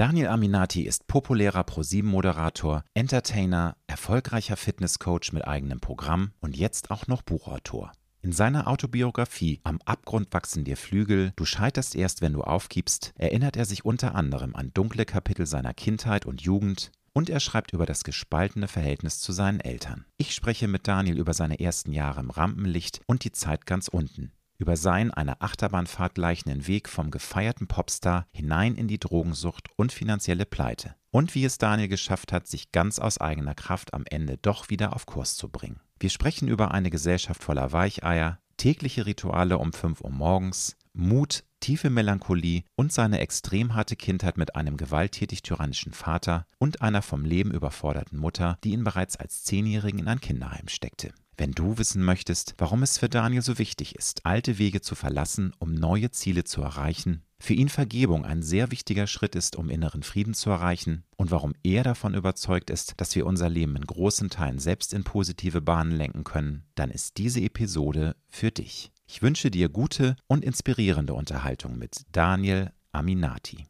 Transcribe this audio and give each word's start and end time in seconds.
Daniel 0.00 0.28
Aminati 0.28 0.84
ist 0.84 1.08
populärer 1.08 1.62
ProSieben-Moderator, 1.62 2.84
Entertainer, 2.94 3.76
erfolgreicher 3.86 4.56
Fitnesscoach 4.56 5.34
mit 5.34 5.46
eigenem 5.46 5.78
Programm 5.78 6.30
und 6.40 6.56
jetzt 6.56 6.90
auch 6.90 7.06
noch 7.06 7.20
Buchautor. 7.20 7.92
In 8.22 8.32
seiner 8.32 8.66
Autobiografie 8.66 9.60
Am 9.62 9.78
Abgrund 9.84 10.28
wachsen 10.32 10.64
dir 10.64 10.78
Flügel, 10.78 11.34
du 11.36 11.44
scheiterst 11.44 11.94
erst, 11.94 12.22
wenn 12.22 12.32
du 12.32 12.40
aufgibst, 12.40 13.12
erinnert 13.18 13.58
er 13.58 13.66
sich 13.66 13.84
unter 13.84 14.14
anderem 14.14 14.56
an 14.56 14.70
dunkle 14.72 15.04
Kapitel 15.04 15.44
seiner 15.44 15.74
Kindheit 15.74 16.24
und 16.24 16.40
Jugend 16.40 16.92
und 17.12 17.28
er 17.28 17.40
schreibt 17.40 17.74
über 17.74 17.84
das 17.84 18.02
gespaltene 18.02 18.68
Verhältnis 18.68 19.20
zu 19.20 19.32
seinen 19.32 19.60
Eltern. 19.60 20.06
Ich 20.16 20.34
spreche 20.34 20.66
mit 20.66 20.88
Daniel 20.88 21.18
über 21.18 21.34
seine 21.34 21.60
ersten 21.60 21.92
Jahre 21.92 22.20
im 22.20 22.30
Rampenlicht 22.30 23.02
und 23.04 23.24
die 23.24 23.32
Zeit 23.32 23.66
ganz 23.66 23.88
unten 23.88 24.32
über 24.60 24.76
seinen 24.76 25.10
einer 25.10 25.38
Achterbahnfahrt 25.40 26.14
gleichenden 26.14 26.66
Weg 26.66 26.88
vom 26.88 27.10
gefeierten 27.10 27.66
Popstar 27.66 28.26
hinein 28.30 28.76
in 28.76 28.86
die 28.86 29.00
Drogensucht 29.00 29.68
und 29.76 29.90
finanzielle 29.90 30.44
Pleite. 30.44 30.94
Und 31.10 31.34
wie 31.34 31.44
es 31.44 31.58
Daniel 31.58 31.88
geschafft 31.88 32.32
hat, 32.32 32.46
sich 32.46 32.70
ganz 32.70 32.98
aus 32.98 33.18
eigener 33.18 33.54
Kraft 33.54 33.94
am 33.94 34.04
Ende 34.08 34.36
doch 34.36 34.68
wieder 34.68 34.94
auf 34.94 35.06
Kurs 35.06 35.34
zu 35.36 35.48
bringen. 35.48 35.80
Wir 35.98 36.10
sprechen 36.10 36.46
über 36.46 36.72
eine 36.72 36.90
Gesellschaft 36.90 37.42
voller 37.42 37.72
Weicheier, 37.72 38.38
tägliche 38.58 39.06
Rituale 39.06 39.58
um 39.58 39.72
5 39.72 40.02
Uhr 40.02 40.10
morgens, 40.10 40.76
Mut, 40.92 41.44
tiefe 41.60 41.88
Melancholie 41.88 42.64
und 42.74 42.92
seine 42.92 43.20
extrem 43.20 43.74
harte 43.74 43.96
Kindheit 43.96 44.36
mit 44.36 44.56
einem 44.56 44.76
gewalttätig 44.76 45.42
tyrannischen 45.42 45.92
Vater 45.92 46.46
und 46.58 46.82
einer 46.82 47.00
vom 47.00 47.24
Leben 47.24 47.52
überforderten 47.52 48.18
Mutter, 48.18 48.58
die 48.64 48.72
ihn 48.72 48.84
bereits 48.84 49.16
als 49.16 49.44
Zehnjährigen 49.44 50.00
in 50.00 50.08
ein 50.08 50.20
Kinderheim 50.20 50.68
steckte. 50.68 51.12
Wenn 51.40 51.52
du 51.52 51.78
wissen 51.78 52.04
möchtest, 52.04 52.54
warum 52.58 52.82
es 52.82 52.98
für 52.98 53.08
Daniel 53.08 53.40
so 53.40 53.56
wichtig 53.56 53.94
ist, 53.94 54.26
alte 54.26 54.58
Wege 54.58 54.82
zu 54.82 54.94
verlassen, 54.94 55.54
um 55.58 55.72
neue 55.72 56.10
Ziele 56.10 56.44
zu 56.44 56.60
erreichen, 56.60 57.22
für 57.38 57.54
ihn 57.54 57.70
Vergebung 57.70 58.26
ein 58.26 58.42
sehr 58.42 58.70
wichtiger 58.70 59.06
Schritt 59.06 59.34
ist, 59.34 59.56
um 59.56 59.70
inneren 59.70 60.02
Frieden 60.02 60.34
zu 60.34 60.50
erreichen 60.50 61.02
und 61.16 61.30
warum 61.30 61.54
er 61.62 61.82
davon 61.82 62.12
überzeugt 62.12 62.68
ist, 62.68 62.92
dass 62.98 63.16
wir 63.16 63.24
unser 63.24 63.48
Leben 63.48 63.74
in 63.74 63.86
großen 63.86 64.28
Teilen 64.28 64.58
selbst 64.58 64.92
in 64.92 65.02
positive 65.02 65.62
Bahnen 65.62 65.92
lenken 65.92 66.24
können, 66.24 66.64
dann 66.74 66.90
ist 66.90 67.16
diese 67.16 67.40
Episode 67.40 68.16
für 68.28 68.50
dich. 68.50 68.92
Ich 69.06 69.22
wünsche 69.22 69.50
dir 69.50 69.70
gute 69.70 70.16
und 70.26 70.44
inspirierende 70.44 71.14
Unterhaltung 71.14 71.78
mit 71.78 72.02
Daniel 72.12 72.70
Aminati. 72.92 73.64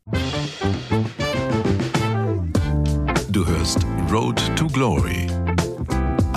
Du 3.29 3.47
hörst 3.47 3.87
Road 4.11 4.43
to 4.57 4.67
Glory 4.67 5.29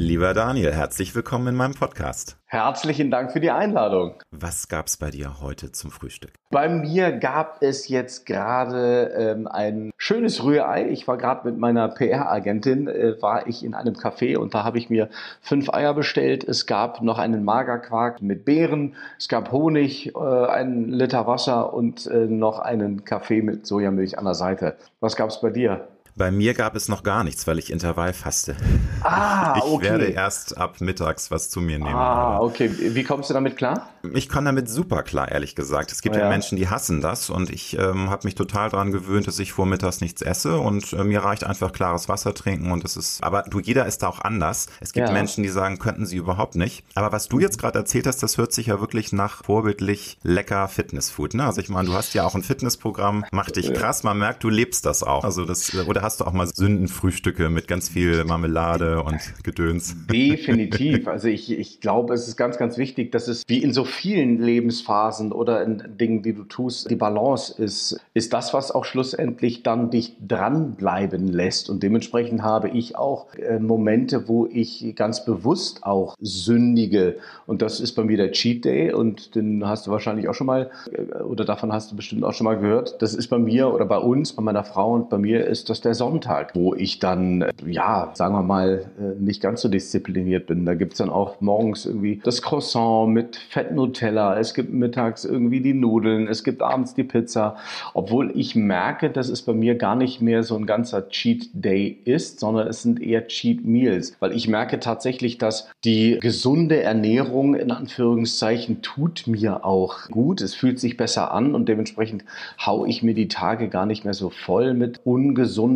Lieber 0.00 0.32
Daniel, 0.32 0.72
herzlich 0.72 1.12
willkommen 1.16 1.48
in 1.48 1.54
meinem 1.56 1.74
Podcast. 1.74 2.36
Herzlichen 2.46 3.10
Dank 3.10 3.32
für 3.32 3.40
die 3.40 3.50
Einladung. 3.50 4.14
Was 4.30 4.68
gab 4.68 4.86
es 4.86 4.96
bei 4.96 5.10
dir 5.10 5.40
heute 5.40 5.72
zum 5.72 5.90
Frühstück? 5.90 6.30
Bei 6.50 6.68
mir 6.68 7.10
gab 7.10 7.60
es 7.62 7.88
jetzt 7.88 8.24
gerade 8.24 9.12
ähm, 9.18 9.48
ein 9.48 9.90
schönes 9.96 10.44
Rührei. 10.44 10.88
Ich 10.88 11.08
war 11.08 11.18
gerade 11.18 11.50
mit 11.50 11.58
meiner 11.58 11.88
PR-Agentin, 11.88 12.86
äh, 12.86 13.20
war 13.20 13.48
ich 13.48 13.64
in 13.64 13.74
einem 13.74 13.94
Café 13.94 14.38
und 14.38 14.54
da 14.54 14.62
habe 14.62 14.78
ich 14.78 14.88
mir 14.88 15.10
fünf 15.42 15.68
Eier 15.68 15.94
bestellt. 15.94 16.44
Es 16.44 16.66
gab 16.66 17.02
noch 17.02 17.18
einen 17.18 17.42
Magerquark 17.44 18.22
mit 18.22 18.44
Beeren, 18.44 18.94
es 19.18 19.26
gab 19.26 19.50
Honig, 19.50 20.14
äh, 20.14 20.18
einen 20.18 20.90
Liter 20.90 21.26
Wasser 21.26 21.74
und 21.74 22.06
äh, 22.06 22.26
noch 22.26 22.60
einen 22.60 23.04
Kaffee 23.04 23.42
mit 23.42 23.66
Sojamilch 23.66 24.16
an 24.16 24.26
der 24.26 24.34
Seite. 24.34 24.76
Was 25.00 25.16
gab 25.16 25.30
es 25.30 25.40
bei 25.40 25.50
dir? 25.50 25.88
Bei 26.18 26.32
mir 26.32 26.52
gab 26.54 26.74
es 26.74 26.88
noch 26.88 27.04
gar 27.04 27.22
nichts, 27.22 27.46
weil 27.46 27.60
ich 27.60 27.70
Intervall 27.70 28.12
faste. 28.12 28.56
Ah, 29.02 29.56
okay. 29.60 29.84
Ich 29.84 29.90
werde 29.90 30.04
erst 30.06 30.58
ab 30.58 30.80
mittags 30.80 31.30
was 31.30 31.48
zu 31.48 31.60
mir 31.60 31.78
nehmen. 31.78 31.94
Ah, 31.94 32.40
okay. 32.40 32.68
Wie 32.76 33.04
kommst 33.04 33.30
du 33.30 33.34
damit 33.34 33.56
klar? 33.56 33.88
Ich 34.14 34.28
komme 34.28 34.46
damit 34.46 34.68
super 34.68 35.04
klar, 35.04 35.30
ehrlich 35.30 35.54
gesagt. 35.54 35.92
Es 35.92 36.02
gibt 36.02 36.16
ja, 36.16 36.22
ja 36.22 36.28
Menschen, 36.28 36.56
die 36.56 36.68
hassen 36.68 37.00
das 37.00 37.30
und 37.30 37.50
ich 37.50 37.78
ähm, 37.78 38.10
habe 38.10 38.26
mich 38.26 38.34
total 38.34 38.70
daran 38.70 38.90
gewöhnt, 38.90 39.28
dass 39.28 39.38
ich 39.38 39.52
vormittags 39.52 40.00
nichts 40.00 40.20
esse 40.20 40.58
und 40.58 40.92
äh, 40.92 41.04
mir 41.04 41.20
reicht 41.20 41.44
einfach 41.44 41.72
klares 41.72 42.08
Wasser 42.08 42.34
trinken 42.34 42.72
und 42.72 42.84
es 42.84 42.96
ist, 42.96 43.22
aber 43.22 43.42
du, 43.42 43.60
jeder 43.60 43.86
ist 43.86 44.02
da 44.02 44.08
auch 44.08 44.20
anders. 44.20 44.66
Es 44.80 44.92
gibt 44.92 45.06
ja. 45.06 45.12
Menschen, 45.12 45.44
die 45.44 45.48
sagen, 45.48 45.78
könnten 45.78 46.04
sie 46.04 46.16
überhaupt 46.16 46.56
nicht. 46.56 46.84
Aber 46.94 47.12
was 47.12 47.28
du 47.28 47.38
jetzt 47.38 47.58
gerade 47.58 47.78
erzählt 47.78 48.08
hast, 48.08 48.22
das 48.24 48.38
hört 48.38 48.52
sich 48.52 48.66
ja 48.66 48.80
wirklich 48.80 49.12
nach 49.12 49.44
vorbildlich 49.44 50.18
lecker 50.24 50.66
Fitnessfood. 50.66 51.34
Ne? 51.34 51.44
Also 51.44 51.60
ich 51.60 51.68
meine, 51.68 51.88
du 51.88 51.94
hast 51.94 52.14
ja 52.14 52.24
auch 52.24 52.34
ein 52.34 52.42
Fitnessprogramm, 52.42 53.24
macht 53.30 53.54
dich 53.54 53.72
krass, 53.72 54.02
man 54.02 54.18
merkt, 54.18 54.42
du 54.42 54.48
lebst 54.48 54.84
das 54.84 55.04
auch. 55.04 55.22
Also 55.22 55.44
das, 55.44 55.74
äh, 55.74 55.82
oder 55.82 56.02
hast 56.08 56.20
du 56.20 56.24
auch 56.24 56.32
mal 56.32 56.46
Sündenfrühstücke 56.46 57.50
mit 57.50 57.68
ganz 57.68 57.90
viel 57.90 58.24
Marmelade 58.24 59.02
und 59.02 59.20
Gedöns? 59.44 59.94
Definitiv. 60.10 61.06
Also 61.18 61.28
ich, 61.28 61.50
ich 61.50 61.80
glaube, 61.80 62.14
es 62.14 62.28
ist 62.28 62.36
ganz, 62.36 62.58
ganz 62.58 62.78
wichtig, 62.78 63.12
dass 63.12 63.28
es 63.28 63.42
wie 63.46 63.62
in 63.62 63.72
so 63.72 63.84
vielen 63.84 64.40
Lebensphasen 64.40 65.32
oder 65.32 65.62
in 65.62 65.82
Dingen, 65.98 66.22
die 66.22 66.32
du 66.32 66.44
tust, 66.44 66.90
die 66.90 66.96
Balance 66.96 67.60
ist, 67.60 68.00
ist 68.14 68.32
das, 68.32 68.54
was 68.54 68.70
auch 68.70 68.84
schlussendlich 68.84 69.62
dann 69.62 69.90
dich 69.90 70.16
dranbleiben 70.26 71.28
lässt. 71.28 71.70
Und 71.70 71.82
dementsprechend 71.82 72.42
habe 72.42 72.68
ich 72.68 72.96
auch 72.96 73.34
äh, 73.34 73.58
Momente, 73.58 74.28
wo 74.28 74.46
ich 74.46 74.94
ganz 74.96 75.24
bewusst 75.24 75.84
auch 75.84 76.14
sündige. 76.20 77.16
Und 77.46 77.62
das 77.62 77.80
ist 77.80 77.92
bei 77.92 78.04
mir 78.04 78.16
der 78.16 78.32
Cheat 78.32 78.64
Day. 78.64 78.92
Und 78.92 79.34
den 79.34 79.66
hast 79.66 79.86
du 79.86 79.90
wahrscheinlich 79.90 80.28
auch 80.28 80.34
schon 80.34 80.46
mal, 80.46 80.70
äh, 80.92 81.22
oder 81.22 81.44
davon 81.44 81.72
hast 81.72 81.90
du 81.90 81.96
bestimmt 81.96 82.24
auch 82.24 82.32
schon 82.32 82.44
mal 82.44 82.58
gehört. 82.58 83.02
Das 83.02 83.14
ist 83.14 83.28
bei 83.28 83.38
mir 83.38 83.72
oder 83.74 83.86
bei 83.86 83.98
uns, 83.98 84.32
bei 84.32 84.42
meiner 84.42 84.64
Frau 84.64 84.94
und 84.94 85.10
bei 85.10 85.18
mir 85.18 85.46
ist 85.46 85.68
das 85.68 85.80
der 85.80 85.97
Sonntag. 85.98 86.54
Wo 86.54 86.74
ich 86.74 86.98
dann, 86.98 87.44
ja, 87.66 88.10
sagen 88.14 88.34
wir 88.34 88.42
mal, 88.42 88.86
äh, 88.98 89.20
nicht 89.20 89.42
ganz 89.42 89.60
so 89.60 89.68
diszipliniert 89.68 90.46
bin. 90.46 90.64
Da 90.64 90.74
gibt 90.74 90.92
es 90.92 90.98
dann 90.98 91.10
auch 91.10 91.40
morgens 91.40 91.84
irgendwie 91.84 92.20
das 92.24 92.40
Croissant 92.40 93.12
mit 93.12 93.36
Fett 93.36 93.72
Nutella, 93.72 94.38
es 94.38 94.54
gibt 94.54 94.72
mittags 94.72 95.24
irgendwie 95.24 95.60
die 95.60 95.74
Nudeln, 95.74 96.28
es 96.28 96.44
gibt 96.44 96.62
abends 96.62 96.94
die 96.94 97.04
Pizza. 97.04 97.56
Obwohl 97.94 98.32
ich 98.34 98.54
merke, 98.54 99.10
dass 99.10 99.28
es 99.28 99.42
bei 99.42 99.52
mir 99.52 99.74
gar 99.74 99.96
nicht 99.96 100.22
mehr 100.22 100.42
so 100.42 100.56
ein 100.56 100.66
ganzer 100.66 101.08
Cheat 101.08 101.50
Day 101.52 101.98
ist, 102.04 102.40
sondern 102.40 102.68
es 102.68 102.82
sind 102.82 103.02
eher 103.02 103.26
Cheat 103.26 103.64
Meals. 103.64 104.16
Weil 104.20 104.32
ich 104.32 104.48
merke 104.48 104.80
tatsächlich, 104.80 105.38
dass 105.38 105.68
die 105.84 106.18
gesunde 106.20 106.82
Ernährung 106.82 107.54
in 107.54 107.70
Anführungszeichen 107.70 108.82
tut 108.82 109.26
mir 109.26 109.64
auch 109.64 110.08
gut. 110.08 110.40
Es 110.40 110.54
fühlt 110.54 110.78
sich 110.78 110.96
besser 110.96 111.32
an 111.32 111.54
und 111.54 111.68
dementsprechend 111.68 112.24
haue 112.64 112.88
ich 112.88 113.02
mir 113.02 113.14
die 113.14 113.28
Tage 113.28 113.68
gar 113.68 113.86
nicht 113.86 114.04
mehr 114.04 114.14
so 114.14 114.30
voll 114.30 114.74
mit 114.74 115.00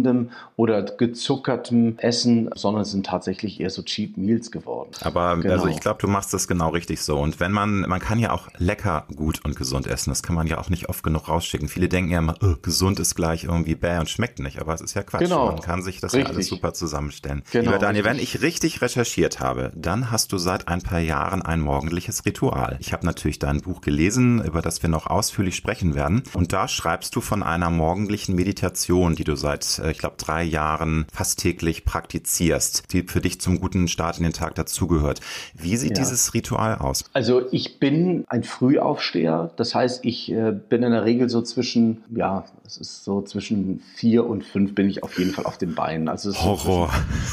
ungesundem 0.02 0.30
oder 0.56 0.82
gezuckertem 0.82 1.98
Essen, 1.98 2.50
sondern 2.54 2.84
sind 2.84 3.06
tatsächlich 3.06 3.60
eher 3.60 3.70
so 3.70 3.82
Cheap 3.82 4.16
Meals 4.16 4.50
geworden. 4.50 4.90
Aber 5.00 5.22
also 5.22 5.42
genau. 5.42 5.54
also 5.54 5.66
ich 5.68 5.80
glaube, 5.80 5.98
du 6.00 6.08
machst 6.08 6.32
das 6.34 6.48
genau 6.48 6.70
richtig 6.70 7.00
so. 7.00 7.18
Und 7.18 7.40
wenn 7.40 7.52
man, 7.52 7.80
man 7.80 8.00
kann 8.00 8.18
ja 8.18 8.32
auch 8.32 8.48
lecker, 8.58 9.06
gut 9.14 9.44
und 9.44 9.56
gesund 9.56 9.86
essen. 9.86 10.10
Das 10.10 10.22
kann 10.22 10.34
man 10.34 10.46
ja 10.46 10.58
auch 10.58 10.70
nicht 10.70 10.88
oft 10.88 11.02
genug 11.02 11.28
rausschicken. 11.28 11.68
Viele 11.68 11.88
denken 11.88 12.10
ja 12.10 12.18
immer, 12.18 12.34
oh, 12.42 12.54
gesund 12.60 13.00
ist 13.00 13.14
gleich 13.14 13.44
irgendwie 13.44 13.74
bäh 13.74 13.98
und 13.98 14.08
schmeckt 14.08 14.38
nicht. 14.38 14.60
Aber 14.60 14.74
es 14.74 14.80
ist 14.80 14.94
ja 14.94 15.02
Quatsch. 15.02 15.22
Genau. 15.22 15.46
Man 15.46 15.60
kann 15.60 15.82
sich 15.82 16.00
das 16.00 16.12
richtig. 16.12 16.28
ja 16.28 16.34
alles 16.34 16.48
super 16.48 16.72
zusammenstellen. 16.74 17.42
Genau, 17.50 17.70
Lieber 17.70 17.78
Daniel, 17.78 18.04
richtig. 18.04 18.18
wenn 18.18 18.22
ich 18.22 18.42
richtig 18.42 18.82
recherchiert 18.82 19.40
habe, 19.40 19.72
dann 19.74 20.10
hast 20.10 20.32
du 20.32 20.38
seit 20.38 20.68
ein 20.68 20.82
paar 20.82 21.00
Jahren 21.00 21.42
ein 21.42 21.60
morgendliches 21.60 22.24
Ritual. 22.24 22.76
Ich 22.80 22.92
habe 22.92 23.06
natürlich 23.06 23.38
dein 23.38 23.60
Buch 23.60 23.80
gelesen, 23.80 24.42
über 24.44 24.62
das 24.62 24.82
wir 24.82 24.90
noch 24.90 25.06
ausführlich 25.06 25.56
sprechen 25.56 25.94
werden. 25.94 26.22
Und 26.34 26.52
da 26.52 26.68
schreibst 26.68 27.16
du 27.16 27.20
von 27.20 27.42
einer 27.42 27.70
morgendlichen 27.70 28.34
Meditation, 28.34 29.14
die 29.14 29.24
du 29.24 29.36
seit, 29.36 29.78
äh, 29.78 29.91
ich 29.92 29.98
glaube, 29.98 30.16
drei 30.18 30.42
Jahren 30.42 31.06
fast 31.12 31.38
täglich 31.38 31.84
praktizierst, 31.84 32.92
die 32.92 33.02
für 33.02 33.20
dich 33.20 33.40
zum 33.40 33.60
guten 33.60 33.88
Start 33.88 34.18
in 34.18 34.24
den 34.24 34.32
Tag 34.32 34.54
dazugehört. 34.54 35.20
Wie 35.54 35.76
sieht 35.76 35.96
ja. 35.96 36.02
dieses 36.02 36.34
Ritual 36.34 36.76
aus? 36.76 37.04
Also 37.12 37.42
ich 37.52 37.78
bin 37.78 38.24
ein 38.28 38.42
Frühaufsteher. 38.42 39.50
Das 39.56 39.74
heißt, 39.74 40.04
ich 40.04 40.32
äh, 40.32 40.52
bin 40.52 40.82
in 40.82 40.92
der 40.92 41.04
Regel 41.04 41.28
so 41.28 41.42
zwischen, 41.42 42.02
ja, 42.14 42.44
es 42.64 42.76
ist 42.76 43.04
so 43.04 43.22
zwischen 43.22 43.82
vier 43.94 44.26
und 44.26 44.44
fünf 44.44 44.74
bin 44.74 44.88
ich 44.88 45.02
auf 45.02 45.18
jeden 45.18 45.32
Fall 45.32 45.44
auf 45.46 45.58
den 45.58 45.74
Beinen. 45.74 46.08
Also 46.08 46.32
Horror. 46.34 46.90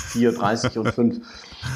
So 0.09 0.19
4.30 0.19 0.79
und 0.79 0.91
fünf. 0.91 1.19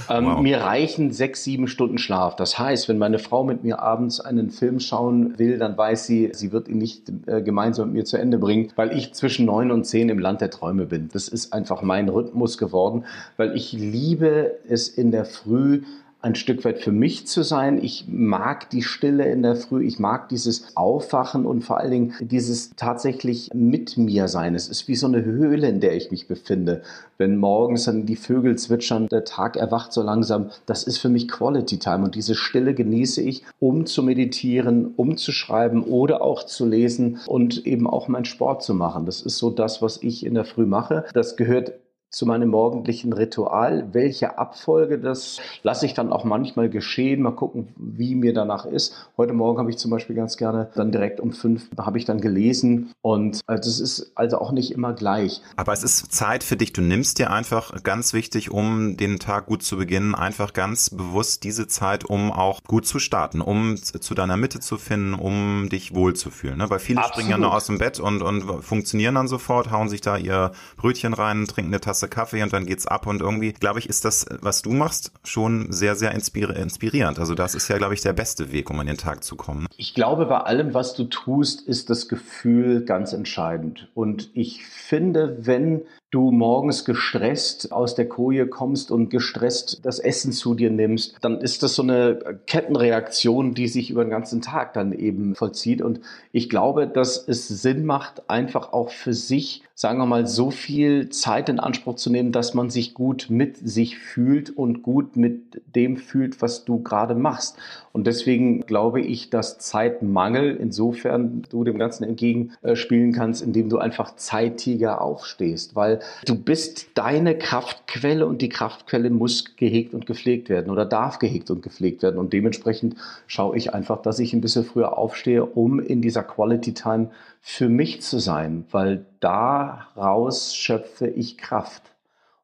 Ähm, 0.09 0.25
wow. 0.25 0.41
Mir 0.41 0.61
reichen 0.61 1.11
sechs, 1.11 1.43
sieben 1.43 1.67
Stunden 1.67 1.97
Schlaf. 1.97 2.37
Das 2.37 2.57
heißt, 2.57 2.87
wenn 2.87 2.97
meine 2.97 3.19
Frau 3.19 3.43
mit 3.43 3.63
mir 3.63 3.79
abends 3.79 4.21
einen 4.21 4.49
Film 4.49 4.79
schauen 4.79 5.37
will, 5.37 5.57
dann 5.57 5.77
weiß 5.77 6.05
sie, 6.05 6.31
sie 6.33 6.51
wird 6.51 6.67
ihn 6.69 6.77
nicht 6.77 7.11
äh, 7.25 7.41
gemeinsam 7.41 7.87
mit 7.87 7.95
mir 7.95 8.05
zu 8.05 8.17
Ende 8.17 8.37
bringen, 8.37 8.71
weil 8.75 8.97
ich 8.97 9.13
zwischen 9.13 9.45
neun 9.45 9.71
und 9.71 9.85
zehn 9.85 10.09
im 10.09 10.19
Land 10.19 10.41
der 10.41 10.49
Träume 10.49 10.72
bin. 10.73 11.09
Das 11.11 11.27
ist 11.27 11.53
einfach 11.53 11.81
mein 11.81 12.09
Rhythmus 12.09 12.57
geworden, 12.57 13.05
weil 13.37 13.55
ich 13.55 13.71
liebe 13.73 14.59
es 14.67 14.89
in 14.89 15.11
der 15.11 15.25
Früh, 15.25 15.81
ein 16.23 16.35
Stück 16.35 16.63
weit 16.63 16.79
für 16.79 16.93
mich 16.93 17.27
zu 17.27 17.43
sein. 17.43 17.83
Ich 17.83 18.05
mag 18.07 18.69
die 18.69 18.81
Stille 18.81 19.29
in 19.29 19.43
der 19.43 19.57
Früh, 19.57 19.85
ich 19.85 19.99
mag 19.99 20.29
dieses 20.29 20.75
Aufwachen 20.75 21.45
und 21.45 21.63
vor 21.63 21.79
allen 21.79 21.91
Dingen 21.91 22.13
dieses 22.21 22.71
tatsächlich 22.77 23.49
mit 23.53 23.97
mir 23.97 24.29
sein. 24.29 24.55
Es 24.55 24.69
ist 24.69 24.87
wie 24.87 24.95
so 24.95 25.05
eine 25.05 25.25
Höhle, 25.25 25.67
in 25.67 25.81
der 25.81 25.97
ich 25.97 26.11
mich 26.11 26.29
befinde. 26.29 26.81
Wenn 27.17 27.37
morgens 27.37 27.83
dann 27.83 28.05
die 28.05 28.15
Vögel 28.15 28.57
zwitschern, 28.57 29.07
der 29.09 29.25
Tag 29.25 29.57
erwacht 29.57 29.91
so 29.91 30.01
langsam, 30.01 30.49
das 30.65 30.83
ist 30.83 30.97
für 30.97 31.09
mich 31.09 31.27
Quality 31.27 31.77
Time 31.77 32.05
und 32.05 32.15
diese 32.15 32.35
Stille 32.35 32.73
genieße 32.73 33.21
ich, 33.21 33.43
um 33.59 33.85
zu 33.85 34.01
meditieren, 34.01 34.93
um 34.95 35.17
zu 35.17 35.33
schreiben 35.33 35.83
oder 35.83 36.21
auch 36.21 36.43
zu 36.43 36.65
lesen 36.65 37.19
und 37.27 37.67
eben 37.67 37.85
auch 37.85 38.07
meinen 38.07 38.25
Sport 38.25 38.63
zu 38.63 38.73
machen. 38.73 39.05
Das 39.05 39.21
ist 39.21 39.37
so 39.37 39.49
das, 39.49 39.81
was 39.81 40.01
ich 40.01 40.25
in 40.25 40.35
der 40.35 40.45
Früh 40.45 40.65
mache. 40.65 41.03
Das 41.13 41.35
gehört 41.35 41.73
zu 42.13 42.27
meinem 42.27 42.49
morgendlichen 42.49 43.11
Ritual. 43.11 43.89
Welche 43.91 44.37
Abfolge, 44.37 44.99
das 44.99 45.39
lasse 45.63 45.85
ich 45.87 45.95
dann 45.95 46.13
auch 46.13 46.23
manchmal 46.23 46.69
geschehen. 46.69 47.21
Mal 47.21 47.31
gucken, 47.31 47.69
wie 47.75 48.13
mir 48.15 48.33
danach 48.33 48.65
ist. 48.65 49.09
Heute 49.17 49.33
Morgen 49.33 49.57
habe 49.57 49.71
ich 49.71 49.77
zum 49.77 49.89
Beispiel 49.89 50.15
ganz 50.15 50.37
gerne 50.37 50.69
dann 50.75 50.91
direkt 50.91 51.19
um 51.19 51.33
fünf 51.33 51.69
habe 51.77 51.97
ich 51.97 52.05
dann 52.05 52.21
gelesen 52.21 52.93
und 53.01 53.41
äh, 53.47 53.55
das 53.55 53.79
ist 53.79 54.11
also 54.15 54.37
auch 54.37 54.51
nicht 54.51 54.71
immer 54.71 54.93
gleich. 54.93 55.41
Aber 55.55 55.73
es 55.73 55.83
ist 55.83 56.13
Zeit 56.13 56.43
für 56.43 56.55
dich. 56.55 56.71
Du 56.71 56.81
nimmst 56.81 57.17
dir 57.17 57.31
einfach 57.31 57.83
ganz 57.83 58.13
wichtig, 58.13 58.51
um 58.51 58.95
den 58.95 59.17
Tag 59.17 59.47
gut 59.47 59.63
zu 59.63 59.77
beginnen, 59.77 60.13
einfach 60.13 60.53
ganz 60.53 60.91
bewusst 60.91 61.43
diese 61.43 61.67
Zeit, 61.67 62.05
um 62.05 62.31
auch 62.31 62.61
gut 62.63 62.85
zu 62.85 62.99
starten, 62.99 63.41
um 63.41 63.75
zu 63.77 64.13
deiner 64.13 64.37
Mitte 64.37 64.59
zu 64.59 64.77
finden, 64.77 65.15
um 65.15 65.67
dich 65.69 65.95
wohlzufühlen. 65.95 66.59
Ne? 66.59 66.69
Weil 66.69 66.79
viele 66.79 66.99
Absolut. 66.99 67.13
springen 67.15 67.31
ja 67.31 67.37
nur 67.37 67.55
aus 67.55 67.65
dem 67.65 67.79
Bett 67.79 67.99
und, 67.99 68.21
und 68.21 68.63
funktionieren 68.63 69.15
dann 69.15 69.27
sofort, 69.27 69.71
hauen 69.71 69.89
sich 69.89 70.01
da 70.01 70.15
ihr 70.15 70.51
Brötchen 70.77 71.13
rein, 71.13 71.45
trinken 71.45 71.73
eine 71.73 71.81
Tasse 71.81 72.02
Tasse 72.03 72.07
Kaffee 72.07 72.43
und 72.43 72.53
dann 72.53 72.65
geht's 72.65 72.85
ab 72.85 73.07
und 73.07 73.21
irgendwie, 73.21 73.53
glaube 73.53 73.79
ich, 73.79 73.89
ist 73.89 74.05
das, 74.05 74.25
was 74.41 74.61
du 74.61 74.71
machst, 74.71 75.11
schon 75.23 75.71
sehr, 75.71 75.95
sehr 75.95 76.11
inspirierend. 76.11 77.19
Also 77.19 77.35
das 77.35 77.55
ist 77.55 77.67
ja, 77.67 77.77
glaube 77.77 77.93
ich, 77.93 78.01
der 78.01 78.13
beste 78.13 78.51
Weg, 78.51 78.69
um 78.69 78.79
an 78.79 78.87
den 78.87 78.97
Tag 78.97 79.23
zu 79.23 79.35
kommen. 79.35 79.67
Ich 79.77 79.93
glaube, 79.93 80.25
bei 80.25 80.39
allem, 80.39 80.73
was 80.73 80.93
du 80.93 81.05
tust, 81.05 81.61
ist 81.61 81.89
das 81.89 82.07
Gefühl 82.07 82.85
ganz 82.85 83.13
entscheidend. 83.13 83.89
Und 83.93 84.29
ich 84.33 84.65
finde, 84.65 85.37
wenn 85.45 85.83
du 86.13 86.31
morgens 86.31 86.85
gestresst 86.85 87.71
aus 87.71 87.95
der 87.95 88.07
Koje 88.07 88.45
kommst 88.45 88.91
und 88.91 89.09
gestresst 89.09 89.79
das 89.83 89.97
Essen 89.97 90.31
zu 90.31 90.53
dir 90.53 90.69
nimmst, 90.69 91.15
dann 91.21 91.41
ist 91.41 91.63
das 91.63 91.73
so 91.73 91.81
eine 91.81 92.39
Kettenreaktion, 92.45 93.55
die 93.55 93.67
sich 93.67 93.89
über 93.89 94.03
den 94.03 94.11
ganzen 94.11 94.41
Tag 94.41 94.73
dann 94.73 94.93
eben 94.93 95.33
vollzieht. 95.33 95.81
Und 95.81 96.01
ich 96.31 96.49
glaube, 96.49 96.85
dass 96.85 97.27
es 97.27 97.47
Sinn 97.47 97.85
macht, 97.85 98.29
einfach 98.29 98.73
auch 98.73 98.91
für 98.91 99.13
sich, 99.13 99.63
sagen 99.73 99.97
wir 99.97 100.05
mal, 100.05 100.27
so 100.27 100.51
viel 100.51 101.09
Zeit 101.09 101.49
in 101.49 101.59
Anspruch 101.59 101.95
zu 101.95 102.11
nehmen, 102.11 102.31
dass 102.31 102.53
man 102.53 102.69
sich 102.69 102.93
gut 102.93 103.27
mit 103.29 103.57
sich 103.57 103.97
fühlt 103.97 104.55
und 104.55 104.83
gut 104.83 105.15
mit 105.15 105.63
dem 105.75 105.97
fühlt, 105.97 106.43
was 106.43 106.63
du 106.63 106.83
gerade 106.83 107.15
machst. 107.15 107.57
Und 107.91 108.05
deswegen 108.05 108.61
glaube 108.61 109.01
ich, 109.01 109.31
dass 109.31 109.57
Zeitmangel 109.57 110.55
insofern 110.55 111.43
du 111.49 111.63
dem 111.63 111.79
Ganzen 111.79 112.03
entgegenspielen 112.03 113.13
kannst, 113.13 113.41
indem 113.41 113.69
du 113.69 113.79
einfach 113.79 114.15
zeitiger 114.15 115.01
aufstehst, 115.01 115.75
weil 115.75 116.02
du 116.25 116.35
bist 116.35 116.97
deine 116.97 117.37
Kraftquelle 117.37 118.25
und 118.25 118.41
die 118.41 118.49
Kraftquelle 118.49 119.09
muss 119.09 119.55
gehegt 119.55 119.93
und 119.93 120.05
gepflegt 120.05 120.49
werden 120.49 120.71
oder 120.71 120.85
darf 120.85 121.19
gehegt 121.19 121.51
und 121.51 121.61
gepflegt 121.61 122.03
werden. 122.03 122.17
Und 122.17 122.33
dementsprechend 122.33 122.95
schaue 123.27 123.57
ich 123.57 123.73
einfach, 123.73 124.01
dass 124.01 124.19
ich 124.19 124.33
ein 124.33 124.41
bisschen 124.41 124.65
früher 124.65 124.97
aufstehe, 124.97 125.45
um 125.45 125.79
in 125.79 126.01
dieser 126.01 126.23
Quality 126.23 126.73
Time 126.73 127.09
für 127.41 127.69
mich 127.69 128.01
zu 128.01 128.19
sein, 128.19 128.65
weil 128.71 129.05
daraus 129.19 130.55
schöpfe 130.55 131.07
ich 131.07 131.37
Kraft. 131.37 131.83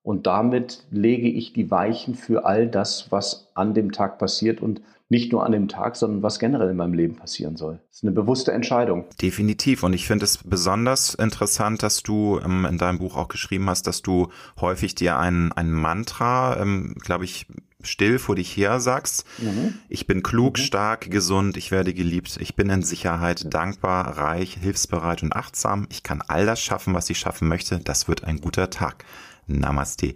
Und 0.04 0.28
damit 0.28 0.84
lege 0.92 1.28
ich 1.28 1.54
die 1.54 1.70
Weichen 1.72 2.16
für 2.16 2.46
all 2.46 2.68
das, 2.68 3.12
was 3.12 3.50
an 3.54 3.74
dem 3.74 3.92
Tag 3.92 4.18
passiert 4.18 4.62
und 4.62 4.82
nicht 5.10 5.32
nur 5.32 5.44
an 5.44 5.52
dem 5.52 5.68
Tag, 5.68 5.96
sondern 5.96 6.22
was 6.22 6.38
generell 6.38 6.70
in 6.70 6.78
meinem 6.78 6.94
Leben 6.94 7.16
passieren 7.16 7.58
soll. 7.58 7.80
Das 7.90 7.98
ist 7.98 8.04
eine 8.04 8.12
bewusste 8.12 8.52
Entscheidung. 8.52 9.06
Definitiv. 9.22 9.82
Und 9.84 9.94
ich 9.94 10.06
finde 10.06 10.26
es 10.26 10.38
besonders 10.38 11.16
interessant, 11.16 11.82
dass 11.82 12.04
du 12.04 12.40
ähm, 12.44 12.66
in 12.66 12.78
deinem 12.78 13.00
Buch 13.00 13.18
auch 13.18 13.28
geschrieben 13.28 13.70
hast, 13.70 13.88
dass 13.88 14.04
du 14.04 14.30
häufig 14.62 14.94
dir 14.94 15.18
ein, 15.18 15.52
ein 15.52 15.72
Mantra, 15.72 16.62
ähm, 16.62 16.96
glaube 17.00 17.26
ich, 17.26 17.48
still 17.82 18.20
vor 18.20 18.36
dich 18.36 18.56
her 18.56 18.80
sagst, 18.80 19.26
mhm. 19.40 19.76
ich 19.88 20.06
bin 20.06 20.22
klug, 20.22 20.58
mhm. 20.58 20.64
stark, 20.64 21.10
gesund, 21.10 21.58
ich 21.58 21.72
werde 21.72 21.94
geliebt, 21.94 22.38
ich 22.40 22.56
bin 22.56 22.70
in 22.70 22.84
Sicherheit, 22.84 23.54
dankbar, 23.54 24.18
reich, 24.18 24.58
hilfsbereit 24.62 25.24
und 25.24 25.34
achtsam, 25.34 25.88
ich 25.90 26.04
kann 26.04 26.22
all 26.28 26.46
das 26.46 26.62
schaffen, 26.62 26.94
was 26.94 27.10
ich 27.10 27.18
schaffen 27.18 27.48
möchte, 27.48 27.80
das 27.80 28.08
wird 28.08 28.26
ein 28.26 28.42
guter 28.42 28.70
Tag. 28.70 29.06
Namaste. 29.48 30.14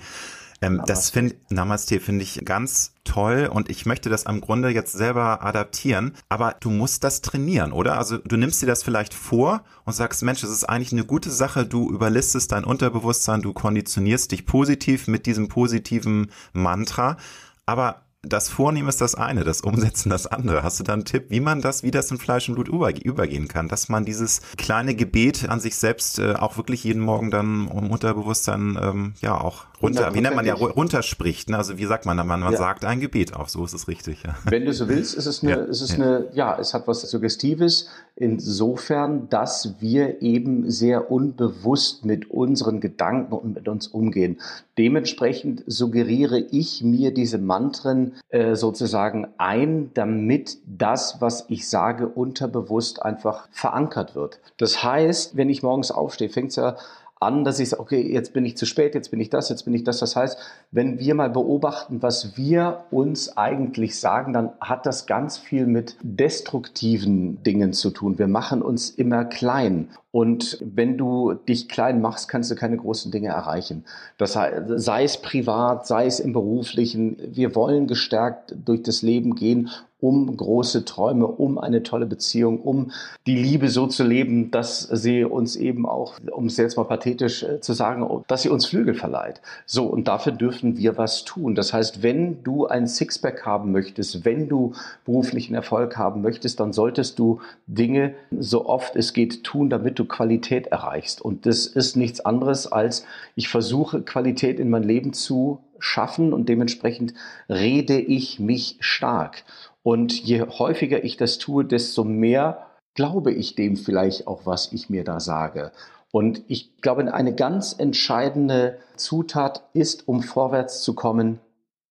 Ähm, 0.63 0.81
das 0.85 1.09
finde 1.09 1.35
Namaste 1.49 1.99
finde 1.99 2.23
ich 2.23 2.45
ganz 2.45 2.93
toll 3.03 3.49
und 3.51 3.69
ich 3.69 3.85
möchte 3.85 4.09
das 4.09 4.25
am 4.25 4.39
Grunde 4.39 4.69
jetzt 4.69 4.93
selber 4.93 5.43
adaptieren, 5.43 6.13
aber 6.29 6.55
du 6.61 6.69
musst 6.69 7.03
das 7.03 7.21
trainieren, 7.21 7.73
oder? 7.73 7.97
Also 7.97 8.17
du 8.17 8.37
nimmst 8.37 8.61
dir 8.61 8.67
das 8.67 8.81
vielleicht 8.81 9.13
vor 9.13 9.65
und 9.83 9.91
sagst, 9.91 10.23
Mensch, 10.23 10.39
das 10.39 10.51
ist 10.51 10.63
eigentlich 10.63 10.93
eine 10.93 11.03
gute 11.03 11.31
Sache, 11.31 11.65
du 11.65 11.89
überlistest 11.89 12.53
dein 12.53 12.63
Unterbewusstsein, 12.63 13.41
du 13.41 13.51
konditionierst 13.51 14.31
dich 14.31 14.45
positiv 14.45 15.07
mit 15.07 15.25
diesem 15.25 15.49
positiven 15.49 16.31
Mantra, 16.53 17.17
aber 17.65 18.03
das 18.23 18.47
Vornehmen 18.47 18.87
ist 18.87 19.01
das 19.01 19.15
eine, 19.15 19.43
das 19.43 19.61
Umsetzen 19.61 20.09
das 20.09 20.27
andere. 20.27 20.63
Hast 20.63 20.79
du 20.79 20.83
da 20.83 20.93
einen 20.93 21.03
Tipp, 21.03 21.25
wie 21.27 21.41
man 21.41 21.61
das, 21.61 21.83
wie 21.83 21.91
das 21.91 22.09
in 22.09 22.17
Fleisch 22.17 22.47
und 22.47 22.55
Blut 22.55 22.69
übergehen 22.69 23.49
kann, 23.49 23.67
dass 23.67 23.89
man 23.89 24.05
dieses 24.05 24.41
kleine 24.57 24.95
Gebet 24.95 25.49
an 25.49 25.59
sich 25.59 25.75
selbst 25.75 26.19
äh, 26.19 26.35
auch 26.35 26.55
wirklich 26.55 26.85
jeden 26.85 27.01
Morgen 27.01 27.31
dann 27.31 27.67
im 27.67 27.91
Unterbewusstsein 27.91 28.79
ähm, 28.81 29.13
ja 29.19 29.39
auch 29.39 29.65
runter, 29.83 30.15
wie 30.15 30.21
nennt 30.21 30.35
man 30.35 30.45
ja, 30.45 30.53
runterspricht. 30.53 31.49
Ne? 31.49 31.57
Also 31.57 31.77
wie 31.77 31.85
sagt 31.85 32.05
man, 32.05 32.17
man, 32.17 32.27
man 32.27 32.51
ja. 32.51 32.57
sagt 32.57 32.85
ein 32.85 32.99
Gebet 32.99 33.35
auf, 33.35 33.49
so 33.49 33.63
ist 33.65 33.73
es 33.73 33.87
richtig. 33.87 34.23
Ja. 34.23 34.35
Wenn 34.45 34.65
du 34.65 34.73
so 34.73 34.87
willst, 34.87 35.15
ist 35.15 35.25
es 35.25 35.43
eine, 35.43 35.51
ja. 35.51 35.57
ist 35.57 35.81
es 35.81 35.95
eine, 35.95 36.29
ja, 36.33 36.57
es 36.59 36.73
hat 36.73 36.87
was 36.87 37.01
Suggestives, 37.01 37.89
insofern, 38.15 39.29
dass 39.29 39.75
wir 39.79 40.21
eben 40.21 40.69
sehr 40.69 41.11
unbewusst 41.11 42.05
mit 42.05 42.29
unseren 42.29 42.79
Gedanken 42.79 43.33
und 43.33 43.55
mit 43.55 43.67
uns 43.67 43.87
umgehen. 43.87 44.39
Dementsprechend 44.77 45.63
suggeriere 45.67 46.39
ich 46.39 46.81
mir 46.81 47.13
diese 47.13 47.37
Mantren 47.37 48.13
äh, 48.29 48.55
sozusagen 48.55 49.27
ein, 49.37 49.91
damit 49.93 50.57
das, 50.65 51.17
was 51.19 51.45
ich 51.49 51.67
sage, 51.67 52.07
unterbewusst 52.07 53.01
einfach 53.01 53.47
verankert 53.51 54.15
wird. 54.15 54.39
Das 54.57 54.83
heißt, 54.83 55.35
wenn 55.37 55.49
ich 55.49 55.61
morgens 55.61 55.91
aufstehe, 55.91 56.29
fängt 56.29 56.49
es 56.49 56.55
ja 56.55 56.77
an, 57.23 57.43
dass 57.43 57.59
ich 57.59 57.69
sage, 57.69 57.81
okay, 57.81 58.01
jetzt 58.01 58.33
bin 58.33 58.45
ich 58.45 58.57
zu 58.57 58.65
spät, 58.65 58.95
jetzt 58.95 59.09
bin 59.09 59.19
ich 59.19 59.29
das, 59.29 59.49
jetzt 59.49 59.63
bin 59.63 59.73
ich 59.73 59.83
das. 59.83 59.99
Das 59.99 60.15
heißt, 60.15 60.37
wenn 60.71 60.99
wir 60.99 61.15
mal 61.15 61.29
beobachten, 61.29 62.01
was 62.01 62.37
wir 62.37 62.83
uns 62.91 63.37
eigentlich 63.37 63.99
sagen, 63.99 64.33
dann 64.33 64.51
hat 64.59 64.85
das 64.85 65.05
ganz 65.05 65.37
viel 65.37 65.65
mit 65.65 65.95
destruktiven 66.01 67.41
Dingen 67.43 67.73
zu 67.73 67.89
tun. 67.89 68.19
Wir 68.19 68.27
machen 68.27 68.61
uns 68.61 68.89
immer 68.89 69.25
klein. 69.25 69.89
Und 70.11 70.59
wenn 70.61 70.97
du 70.97 71.33
dich 71.33 71.67
klein 71.67 71.99
machst, 71.99 72.29
kannst 72.29 72.51
du 72.51 72.55
keine 72.55 72.77
großen 72.77 73.11
Dinge 73.11 73.29
erreichen. 73.29 73.83
Das 74.19 74.35
heißt, 74.35 74.63
sei 74.75 75.03
es 75.03 75.17
privat, 75.17 75.87
sei 75.87 76.05
es 76.05 76.19
im 76.19 76.33
beruflichen. 76.33 77.17
Wir 77.31 77.55
wollen 77.55 77.87
gestärkt 77.87 78.55
durch 78.63 78.83
das 78.83 79.01
Leben 79.01 79.33
gehen 79.33 79.69
um 80.03 80.35
große 80.35 80.83
Träume, 80.83 81.25
um 81.25 81.57
eine 81.57 81.81
tolle 81.81 82.05
Beziehung, 82.05 82.59
um 82.59 82.91
die 83.25 83.37
Liebe 83.37 83.69
so 83.69 83.87
zu 83.87 84.03
leben, 84.03 84.51
dass 84.51 84.81
sie 84.81 85.23
uns 85.23 85.55
eben 85.55 85.85
auch, 85.85 86.15
um 86.29 86.47
es 86.47 86.57
jetzt 86.57 86.75
mal 86.75 86.83
pathetisch 86.83 87.43
äh, 87.43 87.61
zu 87.61 87.71
sagen, 87.71 88.05
dass 88.27 88.41
sie 88.41 88.49
uns 88.49 88.65
Flügel 88.65 88.95
verleiht. 88.95 89.39
So, 89.65 89.85
und 89.85 90.09
dafür 90.09 90.33
dürfen 90.33 90.77
wir 90.77 90.97
was 90.97 91.23
tun. 91.23 91.55
Das 91.55 91.71
heißt, 91.71 92.03
wenn 92.03 92.43
du 92.43 92.67
ein 92.67 92.85
Sixpack 92.85 93.45
haben 93.45 93.71
möchtest, 93.71 94.25
wenn 94.25 94.49
du 94.49 94.73
beruflichen 95.05 95.55
Erfolg 95.55 95.95
haben 95.97 96.21
möchtest, 96.21 96.59
dann 96.59 96.73
solltest 96.73 97.17
du 97.17 97.39
Dinge 97.65 98.13
so 98.37 98.65
oft 98.65 98.97
es 98.97 99.13
geht 99.13 99.45
tun, 99.45 99.69
damit 99.69 99.99
du 99.99 100.03
Qualität 100.03 100.67
erreichst. 100.67 101.21
Und 101.21 101.45
das 101.45 101.65
ist 101.65 101.95
nichts 101.95 102.19
anderes 102.19 102.69
als, 102.69 103.05
ich 103.37 103.47
versuche 103.47 104.01
Qualität 104.01 104.59
in 104.59 104.69
mein 104.69 104.83
Leben 104.83 105.13
zu 105.13 105.59
schaffen 105.79 106.33
und 106.33 106.49
dementsprechend 106.49 107.13
rede 107.49 107.99
ich 107.99 108.39
mich 108.39 108.77
stark. 108.79 109.43
Und 109.83 110.23
je 110.23 110.41
häufiger 110.41 111.03
ich 111.03 111.17
das 111.17 111.37
tue, 111.37 111.65
desto 111.65 112.03
mehr 112.03 112.67
glaube 112.95 113.31
ich 113.31 113.55
dem 113.55 113.75
vielleicht 113.75 114.27
auch, 114.27 114.45
was 114.45 114.71
ich 114.71 114.89
mir 114.89 115.03
da 115.03 115.19
sage. 115.19 115.71
Und 116.11 116.43
ich 116.47 116.77
glaube, 116.77 117.11
eine 117.13 117.35
ganz 117.35 117.73
entscheidende 117.77 118.79
Zutat 118.95 119.67
ist, 119.73 120.07
um 120.07 120.21
vorwärts 120.21 120.83
zu 120.83 120.93
kommen, 120.93 121.39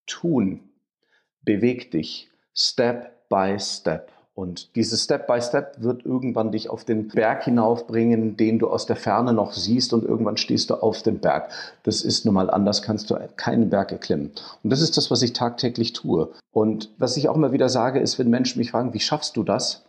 tun. 0.06 0.60
Beweg 1.42 1.90
dich. 1.90 2.30
Step 2.54 3.28
by 3.28 3.56
Step. 3.58 4.12
Und 4.34 4.74
dieses 4.76 5.04
Step 5.04 5.26
by 5.26 5.42
Step 5.42 5.74
wird 5.78 6.06
irgendwann 6.06 6.52
dich 6.52 6.70
auf 6.70 6.84
den 6.84 7.08
Berg 7.08 7.44
hinaufbringen, 7.44 8.36
den 8.36 8.58
du 8.58 8.68
aus 8.68 8.86
der 8.86 8.96
Ferne 8.96 9.32
noch 9.34 9.52
siehst 9.52 9.92
und 9.92 10.04
irgendwann 10.04 10.38
stehst 10.38 10.70
du 10.70 10.74
auf 10.76 11.02
dem 11.02 11.18
Berg. 11.18 11.50
Das 11.82 12.02
ist 12.02 12.24
nun 12.24 12.34
mal 12.34 12.48
anders, 12.48 12.80
kannst 12.80 13.10
du 13.10 13.18
keinen 13.36 13.68
Berg 13.68 13.92
erklimmen. 13.92 14.30
Und 14.62 14.70
das 14.70 14.80
ist 14.80 14.96
das, 14.96 15.10
was 15.10 15.20
ich 15.22 15.34
tagtäglich 15.34 15.92
tue. 15.92 16.30
Und 16.50 16.90
was 16.96 17.16
ich 17.16 17.28
auch 17.28 17.36
immer 17.36 17.52
wieder 17.52 17.68
sage, 17.68 18.00
ist, 18.00 18.18
wenn 18.18 18.30
Menschen 18.30 18.58
mich 18.58 18.70
fragen, 18.70 18.94
wie 18.94 19.00
schaffst 19.00 19.36
du 19.36 19.44
das? 19.44 19.84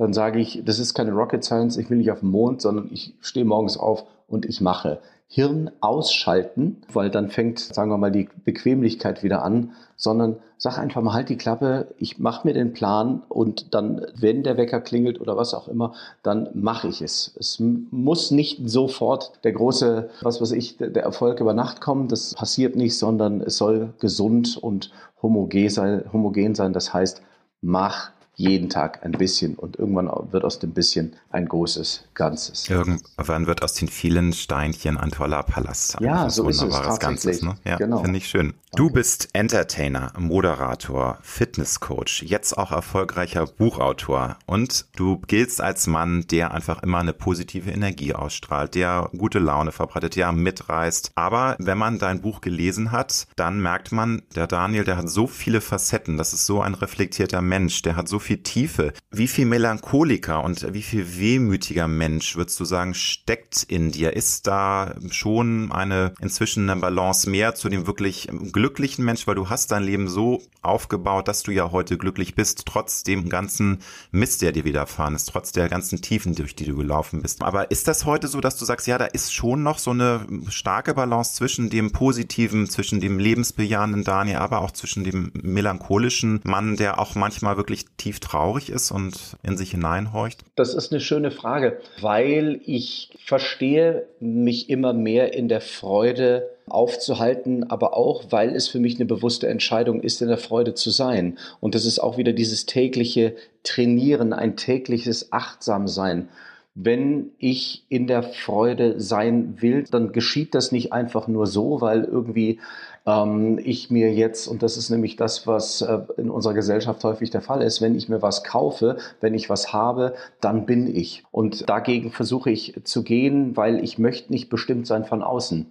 dann 0.00 0.14
sage 0.14 0.40
ich, 0.40 0.62
das 0.64 0.78
ist 0.78 0.94
keine 0.94 1.12
Rocket 1.12 1.44
Science, 1.44 1.76
ich 1.76 1.90
will 1.90 1.98
nicht 1.98 2.10
auf 2.10 2.20
den 2.20 2.30
Mond, 2.30 2.62
sondern 2.62 2.88
ich 2.90 3.12
stehe 3.20 3.44
morgens 3.44 3.76
auf 3.76 4.04
und 4.28 4.46
ich 4.46 4.62
mache. 4.62 4.98
Hirn 5.32 5.70
ausschalten, 5.80 6.82
weil 6.92 7.08
dann 7.08 7.30
fängt, 7.30 7.60
sagen 7.60 7.88
wir 7.88 7.98
mal, 7.98 8.10
die 8.10 8.28
Bequemlichkeit 8.44 9.22
wieder 9.22 9.44
an, 9.44 9.70
sondern 9.94 10.40
sag 10.58 10.76
einfach 10.76 11.02
mal 11.02 11.12
halt 11.12 11.28
die 11.28 11.36
Klappe, 11.36 11.86
ich 11.98 12.18
mache 12.18 12.48
mir 12.48 12.52
den 12.52 12.72
Plan 12.72 13.22
und 13.28 13.72
dann, 13.72 14.04
wenn 14.16 14.42
der 14.42 14.56
Wecker 14.56 14.80
klingelt 14.80 15.20
oder 15.20 15.36
was 15.36 15.54
auch 15.54 15.68
immer, 15.68 15.94
dann 16.24 16.48
mache 16.54 16.88
ich 16.88 17.00
es. 17.00 17.32
Es 17.38 17.60
muss 17.60 18.32
nicht 18.32 18.68
sofort 18.68 19.30
der 19.44 19.52
große, 19.52 20.10
was 20.20 20.40
weiß 20.40 20.50
ich, 20.50 20.78
der 20.78 21.04
Erfolg 21.04 21.38
über 21.38 21.54
Nacht 21.54 21.80
kommen, 21.80 22.08
das 22.08 22.34
passiert 22.34 22.74
nicht, 22.74 22.98
sondern 22.98 23.40
es 23.40 23.56
soll 23.56 23.94
gesund 24.00 24.58
und 24.60 24.90
homogen 25.22 25.70
sein. 25.70 26.02
Homogen 26.12 26.56
sein. 26.56 26.72
Das 26.72 26.92
heißt, 26.92 27.22
mach 27.60 28.10
jeden 28.40 28.70
Tag 28.70 29.04
ein 29.04 29.12
bisschen 29.12 29.54
und 29.54 29.78
irgendwann 29.78 30.10
wird 30.32 30.44
aus 30.44 30.58
dem 30.58 30.70
bisschen 30.70 31.12
ein 31.30 31.46
großes 31.46 32.04
Ganzes. 32.14 32.70
Irgendwann 32.70 33.46
wird 33.46 33.62
aus 33.62 33.74
den 33.74 33.88
vielen 33.88 34.32
Steinchen 34.32 34.96
ein 34.96 35.10
toller 35.10 35.42
Palast. 35.42 35.98
Ja, 36.00 36.30
so 36.30 36.48
ist 36.48 36.62
es 36.62 36.98
Ganzes. 36.98 37.42
Ne? 37.42 37.56
Ja, 37.64 37.76
genau. 37.76 37.98
finde 38.02 38.16
ich 38.16 38.26
schön. 38.26 38.54
Du 38.76 38.88
bist 38.88 39.28
Entertainer, 39.32 40.12
Moderator, 40.16 41.18
Fitnesscoach, 41.22 42.22
jetzt 42.22 42.56
auch 42.56 42.70
erfolgreicher 42.70 43.46
Buchautor 43.46 44.38
und 44.46 44.86
du 44.96 45.18
giltst 45.26 45.60
als 45.60 45.86
Mann, 45.88 46.24
der 46.30 46.54
einfach 46.54 46.82
immer 46.82 46.98
eine 46.98 47.12
positive 47.12 47.70
Energie 47.70 48.14
ausstrahlt, 48.14 48.76
der 48.76 49.10
gute 49.18 49.40
Laune 49.40 49.72
verbreitet, 49.72 50.14
der 50.14 50.30
mitreißt. 50.30 51.12
Aber 51.16 51.56
wenn 51.58 51.78
man 51.78 51.98
dein 51.98 52.22
Buch 52.22 52.40
gelesen 52.40 52.92
hat, 52.92 53.26
dann 53.34 53.60
merkt 53.60 53.90
man, 53.90 54.22
der 54.36 54.46
Daniel, 54.46 54.84
der 54.84 54.96
hat 54.96 55.10
so 55.10 55.26
viele 55.26 55.60
Facetten, 55.60 56.16
das 56.16 56.32
ist 56.32 56.46
so 56.46 56.62
ein 56.62 56.74
reflektierter 56.74 57.42
Mensch, 57.42 57.82
der 57.82 57.96
hat 57.96 58.08
so 58.08 58.20
viel 58.20 58.29
viel 58.30 58.42
Tiefe. 58.44 58.92
Wie 59.10 59.26
viel 59.26 59.44
Melancholiker 59.44 60.44
und 60.44 60.72
wie 60.72 60.82
viel 60.82 61.18
wehmütiger 61.18 61.88
Mensch, 61.88 62.36
würdest 62.36 62.60
du 62.60 62.64
sagen, 62.64 62.94
steckt 62.94 63.64
in 63.64 63.90
dir? 63.90 64.14
Ist 64.14 64.46
da 64.46 64.94
schon 65.10 65.72
eine 65.72 66.14
inzwischen 66.20 66.70
eine 66.70 66.80
Balance 66.80 67.28
mehr 67.28 67.56
zu 67.56 67.68
dem 67.68 67.88
wirklich 67.88 68.28
glücklichen 68.52 69.04
Mensch, 69.04 69.26
weil 69.26 69.34
du 69.34 69.50
hast 69.50 69.72
dein 69.72 69.82
Leben 69.82 70.06
so 70.06 70.40
aufgebaut, 70.62 71.26
dass 71.26 71.42
du 71.42 71.50
ja 71.50 71.72
heute 71.72 71.98
glücklich 71.98 72.36
bist, 72.36 72.66
trotz 72.66 73.02
dem 73.02 73.28
ganzen 73.28 73.78
Mist, 74.12 74.42
der 74.42 74.52
dir 74.52 74.64
widerfahren 74.64 75.16
ist, 75.16 75.24
trotz 75.24 75.50
der 75.50 75.68
ganzen 75.68 76.00
Tiefen, 76.00 76.36
durch 76.36 76.54
die 76.54 76.66
du 76.66 76.76
gelaufen 76.76 77.22
bist. 77.22 77.42
Aber 77.42 77.72
ist 77.72 77.88
das 77.88 78.04
heute 78.04 78.28
so, 78.28 78.40
dass 78.40 78.56
du 78.56 78.64
sagst, 78.64 78.86
ja, 78.86 78.96
da 78.96 79.06
ist 79.06 79.34
schon 79.34 79.64
noch 79.64 79.78
so 79.78 79.90
eine 79.90 80.24
starke 80.50 80.94
Balance 80.94 81.34
zwischen 81.34 81.68
dem 81.68 81.90
positiven, 81.90 82.68
zwischen 82.68 83.00
dem 83.00 83.18
lebensbejahenden 83.18 84.04
Daniel, 84.04 84.36
aber 84.36 84.60
auch 84.60 84.70
zwischen 84.70 85.02
dem 85.02 85.32
melancholischen 85.34 86.40
Mann, 86.44 86.76
der 86.76 87.00
auch 87.00 87.16
manchmal 87.16 87.56
wirklich 87.56 87.86
tief 87.96 88.19
traurig 88.20 88.70
ist 88.70 88.90
und 88.90 89.36
in 89.42 89.56
sich 89.56 89.72
hineinhorcht? 89.72 90.44
Das 90.56 90.74
ist 90.74 90.92
eine 90.92 91.00
schöne 91.00 91.30
Frage, 91.30 91.80
weil 92.00 92.60
ich 92.64 93.10
verstehe 93.24 94.06
mich 94.20 94.70
immer 94.70 94.92
mehr 94.92 95.34
in 95.34 95.48
der 95.48 95.60
Freude 95.60 96.50
aufzuhalten, 96.68 97.68
aber 97.70 97.96
auch, 97.96 98.30
weil 98.30 98.54
es 98.54 98.68
für 98.68 98.78
mich 98.78 98.96
eine 98.96 99.06
bewusste 99.06 99.48
Entscheidung 99.48 100.00
ist, 100.00 100.22
in 100.22 100.28
der 100.28 100.38
Freude 100.38 100.74
zu 100.74 100.90
sein. 100.90 101.38
Und 101.60 101.74
das 101.74 101.84
ist 101.84 101.98
auch 101.98 102.16
wieder 102.16 102.32
dieses 102.32 102.66
tägliche 102.66 103.34
Trainieren, 103.64 104.32
ein 104.32 104.56
tägliches 104.56 105.32
Achtsamsein 105.32 106.28
wenn 106.74 107.32
ich 107.38 107.84
in 107.88 108.06
der 108.06 108.22
Freude 108.22 109.00
sein 109.00 109.60
will, 109.60 109.84
dann 109.90 110.12
geschieht 110.12 110.54
das 110.54 110.72
nicht 110.72 110.92
einfach 110.92 111.26
nur 111.26 111.46
so, 111.46 111.80
weil 111.80 112.04
irgendwie 112.04 112.60
ähm, 113.06 113.58
ich 113.62 113.90
mir 113.90 114.12
jetzt, 114.12 114.46
und 114.46 114.62
das 114.62 114.76
ist 114.76 114.90
nämlich 114.90 115.16
das, 115.16 115.46
was 115.46 115.82
äh, 115.82 116.00
in 116.16 116.30
unserer 116.30 116.54
Gesellschaft 116.54 117.02
häufig 117.04 117.30
der 117.30 117.40
Fall 117.40 117.62
ist, 117.62 117.80
wenn 117.80 117.94
ich 117.94 118.08
mir 118.08 118.22
was 118.22 118.44
kaufe, 118.44 118.96
wenn 119.20 119.34
ich 119.34 119.48
was 119.48 119.72
habe, 119.72 120.14
dann 120.40 120.66
bin 120.66 120.94
ich. 120.94 121.24
Und 121.30 121.68
dagegen 121.68 122.12
versuche 122.12 122.50
ich 122.50 122.80
zu 122.84 123.02
gehen, 123.02 123.56
weil 123.56 123.82
ich 123.82 123.98
möchte 123.98 124.32
nicht 124.32 124.50
bestimmt 124.50 124.86
sein 124.86 125.04
von 125.04 125.22
außen. 125.22 125.70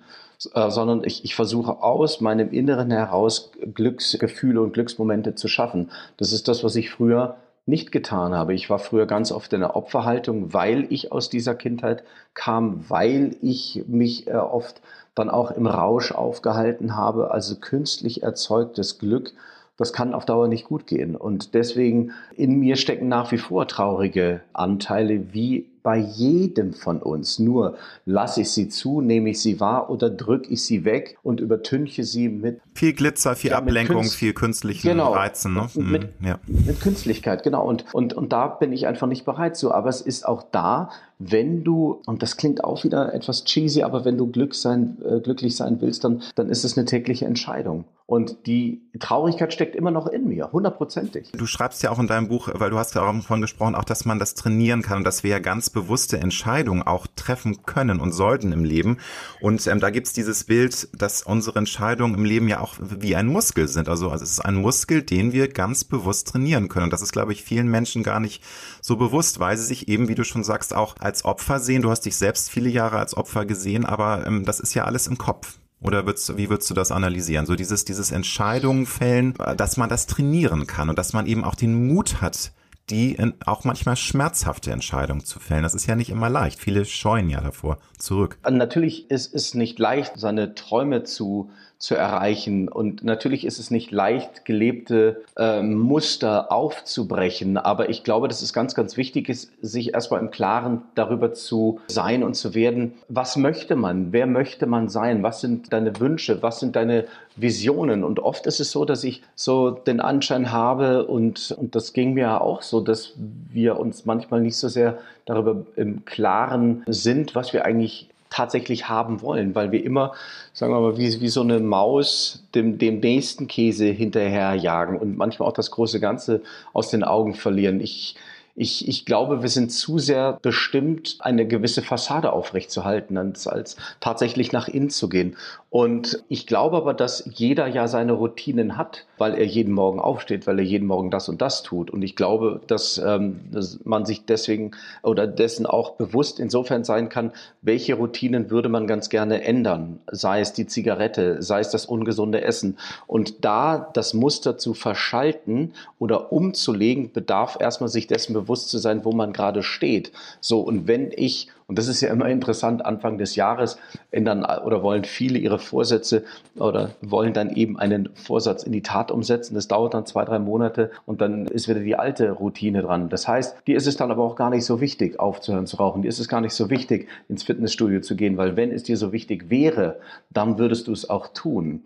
Äh, 0.53 0.69
sondern 0.69 1.03
ich, 1.03 1.25
ich 1.25 1.35
versuche 1.35 1.83
aus 1.83 2.21
meinem 2.21 2.51
Inneren 2.51 2.91
heraus 2.91 3.51
Glücksgefühle 3.73 4.61
und 4.61 4.73
Glücksmomente 4.73 5.35
zu 5.35 5.49
schaffen. 5.49 5.91
Das 6.15 6.31
ist 6.31 6.47
das, 6.47 6.63
was 6.63 6.75
ich 6.77 6.89
früher 6.89 7.35
nicht 7.65 7.91
getan 7.91 8.33
habe. 8.33 8.53
Ich 8.53 8.69
war 8.69 8.79
früher 8.79 9.05
ganz 9.05 9.31
oft 9.31 9.51
in 9.51 9.59
der 9.59 9.75
Opferhaltung, 9.75 10.53
weil 10.53 10.87
ich 10.91 11.11
aus 11.11 11.29
dieser 11.29 11.55
Kindheit 11.55 12.03
kam, 12.33 12.89
weil 12.89 13.35
ich 13.41 13.83
mich 13.87 14.27
äh, 14.27 14.35
oft 14.35 14.81
dann 15.15 15.29
auch 15.29 15.51
im 15.51 15.67
Rausch 15.67 16.11
aufgehalten 16.11 16.95
habe, 16.95 17.31
also 17.31 17.55
künstlich 17.55 18.23
erzeugtes 18.23 18.99
Glück. 18.99 19.33
Das 19.77 19.93
kann 19.93 20.13
auf 20.13 20.25
Dauer 20.25 20.47
nicht 20.47 20.65
gut 20.65 20.87
gehen. 20.87 21.15
Und 21.15 21.53
deswegen 21.53 22.11
in 22.35 22.59
mir 22.59 22.75
stecken 22.75 23.07
nach 23.07 23.31
wie 23.31 23.37
vor 23.37 23.67
traurige 23.67 24.41
Anteile, 24.53 25.33
wie 25.33 25.69
bei 25.83 25.97
jedem 25.97 26.73
von 26.73 27.01
uns. 27.01 27.39
Nur 27.39 27.77
lasse 28.05 28.41
ich 28.41 28.51
sie 28.51 28.69
zu, 28.69 29.01
nehme 29.01 29.31
ich 29.31 29.41
sie 29.41 29.59
wahr 29.59 29.89
oder 29.89 30.09
drücke 30.09 30.49
ich 30.49 30.63
sie 30.63 30.85
weg 30.85 31.17
und 31.23 31.39
übertünche 31.39 32.03
sie 32.03 32.29
mit 32.29 32.61
viel 32.73 32.93
Glitzer, 32.93 33.35
viel 33.35 33.51
ja, 33.51 33.57
Ablenkung, 33.57 33.97
Künst 33.97 34.15
viel 34.15 34.33
künstlichen 34.33 34.87
genau, 34.87 35.13
Reizen. 35.13 35.53
Ne? 35.53 35.69
Mit, 35.75 36.21
mhm, 36.21 36.27
ja. 36.27 36.39
mit 36.47 36.79
Künstlichkeit, 36.81 37.43
genau. 37.43 37.67
Und, 37.67 37.85
und, 37.93 38.13
und 38.13 38.31
da 38.31 38.47
bin 38.47 38.71
ich 38.71 38.87
einfach 38.87 39.07
nicht 39.07 39.25
bereit 39.25 39.57
zu. 39.57 39.73
Aber 39.73 39.89
es 39.89 40.01
ist 40.01 40.25
auch 40.25 40.43
da, 40.51 40.89
wenn 41.19 41.65
du, 41.65 42.01
und 42.05 42.23
das 42.23 42.37
klingt 42.37 42.63
auch 42.63 42.85
wieder 42.85 43.13
etwas 43.13 43.43
cheesy, 43.43 43.83
aber 43.83 44.05
wenn 44.05 44.17
du 44.17 44.27
Glück 44.31 44.55
sein, 44.55 44.97
äh, 45.03 45.19
glücklich 45.19 45.57
sein 45.57 45.81
willst, 45.81 46.05
dann, 46.05 46.23
dann 46.35 46.49
ist 46.49 46.63
es 46.63 46.77
eine 46.77 46.85
tägliche 46.85 47.25
Entscheidung. 47.25 47.83
Und 48.05 48.47
die 48.47 48.81
Traurigkeit 48.99 49.53
steckt 49.53 49.75
immer 49.75 49.91
noch 49.91 50.07
in 50.07 50.27
mir, 50.27 50.51
hundertprozentig. 50.51 51.31
Du 51.33 51.45
schreibst 51.45 51.83
ja 51.83 51.91
auch 51.91 51.99
in 51.99 52.07
deinem 52.07 52.27
Buch, 52.27 52.49
weil 52.53 52.71
du 52.71 52.77
hast 52.77 52.95
ja 52.95 53.03
auch 53.03 53.13
davon 53.13 53.41
gesprochen, 53.41 53.75
auch, 53.75 53.83
dass 53.83 54.05
man 54.05 54.17
das 54.17 54.33
trainieren 54.33 54.81
kann 54.81 54.97
und 54.97 55.03
dass 55.03 55.21
wir 55.23 55.29
ja 55.29 55.39
ganz 55.39 55.68
bewusste 55.69 56.19
Entscheidungen 56.19 56.83
auch 56.83 57.07
treffen 57.15 57.63
können 57.63 57.99
und 57.99 58.11
sollten 58.11 58.51
im 58.51 58.63
Leben. 58.63 58.97
Und 59.41 59.65
ähm, 59.67 59.79
da 59.79 59.89
gibt's 59.89 60.13
dieses 60.13 60.43
Bild, 60.43 60.89
dass 60.93 61.21
unsere 61.23 61.59
Entscheidungen 61.59 62.15
im 62.15 62.25
Leben 62.25 62.47
ja 62.47 62.59
auch 62.59 62.75
wie 62.79 63.15
ein 63.15 63.27
Muskel 63.27 63.67
sind. 63.67 63.89
Also, 63.89 64.09
also 64.09 64.23
es 64.23 64.31
ist 64.31 64.39
ein 64.39 64.55
Muskel, 64.55 65.03
den 65.03 65.33
wir 65.33 65.47
ganz 65.47 65.83
bewusst 65.83 66.29
trainieren 66.29 66.69
können. 66.69 66.85
Und 66.85 66.93
das 66.93 67.01
ist, 67.01 67.11
glaube 67.11 67.33
ich, 67.33 67.43
vielen 67.43 67.67
Menschen 67.67 68.03
gar 68.03 68.19
nicht 68.19 68.43
so 68.81 68.97
bewusst, 68.97 69.39
weil 69.39 69.57
sie 69.57 69.65
sich 69.65 69.87
eben, 69.87 70.07
wie 70.07 70.15
du 70.15 70.23
schon 70.23 70.43
sagst, 70.43 70.75
auch 70.75 70.95
als 70.99 71.25
Opfer 71.25 71.59
sehen. 71.59 71.81
Du 71.81 71.91
hast 71.91 72.01
dich 72.01 72.15
selbst 72.15 72.49
viele 72.49 72.69
Jahre 72.69 72.97
als 72.97 73.15
Opfer 73.15 73.45
gesehen, 73.45 73.85
aber 73.85 74.25
ähm, 74.25 74.45
das 74.45 74.59
ist 74.59 74.73
ja 74.73 74.85
alles 74.85 75.07
im 75.07 75.17
Kopf. 75.17 75.59
Oder 75.81 76.05
würdest, 76.05 76.35
wie 76.37 76.49
würdest 76.49 76.69
du 76.69 76.73
das 76.73 76.91
analysieren? 76.91 77.45
So 77.45 77.55
dieses, 77.55 77.85
dieses 77.85 78.11
Entscheidungen 78.11 78.85
fällen, 78.85 79.33
dass 79.55 79.77
man 79.77 79.89
das 79.89 80.07
trainieren 80.07 80.67
kann 80.67 80.89
und 80.89 80.99
dass 80.99 81.13
man 81.13 81.25
eben 81.25 81.43
auch 81.43 81.55
den 81.55 81.87
Mut 81.87 82.21
hat, 82.21 82.51
die 82.89 83.17
auch 83.45 83.63
manchmal 83.63 83.95
schmerzhafte 83.95 84.71
Entscheidungen 84.71 85.23
zu 85.23 85.39
fällen. 85.39 85.63
Das 85.63 85.73
ist 85.73 85.87
ja 85.87 85.95
nicht 85.95 86.09
immer 86.09 86.29
leicht. 86.29 86.59
Viele 86.59 86.85
scheuen 86.85 87.29
ja 87.29 87.41
davor 87.41 87.77
zurück. 87.97 88.37
Natürlich 88.49 89.09
ist 89.09 89.33
es 89.33 89.53
nicht 89.53 89.79
leicht, 89.79 90.13
seine 90.15 90.55
Träume 90.55 91.03
zu 91.03 91.51
zu 91.79 91.95
erreichen. 91.95 92.67
Und 92.67 93.05
natürlich 93.05 93.45
ist 93.45 93.57
es 93.57 93.71
nicht 93.71 93.89
leicht, 93.91 94.43
gelebte 94.43 95.23
äh, 95.37 95.61
Muster 95.61 96.51
aufzubrechen. 96.51 97.57
Aber 97.57 97.89
ich 97.89 98.03
glaube, 98.03 98.27
dass 98.27 98.41
es 98.41 98.51
ganz, 98.51 98.75
ganz 98.75 98.97
wichtig 98.97 99.29
ist, 99.29 99.49
sich 99.61 99.93
erstmal 99.93 100.19
im 100.19 100.29
Klaren 100.29 100.81
darüber 100.95 101.33
zu 101.33 101.79
sein 101.87 102.23
und 102.23 102.35
zu 102.35 102.53
werden, 102.53 102.95
was 103.07 103.37
möchte 103.37 103.77
man? 103.77 104.11
Wer 104.11 104.27
möchte 104.27 104.65
man 104.65 104.89
sein? 104.89 105.23
Was 105.23 105.39
sind 105.39 105.71
deine 105.71 105.97
Wünsche? 106.01 106.43
Was 106.43 106.59
sind 106.59 106.75
deine 106.75 107.05
Visionen? 107.37 108.03
Und 108.03 108.19
oft 108.19 108.45
ist 108.45 108.59
es 108.59 108.71
so, 108.71 108.83
dass 108.83 109.05
ich 109.05 109.23
so 109.35 109.71
den 109.71 110.01
Anschein 110.01 110.51
habe, 110.51 111.05
und, 111.05 111.55
und 111.57 111.75
das 111.75 111.93
ging 111.93 112.13
mir 112.13 112.21
ja 112.21 112.41
auch 112.41 112.61
so, 112.61 112.81
dass 112.81 113.13
wir 113.15 113.79
uns 113.79 114.05
manchmal 114.05 114.41
nicht 114.41 114.57
so 114.57 114.67
sehr 114.67 114.97
darüber 115.25 115.65
im 115.77 116.03
Klaren 116.03 116.83
sind, 116.87 117.35
was 117.35 117.53
wir 117.53 117.63
eigentlich 117.63 118.09
tatsächlich 118.29 118.87
haben 118.89 119.21
wollen, 119.21 119.55
weil 119.55 119.71
wir 119.71 119.83
immer, 119.83 120.13
sagen 120.53 120.73
wir 120.73 120.79
mal, 120.79 120.97
wie, 120.97 121.19
wie 121.21 121.29
so 121.29 121.41
eine 121.41 121.59
Maus 121.59 122.43
dem, 122.53 122.77
dem 122.77 122.99
nächsten 122.99 123.47
Käse 123.47 123.85
hinterherjagen 123.85 124.97
und 124.97 125.17
manchmal 125.17 125.49
auch 125.49 125.53
das 125.53 125.71
große 125.71 125.99
Ganze 125.99 126.41
aus 126.73 126.89
den 126.89 127.03
Augen 127.03 127.33
verlieren. 127.33 127.81
Ich, 127.81 128.15
ich, 128.55 128.87
ich 128.87 129.05
glaube, 129.05 129.41
wir 129.41 129.49
sind 129.49 129.71
zu 129.71 129.99
sehr 129.99 130.37
bestimmt, 130.41 131.17
eine 131.19 131.47
gewisse 131.47 131.81
Fassade 131.81 132.33
aufrechtzuerhalten, 132.33 133.17
als, 133.17 133.47
als 133.47 133.77
tatsächlich 134.01 134.51
nach 134.51 134.67
innen 134.67 134.89
zu 134.89 135.07
gehen. 135.07 135.37
Und 135.71 136.23
ich 136.29 136.47
glaube 136.47 136.77
aber, 136.77 136.95
dass 136.95 137.29
jeder 137.31 137.67
ja 137.67 137.87
seine 137.87 138.13
Routinen 138.13 138.75
hat, 138.75 139.05
weil 139.19 139.35
er 139.35 139.45
jeden 139.45 139.71
Morgen 139.71 139.99
aufsteht, 139.99 140.47
weil 140.47 140.57
er 140.57 140.65
jeden 140.65 140.87
Morgen 140.87 141.11
das 141.11 141.29
und 141.29 141.43
das 141.43 141.61
tut. 141.61 141.91
Und 141.91 142.01
ich 142.01 142.15
glaube, 142.15 142.59
dass, 142.65 142.97
ähm, 142.97 143.41
dass 143.51 143.79
man 143.83 144.03
sich 144.03 144.25
deswegen 144.25 144.71
oder 145.03 145.27
dessen 145.27 145.67
auch 145.67 145.91
bewusst 145.91 146.39
insofern 146.39 146.83
sein 146.83 147.09
kann, 147.09 147.33
welche 147.61 147.93
Routinen 147.93 148.49
würde 148.49 148.67
man 148.67 148.87
ganz 148.87 149.09
gerne 149.09 149.43
ändern, 149.43 149.99
sei 150.11 150.39
es 150.41 150.53
die 150.53 150.65
Zigarette, 150.65 151.43
sei 151.43 151.59
es 151.59 151.69
das 151.69 151.85
ungesunde 151.85 152.41
Essen. 152.41 152.79
Und 153.05 153.45
da 153.45 153.91
das 153.93 154.15
Muster 154.15 154.57
zu 154.57 154.73
verschalten 154.73 155.73
oder 155.99 156.31
umzulegen, 156.31 157.11
bedarf 157.11 157.57
erstmal 157.59 157.89
sich 157.89 158.07
dessen 158.07 158.33
bewusst 158.33 158.69
zu 158.69 158.79
sein, 158.79 159.05
wo 159.05 159.11
man 159.11 159.33
gerade 159.33 159.61
steht. 159.61 160.13
So, 160.41 160.61
und 160.61 160.87
wenn 160.87 161.11
ich 161.15 161.49
Und 161.69 161.77
das 161.77 161.87
ist 161.87 162.01
ja 162.01 162.09
immer 162.09 162.27
interessant. 162.27 162.83
Anfang 162.83 163.19
des 163.19 163.35
Jahres 163.35 163.77
ändern 164.09 164.43
oder 164.43 164.81
wollen 164.81 165.03
viele 165.03 165.37
ihre 165.37 165.59
Vorsätze 165.59 166.23
oder 166.57 166.95
wollen 167.01 167.31
dann 167.31 167.55
eben 167.55 167.77
einen 167.77 168.09
Vorsatz 168.15 168.63
in 168.63 168.71
die 168.71 168.81
Tat 168.81 169.11
umsetzen. 169.11 169.53
Das 169.53 169.67
dauert 169.67 169.93
dann 169.93 170.07
zwei, 170.07 170.25
drei 170.25 170.39
Monate 170.39 170.89
und 171.05 171.21
dann 171.21 171.45
ist 171.45 171.69
wieder 171.69 171.81
die 171.81 171.95
alte 171.95 172.31
Routine 172.31 172.81
dran. 172.81 173.09
Das 173.09 173.27
heißt, 173.27 173.67
dir 173.67 173.77
ist 173.77 173.85
es 173.85 173.97
dann 173.97 174.09
aber 174.09 174.23
auch 174.23 174.35
gar 174.35 174.49
nicht 174.49 174.65
so 174.65 174.81
wichtig, 174.81 175.19
aufzuhören 175.19 175.67
zu 175.67 175.77
rauchen. 175.77 176.01
Dir 176.01 176.07
ist 176.07 176.17
es 176.17 176.27
gar 176.27 176.41
nicht 176.41 176.53
so 176.53 176.71
wichtig, 176.71 177.07
ins 177.29 177.43
Fitnessstudio 177.43 178.01
zu 178.01 178.15
gehen, 178.15 178.35
weil 178.37 178.55
wenn 178.57 178.71
es 178.71 178.81
dir 178.81 178.97
so 178.97 179.11
wichtig 179.11 179.51
wäre, 179.51 179.99
dann 180.31 180.57
würdest 180.57 180.87
du 180.87 180.91
es 180.91 181.07
auch 181.07 181.27
tun. 181.27 181.83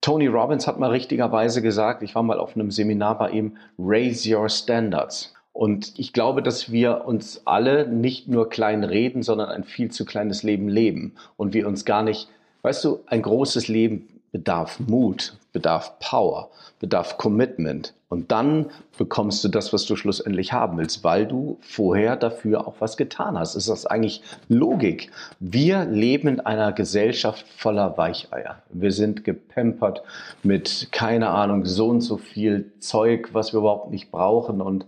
Tony 0.00 0.26
Robbins 0.26 0.66
hat 0.66 0.78
mal 0.78 0.90
richtigerweise 0.90 1.60
gesagt, 1.60 2.02
ich 2.02 2.14
war 2.14 2.22
mal 2.22 2.38
auf 2.38 2.54
einem 2.54 2.70
Seminar 2.70 3.18
bei 3.18 3.30
ihm, 3.30 3.58
Raise 3.78 4.34
Your 4.34 4.48
Standards. 4.48 5.34
Und 5.52 5.98
ich 5.98 6.12
glaube, 6.12 6.42
dass 6.42 6.70
wir 6.70 7.04
uns 7.06 7.42
alle 7.44 7.88
nicht 7.88 8.28
nur 8.28 8.48
klein 8.48 8.84
reden, 8.84 9.22
sondern 9.22 9.48
ein 9.48 9.64
viel 9.64 9.90
zu 9.90 10.04
kleines 10.04 10.42
Leben 10.42 10.68
leben. 10.68 11.14
Und 11.36 11.52
wir 11.52 11.66
uns 11.66 11.84
gar 11.84 12.02
nicht, 12.02 12.28
weißt 12.62 12.84
du, 12.84 13.00
ein 13.06 13.22
großes 13.22 13.68
Leben 13.68 14.08
bedarf 14.30 14.78
Mut, 14.80 15.36
bedarf 15.52 15.98
Power, 16.00 16.50
bedarf 16.80 17.18
Commitment. 17.18 17.94
Und 18.08 18.30
dann 18.30 18.70
bekommst 18.96 19.44
du 19.44 19.48
das, 19.48 19.72
was 19.72 19.84
du 19.84 19.96
schlussendlich 19.96 20.52
haben 20.52 20.78
willst, 20.78 21.04
weil 21.04 21.26
du 21.26 21.58
vorher 21.60 22.16
dafür 22.16 22.66
auch 22.66 22.76
was 22.78 22.96
getan 22.96 23.38
hast. 23.38 23.54
Ist 23.54 23.68
das 23.68 23.84
eigentlich 23.84 24.22
Logik? 24.48 25.10
Wir 25.40 25.84
leben 25.84 26.28
in 26.28 26.40
einer 26.40 26.72
Gesellschaft 26.72 27.46
voller 27.56 27.98
Weicheier. 27.98 28.62
Wir 28.70 28.92
sind 28.92 29.24
gepampert 29.24 30.02
mit, 30.42 30.88
keine 30.90 31.30
Ahnung, 31.30 31.66
so 31.66 31.88
und 31.88 32.00
so 32.00 32.16
viel 32.16 32.72
Zeug, 32.80 33.30
was 33.32 33.52
wir 33.52 33.60
überhaupt 33.60 33.90
nicht 33.90 34.10
brauchen. 34.10 34.62
Und 34.62 34.86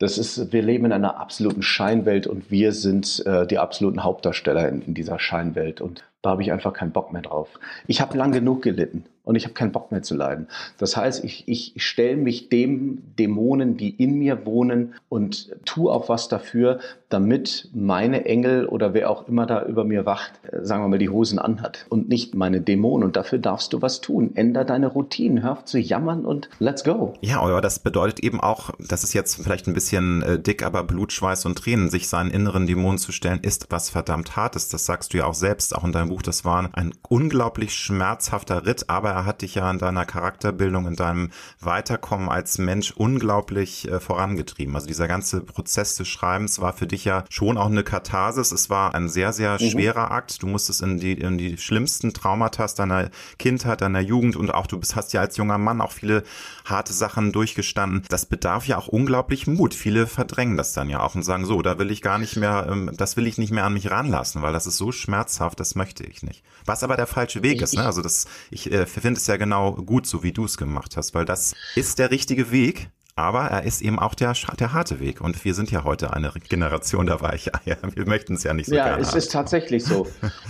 das 0.00 0.16
ist, 0.16 0.50
wir 0.50 0.62
leben 0.62 0.86
in 0.86 0.92
einer 0.92 1.20
absoluten 1.20 1.62
Scheinwelt 1.62 2.26
und 2.26 2.50
wir 2.50 2.72
sind 2.72 3.22
äh, 3.26 3.46
die 3.46 3.58
absoluten 3.58 4.02
Hauptdarsteller 4.02 4.66
in, 4.66 4.80
in 4.80 4.94
dieser 4.94 5.18
Scheinwelt. 5.18 5.82
Und 5.82 6.04
da 6.22 6.30
habe 6.30 6.42
ich 6.42 6.50
einfach 6.52 6.72
keinen 6.72 6.90
Bock 6.90 7.12
mehr 7.12 7.20
drauf. 7.20 7.48
Ich 7.86 8.00
habe 8.00 8.16
lang 8.16 8.32
genug 8.32 8.62
gelitten 8.62 9.04
und 9.24 9.36
ich 9.36 9.44
habe 9.44 9.54
keinen 9.54 9.72
Bock 9.72 9.92
mehr 9.92 10.02
zu 10.02 10.14
leiden. 10.14 10.48
Das 10.78 10.96
heißt, 10.96 11.24
ich, 11.24 11.46
ich 11.46 11.74
stelle 11.76 12.16
mich 12.16 12.48
dem 12.48 13.02
Dämonen, 13.18 13.76
die 13.76 13.90
in 13.90 14.18
mir 14.18 14.46
wohnen 14.46 14.94
und 15.08 15.50
tue 15.64 15.90
auch 15.92 16.08
was 16.08 16.28
dafür, 16.28 16.80
damit 17.10 17.68
meine 17.74 18.24
Engel 18.24 18.66
oder 18.66 18.94
wer 18.94 19.10
auch 19.10 19.28
immer 19.28 19.44
da 19.44 19.64
über 19.64 19.84
mir 19.84 20.06
wacht, 20.06 20.32
äh, 20.50 20.64
sagen 20.64 20.82
wir 20.82 20.88
mal, 20.88 20.98
die 20.98 21.08
Hosen 21.08 21.38
anhat 21.38 21.86
und 21.88 22.08
nicht 22.08 22.34
meine 22.34 22.60
Dämonen. 22.60 23.04
Und 23.04 23.16
dafür 23.16 23.38
darfst 23.38 23.72
du 23.72 23.82
was 23.82 24.00
tun. 24.00 24.30
Änder 24.36 24.64
deine 24.64 24.86
Routinen, 24.86 25.42
hör 25.42 25.52
auf 25.52 25.64
zu 25.64 25.78
jammern 25.78 26.24
und 26.24 26.48
let's 26.58 26.84
go. 26.84 27.14
Ja, 27.20 27.40
aber 27.40 27.60
das 27.60 27.80
bedeutet 27.80 28.20
eben 28.20 28.40
auch, 28.40 28.70
das 28.78 29.04
ist 29.04 29.12
jetzt 29.12 29.42
vielleicht 29.42 29.66
ein 29.66 29.74
bisschen 29.74 30.22
äh, 30.22 30.38
dick, 30.38 30.62
aber 30.62 30.84
Blut, 30.84 31.12
Schweiß 31.12 31.44
und 31.46 31.58
Tränen, 31.58 31.90
sich 31.90 32.08
seinen 32.08 32.30
inneren 32.30 32.66
Dämonen 32.66 32.98
zu 32.98 33.12
stellen, 33.12 33.40
ist 33.42 33.66
was 33.70 33.90
verdammt 33.90 34.36
Hartes. 34.36 34.68
Das 34.68 34.86
sagst 34.86 35.12
du 35.12 35.18
ja 35.18 35.26
auch 35.26 35.34
selbst, 35.34 35.74
auch 35.74 35.84
in 35.84 35.92
deinem 35.92 36.08
Buch. 36.08 36.22
Das 36.22 36.44
war 36.44 36.70
ein 36.72 36.94
unglaublich 37.08 37.74
schmerzhafter 37.74 38.66
Ritt, 38.66 38.84
aber 38.88 39.09
er 39.12 39.24
hat 39.26 39.42
dich 39.42 39.54
ja 39.54 39.70
in 39.70 39.78
deiner 39.78 40.06
Charakterbildung, 40.06 40.86
in 40.86 40.96
deinem 40.96 41.30
Weiterkommen 41.60 42.28
als 42.28 42.58
Mensch 42.58 42.92
unglaublich 42.92 43.88
äh, 43.88 44.00
vorangetrieben. 44.00 44.74
Also 44.74 44.86
dieser 44.86 45.08
ganze 45.08 45.40
Prozess 45.40 45.96
des 45.96 46.08
Schreibens 46.08 46.60
war 46.60 46.72
für 46.72 46.86
dich 46.86 47.04
ja 47.04 47.24
schon 47.28 47.58
auch 47.58 47.66
eine 47.66 47.84
Katharsis. 47.84 48.52
Es 48.52 48.70
war 48.70 48.94
ein 48.94 49.08
sehr, 49.08 49.32
sehr 49.32 49.54
mhm. 49.60 49.70
schwerer 49.70 50.10
Akt. 50.10 50.42
Du 50.42 50.46
musstest 50.46 50.82
in 50.82 50.98
die, 50.98 51.12
in 51.12 51.38
die 51.38 51.58
schlimmsten 51.58 52.12
Traumata 52.12 52.60
deiner 52.74 53.10
Kindheit, 53.38 53.80
deiner 53.80 54.00
Jugend 54.00 54.36
und 54.36 54.50
auch 54.50 54.66
du 54.66 54.78
bist, 54.78 54.96
hast 54.96 55.12
ja 55.12 55.20
als 55.20 55.36
junger 55.36 55.58
Mann 55.58 55.80
auch 55.80 55.92
viele 55.92 56.22
harte 56.64 56.92
Sachen 56.92 57.32
durchgestanden. 57.32 58.04
Das 58.08 58.26
bedarf 58.26 58.66
ja 58.66 58.78
auch 58.78 58.88
unglaublich 58.88 59.46
Mut. 59.46 59.74
Viele 59.74 60.06
verdrängen 60.06 60.56
das 60.56 60.72
dann 60.72 60.88
ja 60.88 61.00
auch 61.00 61.14
und 61.14 61.22
sagen, 61.22 61.46
so, 61.46 61.62
da 61.62 61.78
will 61.78 61.90
ich 61.90 62.02
gar 62.02 62.18
nicht 62.18 62.36
mehr, 62.36 62.66
ähm, 62.70 62.90
das 62.96 63.16
will 63.16 63.26
ich 63.26 63.38
nicht 63.38 63.50
mehr 63.50 63.64
an 63.64 63.72
mich 63.72 63.90
ranlassen, 63.90 64.42
weil 64.42 64.52
das 64.52 64.66
ist 64.66 64.76
so 64.76 64.92
schmerzhaft, 64.92 65.58
das 65.60 65.74
möchte 65.74 66.04
ich 66.04 66.22
nicht. 66.22 66.42
Was 66.64 66.82
aber 66.82 66.96
der 66.96 67.06
falsche 67.06 67.42
Weg 67.42 67.62
ist, 67.62 67.74
ne? 67.74 67.84
Also 67.84 68.02
das, 68.02 68.26
ich 68.50 68.70
äh, 68.70 68.86
finde 69.00 69.18
es 69.18 69.26
ja 69.26 69.36
genau 69.36 69.72
gut, 69.72 70.06
so 70.06 70.22
wie 70.22 70.32
du 70.32 70.44
es 70.44 70.56
gemacht 70.56 70.96
hast, 70.96 71.14
weil 71.14 71.24
das 71.24 71.54
ist 71.74 71.98
der 71.98 72.10
richtige 72.10 72.50
Weg. 72.50 72.90
Aber 73.16 73.40
er 73.42 73.64
ist 73.64 73.82
eben 73.82 73.98
auch 73.98 74.14
der, 74.14 74.34
der 74.58 74.72
harte 74.72 74.98
Weg. 74.98 75.20
Und 75.20 75.44
wir 75.44 75.52
sind 75.52 75.70
ja 75.70 75.84
heute 75.84 76.14
eine 76.14 76.32
Generation 76.48 77.04
der 77.04 77.20
Weicheier. 77.20 77.76
Wir 77.94 78.06
möchten 78.06 78.34
es 78.34 78.44
ja 78.44 78.54
nicht 78.54 78.66
so 78.66 78.74
Ja, 78.74 78.96
es 78.96 79.08
haben. 79.08 79.18
ist 79.18 79.32
tatsächlich 79.32 79.84
so. 79.84 80.06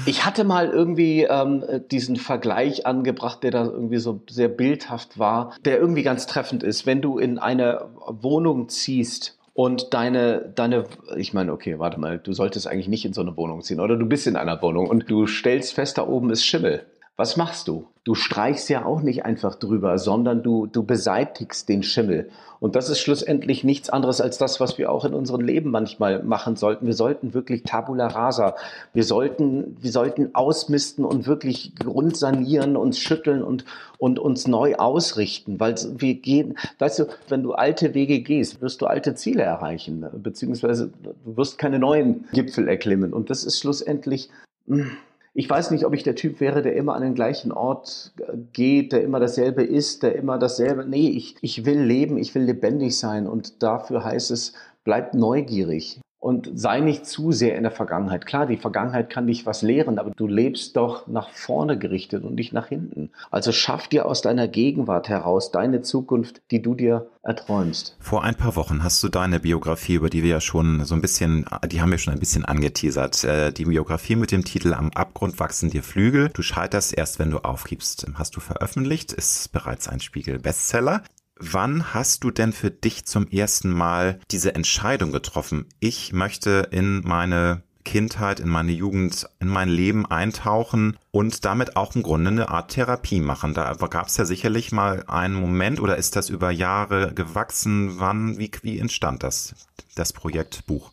Ich 0.06 0.24
hatte 0.24 0.44
mal 0.44 0.68
irgendwie 0.68 1.24
ähm, 1.24 1.64
diesen 1.90 2.14
Vergleich 2.14 2.86
angebracht, 2.86 3.42
der 3.42 3.50
da 3.50 3.64
irgendwie 3.64 3.98
so 3.98 4.22
sehr 4.30 4.48
bildhaft 4.48 5.18
war, 5.18 5.54
der 5.64 5.80
irgendwie 5.80 6.04
ganz 6.04 6.26
treffend 6.26 6.62
ist. 6.62 6.86
Wenn 6.86 7.00
du 7.02 7.18
in 7.18 7.38
eine 7.38 7.86
Wohnung 8.06 8.68
ziehst 8.68 9.36
und 9.52 9.92
deine, 9.92 10.52
deine, 10.54 10.84
ich 11.16 11.34
meine, 11.34 11.52
okay, 11.52 11.80
warte 11.80 11.98
mal, 11.98 12.18
du 12.18 12.32
solltest 12.32 12.68
eigentlich 12.68 12.88
nicht 12.88 13.04
in 13.04 13.14
so 13.14 13.20
eine 13.22 13.36
Wohnung 13.36 13.62
ziehen 13.62 13.80
oder 13.80 13.96
du 13.96 14.06
bist 14.06 14.28
in 14.28 14.36
einer 14.36 14.62
Wohnung 14.62 14.86
und 14.86 15.10
du 15.10 15.26
stellst 15.26 15.74
fest, 15.74 15.98
da 15.98 16.06
oben 16.06 16.30
ist 16.30 16.44
Schimmel. 16.44 16.86
Was 17.20 17.36
machst 17.36 17.68
du? 17.68 17.84
Du 18.04 18.14
streichst 18.14 18.70
ja 18.70 18.86
auch 18.86 19.02
nicht 19.02 19.26
einfach 19.26 19.54
drüber, 19.54 19.98
sondern 19.98 20.42
du, 20.42 20.64
du 20.64 20.84
beseitigst 20.84 21.68
den 21.68 21.82
Schimmel. 21.82 22.30
Und 22.60 22.76
das 22.76 22.88
ist 22.88 23.00
schlussendlich 23.00 23.62
nichts 23.62 23.90
anderes 23.90 24.22
als 24.22 24.38
das, 24.38 24.58
was 24.58 24.78
wir 24.78 24.90
auch 24.90 25.04
in 25.04 25.12
unserem 25.12 25.42
Leben 25.42 25.70
manchmal 25.70 26.22
machen 26.22 26.56
sollten. 26.56 26.86
Wir 26.86 26.94
sollten 26.94 27.34
wirklich 27.34 27.62
Tabula 27.62 28.06
rasa. 28.06 28.56
Wir 28.94 29.04
sollten, 29.04 29.76
wir 29.82 29.92
sollten 29.92 30.34
ausmisten 30.34 31.04
und 31.04 31.26
wirklich 31.26 31.74
grundsanieren, 31.74 32.74
uns 32.74 32.98
schütteln 32.98 33.42
und, 33.42 33.66
und 33.98 34.18
uns 34.18 34.48
neu 34.48 34.76
ausrichten. 34.76 35.60
Weil 35.60 35.74
wir 35.98 36.14
gehen, 36.14 36.56
weißt 36.78 37.00
du, 37.00 37.04
wenn 37.28 37.42
du 37.42 37.52
alte 37.52 37.92
Wege 37.92 38.20
gehst, 38.22 38.62
wirst 38.62 38.80
du 38.80 38.86
alte 38.86 39.14
Ziele 39.14 39.42
erreichen, 39.42 40.06
beziehungsweise 40.22 40.90
du 41.02 41.36
wirst 41.36 41.58
keine 41.58 41.78
neuen 41.78 42.24
Gipfel 42.32 42.66
erklimmen. 42.66 43.12
Und 43.12 43.28
das 43.28 43.44
ist 43.44 43.60
schlussendlich, 43.60 44.30
hm, 44.66 44.92
ich 45.40 45.48
weiß 45.48 45.70
nicht, 45.70 45.86
ob 45.86 45.94
ich 45.94 46.02
der 46.02 46.16
Typ 46.16 46.38
wäre, 46.40 46.60
der 46.60 46.76
immer 46.76 46.94
an 46.94 47.00
den 47.00 47.14
gleichen 47.14 47.50
Ort 47.50 48.12
geht, 48.52 48.92
der 48.92 49.02
immer 49.02 49.20
dasselbe 49.20 49.62
ist, 49.62 50.02
der 50.02 50.14
immer 50.14 50.38
dasselbe. 50.38 50.84
Nee, 50.84 51.08
ich, 51.08 51.36
ich 51.40 51.64
will 51.64 51.80
leben, 51.80 52.18
ich 52.18 52.34
will 52.34 52.42
lebendig 52.42 52.98
sein 52.98 53.26
und 53.26 53.62
dafür 53.62 54.04
heißt 54.04 54.32
es, 54.32 54.52
bleib 54.84 55.14
neugierig 55.14 55.98
und 56.20 56.50
sei 56.54 56.80
nicht 56.80 57.06
zu 57.06 57.32
sehr 57.32 57.56
in 57.56 57.62
der 57.62 57.72
Vergangenheit. 57.72 58.26
Klar, 58.26 58.46
die 58.46 58.58
Vergangenheit 58.58 59.08
kann 59.08 59.26
dich 59.26 59.46
was 59.46 59.62
lehren, 59.62 59.98
aber 59.98 60.10
du 60.10 60.26
lebst 60.26 60.76
doch 60.76 61.06
nach 61.06 61.30
vorne 61.30 61.78
gerichtet 61.78 62.24
und 62.24 62.34
nicht 62.34 62.52
nach 62.52 62.68
hinten. 62.68 63.10
Also 63.30 63.52
schaff 63.52 63.88
dir 63.88 64.04
aus 64.04 64.20
deiner 64.20 64.46
Gegenwart 64.46 65.08
heraus 65.08 65.50
deine 65.50 65.80
Zukunft, 65.80 66.42
die 66.50 66.60
du 66.60 66.74
dir 66.74 67.08
erträumst. 67.22 67.96
Vor 68.00 68.22
ein 68.22 68.34
paar 68.34 68.54
Wochen 68.56 68.84
hast 68.84 69.02
du 69.02 69.08
deine 69.08 69.40
Biografie, 69.40 69.94
über 69.94 70.10
die 70.10 70.22
wir 70.22 70.30
ja 70.30 70.40
schon 70.40 70.84
so 70.84 70.94
ein 70.94 71.00
bisschen, 71.00 71.46
die 71.70 71.80
haben 71.80 71.90
wir 71.90 71.98
schon 71.98 72.12
ein 72.12 72.20
bisschen 72.20 72.44
angeteasert. 72.44 73.24
Äh, 73.24 73.52
die 73.52 73.64
Biografie 73.64 74.16
mit 74.16 74.30
dem 74.30 74.44
Titel 74.44 74.74
Am 74.74 74.90
Abgrund 74.94 75.40
wachsen 75.40 75.70
dir 75.70 75.82
Flügel. 75.82 76.28
Du 76.34 76.42
scheiterst 76.42 76.96
erst, 76.96 77.18
wenn 77.18 77.30
du 77.30 77.38
aufgibst. 77.38 78.06
Hast 78.14 78.36
du 78.36 78.40
veröffentlicht, 78.40 79.12
ist 79.12 79.52
bereits 79.52 79.88
ein 79.88 80.00
Spiegel-Bestseller. 80.00 81.02
Wann 81.42 81.94
hast 81.94 82.22
du 82.22 82.30
denn 82.30 82.52
für 82.52 82.70
dich 82.70 83.06
zum 83.06 83.26
ersten 83.26 83.70
Mal 83.70 84.20
diese 84.30 84.54
Entscheidung 84.54 85.10
getroffen? 85.10 85.64
Ich 85.80 86.12
möchte 86.12 86.68
in 86.70 87.00
meine 87.00 87.62
Kindheit, 87.82 88.40
in 88.40 88.50
meine 88.50 88.72
Jugend, 88.72 89.26
in 89.40 89.48
mein 89.48 89.70
Leben 89.70 90.04
eintauchen 90.04 90.98
und 91.10 91.46
damit 91.46 91.76
auch 91.76 91.94
im 91.94 92.02
Grunde 92.02 92.30
eine 92.30 92.50
Art 92.50 92.72
Therapie 92.72 93.20
machen. 93.20 93.54
Da 93.54 93.72
gab 93.72 94.08
es 94.08 94.18
ja 94.18 94.26
sicherlich 94.26 94.70
mal 94.70 95.04
einen 95.08 95.34
Moment 95.34 95.80
oder 95.80 95.96
ist 95.96 96.14
das 96.14 96.28
über 96.28 96.50
Jahre 96.50 97.14
gewachsen? 97.14 97.98
Wann, 97.98 98.36
wie, 98.38 98.50
wie 98.60 98.78
entstand 98.78 99.22
das, 99.22 99.54
das 99.94 100.12
Projekt 100.12 100.66
Buch? 100.66 100.92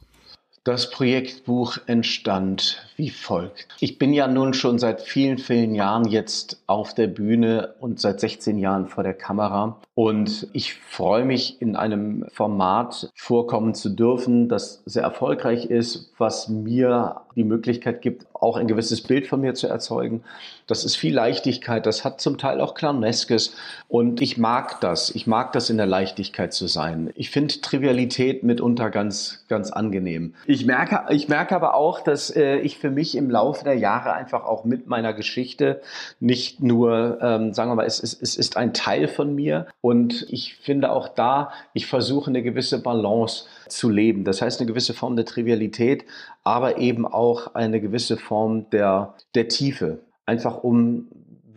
Das 0.64 0.90
Projektbuch 0.90 1.78
entstand 1.88 2.87
wie 2.98 3.12
folgt. 3.12 3.68
Ich 3.80 4.00
bin 4.00 4.12
ja 4.12 4.28
nun 4.28 4.54
schon 4.54 4.80
seit 4.80 5.02
vielen, 5.02 5.38
vielen 5.38 5.76
Jahren 5.76 6.06
jetzt 6.06 6.62
auf 6.66 6.96
der 6.96 7.08
Bühne 7.08 7.76
und 7.80 8.00
seit 8.00 8.20
16 8.20 8.58
Jahren 8.58 8.88
vor 8.88 9.04
der 9.04 9.14
Kamera. 9.14 9.80
Und 9.94 10.48
ich 10.54 10.74
freue 10.74 11.24
mich, 11.24 11.62
in 11.62 11.76
einem 11.76 12.26
Format 12.34 13.10
vorkommen 13.16 13.76
zu 13.76 13.90
dürfen, 13.90 14.50
das 14.50 14.82
sehr 14.86 15.04
erfolgreich 15.04 15.66
ist, 15.66 16.12
was 16.18 16.50
mir 16.50 17.22
die 17.36 17.44
Möglichkeit 17.44 18.02
gibt, 18.02 18.26
auch 18.34 18.58
ein 18.58 18.68
gewisses 18.68 19.02
Bild 19.02 19.28
von 19.28 19.42
mir 19.42 19.54
zu 19.54 19.68
erzeugen. 19.68 20.24
Das 20.66 20.84
ist 20.84 20.96
viel 20.96 21.14
Leichtigkeit, 21.14 21.86
das 21.86 22.04
hat 22.04 22.20
zum 22.20 22.38
Teil 22.38 22.60
auch 22.62 22.74
Clowneskes 22.74 23.56
und 23.88 24.22
ich 24.22 24.38
mag 24.38 24.82
das. 24.82 25.12
Ich 25.12 25.28
mag 25.28 25.54
das 25.54 25.70
in 25.70 25.78
der 25.78 25.86
Leichtigkeit 25.86 26.54
zu 26.54 26.68
sein. 26.68 27.12
Ich 27.16 27.30
finde 27.30 27.62
Trivialität 27.62 28.44
mitunter 28.44 28.90
ganz, 28.90 29.46
ganz 29.48 29.72
angenehm. 29.72 30.34
Ich 30.46 30.66
merke, 30.66 31.14
ich 31.14 31.28
merke 31.28 31.56
aber 31.56 31.76
auch, 31.76 32.02
dass 32.02 32.36
äh, 32.36 32.58
ich 32.58 32.80
für 32.80 32.87
mich 32.89 33.15
im 33.15 33.30
Laufe 33.30 33.63
der 33.63 33.76
Jahre 33.76 34.13
einfach 34.13 34.45
auch 34.45 34.65
mit 34.65 34.88
meiner 34.88 35.13
Geschichte 35.13 35.82
nicht 36.19 36.62
nur, 36.62 37.19
ähm, 37.21 37.54
sagen 37.54 37.71
wir 37.71 37.76
mal, 37.76 37.86
es, 37.86 38.02
es, 38.02 38.19
es 38.19 38.36
ist 38.36 38.58
ein 38.58 38.73
Teil 38.73 39.08
von 39.08 39.34
mir 39.36 39.67
und 39.82 40.26
ich 40.30 40.56
finde 40.56 40.91
auch 40.91 41.08
da, 41.08 41.52
ich 41.73 41.88
versuche 41.88 42.30
eine 42.30 42.43
gewisse 42.43 42.82
Balance 42.82 43.45
zu 43.67 43.89
leben. 43.89 44.23
Das 44.23 44.41
heißt 44.41 44.60
eine 44.60 44.67
gewisse 44.67 44.93
Form 44.93 45.15
der 45.15 45.26
Trivialität, 45.26 46.06
aber 46.43 46.78
eben 46.78 47.06
auch 47.06 47.56
eine 47.56 47.82
gewisse 47.82 48.17
Form 48.17 48.69
der, 48.69 49.15
der 49.36 49.47
Tiefe. 49.47 50.00
Einfach 50.26 50.63
um 50.63 51.08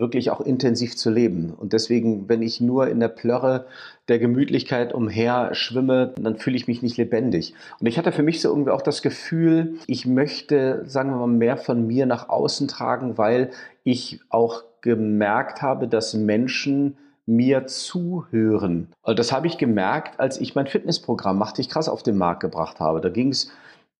wirklich 0.00 0.30
auch 0.30 0.40
intensiv 0.40 0.96
zu 0.96 1.10
leben. 1.10 1.52
Und 1.54 1.72
deswegen, 1.72 2.28
wenn 2.28 2.42
ich 2.42 2.60
nur 2.60 2.88
in 2.88 2.98
der 2.98 3.08
Plörre 3.08 3.66
der 4.08 4.18
Gemütlichkeit 4.18 4.92
umher 4.92 5.54
schwimme, 5.54 6.14
dann 6.18 6.36
fühle 6.36 6.56
ich 6.56 6.66
mich 6.66 6.82
nicht 6.82 6.96
lebendig. 6.96 7.54
Und 7.78 7.86
ich 7.86 7.98
hatte 7.98 8.10
für 8.10 8.22
mich 8.22 8.40
so 8.40 8.48
irgendwie 8.48 8.70
auch 8.70 8.82
das 8.82 9.02
Gefühl, 9.02 9.76
ich 9.86 10.06
möchte, 10.06 10.82
sagen 10.86 11.10
wir 11.10 11.16
mal, 11.16 11.26
mehr 11.28 11.56
von 11.56 11.86
mir 11.86 12.06
nach 12.06 12.28
außen 12.28 12.66
tragen, 12.66 13.18
weil 13.18 13.50
ich 13.84 14.20
auch 14.30 14.64
gemerkt 14.80 15.62
habe, 15.62 15.86
dass 15.86 16.14
Menschen 16.14 16.96
mir 17.26 17.66
zuhören. 17.66 18.88
Und 19.02 19.18
das 19.18 19.32
habe 19.32 19.46
ich 19.46 19.58
gemerkt, 19.58 20.18
als 20.18 20.40
ich 20.40 20.54
mein 20.54 20.66
Fitnessprogramm 20.66 21.38
Mach 21.38 21.56
ich 21.58 21.68
krass 21.68 21.88
auf 21.88 22.02
den 22.02 22.18
Markt 22.18 22.40
gebracht 22.40 22.80
habe. 22.80 23.00
Da 23.00 23.08
ging 23.08 23.28
es 23.28 23.52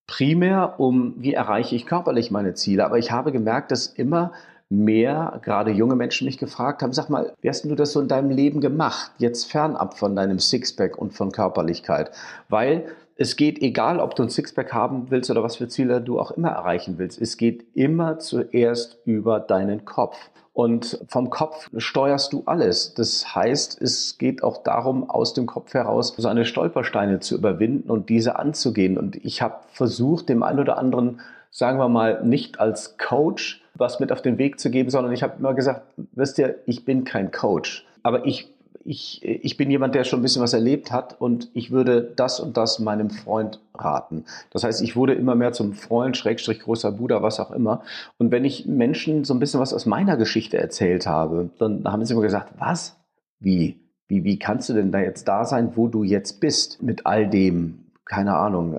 primär 0.07 0.79
um, 0.79 1.13
wie 1.17 1.33
erreiche 1.33 1.75
ich 1.75 1.85
körperlich 1.85 2.31
meine 2.31 2.53
Ziele. 2.53 2.83
Aber 2.83 2.97
ich 2.97 3.11
habe 3.11 3.31
gemerkt, 3.31 3.71
dass 3.71 3.87
immer 3.87 4.33
mehr, 4.71 5.39
gerade 5.43 5.71
junge 5.71 5.95
Menschen 5.95 6.25
mich 6.25 6.37
gefragt 6.37 6.81
haben, 6.81 6.93
sag 6.93 7.09
mal, 7.09 7.33
wie 7.41 7.49
hast 7.49 7.65
du 7.65 7.75
das 7.75 7.91
so 7.91 7.99
in 7.99 8.07
deinem 8.07 8.31
Leben 8.31 8.61
gemacht, 8.61 9.11
jetzt 9.17 9.51
fernab 9.51 9.97
von 9.97 10.15
deinem 10.15 10.39
Sixpack 10.39 10.97
und 10.97 11.13
von 11.13 11.31
Körperlichkeit? 11.31 12.11
Weil 12.47 12.85
es 13.17 13.35
geht, 13.35 13.61
egal 13.61 13.99
ob 13.99 14.15
du 14.15 14.23
ein 14.23 14.29
Sixpack 14.29 14.73
haben 14.73 15.11
willst 15.11 15.29
oder 15.29 15.43
was 15.43 15.57
für 15.57 15.67
Ziele 15.67 16.01
du 16.01 16.19
auch 16.19 16.31
immer 16.31 16.49
erreichen 16.49 16.97
willst, 16.97 17.21
es 17.21 17.37
geht 17.37 17.65
immer 17.75 18.17
zuerst 18.19 18.99
über 19.05 19.39
deinen 19.39 19.85
Kopf. 19.85 20.17
Und 20.53 20.99
vom 21.07 21.29
Kopf 21.29 21.69
steuerst 21.77 22.33
du 22.33 22.43
alles. 22.45 22.93
Das 22.93 23.35
heißt, 23.35 23.81
es 23.81 24.17
geht 24.17 24.43
auch 24.43 24.63
darum, 24.63 25.09
aus 25.09 25.33
dem 25.33 25.45
Kopf 25.45 25.73
heraus 25.73 26.13
seine 26.17 26.45
Stolpersteine 26.45 27.19
zu 27.19 27.35
überwinden 27.35 27.89
und 27.89 28.09
diese 28.09 28.37
anzugehen. 28.37 28.97
Und 28.97 29.15
ich 29.17 29.41
habe 29.41 29.55
versucht, 29.71 30.27
dem 30.27 30.43
einen 30.43 30.59
oder 30.59 30.77
anderen, 30.77 31.21
sagen 31.51 31.77
wir 31.79 31.89
mal, 31.89 32.23
nicht 32.25 32.59
als 32.59 32.97
Coach 32.97 33.60
was 33.75 33.99
mit 33.99 34.11
auf 34.11 34.21
den 34.21 34.37
Weg 34.37 34.59
zu 34.59 34.69
geben, 34.69 34.89
sondern 34.89 35.13
ich 35.13 35.23
habe 35.23 35.35
immer 35.39 35.53
gesagt, 35.53 35.83
wisst 36.13 36.37
ihr, 36.37 36.55
ich 36.65 36.85
bin 36.85 37.03
kein 37.03 37.31
Coach, 37.31 37.85
aber 38.03 38.25
ich 38.25 38.49
ich, 38.85 39.23
ich 39.23 39.57
bin 39.57 39.69
jemand, 39.69 39.95
der 39.95 40.03
schon 40.03 40.19
ein 40.19 40.21
bisschen 40.21 40.41
was 40.41 40.53
erlebt 40.53 40.91
hat 40.91 41.19
und 41.19 41.49
ich 41.53 41.71
würde 41.71 42.11
das 42.15 42.39
und 42.39 42.57
das 42.57 42.79
meinem 42.79 43.09
Freund 43.09 43.59
raten. 43.75 44.25
Das 44.51 44.63
heißt, 44.63 44.81
ich 44.81 44.95
wurde 44.95 45.13
immer 45.13 45.35
mehr 45.35 45.53
zum 45.53 45.73
Freund, 45.73 46.17
Schrägstrich, 46.17 46.59
großer 46.59 46.91
Bruder, 46.91 47.21
was 47.21 47.39
auch 47.39 47.51
immer. 47.51 47.83
Und 48.17 48.31
wenn 48.31 48.45
ich 48.45 48.65
Menschen 48.65 49.23
so 49.23 49.33
ein 49.33 49.39
bisschen 49.39 49.59
was 49.59 49.73
aus 49.73 49.85
meiner 49.85 50.17
Geschichte 50.17 50.57
erzählt 50.57 51.07
habe, 51.07 51.49
dann 51.59 51.83
haben 51.85 52.03
sie 52.05 52.13
immer 52.13 52.21
gesagt, 52.21 52.53
was? 52.57 52.97
Wie? 53.39 53.79
Wie, 54.07 54.23
wie 54.23 54.39
kannst 54.39 54.69
du 54.69 54.73
denn 54.73 54.91
da 54.91 54.99
jetzt 54.99 55.27
da 55.27 55.45
sein, 55.45 55.71
wo 55.75 55.87
du 55.87 56.03
jetzt 56.03 56.39
bist 56.39 56.81
mit 56.83 57.05
all 57.05 57.29
dem? 57.29 57.90
Keine 58.11 58.35
Ahnung, 58.35 58.73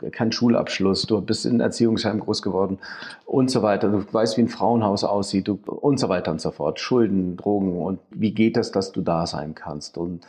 äh, 0.00 0.10
kein 0.10 0.30
Schulabschluss, 0.30 1.06
du 1.06 1.20
bist 1.20 1.44
in 1.44 1.58
Erziehungsheim 1.58 2.20
groß 2.20 2.40
geworden 2.40 2.78
und 3.24 3.50
so 3.50 3.60
weiter. 3.62 3.88
Du 3.88 4.04
weißt, 4.08 4.36
wie 4.36 4.42
ein 4.42 4.48
Frauenhaus 4.48 5.02
aussieht 5.02 5.48
du, 5.48 5.58
und 5.66 5.98
so 5.98 6.08
weiter 6.08 6.30
und 6.30 6.40
so 6.40 6.52
fort. 6.52 6.78
Schulden, 6.78 7.36
Drogen 7.36 7.82
und 7.82 7.98
wie 8.10 8.30
geht 8.32 8.56
es, 8.56 8.70
dass 8.70 8.92
du 8.92 9.00
da 9.00 9.26
sein 9.26 9.56
kannst? 9.56 9.98
Und 9.98 10.24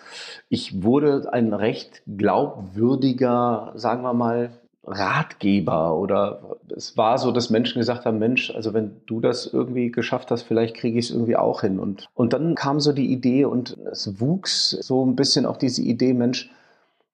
ich 0.50 0.82
wurde 0.82 1.32
ein 1.32 1.54
recht 1.54 2.02
glaubwürdiger, 2.08 3.74
sagen 3.76 4.02
wir 4.02 4.14
mal, 4.14 4.50
Ratgeber 4.86 5.96
oder 5.96 6.58
es 6.76 6.98
war 6.98 7.20
so, 7.20 7.32
dass 7.32 7.52
Menschen 7.52 7.78
gesagt 7.78 8.06
haben, 8.06 8.18
Mensch, 8.18 8.50
also 8.56 8.74
wenn 8.74 9.02
du 9.06 9.20
das 9.20 9.46
irgendwie 9.46 9.92
geschafft 9.92 10.32
hast, 10.32 10.42
vielleicht 10.44 10.76
kriege 10.76 10.98
ich 10.98 11.06
es 11.06 11.12
irgendwie 11.12 11.36
auch 11.36 11.62
hin. 11.62 11.78
Und, 11.78 12.10
und 12.16 12.34
dann 12.34 12.56
kam 12.56 12.80
so 12.80 12.92
die 12.92 13.12
Idee 13.12 13.46
und 13.46 13.78
es 13.92 14.20
wuchs 14.20 14.72
so 14.72 15.06
ein 15.06 15.16
bisschen 15.16 15.46
auch 15.46 15.58
diese 15.58 15.84
Idee, 15.84 16.14
Mensch, 16.16 16.50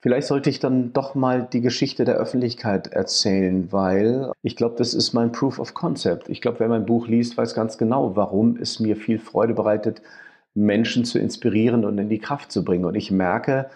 Vielleicht 0.04 0.28
sollte 0.28 0.50
ich 0.50 0.60
dann 0.60 0.92
doch 0.92 1.16
mal 1.16 1.48
die 1.54 1.62
Geschichte 1.62 2.04
der 2.04 2.16
Öffentlichkeit 2.16 2.88
erzählen, 2.88 3.72
weil 3.72 4.34
ich 4.42 4.58
glaube, 4.58 4.76
das 4.78 4.94
ist 4.94 5.14
mein 5.14 5.32
Proof 5.32 5.60
of 5.60 5.74
Concept. 5.74 6.28
Ich 6.28 6.42
glaube, 6.42 6.60
wer 6.60 6.68
mein 6.68 6.86
Buch 6.86 7.08
liest, 7.08 7.38
weiß 7.38 7.54
ganz 7.54 7.78
genau, 7.78 8.14
warum 8.18 8.58
es 8.58 8.82
mir 8.82 8.98
viel 8.98 9.18
Freude 9.18 9.54
bereitet, 9.54 10.02
Menschen 10.54 11.06
zu 11.06 11.20
inspirieren 11.20 11.86
und 11.86 11.98
in 12.00 12.10
die 12.10 12.20
Kraft 12.20 12.52
zu 12.52 12.66
bringen. 12.66 12.84
Und 12.84 12.96
ich 12.96 13.12
merke, 13.12 13.70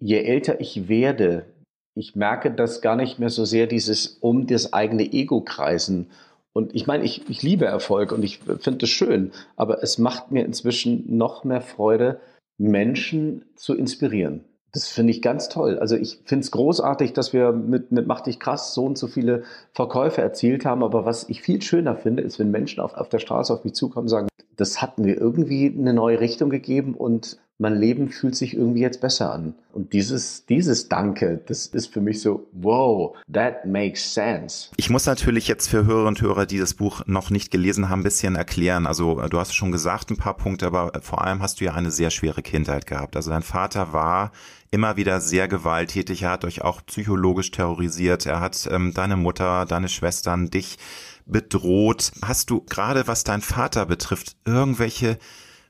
je 0.00 0.18
älter 0.18 0.60
ich 0.60 0.88
werde, 0.88 1.46
ich 1.94 2.16
merke, 2.16 2.50
dass 2.50 2.82
gar 2.82 2.96
nicht 2.96 3.20
mehr 3.20 3.30
so 3.30 3.44
sehr 3.44 3.68
dieses 3.68 4.18
um 4.20 4.48
das 4.48 4.72
eigene 4.72 5.12
Ego 5.12 5.42
kreisen. 5.42 6.10
Und 6.54 6.74
ich 6.74 6.88
meine, 6.88 7.04
ich, 7.04 7.30
ich 7.30 7.44
liebe 7.44 7.66
Erfolg 7.66 8.10
und 8.10 8.24
ich 8.24 8.40
finde 8.40 8.86
es 8.86 8.90
schön, 8.90 9.30
aber 9.54 9.80
es 9.84 9.98
macht 9.98 10.32
mir 10.32 10.44
inzwischen 10.44 11.16
noch 11.16 11.44
mehr 11.44 11.60
Freude, 11.60 12.18
Menschen 12.58 13.44
zu 13.54 13.76
inspirieren. 13.76 14.44
Das 14.76 14.88
finde 14.88 15.10
ich 15.10 15.22
ganz 15.22 15.48
toll. 15.48 15.78
Also 15.78 15.96
ich 15.96 16.20
finde 16.26 16.44
es 16.44 16.50
großartig, 16.50 17.14
dass 17.14 17.32
wir 17.32 17.52
mit, 17.52 17.92
mit 17.92 18.06
Mach 18.06 18.20
dich 18.20 18.38
krass 18.38 18.74
so 18.74 18.84
und 18.84 18.98
so 18.98 19.06
viele 19.06 19.44
Verkäufe 19.72 20.20
erzielt 20.20 20.66
haben. 20.66 20.84
Aber 20.84 21.06
was 21.06 21.30
ich 21.30 21.40
viel 21.40 21.62
schöner 21.62 21.96
finde, 21.96 22.22
ist, 22.22 22.38
wenn 22.38 22.50
Menschen 22.50 22.80
auf, 22.80 22.92
auf 22.92 23.08
der 23.08 23.18
Straße 23.18 23.54
auf 23.54 23.64
mich 23.64 23.72
zukommen 23.72 24.04
und 24.04 24.10
sagen, 24.10 24.28
das 24.54 24.82
hat 24.82 24.98
mir 24.98 25.16
irgendwie 25.16 25.74
eine 25.74 25.94
neue 25.94 26.20
Richtung 26.20 26.50
gegeben 26.50 26.92
und 26.92 27.38
mein 27.58 27.74
Leben 27.74 28.10
fühlt 28.10 28.36
sich 28.36 28.54
irgendwie 28.54 28.80
jetzt 28.80 29.00
besser 29.00 29.32
an. 29.32 29.54
Und 29.72 29.92
dieses, 29.92 30.44
dieses 30.46 30.88
Danke, 30.88 31.40
das 31.46 31.66
ist 31.66 31.92
für 31.92 32.00
mich 32.00 32.20
so, 32.20 32.46
wow, 32.52 33.16
that 33.32 33.64
makes 33.64 34.12
sense. 34.12 34.68
Ich 34.76 34.90
muss 34.90 35.06
natürlich 35.06 35.48
jetzt 35.48 35.68
für 35.68 35.86
Hörer 35.86 36.08
und 36.08 36.20
Hörer, 36.20 36.46
die 36.46 36.58
das 36.58 36.74
Buch 36.74 37.02
noch 37.06 37.30
nicht 37.30 37.50
gelesen 37.50 37.88
haben, 37.88 38.00
ein 38.00 38.04
bisschen 38.04 38.36
erklären. 38.36 38.86
Also 38.86 39.26
du 39.28 39.38
hast 39.38 39.54
schon 39.54 39.72
gesagt 39.72 40.10
ein 40.10 40.16
paar 40.18 40.36
Punkte, 40.36 40.66
aber 40.66 40.92
vor 41.00 41.24
allem 41.24 41.40
hast 41.40 41.60
du 41.60 41.64
ja 41.64 41.74
eine 41.74 41.90
sehr 41.90 42.10
schwere 42.10 42.42
Kindheit 42.42 42.86
gehabt. 42.86 43.16
Also 43.16 43.30
dein 43.30 43.42
Vater 43.42 43.92
war 43.92 44.32
immer 44.70 44.96
wieder 44.96 45.20
sehr 45.20 45.48
gewalttätig. 45.48 46.22
Er 46.22 46.32
hat 46.32 46.44
euch 46.44 46.62
auch 46.62 46.84
psychologisch 46.84 47.50
terrorisiert. 47.50 48.26
Er 48.26 48.40
hat 48.40 48.68
ähm, 48.70 48.92
deine 48.92 49.16
Mutter, 49.16 49.64
deine 49.64 49.88
Schwestern, 49.88 50.50
dich 50.50 50.76
bedroht. 51.24 52.12
Hast 52.22 52.50
du 52.50 52.60
gerade, 52.62 53.06
was 53.06 53.24
dein 53.24 53.40
Vater 53.40 53.86
betrifft, 53.86 54.36
irgendwelche 54.44 55.18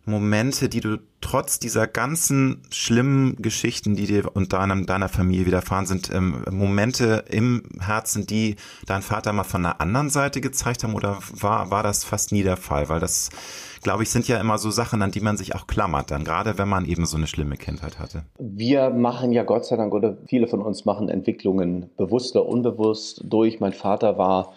Momente, 0.07 0.69
die 0.69 0.81
du 0.81 0.99
trotz 1.21 1.59
dieser 1.59 1.89
ganzen 1.89 2.63
schlimmen 2.71 3.35
Geschichten, 3.37 3.97
die 3.97 4.07
dir 4.07 4.31
und 4.35 4.53
deinem, 4.53 4.87
deiner 4.87 5.09
Familie 5.09 5.47
widerfahren 5.47 5.85
sind, 5.85 6.11
ähm, 6.15 6.45
Momente 6.51 7.25
im 7.29 7.65
Herzen, 7.81 8.27
die 8.27 8.55
dein 8.87 9.03
Vater 9.03 9.33
mal 9.33 9.43
von 9.43 9.67
einer 9.67 9.81
anderen 9.81 10.09
Seite 10.09 10.41
gezeigt 10.41 10.85
haben 10.85 10.95
oder 10.95 11.19
war, 11.33 11.73
war 11.73 11.83
das 11.83 12.05
fast 12.05 12.31
nie 12.31 12.45
der 12.45 12.57
Fall? 12.57 12.89
Weil 12.89 13.01
das, 13.01 13.31
glaube 13.83 14.05
ich, 14.05 14.11
sind 14.11 14.29
ja 14.29 14.39
immer 14.41 14.59
so 14.59 14.71
Sachen, 14.71 15.03
an 15.03 15.11
die 15.11 15.21
man 15.21 15.37
sich 15.37 15.57
auch 15.57 15.67
klammert, 15.67 16.13
dann 16.13 16.25
gerade 16.25 16.57
wenn 16.57 16.69
man 16.69 16.85
eben 16.85 17.05
so 17.05 17.17
eine 17.17 17.27
schlimme 17.27 17.57
Kindheit 17.57 17.99
hatte. 17.99 18.23
Wir 18.39 18.91
machen 18.91 19.33
ja 19.33 19.43
Gott 19.43 19.67
sei 19.67 19.77
Dank 19.77 19.93
oder 19.93 20.17
viele 20.29 20.47
von 20.47 20.63
uns 20.63 20.85
machen 20.85 21.09
Entwicklungen 21.09 21.91
bewusst 21.97 22.37
oder 22.37 22.47
unbewusst 22.47 23.25
durch. 23.25 23.59
Mein 23.59 23.73
Vater 23.73 24.17
war 24.19 24.53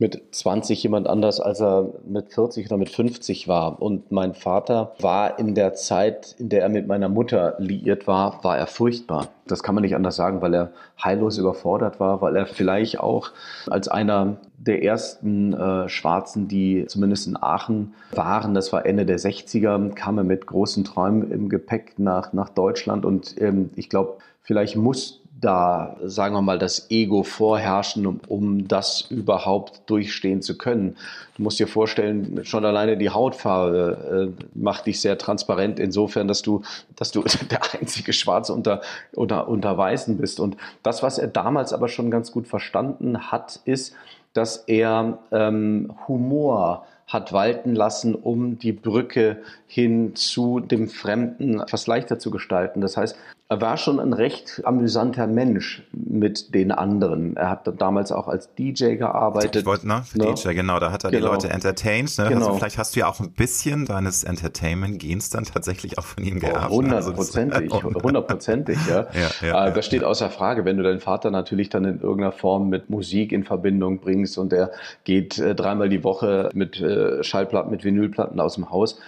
mit 0.00 0.22
20 0.32 0.82
jemand 0.82 1.06
anders, 1.06 1.40
als 1.40 1.60
er 1.60 1.88
mit 2.04 2.32
40 2.32 2.66
oder 2.66 2.76
mit 2.76 2.88
50 2.88 3.46
war. 3.46 3.80
Und 3.80 4.10
mein 4.10 4.34
Vater 4.34 4.92
war 4.98 5.38
in 5.38 5.54
der 5.54 5.74
Zeit, 5.74 6.34
in 6.38 6.48
der 6.48 6.62
er 6.62 6.68
mit 6.68 6.88
meiner 6.88 7.08
Mutter 7.08 7.54
liiert 7.58 8.08
war, 8.08 8.42
war 8.42 8.58
er 8.58 8.66
furchtbar. 8.66 9.28
Das 9.46 9.62
kann 9.62 9.74
man 9.74 9.82
nicht 9.82 9.94
anders 9.94 10.16
sagen, 10.16 10.42
weil 10.42 10.54
er 10.54 10.72
heillos 11.02 11.38
überfordert 11.38 12.00
war, 12.00 12.20
weil 12.20 12.34
er 12.34 12.46
vielleicht 12.46 12.98
auch 12.98 13.30
als 13.68 13.86
einer 13.86 14.38
der 14.56 14.82
ersten 14.82 15.52
äh, 15.52 15.88
Schwarzen, 15.88 16.48
die 16.48 16.86
zumindest 16.88 17.28
in 17.28 17.36
Aachen 17.36 17.94
waren, 18.12 18.54
das 18.54 18.72
war 18.72 18.86
Ende 18.86 19.06
der 19.06 19.18
60er, 19.18 19.94
kam 19.94 20.18
er 20.18 20.24
mit 20.24 20.46
großen 20.46 20.82
Träumen 20.84 21.30
im 21.30 21.48
Gepäck 21.48 21.98
nach, 21.98 22.32
nach 22.32 22.48
Deutschland. 22.48 23.04
Und 23.04 23.40
ähm, 23.40 23.70
ich 23.76 23.88
glaube, 23.90 24.16
vielleicht 24.40 24.76
muss 24.76 25.23
da, 25.44 25.96
sagen 26.02 26.34
wir 26.34 26.42
mal, 26.42 26.58
das 26.58 26.90
Ego 26.90 27.22
vorherrschen, 27.22 28.06
um, 28.06 28.20
um 28.28 28.68
das 28.68 29.02
überhaupt 29.10 29.82
durchstehen 29.86 30.40
zu 30.40 30.56
können. 30.56 30.96
Du 31.36 31.42
musst 31.42 31.58
dir 31.58 31.68
vorstellen, 31.68 32.44
schon 32.44 32.64
alleine 32.64 32.96
die 32.96 33.10
Hautfarbe 33.10 34.32
äh, 34.34 34.44
macht 34.54 34.86
dich 34.86 35.00
sehr 35.00 35.18
transparent 35.18 35.78
insofern, 35.78 36.28
dass 36.28 36.42
du, 36.42 36.62
dass 36.96 37.10
du 37.10 37.22
der 37.50 37.60
einzige 37.74 38.12
Schwarze 38.12 38.54
unter, 38.54 38.80
unter, 39.12 39.48
unter 39.48 39.76
Weißen 39.76 40.16
bist. 40.16 40.40
Und 40.40 40.56
das, 40.82 41.02
was 41.02 41.18
er 41.18 41.28
damals 41.28 41.72
aber 41.72 41.88
schon 41.88 42.10
ganz 42.10 42.32
gut 42.32 42.48
verstanden 42.48 43.30
hat, 43.30 43.60
ist, 43.64 43.94
dass 44.32 44.56
er 44.66 45.18
ähm, 45.30 45.92
Humor 46.08 46.86
hat 47.06 47.32
walten 47.32 47.74
lassen, 47.74 48.14
um 48.14 48.58
die 48.58 48.72
Brücke 48.72 49.38
hin 49.66 50.16
zu 50.16 50.60
dem 50.60 50.88
Fremden 50.88 51.60
etwas 51.60 51.86
leichter 51.86 52.18
zu 52.18 52.30
gestalten. 52.30 52.80
Das 52.80 52.96
heißt, 52.96 53.16
er 53.50 53.60
war 53.60 53.76
schon 53.76 54.00
ein 54.00 54.14
recht 54.14 54.62
amüsanter 54.64 55.26
Mensch 55.26 55.82
mit 55.92 56.54
den 56.54 56.72
anderen. 56.72 57.36
Er 57.36 57.50
hat 57.50 57.70
damals 57.78 58.10
auch 58.10 58.26
als 58.26 58.54
DJ 58.54 58.94
gearbeitet. 58.94 59.56
Ich 59.56 59.66
wollte, 59.66 59.86
ne, 59.86 60.02
für 60.02 60.16
ne? 60.16 60.32
DJ, 60.32 60.54
genau, 60.54 60.80
da 60.80 60.90
hat 60.90 61.04
er 61.04 61.10
genau. 61.10 61.26
die 61.26 61.32
Leute 61.32 61.50
entertained. 61.50 62.16
Ne? 62.16 62.28
Genau. 62.28 62.46
Also 62.46 62.58
vielleicht 62.58 62.78
hast 62.78 62.96
du 62.96 63.00
ja 63.00 63.06
auch 63.06 63.20
ein 63.20 63.32
bisschen 63.32 63.84
deines 63.84 64.24
Entertainment-Gens 64.24 65.28
dann 65.28 65.44
tatsächlich 65.44 65.98
auch 65.98 66.04
von 66.04 66.24
ihm 66.24 66.40
geerbt. 66.40 66.70
Hundertprozentig, 66.70 67.70
also 67.70 67.92
hundertprozentig, 68.02 68.78
ja. 68.88 69.06
ja, 69.42 69.46
ja, 69.46 69.66
äh, 69.66 69.74
das 69.74 69.84
steht 69.84 70.04
außer 70.04 70.30
Frage, 70.30 70.64
wenn 70.64 70.78
du 70.78 70.82
deinen 70.82 71.00
Vater 71.00 71.30
natürlich 71.30 71.68
dann 71.68 71.84
in 71.84 72.00
irgendeiner 72.00 72.32
Form 72.32 72.70
mit 72.70 72.88
Musik 72.88 73.30
in 73.30 73.44
Verbindung 73.44 74.00
bringst 74.00 74.38
und 74.38 74.54
er 74.54 74.70
geht 75.04 75.38
äh, 75.38 75.54
dreimal 75.54 75.90
die 75.90 76.02
Woche 76.02 76.48
mit 76.54 76.80
äh, 76.80 77.22
Schallplatten, 77.22 77.70
mit 77.70 77.84
Vinylplatten 77.84 78.40
aus 78.40 78.54
dem 78.54 78.70
Haus 78.70 78.98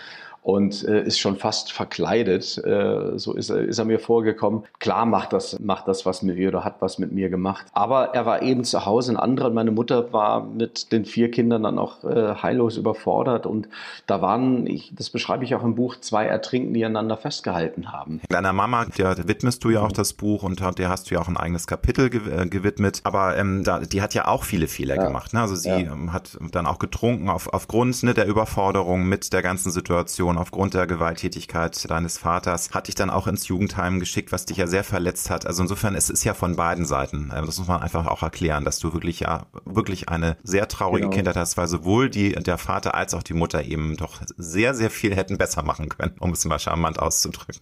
und 0.46 0.87
äh, 0.87 1.02
ist 1.02 1.18
schon 1.18 1.35
fast 1.35 1.72
verkleidet. 1.72 2.56
Äh, 2.64 3.18
so 3.18 3.35
ist, 3.35 3.50
ist 3.50 3.78
er 3.78 3.85
mir 3.85 3.98
vorgekommen. 3.98 4.62
Klar 4.78 5.04
macht 5.04 5.32
das, 5.32 5.59
macht 5.59 5.88
das 5.88 6.06
was 6.06 6.22
mit 6.22 6.37
mir 6.37 6.50
oder 6.50 6.62
hat 6.62 6.76
was 6.78 6.98
mit 6.98 7.11
mir 7.11 7.30
gemacht. 7.30 7.66
Aber 7.72 8.14
er 8.14 8.26
war 8.26 8.42
eben 8.42 8.62
zu 8.62 8.87
Hause 8.87 9.14
ein 9.14 9.16
anderer. 9.16 9.50
Meine 9.50 9.72
Mutter 9.72 10.12
war 10.12 10.44
mit 10.44 10.92
den 10.92 11.04
vier 11.04 11.32
Kindern 11.32 11.64
dann 11.64 11.80
auch 11.80 12.04
äh, 12.04 12.37
heillos 12.37 12.76
überfordert 12.76 13.44
und 13.44 13.68
da 14.06 14.22
waren, 14.22 14.68
ich, 14.68 14.92
das 14.94 15.11
beschreibe 15.11 15.42
ich 15.42 15.52
auch 15.56 15.64
im 15.64 15.74
Buch, 15.74 15.96
zwei 16.00 16.26
Ertrinken, 16.26 16.74
die 16.74 16.85
einander 16.85 17.16
festgehalten 17.16 17.90
haben. 17.90 18.20
Deiner 18.28 18.52
Mama, 18.52 18.85
der 18.96 19.26
widmest 19.26 19.64
du 19.64 19.70
ja 19.70 19.82
auch 19.82 19.90
das 19.90 20.12
Buch 20.12 20.44
und 20.44 20.61
der 20.78 20.88
hast 20.88 21.11
du 21.11 21.16
ja 21.16 21.20
auch 21.20 21.28
ein 21.28 21.37
eigenes 21.37 21.66
Kapitel 21.66 22.06
äh, 22.06 22.46
gewidmet. 22.46 23.00
Aber 23.02 23.37
ähm, 23.37 23.64
da, 23.64 23.80
die 23.80 24.00
hat 24.00 24.14
ja 24.14 24.28
auch 24.28 24.44
viele 24.44 24.68
Fehler 24.68 24.94
ja. 24.94 25.06
gemacht. 25.06 25.35
Ne? 25.35 25.40
Also 25.40 25.56
sie 25.56 25.70
ja. 25.70 25.78
ähm, 25.78 26.12
hat 26.12 26.38
dann 26.52 26.66
auch 26.66 26.78
getrunken 26.78 27.30
auf, 27.30 27.52
aufgrund 27.52 28.00
ne, 28.04 28.14
der 28.14 28.28
Überforderung 28.28 29.09
mit 29.09 29.32
der 29.32 29.42
ganzen 29.42 29.72
Situation, 29.72 30.36
aufgrund 30.38 30.75
der 30.75 30.87
Gewalttätigkeit 30.87 31.90
deines 31.90 32.18
Vaters, 32.18 32.70
hat 32.72 32.88
dich 32.88 32.94
dann 32.94 33.11
auch 33.11 33.27
ins 33.27 33.49
Jugendheim 33.49 34.01
geschickt, 34.01 34.33
was 34.33 34.46
dich 34.46 34.57
ja 34.57 34.66
sehr 34.66 34.85
verletzt 34.85 35.31
hat. 35.31 35.46
Also 35.46 35.62
insofern, 35.62 35.94
es 35.94 36.11
ist 36.11 36.25
ja 36.25 36.35
von 36.35 36.57
beiden 36.57 36.85
Seiten. 36.85 37.31
Äh, 37.31 37.44
das 37.44 37.59
muss 37.59 37.68
man 37.68 37.83
einfach 37.83 38.07
auch 38.07 38.22
erklären, 38.22 38.64
dass 38.64 38.79
du 38.79 38.92
wirklich 38.92 39.20
ja 39.20 39.46
wirklich 39.64 40.09
eine 40.09 40.37
sehr 40.42 40.68
traurige 40.68 41.07
genau. 41.07 41.16
Kindheit 41.16 41.37
hast, 41.37 41.57
weil 41.57 41.66
sowohl 41.66 42.11
die, 42.11 42.33
der 42.33 42.59
Vater 42.59 42.94
als 42.94 43.14
auch 43.14 43.22
die 43.22 43.35
Mutter 43.35 43.64
eben 43.64 43.96
doch 43.96 44.20
sehr, 44.37 44.75
sehr 44.75 44.90
viel 44.90 45.14
hätten 45.14 45.38
besser 45.38 45.62
machen 45.62 45.88
können, 45.88 46.14
um 46.20 46.33
es 46.33 46.44
mal 46.44 46.59
charmant 46.59 46.99
auszudrücken. 46.99 47.61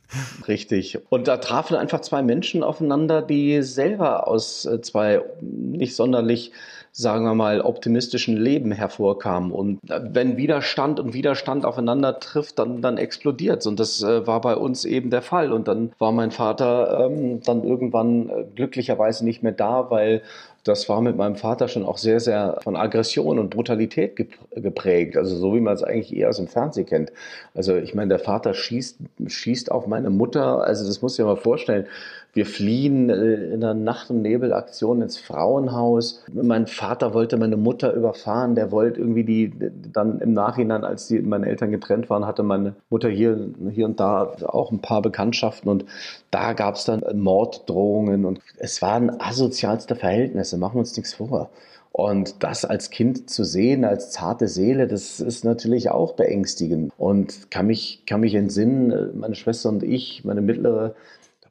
Richtig. 0.49 0.99
Und 1.11 1.29
da 1.29 1.39
trafen 1.39 1.77
einfach 1.77 2.01
zwei 2.01 2.23
Menschen 2.23 2.63
aufeinander, 2.63 3.23
die 3.23 3.63
selber 3.63 4.29
aus 4.29 4.65
äh, 4.65 4.81
zwei 4.81 5.23
nicht 5.41 5.97
sonderlich 5.97 6.53
sagen 6.97 7.25
wir 7.25 7.35
mal, 7.35 7.61
optimistischen 7.61 8.37
Leben 8.37 8.71
hervorkamen. 8.71 9.51
Und 9.51 9.81
wenn 9.83 10.37
Widerstand 10.37 11.01
und 11.01 11.13
Widerstand 11.13 11.65
aufeinander 11.65 12.21
trifft, 12.21 12.61
dann, 12.61 12.83
dann 12.83 12.99
explodiert 12.99 13.67
Und 13.67 13.81
das 13.81 14.01
äh, 14.03 14.25
war 14.29 14.41
bei 14.41 14.55
uns 14.55 14.85
eben 14.85 15.11
der 15.11 15.23
Fall. 15.23 15.53
Und 15.53 15.67
dann 15.67 15.93
war 15.99 16.13
mein 16.13 16.31
Vater 16.31 17.09
ähm, 17.11 17.41
dann 17.43 17.65
irgendwann 17.65 18.29
äh, 18.29 18.45
glücklicherweise 18.55 19.25
nicht 19.25 19.43
mehr 19.43 19.51
da, 19.51 19.91
weil 19.91 20.23
das 20.63 20.89
war 20.89 21.01
mit 21.01 21.17
meinem 21.17 21.35
Vater 21.35 21.67
schon 21.67 21.85
auch 21.85 21.99
sehr, 21.99 22.21
sehr 22.21 22.59
von 22.63 22.77
Aggression 22.77 23.41
und 23.41 23.51
Brutalität 23.51 24.17
geprägt. 24.55 25.17
Also 25.17 25.37
so 25.37 25.55
wie 25.55 25.61
man 25.61 25.75
es 25.75 25.83
eigentlich 25.83 26.17
eher 26.17 26.29
aus 26.31 26.37
dem 26.37 26.47
Fernsehen 26.47 26.87
kennt. 26.87 27.13
Also 27.55 27.77
ich 27.77 27.95
meine, 27.95 28.09
der 28.09 28.19
Vater 28.21 28.55
schießt, 28.55 28.99
schießt 29.27 29.71
auf 29.73 29.89
meine 29.89 30.11
Mutter. 30.11 30.65
Also 30.65 30.87
das 30.87 31.03
muss 31.03 31.15
ich 31.15 31.19
mir 31.19 31.27
mal 31.27 31.37
vorstellen. 31.37 31.87
Wir 32.35 32.47
fliehen 32.47 33.11
äh, 33.11 33.55
in 33.55 33.65
einer 33.65 33.75
Nacht- 33.75 34.11
und 34.11 34.23
Nebelaktion 34.23 35.01
ins 35.03 35.17
Frauenhaus. 35.17 36.25
Mein 36.33 36.67
Vater 36.67 37.15
wollte 37.15 37.37
meine 37.37 37.57
Mutter 37.57 37.95
überfahren. 37.95 38.57
Der 38.57 38.73
wollte 38.73 39.01
irgendwie 39.01 39.25
die, 39.25 39.53
dann 39.93 40.19
im 40.19 40.33
Nachhinein, 40.33 40.85
als 40.85 41.07
die, 41.07 41.21
meine 41.21 41.47
Eltern 41.47 41.71
getrennt 41.71 42.11
waren, 42.11 42.27
hatte 42.27 42.43
meine 42.43 42.75
Mutter 42.91 43.09
hier, 43.09 43.51
hier 43.71 43.87
und 43.87 44.01
da 44.01 44.33
auch 44.45 44.73
ein 44.73 44.81
paar 44.81 45.01
Bekanntschaften. 45.01 45.71
Und 45.71 45.85
da 46.33 46.53
gab 46.53 46.75
es 46.75 46.85
dann 46.85 47.05
Morddrohungen. 47.15 48.25
Und 48.25 48.41
es 48.59 48.83
waren 48.83 49.21
asozialste 49.21 49.95
Verhältnisse. 49.95 50.59
Machen 50.59 50.75
wir 50.75 50.81
uns 50.81 50.97
nichts 50.97 51.15
vor. 51.15 51.51
Und 51.93 52.43
das 52.43 52.65
als 52.65 52.91
Kind 52.91 53.31
zu 53.31 53.45
sehen, 53.45 53.85
als 53.85 54.11
zarte 54.11 54.49
Seele, 54.49 54.89
das 54.89 55.21
ist 55.21 55.45
natürlich 55.45 55.91
auch 55.91 56.15
beängstigend. 56.15 56.93
Und 56.99 57.53
kann 57.53 57.69
mich, 57.69 58.03
kann 58.05 58.23
mich 58.23 58.35
entsinnen, 58.35 58.91
äh, 58.91 59.07
meine 59.15 59.37
Schwester 59.37 59.69
und 59.69 59.85
ich, 59.85 60.25
meine 60.25 60.41
mittlere, 60.41 60.97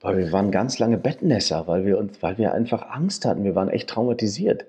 weil 0.04 0.18
wir 0.18 0.32
waren 0.32 0.52
ganz 0.52 0.80
lange 0.80 0.98
Bettnässer, 0.98 1.66
weil 1.66 1.86
wir 1.86 1.98
uns, 1.98 2.22
weil 2.22 2.38
wir 2.38 2.54
einfach 2.54 2.90
Angst 2.92 3.26
hatten. 3.26 3.44
Wir 3.44 3.56
waren 3.56 3.70
echt 3.70 3.90
traumatisiert. 3.90 4.66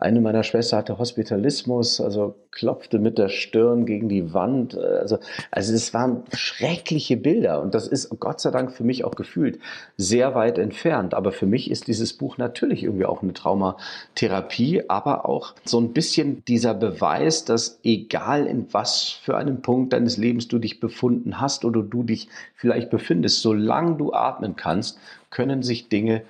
Eine 0.00 0.20
meiner 0.20 0.44
Schwestern 0.44 0.78
hatte 0.78 0.98
Hospitalismus, 0.98 2.00
also 2.00 2.36
klopfte 2.52 3.00
mit 3.00 3.18
der 3.18 3.28
Stirn 3.28 3.84
gegen 3.84 4.08
die 4.08 4.32
Wand. 4.32 4.78
Also, 4.78 5.18
also 5.50 5.74
es 5.74 5.92
waren 5.92 6.22
schreckliche 6.32 7.16
Bilder 7.16 7.60
und 7.60 7.74
das 7.74 7.88
ist 7.88 8.08
Gott 8.20 8.40
sei 8.40 8.52
Dank 8.52 8.70
für 8.70 8.84
mich 8.84 9.04
auch 9.04 9.16
gefühlt 9.16 9.58
sehr 9.96 10.36
weit 10.36 10.56
entfernt. 10.58 11.14
Aber 11.14 11.32
für 11.32 11.46
mich 11.46 11.68
ist 11.68 11.88
dieses 11.88 12.12
Buch 12.12 12.38
natürlich 12.38 12.84
irgendwie 12.84 13.06
auch 13.06 13.22
eine 13.22 13.32
Traumatherapie, 13.32 14.84
aber 14.86 15.28
auch 15.28 15.54
so 15.64 15.80
ein 15.80 15.92
bisschen 15.92 16.44
dieser 16.44 16.74
Beweis, 16.74 17.44
dass 17.44 17.80
egal 17.82 18.46
in 18.46 18.72
was 18.72 19.08
für 19.10 19.36
einem 19.36 19.62
Punkt 19.62 19.92
deines 19.92 20.16
Lebens 20.16 20.46
du 20.46 20.60
dich 20.60 20.78
befunden 20.78 21.40
hast 21.40 21.64
oder 21.64 21.82
du 21.82 22.04
dich 22.04 22.28
vielleicht 22.54 22.90
befindest, 22.90 23.42
solange 23.42 23.96
du 23.96 24.12
atmen 24.12 24.54
kannst, 24.54 24.96
können 25.30 25.64
sich 25.64 25.88
Dinge 25.88 26.22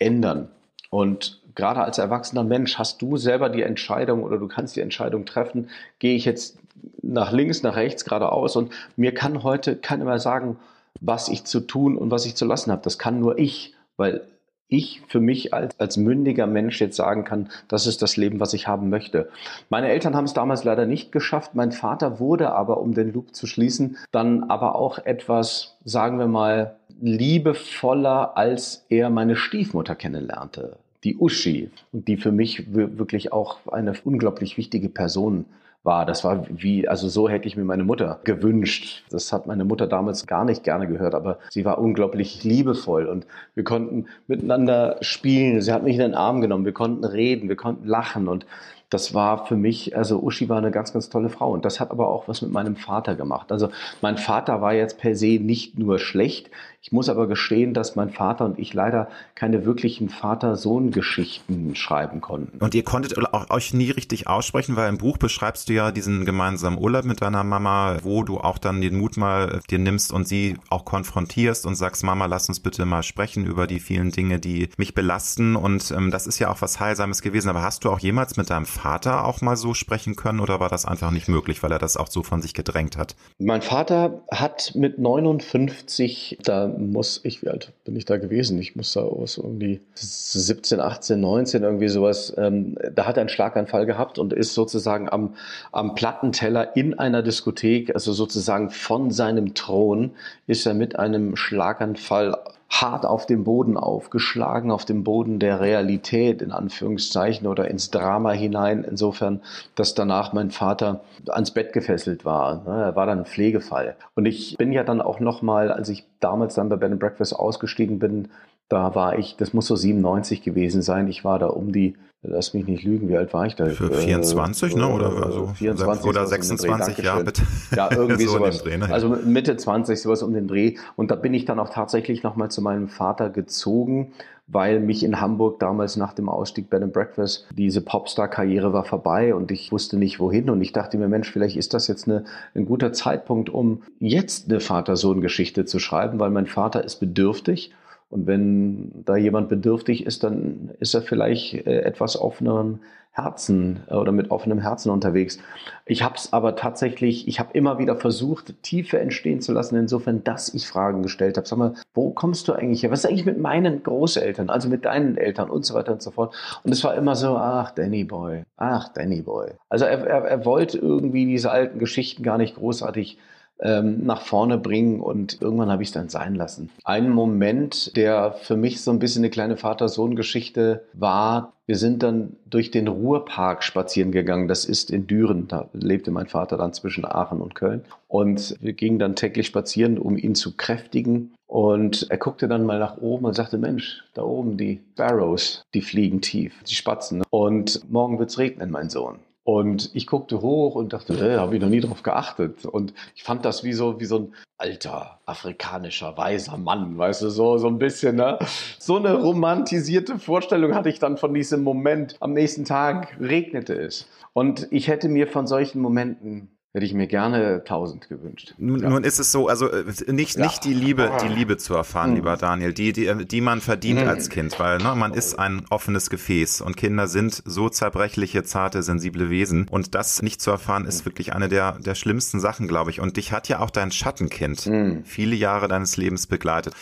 ändern. 0.00 0.48
Und 0.90 1.40
gerade 1.54 1.82
als 1.82 1.98
erwachsener 1.98 2.44
Mensch 2.44 2.78
hast 2.78 3.00
du 3.02 3.16
selber 3.16 3.48
die 3.48 3.62
Entscheidung 3.62 4.22
oder 4.22 4.38
du 4.38 4.48
kannst 4.48 4.76
die 4.76 4.80
Entscheidung 4.80 5.24
treffen, 5.24 5.68
gehe 5.98 6.16
ich 6.16 6.24
jetzt 6.24 6.58
nach 7.02 7.32
links, 7.32 7.62
nach 7.62 7.76
rechts, 7.76 8.04
geradeaus 8.04 8.56
und 8.56 8.72
mir 8.96 9.14
kann 9.14 9.42
heute 9.42 9.76
keiner 9.76 10.04
mehr 10.04 10.18
sagen, 10.18 10.56
was 11.00 11.28
ich 11.28 11.44
zu 11.44 11.60
tun 11.60 11.96
und 11.96 12.10
was 12.10 12.26
ich 12.26 12.34
zu 12.34 12.44
lassen 12.44 12.70
habe. 12.70 12.82
Das 12.82 12.98
kann 12.98 13.20
nur 13.20 13.38
ich, 13.38 13.74
weil 13.96 14.22
ich 14.68 15.02
für 15.08 15.20
mich 15.20 15.52
als, 15.52 15.78
als 15.78 15.96
mündiger 15.96 16.46
Mensch 16.46 16.80
jetzt 16.80 16.96
sagen 16.96 17.24
kann, 17.24 17.50
das 17.68 17.86
ist 17.86 18.02
das 18.02 18.16
Leben, 18.16 18.40
was 18.40 18.54
ich 18.54 18.66
haben 18.66 18.88
möchte. 18.88 19.28
Meine 19.68 19.88
Eltern 19.88 20.16
haben 20.16 20.24
es 20.24 20.32
damals 20.32 20.64
leider 20.64 20.86
nicht 20.86 21.12
geschafft. 21.12 21.54
Mein 21.54 21.72
Vater 21.72 22.18
wurde 22.18 22.52
aber, 22.52 22.80
um 22.80 22.94
den 22.94 23.12
Loop 23.12 23.34
zu 23.34 23.46
schließen, 23.46 23.98
dann 24.10 24.44
aber 24.44 24.74
auch 24.74 24.98
etwas, 24.98 25.76
sagen 25.84 26.18
wir 26.18 26.26
mal, 26.26 26.76
liebevoller, 27.00 28.36
als 28.36 28.86
er 28.88 29.10
meine 29.10 29.36
Stiefmutter 29.36 29.94
kennenlernte 29.94 30.78
die 31.04 31.16
Uschi 31.16 31.70
die 31.92 32.16
für 32.16 32.32
mich 32.32 32.74
wirklich 32.74 33.32
auch 33.32 33.58
eine 33.70 33.92
unglaublich 34.04 34.56
wichtige 34.56 34.88
Person 34.88 35.44
war. 35.84 36.06
Das 36.06 36.24
war 36.24 36.46
wie, 36.48 36.88
also 36.88 37.08
so 37.08 37.28
hätte 37.28 37.46
ich 37.46 37.56
mir 37.56 37.64
meine 37.64 37.84
Mutter 37.84 38.20
gewünscht. 38.24 39.04
Das 39.10 39.32
hat 39.32 39.46
meine 39.46 39.64
Mutter 39.64 39.86
damals 39.86 40.26
gar 40.26 40.44
nicht 40.44 40.64
gerne 40.64 40.88
gehört, 40.88 41.14
aber 41.14 41.38
sie 41.50 41.64
war 41.64 41.78
unglaublich 41.78 42.42
liebevoll 42.42 43.06
und 43.06 43.26
wir 43.54 43.64
konnten 43.64 44.06
miteinander 44.26 44.96
spielen. 45.02 45.60
Sie 45.60 45.72
hat 45.72 45.84
mich 45.84 45.94
in 45.94 46.00
den 46.00 46.14
Arm 46.14 46.40
genommen, 46.40 46.64
wir 46.64 46.72
konnten 46.72 47.04
reden, 47.04 47.48
wir 47.48 47.56
konnten 47.56 47.86
lachen 47.86 48.28
und 48.28 48.46
das 48.94 49.12
war 49.12 49.46
für 49.46 49.56
mich, 49.56 49.96
also 49.96 50.22
Uschi 50.22 50.48
war 50.48 50.58
eine 50.58 50.70
ganz, 50.70 50.92
ganz 50.92 51.08
tolle 51.08 51.28
Frau. 51.28 51.50
Und 51.50 51.64
das 51.64 51.80
hat 51.80 51.90
aber 51.90 52.08
auch 52.08 52.28
was 52.28 52.42
mit 52.42 52.52
meinem 52.52 52.76
Vater 52.76 53.16
gemacht. 53.16 53.50
Also 53.50 53.70
mein 54.02 54.18
Vater 54.18 54.60
war 54.60 54.72
jetzt 54.72 54.98
per 54.98 55.16
se 55.16 55.40
nicht 55.40 55.76
nur 55.78 55.98
schlecht. 55.98 56.48
Ich 56.84 56.92
muss 56.92 57.08
aber 57.08 57.26
gestehen, 57.28 57.72
dass 57.72 57.96
mein 57.96 58.10
Vater 58.10 58.44
und 58.44 58.58
ich 58.58 58.74
leider 58.74 59.08
keine 59.34 59.64
wirklichen 59.64 60.10
Vater-Sohn-Geschichten 60.10 61.74
schreiben 61.76 62.20
konnten. 62.20 62.58
Und 62.58 62.74
ihr 62.74 62.84
konntet 62.84 63.16
auch 63.32 63.48
euch 63.48 63.72
nie 63.72 63.90
richtig 63.90 64.26
aussprechen, 64.26 64.76
weil 64.76 64.90
im 64.90 64.98
Buch 64.98 65.16
beschreibst 65.16 65.70
du 65.70 65.72
ja 65.72 65.92
diesen 65.92 66.26
gemeinsamen 66.26 66.76
Urlaub 66.76 67.06
mit 67.06 67.22
deiner 67.22 67.42
Mama, 67.42 67.96
wo 68.02 68.22
du 68.22 68.36
auch 68.36 68.58
dann 68.58 68.82
den 68.82 68.98
Mut 68.98 69.16
mal 69.16 69.60
dir 69.70 69.78
nimmst 69.78 70.12
und 70.12 70.28
sie 70.28 70.58
auch 70.68 70.84
konfrontierst 70.84 71.64
und 71.64 71.74
sagst, 71.74 72.04
Mama, 72.04 72.26
lass 72.26 72.50
uns 72.50 72.60
bitte 72.60 72.84
mal 72.84 73.02
sprechen 73.02 73.46
über 73.46 73.66
die 73.66 73.80
vielen 73.80 74.10
Dinge, 74.10 74.38
die 74.38 74.68
mich 74.76 74.92
belasten. 74.92 75.56
Und 75.56 75.90
ähm, 75.90 76.10
das 76.10 76.26
ist 76.26 76.38
ja 76.38 76.50
auch 76.50 76.60
was 76.60 76.80
Heilsames 76.80 77.22
gewesen. 77.22 77.48
Aber 77.48 77.62
hast 77.62 77.86
du 77.86 77.90
auch 77.90 77.98
jemals 77.98 78.36
mit 78.36 78.50
deinem 78.50 78.66
Vater 78.66 79.24
auch 79.24 79.40
mal 79.40 79.56
so 79.56 79.72
sprechen 79.72 80.16
können 80.16 80.40
oder 80.40 80.60
war 80.60 80.68
das 80.68 80.84
einfach 80.84 81.12
nicht 81.12 81.28
möglich, 81.28 81.62
weil 81.62 81.72
er 81.72 81.78
das 81.78 81.96
auch 81.96 82.08
so 82.08 82.22
von 82.22 82.42
sich 82.42 82.52
gedrängt 82.52 82.98
hat? 82.98 83.16
Mein 83.38 83.62
Vater 83.62 84.22
hat 84.30 84.72
mit 84.74 84.98
59 84.98 86.40
da 86.44 86.73
muss 86.78 87.20
ich, 87.24 87.42
wie 87.42 87.48
alt 87.48 87.72
bin 87.84 87.96
ich 87.96 88.04
da 88.04 88.16
gewesen? 88.16 88.58
Ich 88.58 88.76
muss 88.76 88.92
da 88.92 89.00
aus 89.00 89.38
irgendwie 89.38 89.80
17, 89.94 90.80
18, 90.80 91.20
19, 91.20 91.62
irgendwie 91.62 91.88
sowas. 91.88 92.34
Ähm, 92.36 92.76
da 92.94 93.06
hat 93.06 93.16
er 93.16 93.22
einen 93.22 93.28
Schlaganfall 93.28 93.86
gehabt 93.86 94.18
und 94.18 94.32
ist 94.32 94.54
sozusagen 94.54 95.08
am, 95.08 95.34
am 95.72 95.94
Plattenteller 95.94 96.76
in 96.76 96.98
einer 96.98 97.22
Diskothek, 97.22 97.94
also 97.94 98.12
sozusagen 98.12 98.70
von 98.70 99.10
seinem 99.10 99.54
Thron, 99.54 100.12
ist 100.46 100.66
er 100.66 100.74
mit 100.74 100.98
einem 100.98 101.36
Schlaganfall 101.36 102.36
hart 102.80 103.06
auf 103.06 103.26
dem 103.26 103.44
Boden 103.44 103.76
aufgeschlagen, 103.76 104.70
auf 104.70 104.84
dem 104.84 105.04
Boden 105.04 105.38
der 105.38 105.60
Realität 105.60 106.42
in 106.42 106.50
Anführungszeichen 106.50 107.46
oder 107.46 107.68
ins 107.68 107.90
Drama 107.90 108.32
hinein. 108.32 108.84
Insofern, 108.84 109.40
dass 109.74 109.94
danach 109.94 110.32
mein 110.32 110.50
Vater 110.50 111.02
ans 111.28 111.52
Bett 111.52 111.72
gefesselt 111.72 112.24
war. 112.24 112.64
Ne, 112.64 112.82
er 112.84 112.96
war 112.96 113.06
dann 113.06 113.20
ein 113.20 113.26
Pflegefall. 113.26 113.96
Und 114.14 114.26
ich 114.26 114.56
bin 114.56 114.72
ja 114.72 114.82
dann 114.82 115.00
auch 115.00 115.20
nochmal, 115.20 115.70
als 115.70 115.88
ich 115.88 116.04
damals 116.20 116.54
dann 116.54 116.68
bei 116.68 116.76
Bed 116.76 116.98
Breakfast 116.98 117.36
ausgestiegen 117.36 117.98
bin, 117.98 118.28
da 118.68 118.94
war 118.94 119.18
ich, 119.18 119.36
das 119.36 119.52
muss 119.52 119.66
so 119.66 119.76
97 119.76 120.42
gewesen 120.42 120.82
sein. 120.82 121.06
Ich 121.08 121.24
war 121.24 121.38
da 121.38 121.46
um 121.46 121.72
die, 121.72 121.94
lass 122.24 122.54
mich 122.54 122.66
nicht 122.66 122.82
lügen, 122.82 123.08
wie 123.08 123.16
alt 123.16 123.32
war 123.32 123.46
ich 123.46 123.54
da? 123.54 123.66
Für 123.66 123.92
24, 123.92 124.72
äh, 124.74 124.78
ne? 124.78 124.88
Oder 124.88 125.24
also 125.24 125.48
24 125.54 126.06
oder 126.06 126.26
26, 126.26 127.04
ja, 127.04 127.20
bitte. 127.20 127.42
Ja, 127.76 127.90
irgendwie 127.94 128.24
so 128.24 128.38
sowas. 128.38 128.62
Dreh, 128.62 128.78
ne? 128.78 128.90
Also 128.90 129.08
Mitte 129.08 129.56
20, 129.56 130.00
sowas 130.00 130.22
um 130.22 130.32
den 130.32 130.48
Dreh. 130.48 130.76
Und 130.96 131.10
da 131.10 131.16
bin 131.16 131.34
ich 131.34 131.44
dann 131.44 131.58
auch 131.58 131.68
tatsächlich 131.68 132.22
nochmal 132.22 132.50
zu 132.50 132.62
meinem 132.62 132.88
Vater 132.88 133.30
gezogen, 133.30 134.12
weil 134.46 134.80
mich 134.80 135.02
in 135.04 135.20
Hamburg 135.20 135.58
damals 135.60 135.96
nach 135.96 136.14
dem 136.14 136.28
Ausstieg 136.28 136.70
Bed 136.70 136.82
and 136.82 136.92
Breakfast 136.92 137.46
diese 137.54 137.80
Popstar-Karriere 137.80 138.72
war 138.72 138.84
vorbei 138.84 139.34
und 139.34 139.50
ich 139.50 139.70
wusste 139.70 139.96
nicht 139.98 140.18
wohin. 140.18 140.50
Und 140.50 140.60
ich 140.62 140.72
dachte 140.72 140.98
mir, 140.98 141.08
Mensch, 141.08 141.30
vielleicht 141.30 141.56
ist 141.56 141.74
das 141.74 141.88
jetzt 141.88 142.08
eine, 142.08 142.24
ein 142.54 142.64
guter 142.64 142.92
Zeitpunkt, 142.92 143.50
um 143.50 143.82
jetzt 144.00 144.50
eine 144.50 144.60
Vater-Sohn-Geschichte 144.60 145.66
zu 145.66 145.78
schreiben, 145.78 146.18
weil 146.18 146.30
mein 146.30 146.46
Vater 146.46 146.84
ist 146.84 146.96
bedürftig 146.96 147.72
und 148.10 148.26
wenn 148.26 149.04
da 149.04 149.16
jemand 149.16 149.48
bedürftig 149.48 150.06
ist, 150.06 150.22
dann 150.24 150.70
ist 150.78 150.94
er 150.94 151.02
vielleicht 151.02 151.66
äh, 151.66 151.80
etwas 151.80 152.20
offeneren 152.20 152.80
Herzen 153.14 153.80
äh, 153.88 153.94
oder 153.94 154.12
mit 154.12 154.30
offenem 154.30 154.58
Herzen 154.58 154.90
unterwegs. 154.90 155.38
Ich 155.86 156.02
habe 156.02 156.16
es 156.16 156.32
aber 156.32 156.56
tatsächlich, 156.56 157.28
ich 157.28 157.38
habe 157.38 157.50
immer 157.52 157.78
wieder 157.78 157.96
versucht, 157.96 158.60
Tiefe 158.62 158.98
entstehen 158.98 159.40
zu 159.40 159.52
lassen, 159.52 159.76
insofern, 159.76 160.24
dass 160.24 160.52
ich 160.52 160.66
Fragen 160.66 161.02
gestellt 161.02 161.36
habe. 161.36 161.46
Sag 161.46 161.58
mal, 161.58 161.74
wo 161.94 162.10
kommst 162.10 162.48
du 162.48 162.52
eigentlich 162.52 162.82
her? 162.82 162.90
Was 162.90 163.00
ist 163.00 163.06
eigentlich 163.06 163.24
mit 163.24 163.38
meinen 163.38 163.82
Großeltern, 163.82 164.50
also 164.50 164.68
mit 164.68 164.84
deinen 164.84 165.16
Eltern 165.16 165.48
und 165.48 165.64
so 165.64 165.74
weiter 165.74 165.92
und 165.92 166.02
so 166.02 166.10
fort? 166.10 166.34
Und 166.64 166.72
es 166.72 166.82
war 166.82 166.94
immer 166.96 167.14
so, 167.14 167.36
ach, 167.36 167.70
Danny 167.70 168.04
Boy, 168.04 168.42
ach, 168.56 168.88
Danny 168.88 169.22
Boy. 169.22 169.52
Also 169.68 169.84
er, 169.84 170.04
er, 170.06 170.24
er 170.24 170.44
wollte 170.44 170.78
irgendwie 170.78 171.24
diese 171.24 171.52
alten 171.52 171.78
Geschichten 171.78 172.24
gar 172.24 172.38
nicht 172.38 172.56
großartig 172.56 173.18
ähm, 173.60 174.04
nach 174.04 174.22
vorne 174.22 174.58
bringen 174.58 175.00
und 175.00 175.40
irgendwann 175.40 175.70
habe 175.70 175.82
ich 175.82 175.88
es 175.90 175.94
dann 175.94 176.08
sein 176.08 176.34
lassen. 176.34 176.70
Ein 176.84 177.10
Moment, 177.10 177.96
der 177.96 178.32
für 178.32 178.56
mich 178.56 178.80
so 178.80 178.90
ein 178.90 178.98
bisschen 178.98 179.20
eine 179.20 179.30
kleine 179.30 179.56
Vater-Sohn-Geschichte 179.56 180.84
war, 180.92 181.52
wir 181.66 181.76
sind 181.76 182.02
dann 182.02 182.36
durch 182.44 182.70
den 182.70 182.88
Ruhrpark 182.88 183.62
spazieren 183.62 184.12
gegangen. 184.12 184.48
Das 184.48 184.66
ist 184.66 184.90
in 184.90 185.06
Düren. 185.06 185.48
Da 185.48 185.70
lebte 185.72 186.10
mein 186.10 186.26
Vater 186.26 186.58
dann 186.58 186.74
zwischen 186.74 187.06
Aachen 187.06 187.40
und 187.40 187.54
Köln. 187.54 187.84
Und 188.06 188.56
wir 188.60 188.74
gingen 188.74 188.98
dann 188.98 189.16
täglich 189.16 189.46
spazieren, 189.46 189.98
um 189.98 190.18
ihn 190.18 190.34
zu 190.34 190.56
kräftigen. 190.56 191.32
Und 191.46 192.06
er 192.10 192.18
guckte 192.18 192.48
dann 192.48 192.66
mal 192.66 192.78
nach 192.78 192.98
oben 192.98 193.24
und 193.24 193.34
sagte, 193.34 193.56
Mensch, 193.56 194.04
da 194.12 194.22
oben 194.22 194.58
die 194.58 194.80
Sparrows, 194.92 195.62
die 195.72 195.80
fliegen 195.80 196.20
tief, 196.20 196.52
die 196.68 196.74
Spatzen. 196.74 197.22
Und 197.30 197.90
morgen 197.90 198.18
wird's 198.18 198.38
regnen, 198.38 198.70
mein 198.70 198.90
Sohn. 198.90 199.16
Und 199.44 199.90
ich 199.94 200.06
guckte 200.06 200.40
hoch 200.40 200.74
und 200.74 200.94
dachte, 200.94 201.12
äh, 201.14 201.36
habe 201.36 201.54
ich 201.54 201.62
noch 201.62 201.68
nie 201.68 201.80
drauf 201.80 202.02
geachtet. 202.02 202.64
Und 202.64 202.94
ich 203.14 203.22
fand 203.24 203.44
das 203.44 203.62
wie 203.62 203.74
so, 203.74 204.00
wie 204.00 204.06
so 204.06 204.18
ein 204.18 204.34
alter 204.56 205.20
afrikanischer 205.26 206.16
weiser 206.16 206.56
Mann, 206.56 206.96
weißt 206.96 207.22
du, 207.22 207.28
so, 207.28 207.58
so 207.58 207.68
ein 207.68 207.78
bisschen, 207.78 208.16
ne? 208.16 208.38
So 208.78 208.96
eine 208.96 209.14
romantisierte 209.14 210.18
Vorstellung 210.18 210.74
hatte 210.74 210.88
ich 210.88 210.98
dann 210.98 211.18
von 211.18 211.34
diesem 211.34 211.62
Moment. 211.62 212.16
Am 212.20 212.32
nächsten 212.32 212.64
Tag 212.64 213.18
regnete 213.20 213.74
es. 213.74 214.08
Und 214.32 214.66
ich 214.70 214.88
hätte 214.88 215.08
mir 215.10 215.26
von 215.28 215.46
solchen 215.46 215.80
Momenten 215.80 216.53
Hätte 216.74 216.86
ich 216.86 216.92
mir 216.92 217.06
gerne 217.06 217.62
tausend 217.62 218.08
gewünscht. 218.08 218.54
Nun, 218.58 218.82
ja. 218.82 218.90
nun 218.90 219.04
ist 219.04 219.20
es 219.20 219.30
so, 219.30 219.46
also 219.46 219.70
äh, 219.70 219.84
nicht, 220.10 220.36
ja. 220.36 220.44
nicht 220.44 220.64
die 220.64 220.74
Liebe, 220.74 221.08
die 221.22 221.28
Liebe 221.28 221.56
zu 221.56 221.72
erfahren, 221.72 222.10
mhm. 222.10 222.16
lieber 222.16 222.36
Daniel, 222.36 222.72
die, 222.72 222.92
die, 222.92 223.24
die 223.26 223.40
man 223.40 223.60
verdient 223.60 224.00
mhm. 224.00 224.08
als 224.08 224.28
Kind, 224.28 224.58
weil 224.58 224.78
ne, 224.78 224.96
man 224.96 225.14
ist 225.14 225.38
ein 225.38 225.66
offenes 225.70 226.10
Gefäß 226.10 226.62
und 226.62 226.76
Kinder 226.76 227.06
sind 227.06 227.44
so 227.44 227.68
zerbrechliche, 227.68 228.42
zarte, 228.42 228.82
sensible 228.82 229.30
Wesen 229.30 229.68
und 229.70 229.94
das 229.94 230.20
nicht 230.20 230.40
zu 230.40 230.50
erfahren 230.50 230.84
ist 230.84 231.04
wirklich 231.04 231.32
eine 231.32 231.48
der, 231.48 231.78
der 231.78 231.94
schlimmsten 231.94 232.40
Sachen, 232.40 232.66
glaube 232.66 232.90
ich. 232.90 232.98
Und 232.98 233.18
dich 233.18 233.30
hat 233.30 233.48
ja 233.48 233.60
auch 233.60 233.70
dein 233.70 233.92
Schattenkind 233.92 234.66
mhm. 234.66 235.04
viele 235.04 235.36
Jahre 235.36 235.68
deines 235.68 235.96
Lebens 235.96 236.26
begleitet 236.26 236.74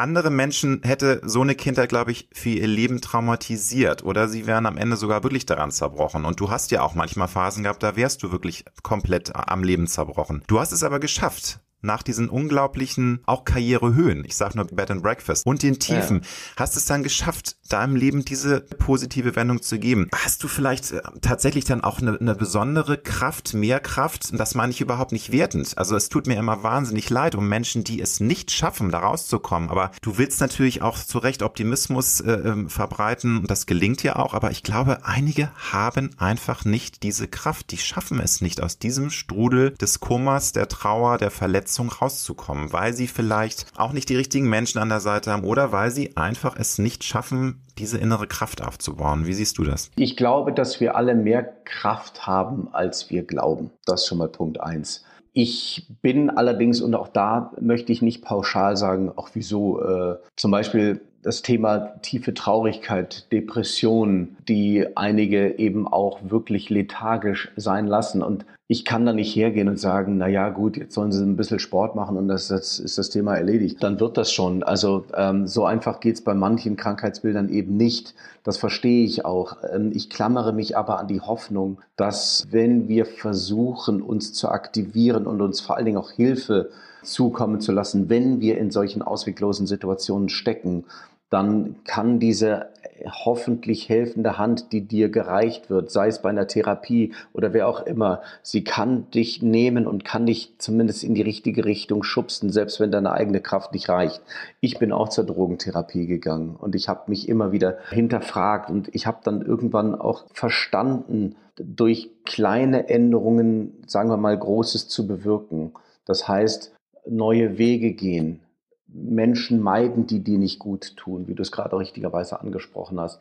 andere 0.00 0.30
Menschen 0.30 0.80
hätte 0.82 1.20
so 1.24 1.42
eine 1.42 1.54
Kindheit, 1.54 1.88
glaube 1.88 2.12
ich, 2.12 2.28
für 2.32 2.50
ihr 2.50 2.66
Leben 2.66 3.00
traumatisiert 3.00 4.02
oder 4.02 4.28
sie 4.28 4.46
wären 4.46 4.66
am 4.66 4.76
Ende 4.76 4.96
sogar 4.96 5.22
wirklich 5.22 5.46
daran 5.46 5.70
zerbrochen. 5.70 6.24
Und 6.24 6.40
du 6.40 6.50
hast 6.50 6.70
ja 6.70 6.82
auch 6.82 6.94
manchmal 6.94 7.28
Phasen 7.28 7.62
gehabt, 7.64 7.82
da 7.82 7.96
wärst 7.96 8.22
du 8.22 8.32
wirklich 8.32 8.64
komplett 8.82 9.34
am 9.34 9.62
Leben 9.62 9.86
zerbrochen. 9.86 10.42
Du 10.46 10.60
hast 10.60 10.72
es 10.72 10.82
aber 10.82 11.00
geschafft, 11.00 11.60
nach 11.80 12.02
diesen 12.02 12.28
unglaublichen 12.28 13.20
auch 13.26 13.44
Karrierehöhen, 13.44 14.24
ich 14.24 14.36
sage 14.36 14.56
nur 14.56 14.66
Bed 14.66 14.90
and 14.90 15.02
Breakfast 15.02 15.46
und 15.46 15.62
den 15.62 15.78
Tiefen, 15.78 16.20
ja. 16.22 16.28
hast 16.56 16.76
es 16.76 16.84
dann 16.86 17.02
geschafft, 17.02 17.56
deinem 17.68 17.96
Leben 17.96 18.24
diese 18.24 18.60
positive 18.60 19.36
Wendung 19.36 19.62
zu 19.62 19.78
geben. 19.78 20.08
Hast 20.14 20.42
du 20.42 20.48
vielleicht 20.48 20.92
äh, 20.92 21.02
tatsächlich 21.20 21.64
dann 21.64 21.84
auch 21.84 22.00
eine, 22.00 22.18
eine 22.18 22.34
besondere 22.34 22.98
Kraft, 22.98 23.54
mehr 23.54 23.80
Kraft? 23.80 24.38
Das 24.38 24.54
meine 24.54 24.72
ich 24.72 24.80
überhaupt 24.80 25.12
nicht 25.12 25.30
wertend. 25.32 25.76
Also 25.76 25.94
es 25.96 26.08
tut 26.08 26.26
mir 26.26 26.36
immer 26.36 26.62
wahnsinnig 26.62 27.10
leid 27.10 27.34
um 27.34 27.48
Menschen, 27.48 27.84
die 27.84 28.00
es 28.00 28.20
nicht 28.20 28.50
schaffen, 28.50 28.90
da 28.90 29.00
rauszukommen. 29.00 29.70
Aber 29.70 29.90
du 30.02 30.18
willst 30.18 30.40
natürlich 30.40 30.82
auch 30.82 30.98
zu 30.98 31.18
Recht 31.18 31.42
Optimismus 31.42 32.20
äh, 32.20 32.32
ähm, 32.32 32.68
verbreiten 32.68 33.38
und 33.38 33.50
das 33.50 33.66
gelingt 33.66 34.02
ja 34.02 34.16
auch. 34.16 34.34
Aber 34.34 34.50
ich 34.50 34.62
glaube, 34.62 35.04
einige 35.04 35.50
haben 35.72 36.10
einfach 36.18 36.64
nicht 36.64 37.02
diese 37.02 37.28
Kraft. 37.28 37.70
Die 37.70 37.78
schaffen 37.78 38.20
es 38.20 38.40
nicht 38.40 38.62
aus 38.62 38.78
diesem 38.78 39.10
Strudel 39.10 39.72
des 39.72 40.00
Kummers, 40.00 40.52
der 40.52 40.68
Trauer, 40.68 41.18
der 41.18 41.30
Verletzung 41.30 41.67
Verletzung 41.68 41.90
rauszukommen, 41.90 42.72
weil 42.72 42.94
sie 42.94 43.06
vielleicht 43.06 43.66
auch 43.76 43.92
nicht 43.92 44.08
die 44.08 44.16
richtigen 44.16 44.48
Menschen 44.48 44.78
an 44.78 44.88
der 44.88 45.00
Seite 45.00 45.30
haben 45.30 45.44
oder 45.44 45.70
weil 45.70 45.90
sie 45.90 46.16
einfach 46.16 46.56
es 46.56 46.78
nicht 46.78 47.04
schaffen, 47.04 47.60
diese 47.76 47.98
innere 47.98 48.26
Kraft 48.26 48.66
aufzubauen. 48.66 49.26
Wie 49.26 49.34
siehst 49.34 49.58
du 49.58 49.64
das? 49.64 49.90
Ich 49.96 50.16
glaube, 50.16 50.52
dass 50.54 50.80
wir 50.80 50.96
alle 50.96 51.14
mehr 51.14 51.42
Kraft 51.64 52.26
haben, 52.26 52.68
als 52.72 53.10
wir 53.10 53.22
glauben. 53.22 53.70
Das 53.84 54.02
ist 54.02 54.06
schon 54.08 54.18
mal 54.18 54.28
Punkt 54.28 54.60
eins. 54.60 55.04
Ich 55.34 55.86
bin 56.00 56.30
allerdings, 56.30 56.80
und 56.80 56.94
auch 56.94 57.08
da 57.08 57.52
möchte 57.60 57.92
ich 57.92 58.00
nicht 58.00 58.24
pauschal 58.24 58.76
sagen, 58.78 59.12
auch 59.14 59.28
wieso, 59.34 59.82
äh, 59.82 60.16
zum 60.36 60.50
Beispiel 60.50 61.02
das 61.22 61.42
Thema 61.42 62.00
tiefe 62.02 62.32
Traurigkeit, 62.34 63.30
Depression, 63.32 64.36
die 64.48 64.86
einige 64.96 65.58
eben 65.58 65.88
auch 65.88 66.20
wirklich 66.22 66.70
lethargisch 66.70 67.50
sein 67.56 67.86
lassen. 67.86 68.22
Und 68.22 68.46
ich 68.70 68.84
kann 68.84 69.06
da 69.06 69.12
nicht 69.14 69.34
hergehen 69.34 69.68
und 69.68 69.80
sagen, 69.80 70.18
na 70.18 70.28
ja, 70.28 70.50
gut, 70.50 70.76
jetzt 70.76 70.94
sollen 70.94 71.10
sie 71.10 71.22
ein 71.24 71.36
bisschen 71.36 71.58
Sport 71.58 71.96
machen 71.96 72.18
und 72.18 72.28
das, 72.28 72.48
das 72.48 72.78
ist 72.78 72.98
das 72.98 73.08
Thema 73.08 73.34
erledigt. 73.34 73.82
Dann 73.82 73.98
wird 73.98 74.18
das 74.18 74.30
schon. 74.30 74.62
Also 74.62 75.06
ähm, 75.16 75.46
so 75.46 75.64
einfach 75.64 76.00
geht's 76.00 76.20
bei 76.20 76.34
manchen 76.34 76.76
Krankheitsbildern 76.76 77.48
eben 77.48 77.76
nicht. 77.76 78.14
Das 78.44 78.58
verstehe 78.58 79.04
ich 79.04 79.24
auch. 79.24 79.56
Ähm, 79.72 79.90
ich 79.94 80.10
klammere 80.10 80.52
mich 80.52 80.76
aber 80.76 80.98
an 80.98 81.08
die 81.08 81.22
Hoffnung, 81.22 81.80
dass 81.96 82.46
wenn 82.50 82.88
wir 82.88 83.06
versuchen, 83.06 84.02
uns 84.02 84.34
zu 84.34 84.50
aktivieren 84.50 85.26
und 85.26 85.40
uns 85.40 85.60
vor 85.60 85.76
allen 85.76 85.86
Dingen 85.86 85.98
auch 85.98 86.10
Hilfe 86.10 86.70
zukommen 87.12 87.60
zu 87.60 87.72
lassen, 87.72 88.08
wenn 88.08 88.40
wir 88.40 88.58
in 88.58 88.70
solchen 88.70 89.02
ausweglosen 89.02 89.66
Situationen 89.66 90.28
stecken, 90.28 90.84
dann 91.30 91.76
kann 91.84 92.18
diese 92.18 92.68
hoffentlich 93.04 93.88
helfende 93.88 94.38
Hand, 94.38 94.72
die 94.72 94.80
dir 94.80 95.08
gereicht 95.08 95.70
wird, 95.70 95.90
sei 95.90 96.08
es 96.08 96.22
bei 96.22 96.30
einer 96.30 96.46
Therapie 96.46 97.12
oder 97.32 97.52
wer 97.52 97.68
auch 97.68 97.82
immer, 97.82 98.22
sie 98.42 98.64
kann 98.64 99.10
dich 99.10 99.42
nehmen 99.42 99.86
und 99.86 100.04
kann 100.04 100.26
dich 100.26 100.54
zumindest 100.58 101.04
in 101.04 101.14
die 101.14 101.22
richtige 101.22 101.64
Richtung 101.64 102.02
schubsen, 102.02 102.50
selbst 102.50 102.80
wenn 102.80 102.90
deine 102.90 103.12
eigene 103.12 103.40
Kraft 103.40 103.72
nicht 103.72 103.88
reicht. 103.88 104.22
Ich 104.60 104.78
bin 104.78 104.90
auch 104.90 105.10
zur 105.10 105.24
Drogentherapie 105.24 106.06
gegangen 106.06 106.56
und 106.56 106.74
ich 106.74 106.88
habe 106.88 107.02
mich 107.08 107.28
immer 107.28 107.52
wieder 107.52 107.78
hinterfragt 107.90 108.70
und 108.70 108.88
ich 108.94 109.06
habe 109.06 109.18
dann 109.22 109.42
irgendwann 109.42 109.94
auch 109.94 110.24
verstanden, 110.32 111.36
durch 111.56 112.10
kleine 112.24 112.88
Änderungen, 112.88 113.82
sagen 113.86 114.10
wir 114.10 114.16
mal, 114.16 114.38
Großes 114.38 114.88
zu 114.88 115.08
bewirken. 115.08 115.72
Das 116.04 116.28
heißt, 116.28 116.72
neue 117.08 117.58
Wege 117.58 117.92
gehen, 117.92 118.40
Menschen 118.86 119.60
meiden, 119.60 120.06
die 120.06 120.20
dir 120.20 120.38
nicht 120.38 120.58
gut 120.58 120.96
tun, 120.96 121.28
wie 121.28 121.34
du 121.34 121.42
es 121.42 121.52
gerade 121.52 121.76
richtigerweise 121.78 122.40
angesprochen 122.40 123.00
hast. 123.00 123.20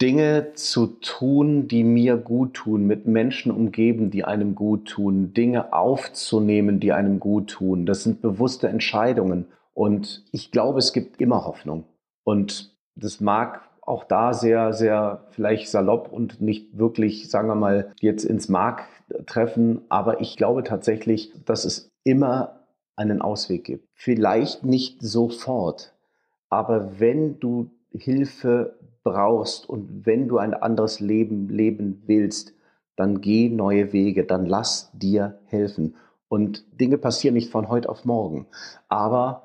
Dinge 0.00 0.54
zu 0.54 0.86
tun, 0.86 1.68
die 1.68 1.84
mir 1.84 2.16
gut 2.16 2.54
tun, 2.54 2.86
mit 2.86 3.06
Menschen 3.06 3.52
umgeben, 3.52 4.10
die 4.10 4.24
einem 4.24 4.54
gut 4.54 4.86
tun, 4.86 5.32
Dinge 5.34 5.72
aufzunehmen, 5.72 6.80
die 6.80 6.92
einem 6.92 7.20
gut 7.20 7.50
tun. 7.50 7.86
Das 7.86 8.02
sind 8.02 8.22
bewusste 8.22 8.68
Entscheidungen. 8.68 9.46
Und 9.72 10.24
ich 10.32 10.50
glaube, 10.50 10.78
es 10.78 10.92
gibt 10.92 11.20
immer 11.20 11.44
Hoffnung. 11.44 11.84
Und 12.24 12.74
das 12.96 13.20
mag 13.20 13.62
auch 13.82 14.04
da 14.04 14.32
sehr, 14.32 14.72
sehr 14.72 15.26
vielleicht 15.30 15.68
salopp 15.68 16.10
und 16.10 16.40
nicht 16.40 16.78
wirklich, 16.78 17.28
sagen 17.28 17.48
wir 17.48 17.54
mal, 17.54 17.92
jetzt 18.00 18.24
ins 18.24 18.48
Mark 18.48 18.84
treffen. 19.26 19.82
Aber 19.88 20.20
ich 20.20 20.36
glaube 20.36 20.64
tatsächlich, 20.64 21.32
dass 21.44 21.64
es 21.64 21.88
immer 22.04 22.63
einen 22.96 23.22
Ausweg 23.22 23.64
gibt. 23.64 23.88
Vielleicht 23.94 24.64
nicht 24.64 25.02
sofort, 25.02 25.94
aber 26.48 27.00
wenn 27.00 27.40
du 27.40 27.70
Hilfe 27.90 28.78
brauchst 29.02 29.68
und 29.68 30.06
wenn 30.06 30.28
du 30.28 30.38
ein 30.38 30.54
anderes 30.54 31.00
Leben 31.00 31.48
leben 31.48 32.02
willst, 32.06 32.54
dann 32.96 33.20
geh 33.20 33.48
neue 33.48 33.92
Wege, 33.92 34.24
dann 34.24 34.46
lass 34.46 34.90
dir 34.92 35.38
helfen. 35.46 35.96
Und 36.28 36.64
Dinge 36.80 36.98
passieren 36.98 37.34
nicht 37.34 37.50
von 37.50 37.68
heute 37.68 37.88
auf 37.88 38.04
morgen. 38.04 38.46
Aber 38.88 39.44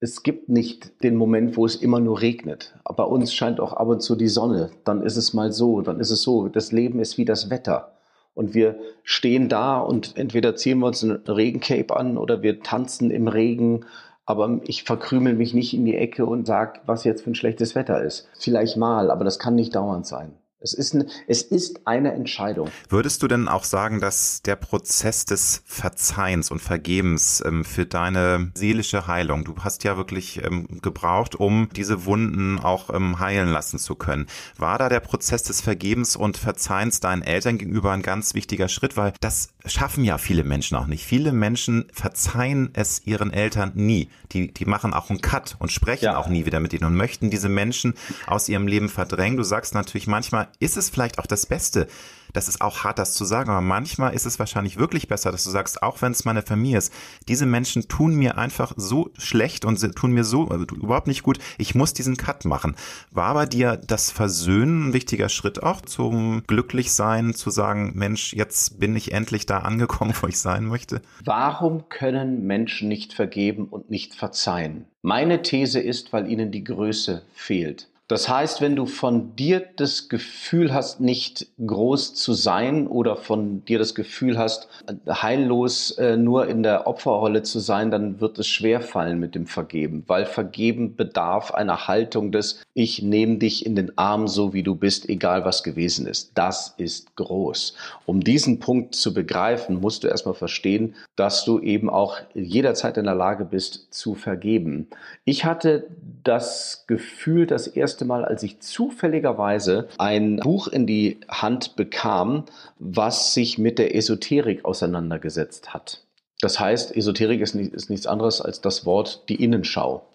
es 0.00 0.22
gibt 0.22 0.48
nicht 0.48 1.02
den 1.02 1.16
Moment, 1.16 1.56
wo 1.56 1.66
es 1.66 1.76
immer 1.76 2.00
nur 2.00 2.20
regnet. 2.20 2.78
Bei 2.96 3.02
uns 3.02 3.32
scheint 3.32 3.60
auch 3.60 3.72
ab 3.72 3.88
und 3.88 4.00
zu 4.00 4.14
die 4.14 4.28
Sonne. 4.28 4.70
Dann 4.84 5.02
ist 5.02 5.16
es 5.16 5.34
mal 5.34 5.52
so, 5.52 5.80
dann 5.80 5.98
ist 5.98 6.10
es 6.10 6.22
so. 6.22 6.48
Das 6.48 6.70
Leben 6.70 7.00
ist 7.00 7.18
wie 7.18 7.24
das 7.24 7.50
Wetter 7.50 7.97
und 8.38 8.54
wir 8.54 8.78
stehen 9.02 9.48
da 9.48 9.80
und 9.80 10.16
entweder 10.16 10.54
ziehen 10.54 10.78
wir 10.78 10.86
uns 10.86 11.02
ein 11.02 11.10
Regencape 11.26 11.96
an 11.96 12.16
oder 12.16 12.40
wir 12.40 12.62
tanzen 12.62 13.10
im 13.10 13.26
Regen. 13.26 13.84
Aber 14.26 14.60
ich 14.62 14.84
verkrümel 14.84 15.34
mich 15.34 15.54
nicht 15.54 15.74
in 15.74 15.84
die 15.84 15.96
Ecke 15.96 16.24
und 16.24 16.46
sage, 16.46 16.78
was 16.86 17.02
jetzt 17.02 17.22
für 17.22 17.30
ein 17.30 17.34
schlechtes 17.34 17.74
Wetter 17.74 18.00
ist. 18.00 18.28
Vielleicht 18.38 18.76
mal, 18.76 19.10
aber 19.10 19.24
das 19.24 19.40
kann 19.40 19.56
nicht 19.56 19.74
dauernd 19.74 20.06
sein. 20.06 20.34
Es 20.60 20.74
ist, 20.74 20.92
ein, 20.92 21.08
es 21.28 21.42
ist 21.42 21.86
eine 21.86 22.12
Entscheidung. 22.12 22.68
Würdest 22.88 23.22
du 23.22 23.28
denn 23.28 23.46
auch 23.46 23.62
sagen, 23.62 24.00
dass 24.00 24.42
der 24.42 24.56
Prozess 24.56 25.24
des 25.24 25.62
Verzeihens 25.64 26.50
und 26.50 26.60
Vergebens 26.60 27.40
ähm, 27.46 27.64
für 27.64 27.86
deine 27.86 28.50
seelische 28.54 29.06
Heilung, 29.06 29.44
du 29.44 29.54
hast 29.58 29.84
ja 29.84 29.96
wirklich 29.96 30.42
ähm, 30.42 30.66
gebraucht, 30.82 31.36
um 31.36 31.68
diese 31.76 32.06
Wunden 32.06 32.58
auch 32.58 32.92
ähm, 32.92 33.20
heilen 33.20 33.50
lassen 33.50 33.78
zu 33.78 33.94
können. 33.94 34.26
War 34.56 34.78
da 34.78 34.88
der 34.88 34.98
Prozess 34.98 35.44
des 35.44 35.60
Vergebens 35.60 36.16
und 36.16 36.36
Verzeihens 36.36 36.98
deinen 36.98 37.22
Eltern 37.22 37.58
gegenüber 37.58 37.92
ein 37.92 38.02
ganz 38.02 38.34
wichtiger 38.34 38.66
Schritt? 38.68 38.96
Weil 38.96 39.12
das 39.20 39.50
schaffen 39.68 40.04
ja 40.04 40.18
viele 40.18 40.44
Menschen 40.44 40.76
auch 40.76 40.86
nicht. 40.86 41.04
Viele 41.04 41.32
Menschen 41.32 41.86
verzeihen 41.92 42.70
es 42.72 43.02
ihren 43.06 43.32
Eltern 43.32 43.72
nie. 43.74 44.08
Die, 44.32 44.52
die 44.52 44.64
machen 44.64 44.94
auch 44.94 45.10
einen 45.10 45.20
Cut 45.20 45.56
und 45.58 45.72
sprechen 45.72 46.06
ja. 46.06 46.16
auch 46.16 46.28
nie 46.28 46.46
wieder 46.46 46.60
mit 46.60 46.72
ihnen 46.72 46.84
und 46.84 46.96
möchten 46.96 47.30
diese 47.30 47.48
Menschen 47.48 47.94
aus 48.26 48.48
ihrem 48.48 48.66
Leben 48.66 48.88
verdrängen. 48.88 49.36
Du 49.36 49.42
sagst 49.42 49.74
natürlich, 49.74 50.06
manchmal 50.06 50.48
ist 50.58 50.76
es 50.76 50.90
vielleicht 50.90 51.18
auch 51.18 51.26
das 51.26 51.46
Beste, 51.46 51.88
das 52.32 52.48
ist 52.48 52.60
auch 52.60 52.84
hart, 52.84 52.98
das 52.98 53.14
zu 53.14 53.24
sagen, 53.24 53.50
aber 53.50 53.60
manchmal 53.60 54.14
ist 54.14 54.26
es 54.26 54.38
wahrscheinlich 54.38 54.78
wirklich 54.78 55.08
besser, 55.08 55.32
dass 55.32 55.44
du 55.44 55.50
sagst, 55.50 55.82
auch 55.82 56.02
wenn 56.02 56.12
es 56.12 56.24
meine 56.24 56.42
Familie 56.42 56.78
ist, 56.78 56.92
diese 57.28 57.46
Menschen 57.46 57.88
tun 57.88 58.14
mir 58.14 58.38
einfach 58.38 58.72
so 58.76 59.10
schlecht 59.18 59.64
und 59.64 59.78
tun 59.94 60.12
mir 60.12 60.24
so 60.24 60.48
also, 60.48 60.64
überhaupt 60.74 61.06
nicht 61.06 61.22
gut, 61.22 61.38
ich 61.58 61.74
muss 61.74 61.92
diesen 61.92 62.16
Cut 62.16 62.44
machen. 62.44 62.76
War 63.10 63.34
bei 63.34 63.46
dir 63.46 63.76
das 63.76 64.10
Versöhnen 64.10 64.88
ein 64.88 64.92
wichtiger 64.92 65.28
Schritt 65.28 65.62
auch 65.62 65.80
zum 65.80 66.42
Glücklichsein, 66.46 67.34
zu 67.34 67.50
sagen, 67.50 67.92
Mensch, 67.94 68.32
jetzt 68.32 68.80
bin 68.80 68.96
ich 68.96 69.12
endlich 69.12 69.46
da 69.46 69.58
angekommen, 69.58 70.14
wo 70.20 70.26
ich 70.26 70.38
sein 70.38 70.64
möchte? 70.64 71.00
Warum 71.24 71.88
können 71.88 72.46
Menschen 72.46 72.88
nicht 72.88 73.12
vergeben 73.12 73.66
und 73.66 73.90
nicht 73.90 74.14
verzeihen? 74.14 74.86
Meine 75.02 75.42
These 75.42 75.80
ist, 75.80 76.12
weil 76.12 76.30
ihnen 76.30 76.50
die 76.50 76.64
Größe 76.64 77.22
fehlt. 77.34 77.88
Das 78.08 78.26
heißt, 78.26 78.62
wenn 78.62 78.74
du 78.74 78.86
von 78.86 79.36
dir 79.36 79.62
das 79.76 80.08
Gefühl 80.08 80.72
hast, 80.72 80.98
nicht 80.98 81.46
groß 81.64 82.14
zu 82.14 82.32
sein 82.32 82.86
oder 82.86 83.16
von 83.16 83.66
dir 83.66 83.78
das 83.78 83.94
Gefühl 83.94 84.38
hast, 84.38 84.68
heillos 85.06 85.90
äh, 85.98 86.16
nur 86.16 86.48
in 86.48 86.62
der 86.62 86.86
Opferrolle 86.86 87.42
zu 87.42 87.58
sein, 87.58 87.90
dann 87.90 88.18
wird 88.18 88.38
es 88.38 88.48
schwer 88.48 88.80
fallen 88.80 89.18
mit 89.18 89.34
dem 89.34 89.46
Vergeben, 89.46 90.04
weil 90.06 90.24
Vergeben 90.24 90.96
bedarf 90.96 91.50
einer 91.50 91.86
Haltung 91.86 92.32
des 92.32 92.62
Ich 92.72 93.02
nehme 93.02 93.36
dich 93.36 93.66
in 93.66 93.76
den 93.76 93.98
Arm 93.98 94.26
so 94.26 94.54
wie 94.54 94.62
du 94.62 94.74
bist, 94.74 95.06
egal 95.10 95.44
was 95.44 95.62
gewesen 95.62 96.06
ist. 96.06 96.32
Das 96.34 96.74
ist 96.78 97.14
groß. 97.14 97.74
Um 98.06 98.24
diesen 98.24 98.58
Punkt 98.58 98.94
zu 98.94 99.12
begreifen, 99.12 99.82
musst 99.82 100.02
du 100.02 100.08
erstmal 100.08 100.34
verstehen, 100.34 100.94
dass 101.14 101.44
du 101.44 101.60
eben 101.60 101.90
auch 101.90 102.16
jederzeit 102.34 102.96
in 102.96 103.04
der 103.04 103.14
Lage 103.14 103.44
bist 103.44 103.92
zu 103.92 104.14
vergeben. 104.14 104.88
Ich 105.26 105.44
hatte 105.44 105.88
das 106.24 106.84
Gefühl, 106.86 107.46
das 107.46 107.66
erste 107.98 108.04
Mal, 108.04 108.24
als 108.24 108.44
ich 108.44 108.60
zufälligerweise 108.60 109.88
ein 109.98 110.36
Buch 110.36 110.68
in 110.68 110.86
die 110.86 111.18
Hand 111.28 111.74
bekam, 111.74 112.44
was 112.78 113.34
sich 113.34 113.58
mit 113.58 113.80
der 113.80 113.96
Esoterik 113.96 114.64
auseinandergesetzt 114.64 115.74
hat. 115.74 116.04
Das 116.40 116.60
heißt, 116.60 116.96
Esoterik 116.96 117.40
ist, 117.40 117.56
nicht, 117.56 117.74
ist 117.74 117.90
nichts 117.90 118.06
anderes 118.06 118.40
als 118.40 118.60
das 118.60 118.86
Wort 118.86 119.28
die 119.28 119.42
Innenschau. 119.42 120.06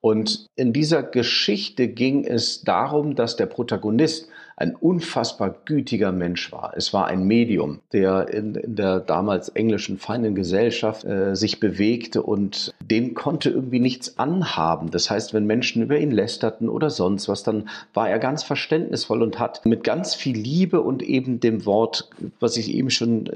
Und 0.00 0.46
in 0.56 0.72
dieser 0.72 1.04
Geschichte 1.04 1.86
ging 1.86 2.24
es 2.24 2.62
darum, 2.62 3.14
dass 3.14 3.36
der 3.36 3.46
Protagonist 3.46 4.28
ein 4.58 4.74
unfassbar 4.74 5.54
gütiger 5.64 6.10
Mensch 6.10 6.50
war. 6.50 6.72
Es 6.76 6.92
war 6.92 7.06
ein 7.06 7.24
Medium, 7.24 7.78
der 7.92 8.28
in, 8.28 8.56
in 8.56 8.74
der 8.74 8.98
damals 8.98 9.48
englischen 9.50 9.98
feinen 9.98 10.34
Gesellschaft 10.34 11.04
äh, 11.04 11.36
sich 11.36 11.60
bewegte 11.60 12.22
und 12.22 12.74
dem 12.80 13.14
konnte 13.14 13.50
irgendwie 13.50 13.78
nichts 13.78 14.18
anhaben. 14.18 14.90
Das 14.90 15.10
heißt, 15.10 15.32
wenn 15.32 15.46
Menschen 15.46 15.82
über 15.82 15.96
ihn 15.96 16.10
lästerten 16.10 16.68
oder 16.68 16.90
sonst 16.90 17.28
was, 17.28 17.44
dann 17.44 17.68
war 17.94 18.10
er 18.10 18.18
ganz 18.18 18.42
verständnisvoll 18.42 19.22
und 19.22 19.38
hat 19.38 19.64
mit 19.64 19.84
ganz 19.84 20.16
viel 20.16 20.36
Liebe 20.36 20.80
und 20.80 21.04
eben 21.04 21.38
dem 21.38 21.64
Wort, 21.64 22.10
was 22.40 22.56
ich 22.56 22.74
eben 22.74 22.90
schon 22.90 23.30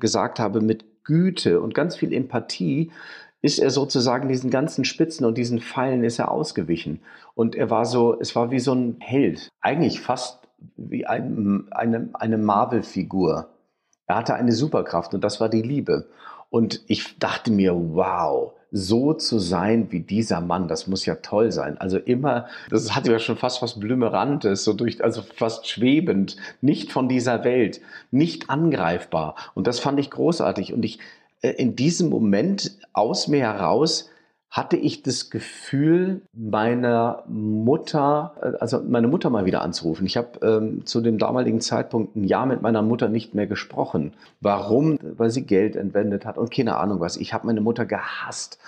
gesagt 0.00 0.40
habe, 0.40 0.60
mit 0.60 0.84
Güte 1.04 1.60
und 1.60 1.74
ganz 1.74 1.94
viel 1.94 2.12
Empathie 2.12 2.90
ist 3.40 3.60
er 3.60 3.70
sozusagen 3.70 4.28
diesen 4.28 4.50
ganzen 4.50 4.84
Spitzen 4.84 5.24
und 5.24 5.38
diesen 5.38 5.60
Pfeilen 5.60 6.02
ist 6.02 6.18
er 6.18 6.32
ausgewichen. 6.32 7.00
Und 7.34 7.54
er 7.54 7.70
war 7.70 7.84
so, 7.84 8.18
es 8.18 8.34
war 8.34 8.50
wie 8.50 8.58
so 8.58 8.74
ein 8.74 8.96
Held. 8.98 9.50
Eigentlich 9.60 10.00
fast 10.00 10.45
wie 10.76 11.06
ein, 11.06 11.66
eine, 11.70 12.08
eine 12.14 12.38
Marvel-Figur. 12.38 13.48
Er 14.06 14.16
hatte 14.16 14.34
eine 14.34 14.52
Superkraft 14.52 15.14
und 15.14 15.22
das 15.22 15.40
war 15.40 15.48
die 15.48 15.62
Liebe. 15.62 16.08
Und 16.50 16.82
ich 16.86 17.18
dachte 17.18 17.50
mir, 17.50 17.74
wow, 17.74 18.52
so 18.70 19.14
zu 19.14 19.38
sein 19.38 19.90
wie 19.90 20.00
dieser 20.00 20.40
Mann, 20.40 20.68
das 20.68 20.86
muss 20.86 21.06
ja 21.06 21.16
toll 21.16 21.50
sein. 21.50 21.78
Also 21.78 21.98
immer, 21.98 22.46
das 22.70 22.94
hatte 22.94 23.12
ja 23.12 23.18
schon 23.18 23.36
fast 23.36 23.62
was 23.62 23.78
Blümerantes, 23.78 24.64
so 24.64 24.72
durch, 24.72 25.02
also 25.02 25.22
fast 25.22 25.66
schwebend, 25.68 26.36
nicht 26.60 26.92
von 26.92 27.08
dieser 27.08 27.44
Welt, 27.44 27.80
nicht 28.10 28.50
angreifbar. 28.50 29.34
Und 29.54 29.66
das 29.66 29.78
fand 29.78 29.98
ich 29.98 30.10
großartig. 30.10 30.72
Und 30.72 30.84
ich, 30.84 30.98
äh, 31.42 31.50
in 31.50 31.76
diesem 31.76 32.10
Moment 32.10 32.78
aus 32.92 33.28
mir 33.28 33.40
heraus 33.40 34.08
hatte 34.50 34.76
ich 34.76 35.02
das 35.02 35.30
Gefühl, 35.30 36.22
meiner 36.32 37.24
Mutter, 37.28 38.34
äh, 38.40 38.58
also 38.58 38.80
meine 38.80 39.08
Mutter 39.08 39.28
mal 39.30 39.44
wieder 39.44 39.62
anzurufen. 39.62 40.06
Ich 40.06 40.16
habe 40.16 40.38
ähm, 40.42 40.86
zu 40.86 41.00
dem 41.00 41.18
damaligen 41.18 41.60
Zeitpunkt 41.60 42.16
ein 42.16 42.24
Jahr 42.24 42.46
mit 42.46 42.62
meiner 42.62 42.82
Mutter 42.82 43.08
nicht 43.08 43.34
mehr 43.34 43.46
gesprochen. 43.46 44.14
Warum? 44.40 44.98
Weil 45.02 45.30
sie 45.30 45.44
Geld 45.44 45.76
entwendet 45.76 46.24
hat 46.24 46.38
und 46.38 46.52
keine 46.52 46.76
Ahnung 46.76 47.00
was. 47.00 47.16
Ich 47.16 47.32
habe 47.34 47.46
meine 47.46 47.60
Mutter 47.60 47.84
gehasst. 47.84 48.58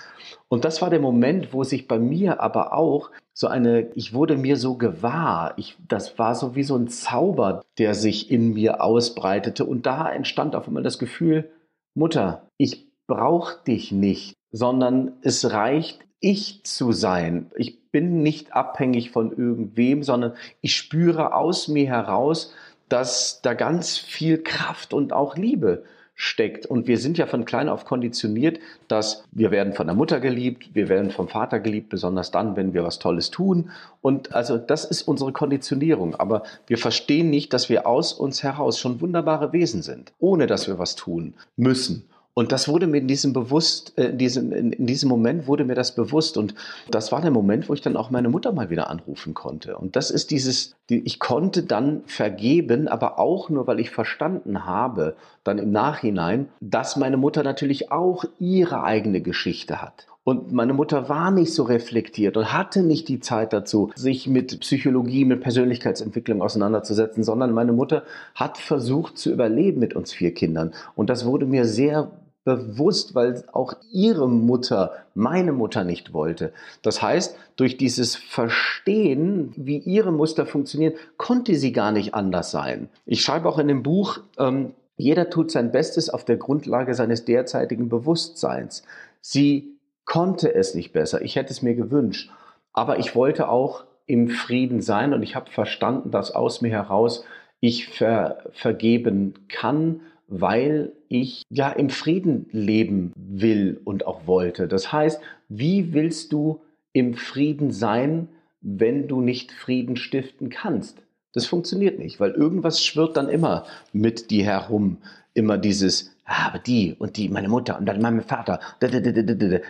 Und 0.47 0.65
das 0.65 0.81
war 0.81 0.89
der 0.89 0.99
Moment, 0.99 1.53
wo 1.53 1.63
sich 1.63 1.87
bei 1.87 1.99
mir 1.99 2.39
aber 2.41 2.73
auch 2.73 3.09
so 3.33 3.47
eine, 3.47 3.89
ich 3.95 4.13
wurde 4.13 4.35
mir 4.35 4.57
so 4.57 4.75
gewahr, 4.75 5.53
ich, 5.57 5.77
das 5.87 6.19
war 6.19 6.35
so 6.35 6.55
wie 6.55 6.63
so 6.63 6.75
ein 6.75 6.89
Zauber, 6.89 7.63
der 7.77 7.93
sich 7.93 8.29
in 8.29 8.53
mir 8.53 8.83
ausbreitete. 8.83 9.63
Und 9.63 9.85
da 9.85 10.11
entstand 10.11 10.55
auf 10.55 10.67
einmal 10.67 10.83
das 10.83 10.99
Gefühl, 10.99 11.49
Mutter, 11.95 12.47
ich 12.57 12.89
brauche 13.07 13.63
dich 13.65 13.91
nicht 13.91 14.35
sondern 14.51 15.13
es 15.21 15.51
reicht, 15.51 15.99
ich 16.19 16.63
zu 16.63 16.91
sein. 16.91 17.51
Ich 17.55 17.79
bin 17.91 18.23
nicht 18.23 18.53
abhängig 18.53 19.11
von 19.11 19.31
irgendwem, 19.31 20.03
sondern 20.03 20.33
ich 20.61 20.75
spüre 20.75 21.33
aus 21.33 21.67
mir 21.67 21.87
heraus, 21.87 22.53
dass 22.89 23.41
da 23.41 23.53
ganz 23.53 23.97
viel 23.97 24.41
Kraft 24.41 24.93
und 24.93 25.13
auch 25.13 25.37
Liebe 25.37 25.83
steckt. 26.21 26.65
Und 26.65 26.85
wir 26.87 26.97
sind 26.97 27.17
ja 27.17 27.27
von 27.27 27.45
klein 27.45 27.69
auf 27.69 27.85
konditioniert, 27.85 28.59
dass 28.89 29.23
wir 29.31 29.51
werden 29.51 29.73
von 29.73 29.87
der 29.87 29.95
Mutter 29.95 30.19
geliebt, 30.19 30.71
wir 30.75 30.89
werden 30.89 31.11
vom 31.11 31.29
Vater 31.29 31.61
geliebt, 31.61 31.87
besonders 31.87 32.29
dann, 32.29 32.57
wenn 32.57 32.73
wir 32.73 32.83
was 32.83 32.99
Tolles 32.99 33.31
tun. 33.31 33.69
Und 34.01 34.35
also 34.35 34.57
das 34.57 34.83
ist 34.83 35.03
unsere 35.03 35.31
Konditionierung. 35.31 36.15
Aber 36.15 36.43
wir 36.67 36.77
verstehen 36.77 37.29
nicht, 37.29 37.53
dass 37.53 37.69
wir 37.69 37.87
aus 37.87 38.11
uns 38.11 38.43
heraus 38.43 38.79
schon 38.79 38.99
wunderbare 38.99 39.53
Wesen 39.53 39.81
sind, 39.81 40.11
ohne 40.19 40.45
dass 40.45 40.67
wir 40.67 40.77
was 40.77 40.95
tun 40.95 41.35
müssen. 41.55 42.05
Und 42.39 42.53
das 42.53 42.69
wurde 42.69 42.87
mir 42.87 42.99
in 42.99 43.07
diesem 43.09 43.33
bewusst, 43.33 43.91
äh, 43.97 44.11
in 44.11 44.17
diesem, 44.17 44.53
in, 44.53 44.85
diesem 44.85 45.09
Moment 45.09 45.45
wurde 45.45 45.65
mir 45.65 45.75
das 45.75 45.93
bewusst. 45.93 46.37
Und 46.37 46.55
das 46.89 47.11
war 47.11 47.19
der 47.19 47.31
Moment, 47.31 47.67
wo 47.67 47.73
ich 47.73 47.81
dann 47.81 47.97
auch 47.97 48.11
meine 48.11 48.29
Mutter 48.29 48.53
mal 48.53 48.69
wieder 48.69 48.89
anrufen 48.89 49.33
konnte. 49.33 49.75
Und 49.77 49.97
das 49.97 50.09
ist 50.09 50.31
dieses, 50.31 50.73
ich 50.87 51.19
konnte 51.19 51.63
dann 51.63 52.01
vergeben, 52.05 52.87
aber 52.87 53.19
auch 53.19 53.49
nur, 53.49 53.67
weil 53.67 53.81
ich 53.81 53.89
verstanden 53.89 54.65
habe, 54.65 55.17
dann 55.43 55.57
im 55.57 55.71
Nachhinein, 55.71 56.47
dass 56.61 56.95
meine 56.95 57.17
Mutter 57.17 57.43
natürlich 57.43 57.91
auch 57.91 58.23
ihre 58.39 58.85
eigene 58.85 59.19
Geschichte 59.19 59.81
hat. 59.81 60.07
Und 60.23 60.53
meine 60.53 60.73
Mutter 60.73 61.09
war 61.09 61.31
nicht 61.31 61.53
so 61.53 61.63
reflektiert 61.63 62.37
und 62.37 62.53
hatte 62.53 62.83
nicht 62.83 63.09
die 63.09 63.19
Zeit 63.19 63.51
dazu, 63.51 63.91
sich 63.95 64.27
mit 64.27 64.61
Psychologie, 64.61 65.25
mit 65.25 65.41
Persönlichkeitsentwicklung 65.41 66.41
auseinanderzusetzen, 66.41 67.21
sondern 67.21 67.51
meine 67.51 67.73
Mutter 67.73 68.03
hat 68.33 68.57
versucht 68.57 69.17
zu 69.17 69.29
überleben 69.29 69.81
mit 69.81 69.93
uns 69.93 70.13
vier 70.13 70.33
Kindern. 70.33 70.71
Und 70.95 71.09
das 71.09 71.25
wurde 71.25 71.45
mir 71.45 71.65
sehr 71.65 72.11
bewusst, 72.43 73.15
weil 73.15 73.43
auch 73.51 73.73
ihre 73.91 74.27
Mutter 74.27 74.93
meine 75.13 75.51
Mutter 75.51 75.83
nicht 75.83 76.13
wollte. 76.13 76.53
Das 76.81 77.01
heißt, 77.01 77.37
durch 77.55 77.77
dieses 77.77 78.15
Verstehen, 78.15 79.53
wie 79.55 79.77
ihre 79.77 80.11
Muster 80.11 80.45
funktionieren, 80.45 80.93
konnte 81.17 81.55
sie 81.55 81.73
gar 81.73 81.91
nicht 81.91 82.13
anders 82.13 82.51
sein. 82.51 82.89
Ich 83.05 83.21
schreibe 83.21 83.47
auch 83.49 83.59
in 83.59 83.67
dem 83.67 83.83
Buch, 83.83 84.19
ähm, 84.37 84.73
jeder 84.95 85.29
tut 85.29 85.51
sein 85.51 85.71
Bestes 85.71 86.09
auf 86.09 86.25
der 86.25 86.37
Grundlage 86.37 86.93
seines 86.93 87.25
derzeitigen 87.25 87.87
Bewusstseins. 87.87 88.83
Sie 89.21 89.77
konnte 90.05 90.53
es 90.53 90.75
nicht 90.75 90.91
besser. 90.91 91.21
Ich 91.21 91.35
hätte 91.35 91.51
es 91.51 91.61
mir 91.61 91.75
gewünscht. 91.75 92.31
Aber 92.73 92.99
ich 92.99 93.15
wollte 93.15 93.49
auch 93.49 93.85
im 94.05 94.29
Frieden 94.29 94.81
sein 94.81 95.13
und 95.13 95.23
ich 95.23 95.35
habe 95.35 95.51
verstanden, 95.51 96.11
dass 96.11 96.31
aus 96.31 96.61
mir 96.61 96.71
heraus 96.71 97.23
ich 97.59 97.89
ver 97.89 98.43
vergeben 98.53 99.33
kann 99.49 100.01
weil 100.29 100.93
ich 101.09 101.43
ja 101.49 101.69
im 101.69 101.89
Frieden 101.89 102.47
leben 102.51 103.11
will 103.15 103.81
und 103.83 104.05
auch 104.07 104.27
wollte. 104.27 104.67
Das 104.67 104.93
heißt, 104.93 105.19
wie 105.49 105.93
willst 105.93 106.31
du 106.31 106.61
im 106.93 107.15
Frieden 107.15 107.71
sein, 107.71 108.29
wenn 108.61 109.07
du 109.07 109.19
nicht 109.19 109.51
Frieden 109.51 109.97
stiften 109.97 110.49
kannst? 110.49 111.01
Das 111.33 111.45
funktioniert 111.45 111.99
nicht, 111.99 112.19
weil 112.19 112.31
irgendwas 112.31 112.83
schwirrt 112.83 113.17
dann 113.17 113.29
immer 113.29 113.65
mit 113.91 114.31
dir 114.31 114.45
herum. 114.45 114.97
Immer 115.35 115.57
dieses, 115.57 116.15
ah, 116.25 116.47
aber 116.47 116.59
die 116.59 116.95
und 116.97 117.17
die, 117.17 117.29
meine 117.29 117.49
Mutter 117.49 117.77
und 117.77 117.85
dann 117.85 118.01
mein 118.01 118.21
Vater. 118.21 118.59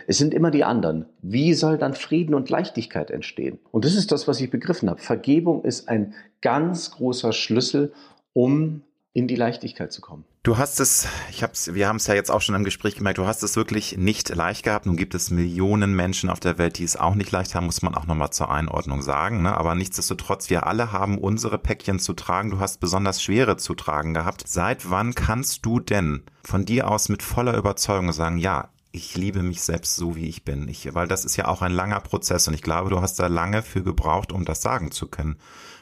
Es 0.06 0.18
sind 0.18 0.32
immer 0.32 0.50
die 0.50 0.64
anderen. 0.64 1.06
Wie 1.20 1.52
soll 1.54 1.76
dann 1.76 1.94
Frieden 1.94 2.34
und 2.34 2.48
Leichtigkeit 2.48 3.10
entstehen? 3.10 3.58
Und 3.70 3.84
das 3.84 3.94
ist 3.94 4.10
das, 4.10 4.26
was 4.26 4.40
ich 4.40 4.50
begriffen 4.50 4.88
habe. 4.88 5.00
Vergebung 5.00 5.62
ist 5.64 5.88
ein 5.88 6.14
ganz 6.40 6.90
großer 6.92 7.32
Schlüssel, 7.32 7.92
um 8.32 8.82
in 9.12 9.26
die 9.26 9.34
Leichtigkeit 9.34 9.92
zu 9.92 10.00
kommen. 10.00 10.24
Du 10.42 10.56
hast 10.56 10.80
es, 10.80 11.06
ich 11.30 11.42
hab's, 11.42 11.74
wir 11.74 11.88
haben 11.88 11.96
es 11.96 12.06
ja 12.06 12.14
jetzt 12.14 12.30
auch 12.30 12.40
schon 12.40 12.54
im 12.54 12.64
Gespräch 12.64 12.94
gemerkt, 12.94 13.18
du 13.18 13.26
hast 13.26 13.42
es 13.42 13.56
wirklich 13.56 13.98
nicht 13.98 14.28
leicht 14.34 14.62
gehabt. 14.62 14.86
Nun 14.86 14.96
gibt 14.96 15.14
es 15.14 15.30
Millionen 15.30 15.94
Menschen 15.94 16.30
auf 16.30 16.40
der 16.40 16.56
Welt, 16.58 16.78
die 16.78 16.84
es 16.84 16.96
auch 16.96 17.14
nicht 17.14 17.30
leicht 17.30 17.54
haben, 17.54 17.66
muss 17.66 17.82
man 17.82 17.94
auch 17.94 18.06
nochmal 18.06 18.30
zur 18.30 18.50
Einordnung 18.50 19.02
sagen. 19.02 19.42
Ne? 19.42 19.56
Aber 19.56 19.74
nichtsdestotrotz, 19.74 20.48
wir 20.48 20.66
alle 20.66 20.92
haben 20.92 21.18
unsere 21.18 21.58
Päckchen 21.58 21.98
zu 21.98 22.14
tragen. 22.14 22.50
Du 22.50 22.60
hast 22.60 22.80
besonders 22.80 23.22
schwere 23.22 23.56
zu 23.56 23.74
tragen 23.74 24.14
gehabt. 24.14 24.44
Seit 24.46 24.88
wann 24.88 25.14
kannst 25.14 25.66
du 25.66 25.80
denn 25.80 26.22
von 26.42 26.64
dir 26.64 26.88
aus 26.88 27.08
mit 27.08 27.22
voller 27.22 27.56
Überzeugung 27.56 28.12
sagen, 28.12 28.38
ja, 28.38 28.70
ich 28.92 29.16
liebe 29.16 29.42
mich 29.42 29.60
selbst 29.60 29.96
so, 29.96 30.16
wie 30.16 30.28
ich 30.28 30.44
bin. 30.44 30.68
Ich, 30.68 30.94
weil 30.94 31.06
das 31.06 31.24
ist 31.24 31.36
ja 31.36 31.48
auch 31.48 31.62
ein 31.62 31.72
langer 31.72 32.00
Prozess 32.00 32.48
und 32.48 32.54
ich 32.54 32.62
glaube, 32.62 32.90
du 32.90 33.00
hast 33.00 33.18
da 33.18 33.26
lange 33.26 33.62
für 33.62 33.82
gebraucht, 33.82 34.32
um 34.32 34.44
das 34.44 34.62
sagen 34.62 34.90
zu 34.90 35.06
können, 35.06 35.36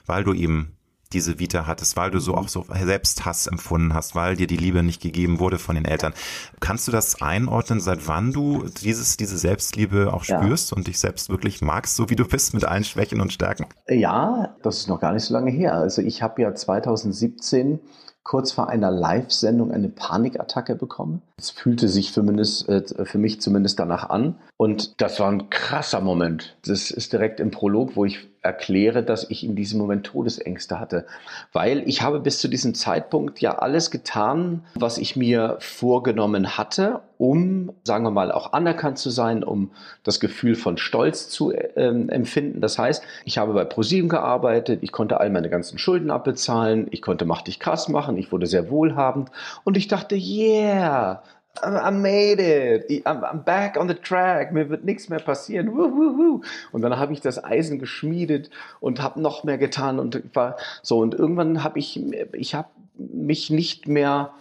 weil 0.04 0.24
du 0.24 0.34
eben 0.34 0.77
diese 1.12 1.38
Vita 1.38 1.66
hattest, 1.66 1.96
weil 1.96 2.10
du 2.10 2.18
so 2.18 2.34
auch 2.34 2.48
so 2.48 2.66
Selbsthass 2.68 3.46
empfunden 3.46 3.94
hast, 3.94 4.14
weil 4.14 4.36
dir 4.36 4.46
die 4.46 4.56
Liebe 4.56 4.82
nicht 4.82 5.00
gegeben 5.00 5.40
wurde 5.40 5.58
von 5.58 5.74
den 5.74 5.84
Eltern. 5.84 6.12
Kannst 6.60 6.86
du 6.86 6.92
das 6.92 7.22
einordnen, 7.22 7.80
seit 7.80 8.06
wann 8.08 8.32
du 8.32 8.66
dieses, 8.82 9.16
diese 9.16 9.38
Selbstliebe 9.38 10.12
auch 10.12 10.24
spürst 10.24 10.70
ja. 10.70 10.76
und 10.76 10.86
dich 10.86 10.98
selbst 10.98 11.30
wirklich 11.30 11.62
magst, 11.62 11.96
so 11.96 12.10
wie 12.10 12.16
du 12.16 12.26
bist, 12.26 12.52
mit 12.52 12.64
allen 12.64 12.84
Schwächen 12.84 13.20
und 13.20 13.32
Stärken? 13.32 13.66
Ja, 13.88 14.54
das 14.62 14.78
ist 14.78 14.88
noch 14.88 15.00
gar 15.00 15.12
nicht 15.12 15.24
so 15.24 15.32
lange 15.32 15.50
her. 15.50 15.74
Also 15.74 16.02
ich 16.02 16.22
habe 16.22 16.42
ja 16.42 16.54
2017 16.54 17.80
kurz 18.28 18.52
vor 18.52 18.68
einer 18.68 18.90
Live-Sendung 18.90 19.72
eine 19.72 19.88
Panikattacke 19.88 20.74
bekommen. 20.74 21.22
Es 21.38 21.48
fühlte 21.48 21.88
sich 21.88 22.12
für, 22.12 22.20
äh, 22.20 23.06
für, 23.06 23.16
mich 23.16 23.40
zumindest 23.40 23.78
danach 23.78 24.10
an. 24.10 24.36
Und 24.58 25.00
das 25.00 25.18
war 25.18 25.32
ein 25.32 25.48
krasser 25.48 26.02
Moment. 26.02 26.58
Das 26.66 26.90
ist 26.90 27.14
direkt 27.14 27.40
im 27.40 27.50
Prolog, 27.50 27.96
wo 27.96 28.04
ich 28.04 28.28
erkläre, 28.48 29.02
dass 29.02 29.28
ich 29.28 29.44
in 29.44 29.54
diesem 29.54 29.78
Moment 29.78 30.06
Todesängste 30.06 30.80
hatte. 30.80 31.04
Weil 31.52 31.86
ich 31.86 32.00
habe 32.00 32.18
bis 32.18 32.38
zu 32.38 32.48
diesem 32.48 32.74
Zeitpunkt 32.74 33.40
ja 33.40 33.58
alles 33.58 33.90
getan, 33.90 34.64
was 34.74 34.96
ich 34.96 35.16
mir 35.16 35.56
vorgenommen 35.60 36.56
hatte, 36.56 37.00
um, 37.18 37.72
sagen 37.84 38.04
wir 38.04 38.10
mal, 38.10 38.32
auch 38.32 38.52
anerkannt 38.54 38.98
zu 38.98 39.10
sein, 39.10 39.44
um 39.44 39.70
das 40.02 40.20
Gefühl 40.20 40.54
von 40.54 40.78
Stolz 40.78 41.28
zu 41.28 41.52
äh, 41.52 41.72
empfinden. 41.76 42.60
Das 42.60 42.78
heißt, 42.78 43.02
ich 43.24 43.36
habe 43.36 43.52
bei 43.52 43.64
ProSieben 43.64 44.08
gearbeitet, 44.08 44.78
ich 44.82 44.92
konnte 44.92 45.20
all 45.20 45.28
meine 45.28 45.50
ganzen 45.50 45.78
Schulden 45.78 46.10
abbezahlen, 46.10 46.86
ich 46.90 47.02
konnte 47.02 47.26
Mach 47.26 47.42
dich 47.42 47.60
krass 47.60 47.88
machen, 47.88 48.16
ich 48.16 48.32
wurde 48.32 48.46
sehr 48.46 48.70
wohlhabend 48.70 49.30
und 49.64 49.76
ich 49.76 49.88
dachte, 49.88 50.16
yeah, 50.16 51.22
I 51.62 51.90
made 51.90 52.40
it. 52.40 53.06
I'm, 53.06 53.44
back 53.44 53.76
on 53.76 53.88
the 53.88 53.94
track. 53.94 54.52
Mir 54.52 54.68
wird 54.70 54.84
nichts 54.84 55.08
mehr 55.08 55.18
passieren. 55.18 55.68
Und 55.68 56.82
dann 56.82 56.98
habe 56.98 57.12
ich 57.12 57.20
das 57.20 57.42
Eisen 57.42 57.78
geschmiedet 57.78 58.50
und 58.80 59.02
habe 59.02 59.20
noch 59.20 59.44
mehr 59.44 59.58
getan 59.58 59.98
und 59.98 60.22
war 60.34 60.56
so. 60.82 60.98
Und 60.98 61.14
irgendwann 61.14 61.64
habe 61.64 61.78
ich, 61.78 62.00
ich 62.32 62.54
habe 62.54 62.68
mich 62.96 63.50
nicht 63.50 63.88
mehr 63.88 64.32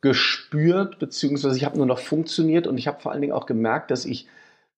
gespürt, 0.00 0.98
beziehungsweise 0.98 1.56
ich 1.56 1.64
habe 1.64 1.78
nur 1.78 1.86
noch 1.86 1.98
funktioniert 1.98 2.66
und 2.66 2.76
ich 2.76 2.86
habe 2.86 3.00
vor 3.00 3.12
allen 3.12 3.22
Dingen 3.22 3.32
auch 3.32 3.46
gemerkt, 3.46 3.90
dass 3.90 4.04
ich, 4.04 4.28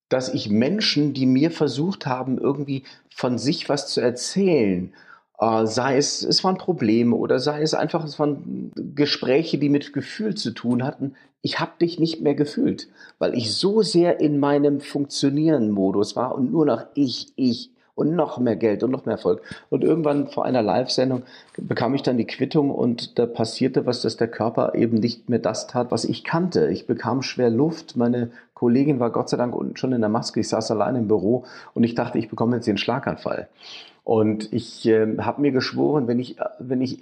dass 0.08 0.32
ich 0.32 0.50
Menschen, 0.50 1.14
die 1.14 1.26
mir 1.26 1.50
versucht 1.50 2.06
haben, 2.06 2.38
irgendwie 2.38 2.84
von 3.12 3.36
sich 3.36 3.68
was 3.68 3.88
zu 3.88 4.00
erzählen, 4.00 4.94
äh, 5.38 5.66
sei 5.66 5.96
es, 5.96 6.22
es 6.22 6.44
waren 6.44 6.58
Probleme 6.58 7.16
oder 7.16 7.38
sei 7.40 7.60
es 7.62 7.74
einfach, 7.74 8.04
es 8.04 8.18
waren 8.18 8.72
Gespräche, 8.94 9.58
die 9.58 9.68
mit 9.68 9.92
Gefühl 9.92 10.34
zu 10.36 10.52
tun 10.52 10.84
hatten. 10.84 11.16
Ich 11.46 11.60
habe 11.60 11.70
dich 11.80 12.00
nicht 12.00 12.22
mehr 12.22 12.34
gefühlt, 12.34 12.88
weil 13.20 13.32
ich 13.38 13.54
so 13.54 13.80
sehr 13.80 14.18
in 14.18 14.40
meinem 14.40 14.80
Funktionieren-Modus 14.80 16.16
war 16.16 16.34
und 16.34 16.50
nur 16.50 16.66
noch 16.66 16.86
ich, 16.94 17.28
ich 17.36 17.70
und 17.94 18.16
noch 18.16 18.40
mehr 18.40 18.56
Geld 18.56 18.82
und 18.82 18.90
noch 18.90 19.06
mehr 19.06 19.14
Erfolg. 19.14 19.42
Und 19.70 19.84
irgendwann 19.84 20.26
vor 20.26 20.44
einer 20.44 20.60
Live-Sendung 20.60 21.22
bekam 21.56 21.94
ich 21.94 22.02
dann 22.02 22.18
die 22.18 22.26
Quittung 22.26 22.72
und 22.72 23.16
da 23.16 23.26
passierte 23.26 23.86
was, 23.86 24.02
dass 24.02 24.16
der 24.16 24.26
Körper 24.26 24.74
eben 24.74 24.98
nicht 24.98 25.28
mehr 25.28 25.38
das 25.38 25.68
tat, 25.68 25.92
was 25.92 26.04
ich 26.04 26.24
kannte. 26.24 26.68
Ich 26.72 26.88
bekam 26.88 27.22
schwer 27.22 27.48
Luft. 27.48 27.96
Meine 27.96 28.32
Kollegin 28.54 28.98
war 28.98 29.12
Gott 29.12 29.28
sei 29.28 29.36
Dank 29.36 29.54
unten 29.54 29.76
schon 29.76 29.92
in 29.92 30.00
der 30.00 30.10
Maske. 30.10 30.40
Ich 30.40 30.48
saß 30.48 30.72
allein 30.72 30.96
im 30.96 31.06
Büro 31.06 31.44
und 31.74 31.84
ich 31.84 31.94
dachte, 31.94 32.18
ich 32.18 32.28
bekomme 32.28 32.56
jetzt 32.56 32.66
den 32.66 32.76
Schlaganfall. 32.76 33.46
Und 34.02 34.52
ich 34.52 34.84
äh, 34.86 35.18
habe 35.18 35.42
mir 35.42 35.52
geschworen, 35.52 36.08
wenn 36.08 36.18
ich, 36.18 36.38
wenn 36.58 36.80
ich 36.80 36.98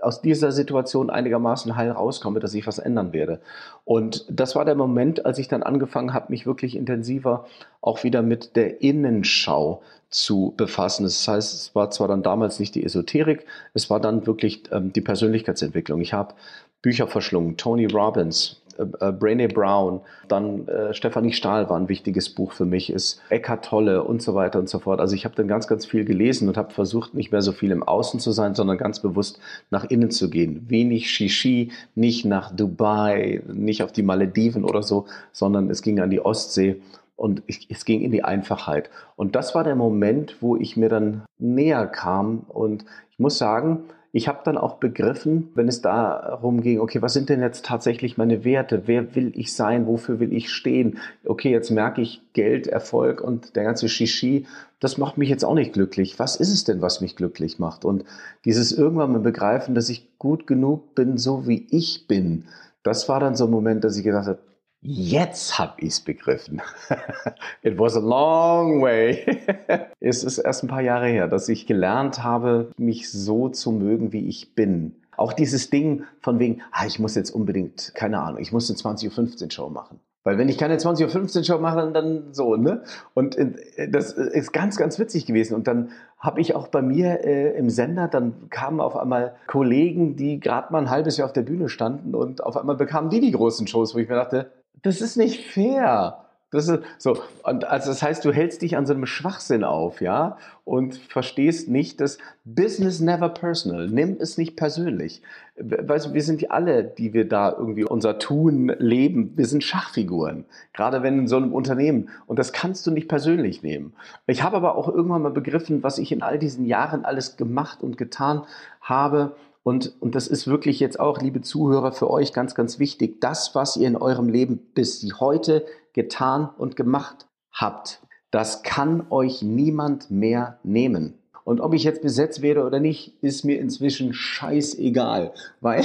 aus 0.00 0.22
dieser 0.22 0.52
Situation 0.52 1.10
einigermaßen 1.10 1.76
heil 1.76 1.90
rauskomme, 1.90 2.40
dass 2.40 2.54
ich 2.54 2.66
was 2.66 2.78
ändern 2.78 3.12
werde. 3.12 3.40
Und 3.84 4.26
das 4.28 4.56
war 4.56 4.64
der 4.64 4.74
Moment, 4.74 5.24
als 5.26 5.38
ich 5.38 5.48
dann 5.48 5.62
angefangen 5.62 6.12
habe, 6.12 6.26
mich 6.30 6.46
wirklich 6.46 6.76
intensiver 6.76 7.46
auch 7.80 8.02
wieder 8.04 8.22
mit 8.22 8.56
der 8.56 8.82
Innenschau 8.82 9.82
zu 10.10 10.54
befassen. 10.56 11.04
Das 11.04 11.26
heißt, 11.26 11.54
es 11.54 11.74
war 11.74 11.90
zwar 11.90 12.08
dann 12.08 12.22
damals 12.22 12.58
nicht 12.58 12.74
die 12.74 12.84
Esoterik, 12.84 13.44
es 13.74 13.90
war 13.90 14.00
dann 14.00 14.26
wirklich 14.26 14.62
ähm, 14.72 14.92
die 14.92 15.00
Persönlichkeitsentwicklung. 15.00 16.00
Ich 16.00 16.12
habe 16.12 16.34
Bücher 16.82 17.06
verschlungen, 17.06 17.56
Tony 17.56 17.86
Robbins, 17.86 18.62
äh, 18.78 18.82
äh, 18.82 19.12
Brené 19.12 19.52
Brown, 19.52 20.00
dann 20.28 20.66
äh, 20.68 20.94
Stefanie 20.94 21.32
Stahl 21.32 21.68
war 21.68 21.76
ein 21.76 21.88
wichtiges 21.88 22.30
Buch 22.30 22.52
für 22.52 22.64
mich, 22.64 22.90
ist 22.90 23.20
Eckhart 23.28 23.64
Tolle 23.64 24.04
und 24.04 24.22
so 24.22 24.34
weiter 24.34 24.58
und 24.58 24.68
so 24.68 24.78
fort. 24.78 25.00
Also 25.00 25.14
ich 25.14 25.24
habe 25.24 25.34
dann 25.34 25.48
ganz, 25.48 25.66
ganz 25.66 25.84
viel 25.84 26.04
gelesen 26.04 26.48
und 26.48 26.56
habe 26.56 26.72
versucht, 26.72 27.14
nicht 27.14 27.32
mehr 27.32 27.42
so 27.42 27.52
viel 27.52 27.70
im 27.70 27.82
Außen 27.82 28.20
zu 28.20 28.32
sein, 28.32 28.54
sondern 28.54 28.78
ganz 28.78 29.00
bewusst 29.00 29.40
nach 29.70 29.84
innen 29.84 30.10
zu 30.10 30.30
gehen. 30.30 30.66
Wenig 30.68 31.10
Shishi, 31.10 31.72
nicht 31.94 32.24
nach 32.24 32.54
Dubai, 32.54 33.42
nicht 33.52 33.82
auf 33.82 33.92
die 33.92 34.02
Malediven 34.02 34.64
oder 34.64 34.82
so, 34.82 35.06
sondern 35.32 35.70
es 35.70 35.82
ging 35.82 36.00
an 36.00 36.10
die 36.10 36.20
Ostsee 36.20 36.80
und 37.16 37.42
ich, 37.46 37.66
es 37.68 37.84
ging 37.84 38.00
in 38.00 38.12
die 38.12 38.22
Einfachheit. 38.22 38.90
Und 39.16 39.34
das 39.34 39.54
war 39.54 39.64
der 39.64 39.74
Moment, 39.74 40.36
wo 40.40 40.56
ich 40.56 40.76
mir 40.76 40.88
dann 40.88 41.24
näher 41.38 41.86
kam 41.86 42.44
und 42.48 42.84
ich 43.10 43.18
muss 43.18 43.38
sagen, 43.38 43.80
ich 44.12 44.26
habe 44.26 44.40
dann 44.44 44.56
auch 44.56 44.76
begriffen, 44.76 45.50
wenn 45.54 45.68
es 45.68 45.82
darum 45.82 46.62
ging, 46.62 46.80
okay, 46.80 47.02
was 47.02 47.12
sind 47.12 47.28
denn 47.28 47.42
jetzt 47.42 47.66
tatsächlich 47.66 48.16
meine 48.16 48.44
Werte? 48.44 48.82
Wer 48.86 49.14
will 49.14 49.32
ich 49.34 49.52
sein? 49.52 49.86
Wofür 49.86 50.18
will 50.18 50.32
ich 50.32 50.50
stehen? 50.50 50.98
Okay, 51.24 51.50
jetzt 51.50 51.70
merke 51.70 52.00
ich 52.00 52.22
Geld, 52.32 52.66
Erfolg 52.66 53.20
und 53.20 53.54
der 53.54 53.64
ganze 53.64 53.88
Shishi, 53.88 54.46
das 54.80 54.96
macht 54.96 55.18
mich 55.18 55.28
jetzt 55.28 55.44
auch 55.44 55.54
nicht 55.54 55.72
glücklich. 55.72 56.18
Was 56.18 56.36
ist 56.36 56.52
es 56.52 56.64
denn, 56.64 56.80
was 56.80 57.00
mich 57.00 57.16
glücklich 57.16 57.58
macht? 57.58 57.84
Und 57.84 58.04
dieses 58.44 58.72
irgendwann 58.72 59.12
mal 59.12 59.20
begreifen, 59.20 59.74
dass 59.74 59.88
ich 59.90 60.18
gut 60.18 60.46
genug 60.46 60.94
bin, 60.94 61.18
so 61.18 61.46
wie 61.46 61.66
ich 61.70 62.06
bin, 62.08 62.44
das 62.82 63.08
war 63.08 63.20
dann 63.20 63.36
so 63.36 63.44
ein 63.44 63.50
Moment, 63.50 63.84
dass 63.84 63.96
ich 63.96 64.04
gedacht 64.04 64.26
habe, 64.26 64.38
Jetzt 64.80 65.58
habe 65.58 65.74
ich 65.78 65.88
es 65.88 66.00
begriffen. 66.00 66.62
It 67.62 67.78
was 67.78 67.96
a 67.96 68.00
long 68.00 68.80
way. 68.80 69.40
es 70.00 70.22
ist 70.22 70.38
erst 70.38 70.62
ein 70.62 70.68
paar 70.68 70.82
Jahre 70.82 71.08
her, 71.08 71.26
dass 71.26 71.48
ich 71.48 71.66
gelernt 71.66 72.22
habe, 72.22 72.70
mich 72.78 73.10
so 73.10 73.48
zu 73.48 73.72
mögen, 73.72 74.12
wie 74.12 74.28
ich 74.28 74.54
bin. 74.54 74.94
Auch 75.16 75.32
dieses 75.32 75.68
Ding 75.70 76.04
von 76.20 76.38
wegen, 76.38 76.62
ah, 76.70 76.86
ich 76.86 77.00
muss 77.00 77.16
jetzt 77.16 77.30
unbedingt, 77.30 77.92
keine 77.96 78.20
Ahnung, 78.20 78.40
ich 78.40 78.52
muss 78.52 78.70
eine 78.70 78.78
20.15 78.78 79.44
Uhr 79.44 79.50
Show 79.50 79.68
machen. 79.68 79.98
Weil 80.22 80.38
wenn 80.38 80.48
ich 80.48 80.58
keine 80.58 80.76
20.15 80.76 81.38
Uhr 81.38 81.44
Show 81.44 81.58
mache, 81.58 81.90
dann 81.90 82.32
so, 82.32 82.54
ne? 82.54 82.82
Und 83.14 83.36
äh, 83.36 83.88
das 83.90 84.12
ist 84.12 84.52
ganz, 84.52 84.76
ganz 84.76 84.98
witzig 84.98 85.26
gewesen. 85.26 85.54
Und 85.54 85.66
dann 85.66 85.90
habe 86.18 86.40
ich 86.40 86.54
auch 86.54 86.68
bei 86.68 86.82
mir 86.82 87.24
äh, 87.24 87.56
im 87.56 87.70
Sender, 87.70 88.08
dann 88.08 88.48
kamen 88.50 88.80
auf 88.80 88.96
einmal 88.96 89.34
Kollegen, 89.46 90.16
die 90.16 90.38
gerade 90.38 90.72
mal 90.72 90.80
ein 90.80 90.90
halbes 90.90 91.16
Jahr 91.16 91.26
auf 91.26 91.32
der 91.32 91.42
Bühne 91.42 91.68
standen 91.68 92.14
und 92.14 92.44
auf 92.44 92.56
einmal 92.56 92.76
bekamen 92.76 93.10
die 93.10 93.20
die 93.20 93.32
großen 93.32 93.66
Shows, 93.66 93.94
wo 93.94 93.98
ich 93.98 94.08
mir 94.08 94.16
dachte, 94.16 94.50
das 94.82 95.00
ist 95.00 95.16
nicht 95.16 95.44
fair. 95.44 96.24
Das 96.50 96.66
ist 96.66 96.80
so. 96.96 97.18
Und 97.42 97.64
also 97.64 97.90
das 97.90 98.02
heißt, 98.02 98.24
du 98.24 98.32
hältst 98.32 98.62
dich 98.62 98.76
an 98.78 98.86
so 98.86 98.94
einem 98.94 99.04
Schwachsinn 99.04 99.64
auf, 99.64 100.00
ja, 100.00 100.38
und 100.64 100.96
verstehst 100.96 101.68
nicht, 101.68 102.00
dass 102.00 102.16
Business 102.46 103.00
never 103.00 103.28
personal. 103.28 103.86
Nimm 103.88 104.16
es 104.18 104.38
nicht 104.38 104.56
persönlich. 104.56 105.20
Weißt 105.58 106.06
du, 106.06 106.14
wir 106.14 106.22
sind 106.22 106.40
die 106.40 106.50
alle, 106.50 106.84
die 106.84 107.12
wir 107.12 107.28
da 107.28 107.52
irgendwie 107.52 107.84
unser 107.84 108.18
Tun 108.18 108.72
leben. 108.78 109.32
Wir 109.36 109.46
sind 109.46 109.62
Schachfiguren. 109.62 110.46
Gerade 110.72 111.02
wenn 111.02 111.18
in 111.18 111.28
so 111.28 111.36
einem 111.36 111.52
Unternehmen. 111.52 112.08
Und 112.26 112.38
das 112.38 112.54
kannst 112.54 112.86
du 112.86 112.92
nicht 112.92 113.08
persönlich 113.08 113.62
nehmen. 113.62 113.92
Ich 114.26 114.42
habe 114.42 114.56
aber 114.56 114.76
auch 114.76 114.88
irgendwann 114.88 115.22
mal 115.22 115.30
begriffen, 115.30 115.82
was 115.82 115.98
ich 115.98 116.12
in 116.12 116.22
all 116.22 116.38
diesen 116.38 116.64
Jahren 116.64 117.04
alles 117.04 117.36
gemacht 117.36 117.82
und 117.82 117.98
getan 117.98 118.44
habe 118.80 119.34
und, 119.68 119.92
und 120.00 120.14
das 120.14 120.28
ist 120.28 120.46
wirklich 120.46 120.80
jetzt 120.80 120.98
auch, 120.98 121.20
liebe 121.20 121.42
Zuhörer, 121.42 121.92
für 121.92 122.08
euch 122.08 122.32
ganz, 122.32 122.54
ganz 122.54 122.78
wichtig. 122.78 123.20
Das, 123.20 123.54
was 123.54 123.76
ihr 123.76 123.86
in 123.86 123.96
eurem 123.96 124.30
Leben 124.30 124.56
bis 124.72 125.06
heute 125.20 125.66
getan 125.92 126.48
und 126.56 126.74
gemacht 126.74 127.26
habt, 127.52 128.00
das 128.30 128.62
kann 128.62 129.08
euch 129.10 129.42
niemand 129.42 130.10
mehr 130.10 130.58
nehmen. 130.62 131.18
Und 131.44 131.60
ob 131.60 131.74
ich 131.74 131.84
jetzt 131.84 132.00
besetzt 132.00 132.40
werde 132.40 132.64
oder 132.64 132.80
nicht, 132.80 133.22
ist 133.22 133.44
mir 133.44 133.60
inzwischen 133.60 134.14
scheißegal, 134.14 135.34
weil 135.60 135.84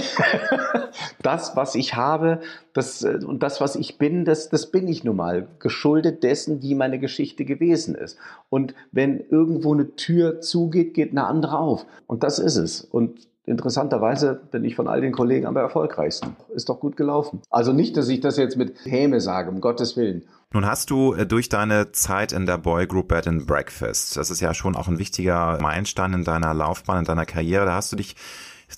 das, 1.22 1.58
was 1.58 1.76
ich 1.76 1.96
habe, 1.96 2.40
das, 2.72 3.04
und 3.04 3.44
das, 3.44 3.60
was 3.60 3.76
ich 3.76 3.98
bin, 3.98 4.24
das, 4.24 4.48
das 4.48 4.72
bin 4.72 4.88
ich 4.88 5.04
nun 5.04 5.18
mal, 5.18 5.50
geschuldet 5.60 6.24
dessen, 6.24 6.62
wie 6.62 6.74
meine 6.74 7.00
Geschichte 7.00 7.44
gewesen 7.44 7.96
ist. 7.96 8.18
Und 8.50 8.76
wenn 8.94 9.20
irgendwo 9.20 9.74
eine 9.74 9.98
Tür 9.98 10.40
zugeht, 10.40 10.94
geht 10.94 11.12
eine 11.12 11.28
andere 11.28 11.60
auf. 11.60 11.86
Und 12.08 12.24
das 12.24 12.40
ist 12.40 12.56
es. 12.56 12.80
Und 12.80 13.28
Interessanterweise 13.46 14.42
bin 14.52 14.64
ich 14.64 14.76
von 14.76 14.88
all 14.88 15.02
den 15.02 15.12
Kollegen 15.12 15.46
am 15.46 15.58
erfolgreichsten. 15.58 16.36
Ist 16.56 16.70
doch 16.70 16.80
gut 16.80 16.96
gelaufen. 16.96 17.42
Also 17.50 17.74
nicht, 17.74 17.98
dass 17.98 18.08
ich 18.08 18.22
das 18.22 18.38
jetzt 18.38 18.56
mit 18.56 18.74
Häme 18.86 19.20
sage, 19.20 19.50
um 19.50 19.60
Gottes 19.60 19.98
Willen. 19.98 20.24
Nun 20.54 20.66
hast 20.66 20.90
du 20.90 21.14
äh, 21.14 21.26
durch 21.26 21.50
deine 21.50 21.92
Zeit 21.92 22.32
in 22.32 22.46
der 22.46 22.58
Boy 22.58 22.88
Group 22.88 23.10
Bed 23.10 23.28
and 23.28 23.46
Breakfast, 23.48 24.16
das 24.18 24.30
ist 24.30 24.40
ja 24.40 24.54
schon 24.54 24.76
auch 24.76 24.88
ein 24.88 25.00
wichtiger 25.00 25.58
Meilenstein 25.60 26.14
in 26.14 26.24
deiner 26.24 26.54
Laufbahn, 26.54 27.00
in 27.00 27.06
deiner 27.06 27.26
Karriere, 27.26 27.66
da 27.66 27.76
hast 27.76 27.92
du 27.92 27.96
dich 27.96 28.16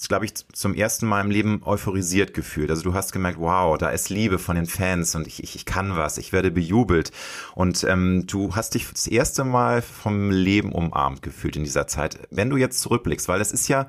glaube 0.07 0.25
ich, 0.25 0.33
zum 0.35 0.73
ersten 0.73 1.07
Mal 1.07 1.21
im 1.21 1.31
Leben 1.31 1.61
euphorisiert 1.63 2.33
gefühlt. 2.33 2.69
Also 2.69 2.83
du 2.83 2.93
hast 2.93 3.11
gemerkt, 3.11 3.39
wow, 3.39 3.77
da 3.77 3.89
ist 3.89 4.09
Liebe 4.09 4.39
von 4.39 4.55
den 4.55 4.65
Fans 4.65 5.15
und 5.15 5.27
ich, 5.27 5.43
ich, 5.43 5.55
ich 5.55 5.65
kann 5.65 5.95
was, 5.95 6.17
ich 6.17 6.33
werde 6.33 6.51
bejubelt. 6.51 7.11
Und 7.53 7.83
ähm, 7.83 8.25
du 8.27 8.55
hast 8.55 8.75
dich 8.75 8.89
das 8.89 9.07
erste 9.07 9.43
Mal 9.43 9.81
vom 9.81 10.31
Leben 10.31 10.71
umarmt 10.71 11.21
gefühlt 11.21 11.55
in 11.55 11.63
dieser 11.63 11.87
Zeit. 11.87 12.19
Wenn 12.29 12.49
du 12.49 12.57
jetzt 12.57 12.81
zurückblickst, 12.81 13.27
weil 13.27 13.41
es 13.41 13.51
ist 13.51 13.67
ja 13.67 13.87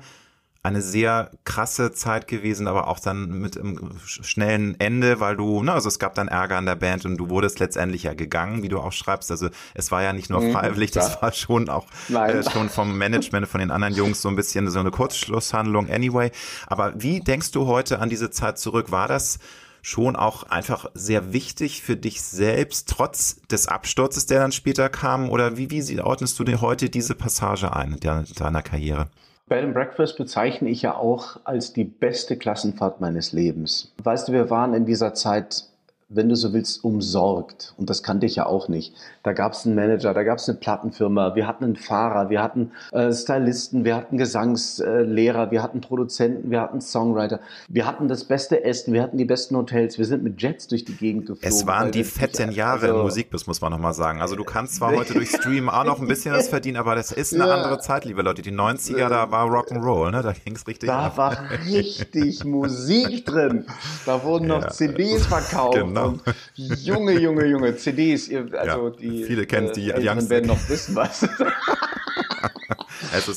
eine 0.63 0.81
sehr 0.81 1.31
krasse 1.45 1.91
Zeit 1.93 2.27
gewesen, 2.27 2.67
aber 2.67 2.87
auch 2.87 2.99
dann 2.99 3.39
mit 3.39 3.57
einem 3.57 3.91
schnellen 4.05 4.79
Ende, 4.79 5.19
weil 5.19 5.37
du, 5.37 5.63
ne, 5.63 5.73
also 5.73 5.87
es 5.87 5.99
gab 5.99 6.15
dann 6.15 6.27
Ärger 6.27 6.57
an 6.57 6.65
der 6.65 6.75
Band 6.75 7.05
und 7.05 7.17
du 7.17 7.29
wurdest 7.29 7.59
letztendlich 7.59 8.03
ja 8.03 8.13
gegangen, 8.13 8.63
wie 8.63 8.69
du 8.69 8.79
auch 8.79 8.91
schreibst. 8.91 9.31
Also 9.31 9.49
es 9.73 9.91
war 9.91 10.03
ja 10.03 10.13
nicht 10.13 10.29
nur 10.29 10.41
mhm, 10.41 10.51
freiwillig, 10.51 10.91
das 10.91 11.13
ja. 11.13 11.21
war 11.21 11.31
schon 11.31 11.69
auch 11.69 11.85
äh, 12.09 12.43
schon 12.49 12.69
vom 12.69 12.97
Management 12.97 13.47
von 13.47 13.59
den 13.59 13.71
anderen 13.71 13.93
Jungs 13.93 14.21
so 14.21 14.29
ein 14.29 14.35
bisschen 14.35 14.69
so 14.69 14.79
eine 14.79 14.91
Kurzschlusshandlung 14.91 15.89
anyway. 15.89 16.31
Aber 16.67 16.93
wie 16.95 17.19
denkst 17.19 17.51
du 17.51 17.67
heute 17.67 17.99
an 17.99 18.09
diese 18.09 18.29
Zeit 18.29 18.57
zurück? 18.57 18.91
War 18.91 19.07
das 19.07 19.39
schon 19.81 20.17
auch 20.17 20.43
einfach 20.43 20.87
sehr 20.95 21.31
wichtig 21.31 21.81
für 21.81 21.95
dich 21.95 22.21
selbst, 22.21 22.89
trotz 22.89 23.37
des 23.47 23.67
Absturzes, 23.69 24.25
der 24.25 24.39
dann 24.39 24.51
später 24.51 24.89
kam? 24.89 25.29
Oder 25.29 25.55
wie, 25.55 25.71
wie 25.71 26.01
ordnest 26.01 26.37
du 26.39 26.43
dir 26.43 26.59
heute 26.59 26.89
diese 26.89 27.15
Passage 27.15 27.73
ein 27.73 27.93
in 27.93 28.25
deiner 28.35 28.61
Karriere? 28.61 29.07
Bed 29.47 29.63
and 29.63 29.73
Breakfast 29.73 30.17
bezeichne 30.17 30.69
ich 30.69 30.81
ja 30.81 30.95
auch 30.95 31.39
als 31.45 31.71
die 31.71 31.85
beste 31.85 32.37
Klassenfahrt 32.37 32.99
meines 32.99 33.31
Lebens. 33.31 33.93
Weißt 34.03 34.27
du, 34.27 34.33
wir 34.33 34.49
waren 34.49 34.73
in 34.73 34.85
dieser 34.85 35.13
Zeit 35.13 35.65
wenn 36.09 36.29
du 36.29 36.35
so 36.35 36.53
willst, 36.53 36.83
umsorgt. 36.83 37.73
Und 37.77 37.89
das 37.89 38.03
kannte 38.03 38.25
ich 38.25 38.35
ja 38.35 38.45
auch 38.45 38.67
nicht. 38.67 38.93
Da 39.27 39.33
gab 39.33 39.51
es 39.51 39.65
einen 39.65 39.75
Manager, 39.75 40.13
da 40.13 40.23
gab 40.23 40.37
es 40.37 40.47
eine 40.47 40.57
Plattenfirma, 40.57 41.35
wir 41.35 41.45
hatten 41.47 41.65
einen 41.65 41.75
Fahrer, 41.75 42.29
wir 42.29 42.41
hatten 42.41 42.71
äh, 42.93 43.11
Stylisten, 43.11 43.83
wir 43.83 43.97
hatten 43.97 44.17
Gesangslehrer, 44.17 45.51
wir 45.51 45.61
hatten 45.61 45.81
Produzenten, 45.81 46.49
wir 46.49 46.61
hatten 46.61 46.79
Songwriter, 46.79 47.41
wir 47.67 47.85
hatten 47.85 48.07
das 48.07 48.23
beste 48.23 48.63
Essen, 48.63 48.93
wir 48.93 49.03
hatten 49.03 49.17
die 49.17 49.25
besten 49.25 49.57
Hotels, 49.57 49.97
wir 49.97 50.05
sind 50.05 50.23
mit 50.23 50.41
Jets 50.41 50.69
durch 50.69 50.85
die 50.85 50.95
Gegend 50.95 51.25
geflogen. 51.25 51.49
Es 51.49 51.67
waren 51.67 51.91
die 51.91 52.05
fetten 52.05 52.51
Jahre 52.51 52.83
also, 52.83 52.95
im 52.99 53.01
Musikbiss, 53.01 53.47
muss 53.47 53.59
man 53.59 53.73
nochmal 53.73 53.93
sagen. 53.93 54.21
Also 54.21 54.37
du 54.37 54.45
kannst 54.45 54.75
zwar 54.75 54.95
heute 54.95 55.13
durch 55.13 55.29
Stream 55.29 55.67
auch 55.67 55.83
noch 55.83 55.99
ein 55.99 56.07
bisschen 56.07 56.33
was 56.33 56.47
verdienen, 56.47 56.77
aber 56.77 56.95
das 56.95 57.11
ist 57.11 57.33
eine 57.33 57.47
ja. 57.47 57.55
andere 57.55 57.79
Zeit, 57.79 58.05
liebe 58.05 58.21
Leute. 58.21 58.41
Die 58.41 58.53
90er, 58.53 59.09
da 59.09 59.29
war 59.29 59.47
Rock'n'Roll, 59.47 60.11
ne? 60.11 60.21
Da 60.23 60.31
ging 60.31 60.55
es 60.55 60.65
richtig 60.65 60.87
Da 60.87 61.07
ab. 61.07 61.17
war 61.17 61.37
richtig 61.65 62.45
Musik 62.45 63.25
drin. 63.25 63.65
Da 64.05 64.23
wurden 64.23 64.47
noch 64.47 64.61
ja. 64.61 64.69
CDs 64.69 65.25
verkauft. 65.25 65.75
Genau. 65.79 66.11
Genau. 66.11 66.17
Junge, 66.55 67.19
Junge, 67.19 67.45
Junge, 67.45 67.75
CDs. 67.75 68.31
Also 68.33 68.87
ja, 68.87 68.89
die 68.91 69.16
viele 69.23 69.45
kennen 69.45 69.71
die, 69.73 69.91
äh, 69.91 69.99
die 69.99 70.29
werden 70.29 70.47
noch 70.47 70.69
wissen, 70.69 70.95
was. 70.95 71.27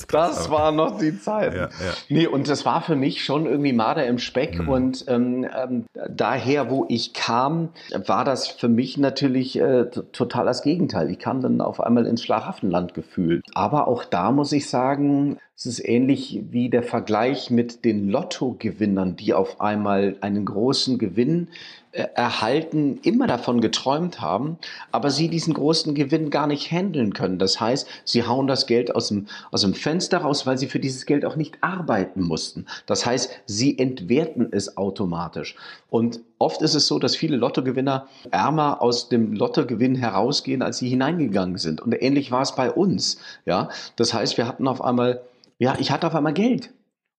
das 0.08 0.50
war 0.50 0.72
noch 0.72 0.98
die 0.98 1.18
Zeit. 1.18 1.54
Ja, 1.54 1.60
ja. 1.60 1.68
Nee, 2.08 2.26
und 2.26 2.48
das 2.48 2.64
war 2.64 2.82
für 2.82 2.96
mich 2.96 3.24
schon 3.24 3.46
irgendwie 3.46 3.72
Marder 3.72 4.06
im 4.06 4.18
Speck. 4.18 4.60
Mhm. 4.60 4.68
Und 4.68 5.04
ähm, 5.08 5.46
ähm, 5.56 5.84
daher, 6.08 6.70
wo 6.70 6.86
ich 6.88 7.12
kam, 7.12 7.70
war 8.06 8.24
das 8.24 8.48
für 8.48 8.68
mich 8.68 8.98
natürlich 8.98 9.58
äh, 9.58 9.86
total 10.12 10.46
das 10.46 10.62
Gegenteil. 10.62 11.10
Ich 11.10 11.18
kam 11.18 11.40
dann 11.40 11.60
auf 11.60 11.80
einmal 11.80 12.06
ins 12.06 12.22
Schlaraffenland 12.22 12.94
gefühlt. 12.94 13.44
Aber 13.54 13.88
auch 13.88 14.04
da 14.04 14.32
muss 14.32 14.52
ich 14.52 14.68
sagen, 14.68 15.38
es 15.56 15.66
ist 15.66 15.86
ähnlich 15.86 16.42
wie 16.50 16.70
der 16.70 16.82
Vergleich 16.82 17.50
mit 17.50 17.84
den 17.84 18.08
Lottogewinnern, 18.08 19.16
die 19.16 19.34
auf 19.34 19.60
einmal 19.60 20.16
einen 20.20 20.46
großen 20.46 20.98
Gewinn 20.98 21.48
äh, 21.48 21.79
erhalten, 21.92 23.00
immer 23.02 23.26
davon 23.26 23.60
geträumt 23.60 24.20
haben, 24.20 24.58
aber 24.92 25.10
sie 25.10 25.28
diesen 25.28 25.54
großen 25.54 25.94
Gewinn 25.94 26.30
gar 26.30 26.46
nicht 26.46 26.70
handeln 26.70 27.12
können. 27.12 27.38
Das 27.38 27.60
heißt, 27.60 27.86
sie 28.04 28.26
hauen 28.26 28.46
das 28.46 28.66
Geld 28.66 28.94
aus 28.94 29.08
dem, 29.08 29.26
aus 29.50 29.62
dem 29.62 29.74
Fenster 29.74 30.18
raus, 30.18 30.46
weil 30.46 30.58
sie 30.58 30.68
für 30.68 30.80
dieses 30.80 31.06
Geld 31.06 31.24
auch 31.24 31.36
nicht 31.36 31.58
arbeiten 31.62 32.22
mussten. 32.22 32.66
Das 32.86 33.06
heißt, 33.06 33.30
sie 33.46 33.78
entwerten 33.78 34.48
es 34.52 34.76
automatisch. 34.76 35.56
Und 35.88 36.20
oft 36.38 36.62
ist 36.62 36.74
es 36.74 36.86
so, 36.86 36.98
dass 36.98 37.16
viele 37.16 37.36
Lottogewinner 37.36 38.06
ärmer 38.30 38.80
aus 38.80 39.08
dem 39.08 39.32
Lottogewinn 39.32 39.96
herausgehen, 39.96 40.62
als 40.62 40.78
sie 40.78 40.88
hineingegangen 40.88 41.58
sind. 41.58 41.80
Und 41.80 41.92
ähnlich 41.92 42.30
war 42.30 42.42
es 42.42 42.54
bei 42.54 42.70
uns. 42.70 43.18
Ja, 43.46 43.68
das 43.96 44.14
heißt, 44.14 44.36
wir 44.36 44.46
hatten 44.46 44.68
auf 44.68 44.82
einmal 44.82 45.22
ja, 45.60 45.76
ich 45.78 45.92
hatte 45.92 46.06
auf 46.06 46.14
einmal 46.14 46.32
Geld. 46.32 46.72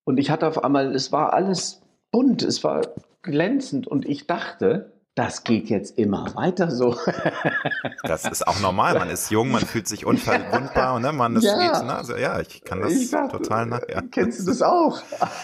Und 0.04 0.18
ich 0.18 0.32
hatte 0.32 0.48
auf 0.48 0.64
einmal, 0.64 0.94
es 0.96 1.12
war 1.12 1.32
alles 1.34 1.80
bunt, 2.12 2.42
es 2.42 2.64
war 2.64 2.82
glänzend. 3.22 3.88
Und 3.88 4.06
ich 4.06 4.28
dachte, 4.28 4.94
das 5.14 5.44
geht 5.44 5.70
jetzt 5.70 5.98
immer 5.98 6.34
weiter 6.36 6.72
so. 6.72 6.96
das 8.04 8.26
ist 8.26 8.48
auch 8.48 8.62
normal. 8.62 8.98
Man 8.98 9.10
ist 9.10 9.30
jung, 9.30 9.52
man 9.52 9.66
fühlt 9.66 9.86
sich 9.86 10.06
unverwundbar, 10.06 11.02
ne? 11.02 11.12
Man 11.12 11.36
ist 11.36 11.44
ja. 11.44 11.58
geht, 11.58 11.86
ne? 11.86 11.96
Also, 11.96 12.16
ja, 12.16 12.40
ich 12.40 12.64
kann 12.64 12.80
das 12.80 12.94
ich 12.94 13.12
dachte, 13.12 13.38
total 13.38 13.66
nachher. 13.66 14.04
Kennst 14.10 14.40
du 14.40 14.46
das 14.46 14.62
auch? 14.62 15.02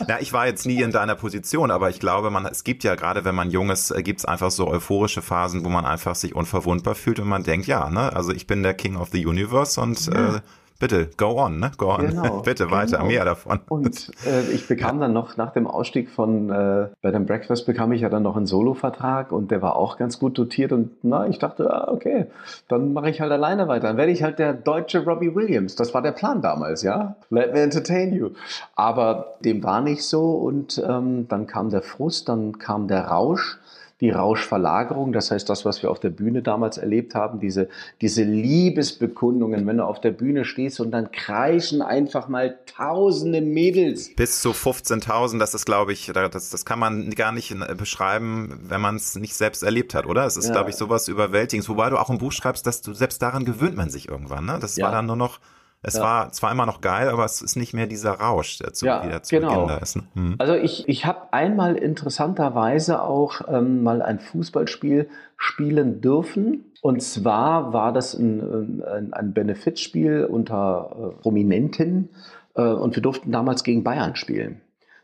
Ja, 0.08 0.20
ich 0.22 0.32
war 0.32 0.48
jetzt 0.48 0.66
nie 0.66 0.82
in 0.82 0.92
deiner 0.92 1.16
Position, 1.16 1.70
aber 1.70 1.90
ich 1.90 2.00
glaube, 2.00 2.30
man, 2.30 2.46
es 2.46 2.64
gibt 2.64 2.86
ja 2.86 2.96
gerade, 2.96 3.26
wenn 3.26 3.36
man 3.36 3.52
jung 3.52 3.70
ist, 3.70 3.92
äh, 3.92 4.04
gibt 4.04 4.22
es 4.22 4.26
einfach 4.26 4.52
so 4.52 4.68
euphorische 4.68 5.22
Phasen, 5.22 5.66
wo 5.66 5.70
man 5.70 5.86
einfach 5.86 6.16
sich 6.16 6.34
unverwundbar 6.34 6.96
fühlt 6.96 7.20
und 7.20 7.28
man 7.28 7.44
denkt, 7.44 7.68
ja, 7.68 7.90
ne? 7.90 8.16
Also 8.16 8.32
ich 8.32 8.48
bin 8.48 8.64
der 8.64 8.74
King 8.74 8.96
of 8.96 9.10
the 9.12 9.26
Universe 9.26 9.82
und 9.82 10.06
ja. 10.08 10.38
äh, 10.38 10.42
Bitte, 10.80 11.10
go 11.18 11.40
on, 11.40 11.60
ne? 11.60 11.72
Go 11.78 11.92
on. 11.94 12.08
Genau, 12.08 12.42
Bitte 12.46 12.70
weiter, 12.70 12.98
genau. 12.98 13.10
mehr 13.10 13.26
davon. 13.26 13.60
Und 13.68 14.12
äh, 14.26 14.42
ich 14.52 14.68
bekam 14.68 15.00
dann 15.00 15.12
noch 15.12 15.36
nach 15.36 15.52
dem 15.52 15.66
Ausstieg 15.66 16.10
von 16.10 16.50
äh, 16.50 16.88
Bed 17.02 17.16
and 17.16 17.26
Breakfast 17.26 17.66
bekam 17.66 17.92
ich 17.92 18.02
ja 18.02 18.10
dann 18.10 18.24
noch 18.24 18.36
einen 18.36 18.46
Solo-Vertrag 18.46 19.32
und 19.32 19.50
der 19.50 19.62
war 19.62 19.76
auch 19.76 19.98
ganz 19.98 20.20
gut 20.20 20.38
dotiert 20.38 20.72
und 20.72 20.92
na, 21.02 21.28
ich 21.28 21.40
dachte, 21.40 21.74
ah, 21.74 21.92
okay, 21.92 22.28
dann 22.68 22.94
mache 22.94 23.10
ich 23.10 23.22
halt 23.22 23.32
alleine 23.32 23.68
weiter. 23.68 23.88
Dann 23.88 23.98
werde 23.98 24.12
ich 24.12 24.22
halt 24.22 24.38
der 24.38 24.54
deutsche 24.54 25.04
Robbie 25.04 25.34
Williams. 25.34 25.76
Das 25.76 25.94
war 25.94 26.02
der 26.02 26.12
Plan 26.12 26.42
damals, 26.42 26.84
ja. 26.84 27.16
Let 27.30 27.54
me 27.54 27.62
entertain 27.62 28.14
you. 28.14 28.30
Aber 28.76 29.34
dem 29.44 29.64
war 29.64 29.82
nicht 29.82 30.04
so 30.04 30.36
und 30.36 30.82
ähm, 30.88 31.28
dann 31.28 31.48
kam 31.48 31.70
der 31.70 31.82
Frust, 31.82 32.30
dann 32.30 32.60
kam 32.60 32.88
der 32.88 33.08
Rausch 33.08 33.58
die 34.00 34.12
Rauschverlagerung, 34.12 35.12
das 35.12 35.32
heißt 35.32 35.50
das, 35.50 35.66
was 35.66 35.82
wir 35.82 35.90
auf 35.90 36.00
der 36.00 36.12
Bühne 36.12 36.44
damals 36.44 36.78
erlebt 36.78 37.16
haben, 37.16 37.40
diese, 37.40 37.68
diese 38.00 38.24
Liebesbekundungen, 38.24 39.66
wenn 39.66 39.78
du 39.78 39.86
auf 39.86 40.00
der 40.00 40.12
Bühne 40.12 40.46
stehst 40.46 40.80
und 40.80 40.92
dann 40.92 41.12
kreischen 41.12 41.82
einfach 41.82 42.28
mal 42.28 42.60
tausende 42.68 43.42
Mädels. 43.42 44.14
Bis 44.16 44.42
zu 44.42 44.52
15.000, 44.52 45.40
das 45.40 45.56
ist, 45.56 45.66
glaube 45.66 45.94
ich, 45.94 46.12
das, 46.14 46.52
das 46.52 46.64
kann 46.64 46.78
man 46.78 47.10
gar 47.12 47.32
nicht 47.32 47.56
beschreiben, 47.76 48.60
wenn 48.68 48.82
man 48.82 48.98
es 48.98 49.16
nicht 49.16 49.34
selbst 49.34 49.64
erlebt 49.64 49.96
hat, 49.96 50.06
oder? 50.06 50.26
Es 50.26 50.38
ist, 50.38 50.48
ja. 50.48 50.52
glaube 50.54 50.70
ich, 50.70 50.76
sowas 50.76 51.08
Überwältigendes. 51.08 51.68
Wobei 51.68 51.90
du 51.90 51.98
auch 51.98 52.12
im 52.12 52.20
Buch 52.20 52.32
schreibst, 52.32 52.68
dass 52.68 52.84
du 52.84 52.94
selbst 52.94 53.22
daran 53.24 53.46
gewöhnt 53.46 53.76
man 53.76 53.90
sich 53.90 54.08
irgendwann, 54.08 54.46
ne? 54.46 54.60
Das 54.62 54.76
ja. 54.76 54.86
war 54.86 54.92
dann 54.92 55.08
nur 55.08 55.16
noch 55.16 55.40
es 55.84 55.96
ja. 55.96 56.04
war 56.04 56.32
zwar 56.32 56.52
immer 56.52 56.66
noch 56.66 56.82
geil, 56.82 57.10
aber 57.10 57.24
es 57.24 57.42
ist 57.42 57.56
nicht 57.56 57.74
mehr 57.74 57.86
dieser 57.86 58.14
Rausch, 58.14 58.58
der 58.58 58.74
zu, 58.74 58.88
ja, 58.88 59.06
wieder 59.06 59.22
zu 59.22 59.36
genau. 59.36 59.50
Beginn 59.50 59.68
da 59.68 59.78
ist. 59.78 59.96
Ne? 59.96 60.04
Mhm. 60.16 60.36
Also 60.40 60.56
ich, 60.56 60.90
ich 60.90 61.06
habe 61.06 61.32
einmal 61.34 61.76
interessanterweise 61.76 63.02
auch 63.04 63.42
ähm, 63.48 63.84
mal 63.84 64.02
ein 64.02 64.20
Fußballspiel 64.20 65.08
spielen 65.38 66.02
dürfen. 66.02 66.74
Und 66.82 67.04
zwar 67.04 67.74
war 67.74 67.94
das 67.94 68.16
ein, 68.16 68.82
ein, 68.84 69.14
ein 69.14 69.34
Benefitspiel 69.34 70.26
unter 70.26 71.14
äh, 71.18 71.22
Prominenten 71.22 72.10
äh, 72.56 72.62
und 72.64 72.96
wir 72.96 73.04
durften 73.04 73.32
damals 73.32 73.64
gegen 73.64 73.84
Bayern 73.84 74.16
spielen. 74.16 74.62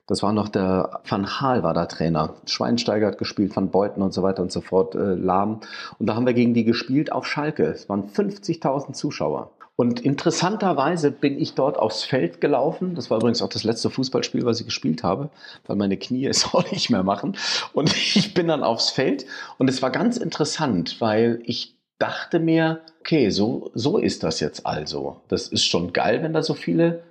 Das 0.08 0.22
war 0.22 0.34
noch 0.34 0.50
der 0.50 1.02
Van 1.08 1.40
Haal 1.40 1.64
war 1.64 1.74
der 1.74 1.88
Trainer. 1.88 2.34
Schweinsteiger 2.46 3.08
hat 3.08 3.18
gespielt, 3.18 3.56
Van 3.56 3.72
Beuten 3.72 4.02
und 4.02 4.14
so 4.14 4.22
weiter 4.22 4.42
und 4.42 4.52
so 4.52 4.60
fort, 4.60 4.96
äh, 4.96 5.14
Lahm. 5.14 5.62
Und 5.98 6.08
da 6.08 6.16
haben 6.16 6.26
wir 6.26 6.34
gegen 6.34 6.54
die 6.54 6.66
gespielt 6.66 7.12
auf 7.12 7.26
Schalke. 7.26 7.64
Es 7.64 7.88
waren 7.88 8.10
50.000 8.10 8.94
Zuschauer. 8.94 9.52
Und 9.76 10.02
interessanterweise 10.02 11.10
bin 11.10 11.40
ich 11.40 11.56
dort 11.56 11.78
aufs 11.78 12.04
Feld 12.04 12.42
gelaufen. 12.42 12.94
Das 12.94 13.10
war 13.10 13.18
übrigens 13.18 13.42
auch 13.42 13.50
das 13.50 13.64
letzte 13.64 13.90
Fußballspiel, 13.90 14.46
was 14.46 14.60
ich 14.60 14.68
gespielt 14.68 15.04
habe, 15.04 15.30
weil 15.66 15.76
meine 15.76 15.98
Knie 15.98 16.26
es 16.28 16.54
auch 16.54 16.70
nicht 16.72 16.90
mehr 16.90 17.04
machen. 17.04 17.38
Und 17.74 17.96
ich 18.16 18.34
bin 18.34 18.48
dann 18.48 18.64
aufs 18.64 18.90
Feld 18.92 19.26
und 19.58 19.70
es 19.70 19.82
war 19.82 19.90
ganz 19.90 20.18
interessant, 20.18 21.02
weil 21.02 21.42
ich 21.46 21.76
dachte 21.98 22.40
mir, 22.40 22.82
okay, 23.00 23.30
so, 23.30 23.72
so 23.74 23.98
ist 23.98 24.24
das 24.24 24.40
jetzt 24.40 24.66
also. 24.66 25.22
Das 25.28 25.48
ist 25.48 25.66
schon 25.66 25.94
geil, 25.94 26.22
wenn 26.22 26.34
da 26.34 26.44
so 26.44 26.54
viele 26.54 27.04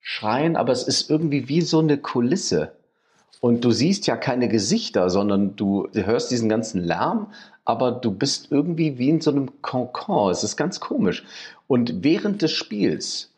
schreien, 0.00 0.56
aber 0.56 0.72
es 0.72 0.84
ist 0.84 1.10
irgendwie 1.10 1.48
wie 1.48 1.60
so 1.60 1.80
eine 1.80 1.98
Kulisse. 1.98 2.72
Und 3.40 3.64
du 3.64 3.70
siehst 3.70 4.06
ja 4.06 4.16
keine 4.16 4.48
Gesichter, 4.48 5.10
sondern 5.10 5.54
du 5.54 5.88
hörst 5.92 6.30
diesen 6.30 6.48
ganzen 6.48 6.82
Lärm, 6.82 7.32
aber 7.68 7.92
du 7.92 8.10
bist 8.10 8.50
irgendwie 8.50 8.96
wie 8.96 9.10
in 9.10 9.20
so 9.20 9.30
einem 9.30 9.60
Concon. 9.60 10.30
Es 10.30 10.42
ist 10.42 10.56
ganz 10.56 10.80
komisch. 10.80 11.22
Und 11.66 12.02
während 12.02 12.40
des 12.40 12.50
Spiels, 12.50 13.30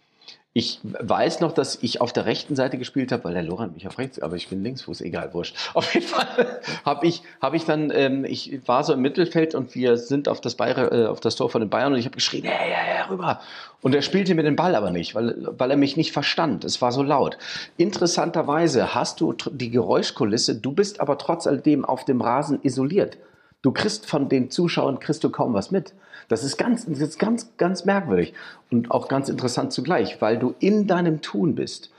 ich 0.53 0.79
weiß 0.83 1.41
noch, 1.41 1.51
dass 1.51 1.83
ich 1.83 2.01
auf 2.01 2.13
der 2.13 2.27
rechten 2.27 2.55
Seite 2.55 2.79
gespielt 2.79 3.11
habe, 3.11 3.25
weil 3.25 3.35
der 3.35 3.43
Loran 3.43 3.73
mich 3.75 3.89
auf 3.89 3.99
rechts, 3.99 4.21
aber 4.21 4.37
ich 4.37 4.47
bin 4.47 4.63
Linksfuß, 4.63 5.01
egal, 5.01 5.35
wurscht. 5.35 5.57
Auf 5.75 5.93
jeden 5.95 6.07
Fall 6.07 6.61
habe 6.85 7.09
ich, 7.09 7.23
hab 7.41 7.55
ich 7.55 7.65
dann, 7.65 7.91
ähm, 7.93 8.25
ich 8.25 8.61
war 8.67 8.85
so 8.85 8.93
im 8.93 9.01
Mittelfeld 9.01 9.57
und 9.57 9.75
wir 9.75 9.97
sind 9.97 10.29
auf 10.29 10.41
das, 10.41 10.55
Bayer, 10.55 10.93
äh, 10.93 11.07
auf 11.07 11.19
das 11.19 11.35
Tor 11.35 11.51
von 11.51 11.61
den 11.61 11.71
Bayern 11.71 11.93
und 11.93 11.99
ich 11.99 12.05
habe 12.05 12.15
geschrien, 12.15 12.45
hey, 12.45 12.71
hey, 12.71 12.85
hey, 12.85 13.11
rüber. 13.11 13.41
Und 13.81 13.97
er 13.97 14.03
spielte 14.03 14.37
mir 14.37 14.45
den 14.45 14.57
Ball 14.57 14.77
aber 14.77 14.91
nicht, 14.91 15.17
weil, 15.17 15.35
weil 15.59 15.73
er 15.73 15.77
mich 15.77 15.97
nicht 15.97 16.13
verstand. 16.13 16.65
Es 16.65 16.81
war 16.81 16.93
so 16.93 17.03
laut. 17.03 17.37
Interessanterweise 17.79 18.95
hast 18.95 19.21
du 19.21 19.35
die 19.51 19.71
Geräuschkulisse, 19.71 20.55
du 20.55 20.71
bist 20.71 21.01
aber 21.01 21.19
trotz 21.19 21.49
alledem 21.49 21.85
auf 21.85 22.05
dem 22.05 22.21
Rasen 22.21 22.61
isoliert. 22.63 23.19
Du 23.63 23.73
kriegst 23.73 24.07
von 24.07 24.29
den 24.29 24.51
Zuschauern 24.51 25.01
kriegst 25.01 25.23
du 25.23 25.31
kaum 25.31 25.53
was 25.53 25.71
mit. 25.71 25.95
Das 26.29 26.45
ist 26.45 26.57
ganz, 26.57 26.87
das 26.87 27.01
ist 27.01 27.19
ganz, 27.19 27.53
ganz 27.57 27.85
merkwürdig 27.85 28.33
und 28.71 28.91
auch 28.91 29.09
ganz 29.09 29.29
interessant 29.29 29.73
zugleich, 29.73 30.21
weil 30.23 30.39
du 30.39 30.55
in 30.61 30.87
deinem 30.87 31.21
Tun 31.21 31.55
bist. 31.55 31.91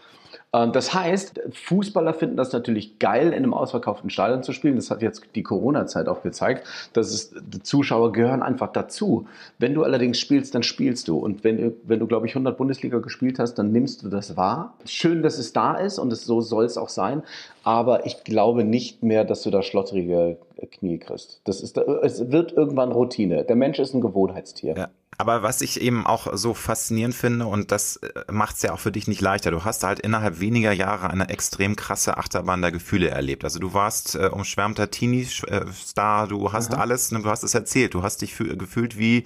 Ähm, 0.54 0.72
das 0.72 0.94
heißt, 0.94 1.40
Fußballer 1.52 2.14
finden 2.14 2.38
das 2.38 2.52
natürlich 2.52 3.00
geil, 3.00 3.28
in 3.28 3.44
einem 3.44 3.54
ausverkauften 3.54 4.10
Stadion 4.10 4.44
zu 4.44 4.54
spielen. 4.54 4.76
Das 4.76 4.92
hat 4.92 5.02
jetzt 5.02 5.24
die 5.36 5.44
Corona-Zeit 5.44 6.08
auch 6.08 6.24
gezeigt. 6.24 6.68
Es, 6.96 7.34
die 7.34 7.64
Zuschauer 7.64 8.12
gehören 8.12 8.42
einfach 8.42 8.72
dazu. 8.72 9.28
Wenn 9.60 9.74
du 9.74 9.84
allerdings 9.84 10.20
spielst, 10.20 10.56
dann 10.56 10.64
spielst 10.64 11.08
du. 11.08 11.18
Und 11.18 11.44
wenn, 11.44 11.74
wenn 11.84 12.00
du, 12.00 12.08
glaube 12.08 12.28
ich, 12.28 12.34
100 12.34 12.58
Bundesliga 12.58 13.00
gespielt 13.00 13.40
hast, 13.40 13.56
dann 13.56 13.72
nimmst 13.72 14.04
du 14.04 14.10
das 14.10 14.36
wahr. 14.36 14.74
Schön, 14.86 15.24
dass 15.24 15.38
es 15.38 15.54
da 15.54 15.76
ist 15.76 16.00
und 16.00 16.12
es, 16.12 16.26
so 16.26 16.42
soll 16.42 16.66
es 16.66 16.78
auch 16.78 16.90
sein. 16.90 17.24
Aber 17.64 18.06
ich 18.06 18.24
glaube 18.24 18.64
nicht 18.64 19.04
mehr, 19.04 19.24
dass 19.24 19.44
du 19.44 19.52
da 19.52 19.62
schlotterige 19.62 20.38
Knie 20.72 20.98
kriegst. 20.98 21.42
Das 21.44 21.62
ist, 21.62 21.78
es 21.78 22.32
wird 22.32 22.54
irgendwann 22.54 22.92
Routine. 22.92 23.44
Der 23.44 23.56
Mensch 23.56 23.80
ist 23.80 23.94
ein 23.94 24.02
Gewohnheitstier. 24.02 24.76
Ja. 24.76 24.90
Aber 25.18 25.44
was 25.44 25.62
ich 25.62 25.80
eben 25.82 26.08
auch 26.08 26.36
so 26.36 26.56
faszinierend 26.56 27.14
finde, 27.14 27.46
und 27.46 27.72
das 27.72 27.98
äh, 27.98 28.32
macht 28.32 28.56
es 28.56 28.64
ja 28.64 28.74
auch 28.74 28.80
für 28.80 28.92
dich 28.92 29.08
nicht 29.08 29.22
leichter, 29.22 29.52
du 29.52 29.64
hast 29.64 29.84
halt 29.84 30.00
innerhalb 30.00 30.40
weniger 30.40 30.72
Jahre 30.72 31.12
eine 31.12 31.30
extrem 31.30 31.76
krasse 31.76 32.18
Achterbahn 32.18 32.62
der 32.62 32.72
Gefühle 32.72 33.10
erlebt. 33.10 33.44
Also 33.44 33.60
du 33.60 33.74
warst 33.74 34.16
äh, 34.16 34.30
umschwärmter 34.32 34.90
Teenie-Star, 34.90 36.28
du 36.28 36.52
hast 36.54 36.74
Aha. 36.74 36.82
alles, 36.82 37.12
ne, 37.12 37.22
du 37.22 37.30
hast 37.30 37.44
es 37.44 37.54
erzählt, 37.54 37.94
du 37.94 38.02
hast 38.02 38.22
dich 38.22 38.36
gefühlt 38.36 38.98
wie 38.98 39.26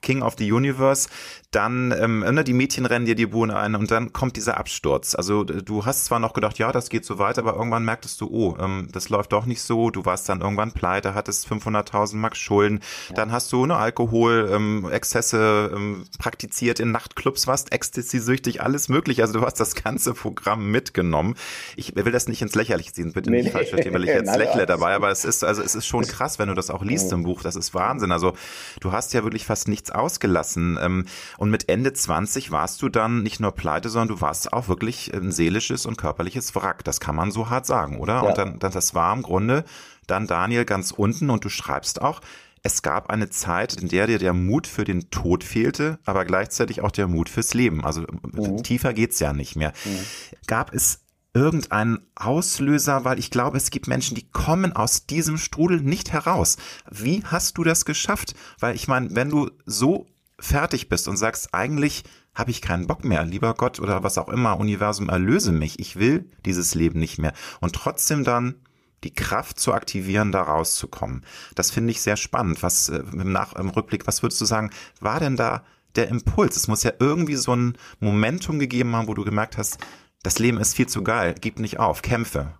King 0.00 0.22
of 0.22 0.34
the 0.38 0.52
Universe, 0.52 1.08
dann 1.52 1.94
ähm, 1.98 2.20
ne, 2.20 2.44
die 2.44 2.54
Mädchen 2.54 2.86
rennen 2.86 3.04
dir 3.04 3.14
die 3.14 3.26
Buhne 3.26 3.56
ein 3.56 3.74
und 3.74 3.90
dann 3.90 4.12
kommt 4.14 4.36
dieser 4.36 4.56
Absturz. 4.56 5.14
Also 5.14 5.44
du 5.44 5.84
hast 5.84 6.06
zwar 6.06 6.18
noch 6.18 6.32
gedacht, 6.32 6.58
ja, 6.58 6.72
das 6.72 6.88
geht 6.88 7.04
so 7.04 7.18
weiter, 7.18 7.42
aber 7.42 7.54
irgendwann 7.56 7.84
merktest 7.84 8.20
du, 8.22 8.28
oh, 8.30 8.56
ähm, 8.58 8.88
das 8.90 9.10
läuft 9.10 9.32
doch 9.32 9.44
nicht 9.44 9.60
so. 9.60 9.90
Du 9.90 10.06
warst 10.06 10.28
dann 10.30 10.40
irgendwann 10.40 10.72
pleite, 10.72 11.14
hattest 11.14 11.46
500.000 11.46 12.16
Mark 12.16 12.36
Schulden. 12.36 12.80
Ja. 13.10 13.16
Dann 13.16 13.32
hast 13.32 13.52
du 13.52 13.66
ne 13.66 13.76
Alkohol, 13.76 14.50
ähm, 14.50 14.88
Exzesse 14.90 15.70
ähm, 15.74 16.06
praktiziert 16.18 16.80
in 16.80 16.90
Nachtclubs, 16.90 17.46
warst 17.46 17.70
Ecstasy-süchtig, 17.70 18.62
alles 18.62 18.88
mögliche. 18.88 19.20
Also 19.20 19.38
du 19.38 19.44
hast 19.44 19.60
das 19.60 19.74
ganze 19.74 20.14
Programm 20.14 20.70
mitgenommen. 20.70 21.34
Ich 21.76 21.94
will 21.94 22.12
das 22.12 22.28
nicht 22.28 22.40
ins 22.40 22.54
Lächerliche 22.54 22.94
ziehen, 22.94 23.12
bitte 23.12 23.30
nee, 23.30 23.42
nicht 23.42 23.52
falsch 23.52 23.68
verstehen, 23.68 23.92
weil 23.92 24.04
ich 24.04 24.10
jetzt 24.14 24.34
lächle 24.34 24.64
dabei, 24.64 24.94
aber 24.94 25.10
es 25.10 25.26
ist 25.26 25.44
also 25.44 25.60
es 25.60 25.74
ist 25.74 25.86
schon 25.86 26.06
krass, 26.06 26.38
wenn 26.38 26.48
du 26.48 26.54
das 26.54 26.70
auch 26.70 26.82
liest 26.82 27.12
im 27.12 27.24
Buch. 27.24 27.42
Das 27.42 27.56
ist 27.56 27.74
Wahnsinn. 27.74 28.10
Also 28.10 28.32
du 28.80 28.92
hast 28.92 29.12
ja 29.12 29.22
wirklich 29.22 29.44
fast 29.44 29.68
nichts 29.68 29.90
ausgelassen. 29.90 30.78
Ähm, 30.80 31.04
und 31.42 31.50
mit 31.50 31.68
Ende 31.68 31.92
20 31.92 32.52
warst 32.52 32.82
du 32.82 32.88
dann 32.88 33.24
nicht 33.24 33.40
nur 33.40 33.50
pleite, 33.50 33.88
sondern 33.88 34.14
du 34.14 34.20
warst 34.20 34.52
auch 34.52 34.68
wirklich 34.68 35.12
ein 35.12 35.32
seelisches 35.32 35.86
und 35.86 35.98
körperliches 35.98 36.54
Wrack. 36.54 36.84
Das 36.84 37.00
kann 37.00 37.16
man 37.16 37.32
so 37.32 37.50
hart 37.50 37.66
sagen, 37.66 37.98
oder? 37.98 38.14
Ja. 38.14 38.20
Und 38.20 38.38
dann, 38.38 38.60
dann, 38.60 38.70
das 38.70 38.94
war 38.94 39.12
im 39.12 39.22
Grunde 39.22 39.64
dann 40.06 40.28
Daniel 40.28 40.64
ganz 40.64 40.92
unten 40.92 41.30
und 41.30 41.44
du 41.44 41.48
schreibst 41.48 42.00
auch, 42.00 42.20
es 42.62 42.82
gab 42.82 43.10
eine 43.10 43.28
Zeit, 43.28 43.74
in 43.74 43.88
der 43.88 44.06
dir 44.06 44.20
der 44.20 44.34
Mut 44.34 44.68
für 44.68 44.84
den 44.84 45.10
Tod 45.10 45.42
fehlte, 45.42 45.98
aber 46.04 46.24
gleichzeitig 46.24 46.80
auch 46.80 46.92
der 46.92 47.08
Mut 47.08 47.28
fürs 47.28 47.54
Leben. 47.54 47.84
Also 47.84 48.02
mhm. 48.02 48.62
tiefer 48.62 48.92
geht's 48.92 49.18
ja 49.18 49.32
nicht 49.32 49.56
mehr. 49.56 49.72
Mhm. 49.84 49.98
Gab 50.46 50.72
es 50.72 51.00
irgendeinen 51.34 52.06
Auslöser, 52.14 53.04
weil 53.04 53.18
ich 53.18 53.32
glaube, 53.32 53.56
es 53.56 53.70
gibt 53.70 53.88
Menschen, 53.88 54.14
die 54.14 54.30
kommen 54.30 54.76
aus 54.76 55.06
diesem 55.06 55.38
Strudel 55.38 55.80
nicht 55.80 56.12
heraus. 56.12 56.56
Wie 56.88 57.24
hast 57.24 57.58
du 57.58 57.64
das 57.64 57.84
geschafft? 57.84 58.34
Weil 58.60 58.76
ich 58.76 58.86
meine, 58.86 59.16
wenn 59.16 59.30
du 59.30 59.50
so 59.66 60.06
fertig 60.42 60.88
bist 60.88 61.08
und 61.08 61.16
sagst, 61.16 61.54
eigentlich 61.54 62.02
habe 62.34 62.50
ich 62.50 62.62
keinen 62.62 62.86
Bock 62.86 63.04
mehr, 63.04 63.24
lieber 63.24 63.54
Gott 63.54 63.78
oder 63.78 64.02
was 64.02 64.18
auch 64.18 64.28
immer, 64.28 64.58
Universum, 64.58 65.08
erlöse 65.08 65.52
mich, 65.52 65.78
ich 65.78 65.96
will 65.98 66.28
dieses 66.44 66.74
Leben 66.74 66.98
nicht 66.98 67.18
mehr. 67.18 67.32
Und 67.60 67.74
trotzdem 67.74 68.24
dann 68.24 68.56
die 69.04 69.14
Kraft 69.14 69.58
zu 69.58 69.72
aktivieren, 69.72 70.32
da 70.32 70.42
rauszukommen. 70.42 71.24
Das 71.54 71.70
finde 71.70 71.90
ich 71.90 72.00
sehr 72.00 72.16
spannend. 72.16 72.62
Was 72.62 72.88
äh, 72.88 73.02
im, 73.12 73.32
Nach 73.32 73.54
im 73.54 73.70
Rückblick, 73.70 74.06
was 74.06 74.22
würdest 74.22 74.40
du 74.40 74.44
sagen, 74.44 74.70
war 75.00 75.20
denn 75.20 75.36
da 75.36 75.64
der 75.96 76.08
Impuls? 76.08 76.56
Es 76.56 76.68
muss 76.68 76.82
ja 76.82 76.92
irgendwie 76.98 77.36
so 77.36 77.54
ein 77.54 77.76
Momentum 78.00 78.58
gegeben 78.58 78.94
haben, 78.94 79.08
wo 79.08 79.14
du 79.14 79.24
gemerkt 79.24 79.58
hast, 79.58 79.78
das 80.22 80.38
Leben 80.38 80.58
ist 80.58 80.74
viel 80.74 80.86
zu 80.86 81.02
geil, 81.02 81.34
gib 81.40 81.58
nicht 81.58 81.80
auf, 81.80 82.02
kämpfe. 82.02 82.54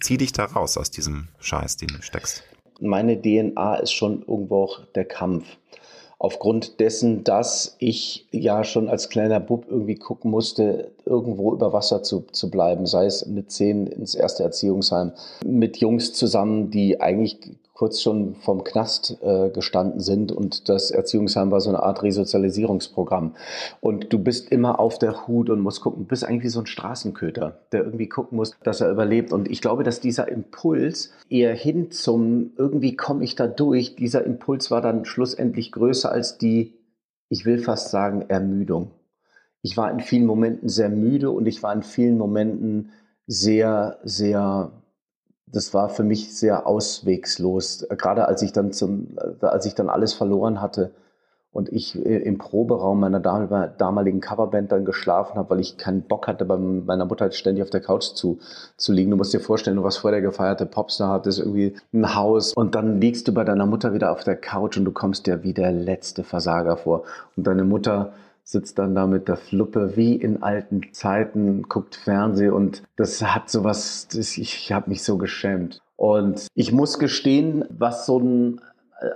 Zieh 0.00 0.16
dich 0.16 0.32
da 0.32 0.44
raus 0.44 0.76
aus 0.76 0.90
diesem 0.90 1.28
Scheiß, 1.40 1.76
den 1.76 1.88
du 1.88 2.02
steckst. 2.02 2.44
Meine 2.80 3.20
DNA 3.20 3.76
ist 3.76 3.92
schon 3.92 4.20
irgendwo 4.20 4.64
auch 4.64 4.84
der 4.94 5.06
Kampf. 5.06 5.46
Aufgrund 6.18 6.80
dessen, 6.80 7.24
dass 7.24 7.76
ich 7.78 8.26
ja 8.30 8.64
schon 8.64 8.88
als 8.88 9.10
kleiner 9.10 9.38
Bub 9.38 9.66
irgendwie 9.68 9.96
gucken 9.96 10.30
musste, 10.30 10.92
irgendwo 11.04 11.52
über 11.52 11.74
Wasser 11.74 12.02
zu, 12.02 12.24
zu 12.32 12.50
bleiben, 12.50 12.86
sei 12.86 13.04
es 13.04 13.26
mit 13.26 13.50
zehn 13.50 13.86
ins 13.86 14.14
erste 14.14 14.42
Erziehungsheim, 14.42 15.12
mit 15.44 15.76
Jungs 15.76 16.14
zusammen, 16.14 16.70
die 16.70 17.00
eigentlich 17.02 17.38
kurz 17.76 18.00
schon 18.00 18.36
vom 18.36 18.64
Knast 18.64 19.18
äh, 19.22 19.50
gestanden 19.50 20.00
sind 20.00 20.32
und 20.32 20.70
das 20.70 20.90
Erziehungsheim 20.90 21.50
war 21.50 21.60
so 21.60 21.68
eine 21.68 21.82
Art 21.82 22.02
Resozialisierungsprogramm. 22.02 23.34
Und 23.80 24.14
du 24.14 24.18
bist 24.18 24.50
immer 24.50 24.80
auf 24.80 24.98
der 24.98 25.26
Hut 25.26 25.50
und 25.50 25.60
musst 25.60 25.82
gucken, 25.82 26.04
du 26.04 26.08
bist 26.08 26.24
eigentlich 26.24 26.44
wie 26.44 26.48
so 26.48 26.60
ein 26.60 26.66
Straßenköter, 26.66 27.60
der 27.72 27.84
irgendwie 27.84 28.08
gucken 28.08 28.36
muss, 28.36 28.56
dass 28.64 28.80
er 28.80 28.90
überlebt. 28.90 29.30
Und 29.30 29.50
ich 29.50 29.60
glaube, 29.60 29.84
dass 29.84 30.00
dieser 30.00 30.26
Impuls 30.28 31.12
eher 31.28 31.54
hin 31.54 31.90
zum 31.90 32.52
irgendwie 32.56 32.96
komme 32.96 33.22
ich 33.22 33.34
da 33.34 33.46
durch, 33.46 33.94
dieser 33.94 34.24
Impuls 34.24 34.70
war 34.70 34.80
dann 34.80 35.04
schlussendlich 35.04 35.70
größer 35.70 36.10
als 36.10 36.38
die, 36.38 36.78
ich 37.28 37.44
will 37.44 37.58
fast 37.58 37.90
sagen, 37.90 38.24
Ermüdung. 38.28 38.92
Ich 39.60 39.76
war 39.76 39.90
in 39.90 40.00
vielen 40.00 40.24
Momenten 40.24 40.70
sehr 40.70 40.88
müde 40.88 41.30
und 41.30 41.44
ich 41.44 41.62
war 41.62 41.74
in 41.74 41.82
vielen 41.82 42.16
Momenten 42.16 42.90
sehr, 43.26 43.98
sehr 44.02 44.72
das 45.46 45.72
war 45.72 45.88
für 45.88 46.02
mich 46.02 46.36
sehr 46.36 46.66
auswegslos. 46.66 47.86
Gerade 47.96 48.26
als 48.26 48.42
ich 48.42 48.52
dann 48.52 48.72
zum, 48.72 49.16
als 49.40 49.66
ich 49.66 49.74
dann 49.74 49.88
alles 49.88 50.12
verloren 50.12 50.60
hatte 50.60 50.92
und 51.52 51.72
ich 51.72 51.96
im 51.96 52.36
Proberaum 52.36 53.00
meiner 53.00 53.20
damaligen 53.20 54.20
Coverband 54.20 54.72
dann 54.72 54.84
geschlafen 54.84 55.36
habe, 55.36 55.50
weil 55.50 55.60
ich 55.60 55.78
keinen 55.78 56.02
Bock 56.02 56.26
hatte, 56.26 56.44
bei 56.44 56.58
meiner 56.58 57.06
Mutter 57.06 57.30
ständig 57.32 57.62
auf 57.62 57.70
der 57.70 57.80
Couch 57.80 58.14
zu, 58.14 58.38
zu 58.76 58.92
liegen. 58.92 59.10
Du 59.10 59.16
musst 59.16 59.32
dir 59.32 59.40
vorstellen, 59.40 59.78
du 59.78 59.82
warst 59.82 59.98
vor 59.98 60.10
der 60.10 60.20
gefeierte 60.20 60.66
Popstar, 60.66 61.12
hattest 61.12 61.38
irgendwie 61.38 61.74
ein 61.94 62.14
Haus 62.14 62.52
und 62.52 62.74
dann 62.74 63.00
liegst 63.00 63.26
du 63.26 63.32
bei 63.32 63.44
deiner 63.44 63.64
Mutter 63.64 63.94
wieder 63.94 64.12
auf 64.12 64.24
der 64.24 64.36
Couch 64.36 64.76
und 64.76 64.84
du 64.84 64.92
kommst 64.92 65.26
dir 65.26 65.44
wie 65.44 65.54
der 65.54 65.72
letzte 65.72 66.24
Versager 66.24 66.76
vor. 66.76 67.04
Und 67.36 67.46
deine 67.46 67.64
Mutter 67.64 68.12
sitzt 68.46 68.78
dann 68.78 68.94
da 68.94 69.08
mit 69.08 69.26
der 69.26 69.36
Fluppe 69.36 69.96
wie 69.96 70.14
in 70.14 70.42
alten 70.42 70.92
Zeiten, 70.92 71.64
guckt 71.64 71.96
Fernsehen 71.96 72.52
und 72.52 72.84
das 72.94 73.20
hat 73.20 73.50
sowas, 73.50 74.06
das, 74.06 74.38
ich 74.38 74.72
habe 74.72 74.88
mich 74.88 75.02
so 75.02 75.18
geschämt. 75.18 75.82
Und 75.96 76.46
ich 76.54 76.70
muss 76.70 77.00
gestehen, 77.00 77.64
was 77.70 78.06
so 78.06 78.20
ein, 78.20 78.60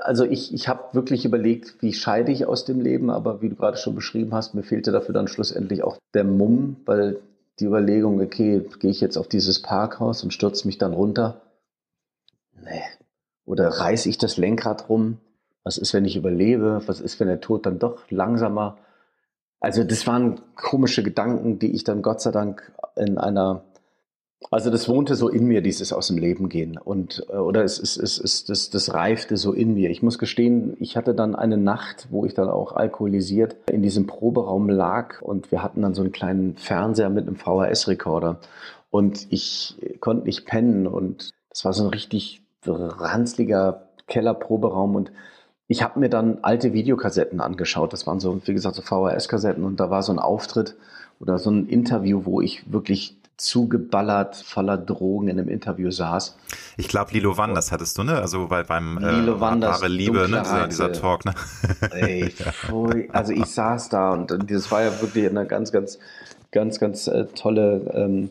also 0.01 0.25
ich, 0.25 0.53
ich 0.53 0.67
habe 0.67 0.95
wirklich 0.95 1.25
überlegt, 1.25 1.81
wie 1.81 1.93
scheide 1.93 2.33
ich 2.33 2.45
aus 2.45 2.65
dem 2.65 2.81
Leben, 2.81 3.09
aber 3.09 3.41
wie 3.41 3.49
du 3.49 3.55
gerade 3.55 3.77
schon 3.77 3.95
beschrieben 3.95 4.35
hast, 4.35 4.55
mir 4.55 4.65
fehlte 4.65 4.91
dafür 4.91 5.15
dann 5.15 5.29
schlussendlich 5.29 5.85
auch 5.85 5.99
der 6.13 6.25
Mumm, 6.25 6.77
weil 6.85 7.21
die 7.61 7.67
Überlegung, 7.67 8.21
okay, 8.21 8.67
gehe 8.81 8.91
ich 8.91 9.01
jetzt 9.01 9.17
auf 9.17 9.29
dieses 9.29 9.63
Parkhaus 9.63 10.25
und 10.25 10.33
stürze 10.33 10.67
mich 10.67 10.79
dann 10.79 10.93
runter? 10.93 11.41
Nee. 12.61 12.83
Oder 13.45 13.69
reiße 13.69 14.09
ich 14.09 14.19
das 14.19 14.39
Lenkrad 14.39 14.89
rum? 14.89 15.19
Was 15.63 15.79
ist, 15.79 15.95
wenn 15.95 16.05
ich 16.05 16.17
überlebe? 16.17 16.83
Was 16.87 17.01
ist, 17.01 17.21
wenn 17.21 17.29
der 17.29 17.41
Tod 17.41 17.67
dann 17.67 17.79
doch 17.79 18.11
langsamer 18.11 18.77
also 19.61 19.85
das 19.85 20.07
waren 20.07 20.41
komische 20.57 21.03
Gedanken, 21.03 21.59
die 21.59 21.73
ich 21.73 21.85
dann 21.85 22.03
Gott 22.03 22.23
sei 22.23 22.31
Dank 22.31 22.73
in 22.97 23.19
einer, 23.19 23.63
also 24.51 24.71
das 24.71 24.89
wohnte 24.89 25.15
so 25.15 25.29
in 25.29 25.45
mir, 25.47 25.61
dieses 25.61 25.93
aus 25.93 26.09
dem 26.09 26.17
Leben 26.17 26.49
gehen 26.49 26.79
und 26.79 27.27
äh, 27.29 27.37
oder 27.37 27.63
es 27.63 27.79
ist 27.79 27.99
es, 27.99 28.19
es, 28.19 28.45
das, 28.45 28.71
das 28.71 28.95
reifte 28.95 29.37
so 29.37 29.53
in 29.53 29.75
mir. 29.75 29.91
Ich 29.91 30.03
muss 30.03 30.19
gestehen, 30.19 30.77
ich 30.81 30.97
hatte 30.97 31.15
dann 31.15 31.37
eine 31.37 31.59
Nacht, 31.59 32.09
wo 32.11 32.25
ich 32.25 32.33
dann 32.33 32.49
auch 32.49 32.73
alkoholisiert 32.73 33.57
in 33.71 33.83
diesem 33.83 34.07
Proberaum 34.07 34.71
lag 34.71 35.21
und 35.21 35.53
wir 35.53 35.63
hatten 35.63 35.83
dann 35.83 35.95
so 35.95 36.01
einen 36.03 36.13
kleinen 36.13 36.57
Fernseher 36.57 37.11
mit 37.11 37.27
einem 37.27 37.37
VHS-Rekorder 37.37 38.41
und 38.91 39.27
ich 39.31 39.77
konnte 40.01 40.25
nicht 40.25 40.47
pennen 40.47 40.87
und 40.87 41.33
das 41.51 41.67
war 41.67 41.75
so 41.75 41.85
ein 41.85 41.91
richtig 41.91 42.43
ranzliger 42.65 43.89
Kellerproberaum 44.07 44.97
und 44.97 45.13
ich 45.71 45.85
habe 45.85 46.01
mir 46.01 46.09
dann 46.09 46.39
alte 46.43 46.73
Videokassetten 46.73 47.41
angeschaut. 47.41 47.93
Das 47.93 48.05
waren 48.05 48.19
so, 48.19 48.41
wie 48.45 48.55
gesagt, 48.55 48.75
so 48.75 48.83
VHS-Kassetten 48.83 49.63
und 49.63 49.79
da 49.79 49.89
war 49.89 50.03
so 50.03 50.11
ein 50.11 50.19
Auftritt 50.19 50.75
oder 51.21 51.39
so 51.39 51.49
ein 51.49 51.69
Interview, 51.69 52.23
wo 52.25 52.41
ich 52.41 52.73
wirklich 52.73 53.17
zugeballert 53.37 54.35
voller 54.35 54.77
Drogen 54.77 55.29
in 55.29 55.39
einem 55.39 55.49
Interview 55.49 55.93
saß. 55.93 56.37
Ich 56.77 56.89
glaube, 56.89 57.13
Lilo 57.13 57.37
Wanders 57.37 57.71
hattest 57.71 57.97
du, 57.97 58.03
ne? 58.03 58.17
Also 58.17 58.49
bei, 58.49 58.65
beim 58.65 58.99
äh, 58.99 59.13
Lilo 59.13 59.39
Wanders, 59.39 59.81
wahre 59.81 59.87
Liebe, 59.87 60.29
ne? 60.29 60.43
Dieser, 60.45 60.67
dieser, 60.67 60.93
Talk, 60.93 61.25
ne? 61.25 61.35
Ey, 61.93 62.31
pfui. 62.31 63.09
Also 63.13 63.33
ich 63.33 63.47
saß 63.47 63.91
da 63.91 64.11
und 64.11 64.51
das 64.51 64.73
war 64.73 64.83
ja 64.83 65.01
wirklich 65.01 65.29
eine 65.29 65.47
ganz, 65.47 65.71
ganz, 65.71 66.01
ganz, 66.51 66.81
ganz 66.81 67.07
äh, 67.07 67.27
tolle 67.27 67.93
ähm, 67.95 68.31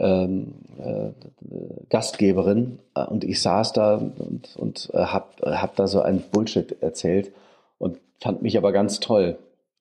ähm, 0.00 0.54
äh, 0.78 1.10
Gastgeberin 1.90 2.78
äh, 2.94 3.04
und 3.04 3.22
ich 3.22 3.40
saß 3.42 3.72
da 3.72 3.96
und, 3.96 4.56
und 4.56 4.90
äh, 4.94 5.04
habe 5.04 5.60
hab 5.60 5.76
da 5.76 5.86
so 5.86 6.00
ein 6.00 6.22
Bullshit 6.32 6.82
erzählt 6.82 7.32
und 7.78 7.98
fand 8.20 8.42
mich 8.42 8.56
aber 8.56 8.72
ganz 8.72 9.00
toll. 9.00 9.38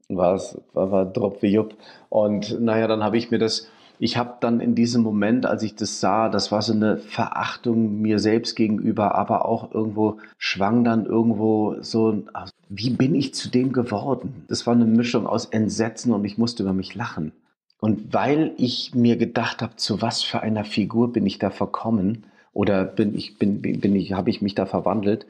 War, 0.10 0.42
war, 0.74 0.92
war 0.92 1.06
Drop 1.06 1.42
wie 1.42 1.54
Jupp. 1.54 1.76
Und 2.10 2.60
naja, 2.60 2.88
dann 2.88 3.04
habe 3.04 3.18
ich 3.18 3.32
mir 3.32 3.38
das, 3.38 3.68
ich 4.00 4.18
habe 4.18 4.36
dann 4.40 4.60
in 4.60 4.76
diesem 4.76 5.04
Moment, 5.04 5.46
als 5.46 5.62
ich 5.62 5.76
das 5.76 6.00
sah, 6.00 6.30
das 6.30 6.52
war 6.52 6.62
so 6.62 6.74
eine 6.74 6.98
Verachtung 6.98 8.02
mir 8.02 8.20
selbst 8.20 8.56
gegenüber, 8.56 9.16
aber 9.16 9.46
auch 9.46 9.74
irgendwo 9.74 10.18
schwang 10.38 10.84
dann 10.84 11.06
irgendwo 11.06 11.76
so, 11.82 12.24
wie 12.70 12.90
bin 12.90 13.14
ich 13.14 13.36
zu 13.36 13.50
dem 13.50 13.72
geworden? 13.72 14.46
Das 14.48 14.66
war 14.66 14.74
eine 14.74 14.86
Mischung 14.86 15.28
aus 15.28 15.46
Entsetzen 15.46 16.12
und 16.12 16.26
ich 16.26 16.38
musste 16.38 16.64
über 16.64 16.74
mich 16.74 16.96
lachen. 16.96 17.32
Und 17.80 18.14
weil 18.14 18.54
ich 18.58 18.94
mir 18.94 19.16
gedacht 19.16 19.62
habe, 19.62 19.78
zu 19.78 20.02
was 20.02 20.22
für 20.22 20.42
einer 20.42 20.66
Figur 20.66 21.14
bin 21.14 21.26
ich 21.26 21.40
da 21.40 21.50
verkommen 21.50 22.26
oder 22.54 22.84
bin 22.84 23.16
ich, 23.16 23.38
bin, 23.38 23.62
bin 23.62 23.96
ich, 23.96 24.14
habe 24.14 24.30
ich 24.30 24.42
mich 24.42 24.56
da 24.56 24.66
verwandelt, 24.66 25.26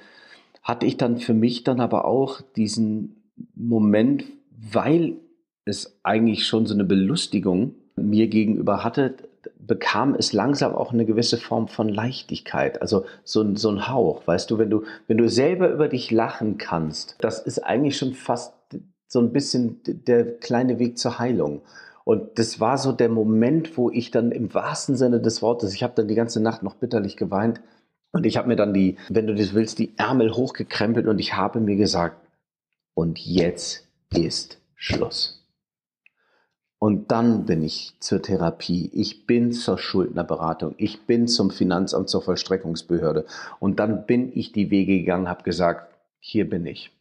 hatte 0.63 0.85
ich 0.85 0.97
dann 0.97 1.17
für 1.17 1.33
mich 1.33 1.63
dann 1.63 1.79
aber 1.79 2.05
auch 2.05 2.41
diesen 2.55 3.31
Moment, 3.55 4.25
weil 4.51 5.17
es 5.65 5.99
eigentlich 6.03 6.45
schon 6.47 6.65
so 6.65 6.73
eine 6.73 6.83
Belustigung 6.83 7.75
mir 7.95 8.27
gegenüber 8.27 8.83
hatte, 8.83 9.15
bekam 9.59 10.15
es 10.15 10.33
langsam 10.33 10.73
auch 10.73 10.91
eine 10.91 11.05
gewisse 11.05 11.37
Form 11.37 11.67
von 11.67 11.87
Leichtigkeit, 11.87 12.81
also 12.81 13.05
so, 13.23 13.55
so 13.55 13.69
ein 13.69 13.87
Hauch, 13.87 14.25
weißt 14.25 14.49
du, 14.49 14.57
wenn 14.57 14.69
du, 14.69 14.83
wenn 15.07 15.17
du 15.17 15.29
selber 15.29 15.69
über 15.69 15.87
dich 15.87 16.11
lachen 16.11 16.57
kannst, 16.57 17.15
das 17.19 17.39
ist 17.39 17.59
eigentlich 17.59 17.97
schon 17.97 18.13
fast 18.13 18.53
so 19.07 19.19
ein 19.19 19.31
bisschen 19.31 19.81
der 19.85 20.37
kleine 20.39 20.79
Weg 20.79 20.97
zur 20.97 21.19
Heilung. 21.19 21.61
Und 22.09 22.39
das 22.39 22.59
war 22.59 22.79
so 22.79 22.91
der 22.91 23.07
Moment, 23.07 23.77
wo 23.77 23.91
ich 23.91 24.09
dann 24.09 24.31
im 24.31 24.51
wahrsten 24.51 24.95
Sinne 24.95 25.21
des 25.21 25.43
Wortes, 25.43 25.75
ich 25.75 25.83
habe 25.83 25.93
dann 25.95 26.07
die 26.07 26.15
ganze 26.15 26.41
Nacht 26.41 26.63
noch 26.63 26.73
bitterlich 26.73 27.17
geweint 27.17 27.61
und 28.11 28.25
ich 28.25 28.35
habe 28.35 28.47
mir 28.47 28.55
dann 28.55 28.73
die, 28.73 28.97
wenn 29.09 29.27
du 29.27 29.35
das 29.35 29.53
willst, 29.53 29.77
die 29.77 29.95
Ärmel 29.95 30.33
hochgekrempelt 30.33 31.05
und 31.05 31.19
ich 31.19 31.35
habe 31.35 31.59
mir 31.59 31.75
gesagt, 31.75 32.17
und 32.95 33.19
jetzt 33.19 33.87
ist 34.11 34.57
Schluss. 34.73 35.47
Und 36.79 37.11
dann 37.11 37.45
bin 37.45 37.61
ich 37.61 37.93
zur 37.99 38.23
Therapie, 38.23 38.89
ich 38.91 39.27
bin 39.27 39.51
zur 39.51 39.77
Schuldnerberatung, 39.77 40.73
ich 40.79 41.05
bin 41.05 41.27
zum 41.27 41.51
Finanzamt, 41.51 42.09
zur 42.09 42.23
Vollstreckungsbehörde. 42.23 43.27
Und 43.59 43.79
dann 43.79 44.07
bin 44.07 44.31
ich 44.33 44.51
die 44.51 44.71
Wege 44.71 44.97
gegangen, 44.97 45.29
habe 45.29 45.43
gesagt, 45.43 45.93
hier 46.17 46.49
bin 46.49 46.65
ich. 46.65 46.91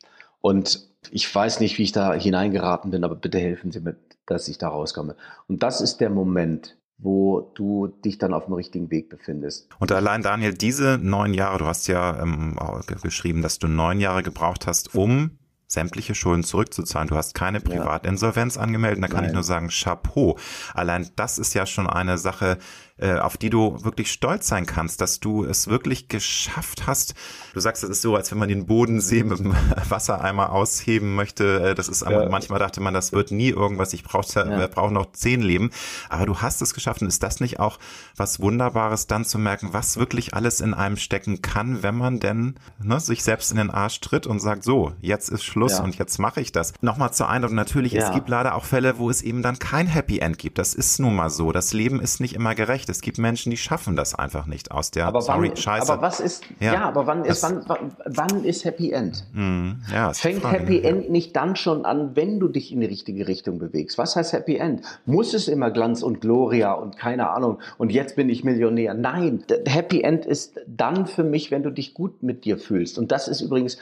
Und 0.42 0.86
ich 1.10 1.34
weiß 1.34 1.60
nicht, 1.60 1.78
wie 1.78 1.84
ich 1.84 1.92
da 1.92 2.12
hineingeraten 2.12 2.90
bin, 2.90 3.04
aber 3.04 3.14
bitte 3.14 3.38
helfen 3.38 3.72
Sie 3.72 3.80
mir, 3.80 3.96
dass 4.30 4.48
ich 4.48 4.58
da 4.58 4.68
rauskomme. 4.68 5.16
Und 5.46 5.62
das 5.62 5.80
ist 5.80 5.98
der 5.98 6.10
Moment, 6.10 6.76
wo 6.98 7.52
du 7.54 7.86
dich 7.86 8.18
dann 8.18 8.34
auf 8.34 8.46
dem 8.46 8.54
richtigen 8.54 8.90
Weg 8.90 9.08
befindest. 9.08 9.68
Und 9.78 9.92
allein 9.92 10.22
Daniel, 10.22 10.52
diese 10.52 10.98
neun 11.00 11.32
Jahre, 11.32 11.58
du 11.58 11.66
hast 11.66 11.86
ja 11.86 12.20
ähm, 12.20 12.56
geschrieben, 13.02 13.42
dass 13.42 13.58
du 13.58 13.68
neun 13.68 14.00
Jahre 14.00 14.22
gebraucht 14.22 14.66
hast, 14.66 14.94
um 14.94 15.38
sämtliche 15.68 16.14
Schulden 16.14 16.44
zurückzuzahlen. 16.44 17.08
Du 17.08 17.14
hast 17.14 17.34
keine 17.34 17.60
Privatinsolvenz 17.60 18.56
angemeldet. 18.56 19.04
Da 19.04 19.08
kann 19.08 19.18
Nein. 19.20 19.28
ich 19.28 19.34
nur 19.34 19.42
sagen, 19.42 19.68
Chapeau. 19.68 20.38
Allein 20.72 21.08
das 21.14 21.38
ist 21.38 21.54
ja 21.54 21.66
schon 21.66 21.86
eine 21.86 22.16
Sache, 22.18 22.58
äh, 22.98 23.18
auf 23.18 23.36
die 23.36 23.50
du 23.50 23.82
wirklich 23.84 24.10
stolz 24.10 24.48
sein 24.48 24.66
kannst, 24.66 25.00
dass 25.00 25.20
du 25.20 25.44
es 25.44 25.68
wirklich 25.68 26.08
geschafft 26.08 26.86
hast. 26.86 27.14
Du 27.54 27.60
sagst, 27.60 27.84
es 27.84 27.90
ist 27.90 28.02
so, 28.02 28.16
als 28.16 28.30
wenn 28.30 28.38
man 28.38 28.48
den 28.48 28.66
Bodensee 28.66 29.22
mit 29.22 29.38
dem 29.38 29.54
Wassereimer 29.88 30.52
ausheben 30.52 31.14
möchte. 31.14 31.70
Äh, 31.70 31.74
das 31.74 31.88
ist 31.88 32.02
ja. 32.02 32.28
manchmal 32.28 32.58
dachte 32.58 32.80
man, 32.80 32.94
das 32.94 33.12
wird 33.12 33.30
nie 33.30 33.50
irgendwas. 33.50 33.92
Ich 33.92 34.02
brauche 34.02 34.26
ja. 34.34 34.66
brauch 34.66 34.90
noch 34.90 35.12
zehn 35.12 35.40
Leben. 35.40 35.70
Aber 36.08 36.26
du 36.26 36.38
hast 36.38 36.60
es 36.62 36.74
geschafft. 36.74 37.02
Und 37.02 37.08
ist 37.08 37.22
das 37.22 37.40
nicht 37.40 37.60
auch 37.60 37.78
was 38.16 38.40
Wunderbares, 38.40 39.06
dann 39.06 39.24
zu 39.24 39.38
merken, 39.38 39.68
was 39.72 39.96
wirklich 39.96 40.34
alles 40.34 40.60
in 40.60 40.74
einem 40.74 40.96
stecken 40.96 41.42
kann, 41.42 41.82
wenn 41.82 41.96
man 41.96 42.18
denn 42.18 42.56
ne, 42.82 42.98
sich 42.98 43.22
selbst 43.22 43.50
in 43.50 43.56
den 43.58 43.70
Arsch 43.70 44.00
tritt 44.00 44.26
und 44.26 44.40
sagt, 44.40 44.64
so, 44.64 44.92
jetzt 45.00 45.28
ist 45.28 45.44
Schluss 45.44 45.78
ja. 45.78 45.84
und 45.84 45.96
jetzt 45.96 46.18
mache 46.18 46.40
ich 46.40 46.52
das. 46.52 46.72
Nochmal 46.80 47.12
zur 47.12 47.28
Eindruck, 47.28 47.52
natürlich, 47.52 47.94
es 47.94 48.12
gibt 48.12 48.28
leider 48.28 48.54
auch 48.54 48.64
Fälle, 48.64 48.98
wo 48.98 49.08
es 49.10 49.22
eben 49.22 49.42
dann 49.42 49.58
kein 49.58 49.86
Happy 49.86 50.18
End 50.18 50.38
gibt. 50.38 50.58
Das 50.58 50.74
ist 50.74 50.98
nun 50.98 51.14
mal 51.14 51.30
so. 51.30 51.52
Das 51.52 51.72
Leben 51.72 52.00
ist 52.00 52.20
nicht 52.20 52.34
immer 52.34 52.54
gerecht 52.54 52.87
schlecht. 52.88 52.98
Es 52.98 53.00
gibt 53.02 53.18
Menschen, 53.18 53.50
die 53.50 53.56
schaffen 53.56 53.96
das 53.96 54.14
einfach 54.14 54.46
nicht 54.46 54.70
aus 54.70 54.90
der 54.90 55.06
aber 55.06 55.20
sorry, 55.20 55.48
wann, 55.48 55.56
Scheiße. 55.56 55.92
Aber 55.92 56.02
was 56.02 56.20
ist, 56.20 56.44
ja, 56.60 56.74
ja 56.74 56.84
aber 56.84 57.06
wann 57.06 57.24
ist, 57.24 57.42
wann, 57.42 57.92
wann 58.04 58.44
ist 58.44 58.64
Happy 58.64 58.90
End? 58.90 59.24
Mm, 59.32 59.72
ja, 59.92 60.12
Fängt 60.12 60.42
Frage, 60.42 60.58
Happy 60.58 60.78
ja. 60.78 60.90
End 60.90 61.10
nicht 61.10 61.36
dann 61.36 61.56
schon 61.56 61.84
an, 61.84 62.16
wenn 62.16 62.40
du 62.40 62.48
dich 62.48 62.72
in 62.72 62.80
die 62.80 62.86
richtige 62.86 63.28
Richtung 63.28 63.58
bewegst? 63.58 63.98
Was 63.98 64.16
heißt 64.16 64.32
Happy 64.32 64.56
End? 64.56 64.82
Muss 65.06 65.34
es 65.34 65.48
immer 65.48 65.70
Glanz 65.70 66.02
und 66.02 66.20
Gloria 66.20 66.72
und 66.72 66.96
keine 66.96 67.30
Ahnung 67.30 67.58
und 67.76 67.92
jetzt 67.92 68.16
bin 68.16 68.28
ich 68.28 68.44
Millionär? 68.44 68.94
Nein, 68.94 69.44
Happy 69.66 70.02
End 70.02 70.24
ist 70.24 70.60
dann 70.66 71.06
für 71.06 71.24
mich, 71.24 71.50
wenn 71.50 71.62
du 71.62 71.70
dich 71.70 71.94
gut 71.94 72.22
mit 72.22 72.44
dir 72.44 72.58
fühlst. 72.58 72.98
Und 72.98 73.12
das 73.12 73.28
ist 73.28 73.40
übrigens 73.40 73.78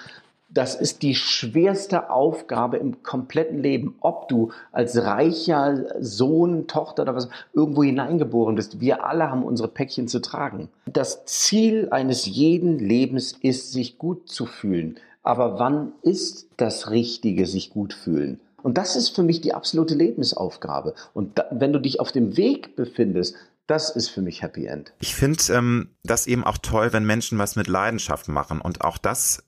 das 0.57 0.75
ist 0.75 1.03
die 1.03 1.15
schwerste 1.15 2.09
Aufgabe 2.09 2.79
im 2.79 3.03
kompletten 3.03 3.63
Leben, 3.63 3.97
ob 4.01 4.29
du 4.29 4.53
als 4.73 4.97
reicher 4.97 5.85
Sohn, 6.01 6.67
Tochter 6.67 7.03
oder 7.03 7.15
was 7.15 7.29
irgendwo 7.53 7.83
hineingeboren 7.83 8.55
bist. 8.55 8.81
Wir 8.81 9.05
alle 9.05 9.31
haben 9.31 9.45
unsere 9.45 9.69
Päckchen 9.69 10.09
zu 10.09 10.21
tragen. 10.21 10.69
Das 10.87 11.27
Ziel 11.27 11.89
eines 11.91 12.25
jeden 12.25 12.79
Lebens 12.79 13.33
ist, 13.41 13.73
sich 13.73 13.99
gut 13.99 14.29
zu 14.31 14.47
fühlen. 14.47 14.99
Aber 15.23 15.59
wann 15.59 15.93
ist 16.03 16.49
das 16.57 16.91
Richtige, 16.91 17.47
sich 17.47 17.71
gut 17.71 17.93
fühlen? 17.93 18.41
Und 18.63 18.79
das 18.79 18.97
ist 18.97 19.11
für 19.11 19.23
mich 19.23 19.41
die 19.41 19.53
absolute 19.53 19.95
Lebensaufgabe. 19.95 20.95
Und 21.13 21.39
da, 21.39 21.45
wenn 21.51 21.73
du 21.73 21.81
dich 21.81 22.01
auf 22.01 22.13
dem 22.13 22.37
Weg 22.37 22.77
befindest, 22.77 23.37
das 23.67 23.91
ist 23.91 24.09
für 24.09 24.23
mich 24.23 24.43
Happy 24.43 24.67
End. 24.67 24.93
Ich 25.01 25.15
finde 25.15 25.43
ähm, 25.53 25.89
das 26.05 26.27
eben 26.27 26.45
auch 26.45 26.59
toll, 26.59 26.93
wenn 26.93 27.05
Menschen 27.05 27.39
was 27.39 27.57
mit 27.57 27.67
Leidenschaft 27.67 28.29
machen. 28.29 28.61
Und 28.61 28.83
auch 28.83 28.97
das 28.99 29.43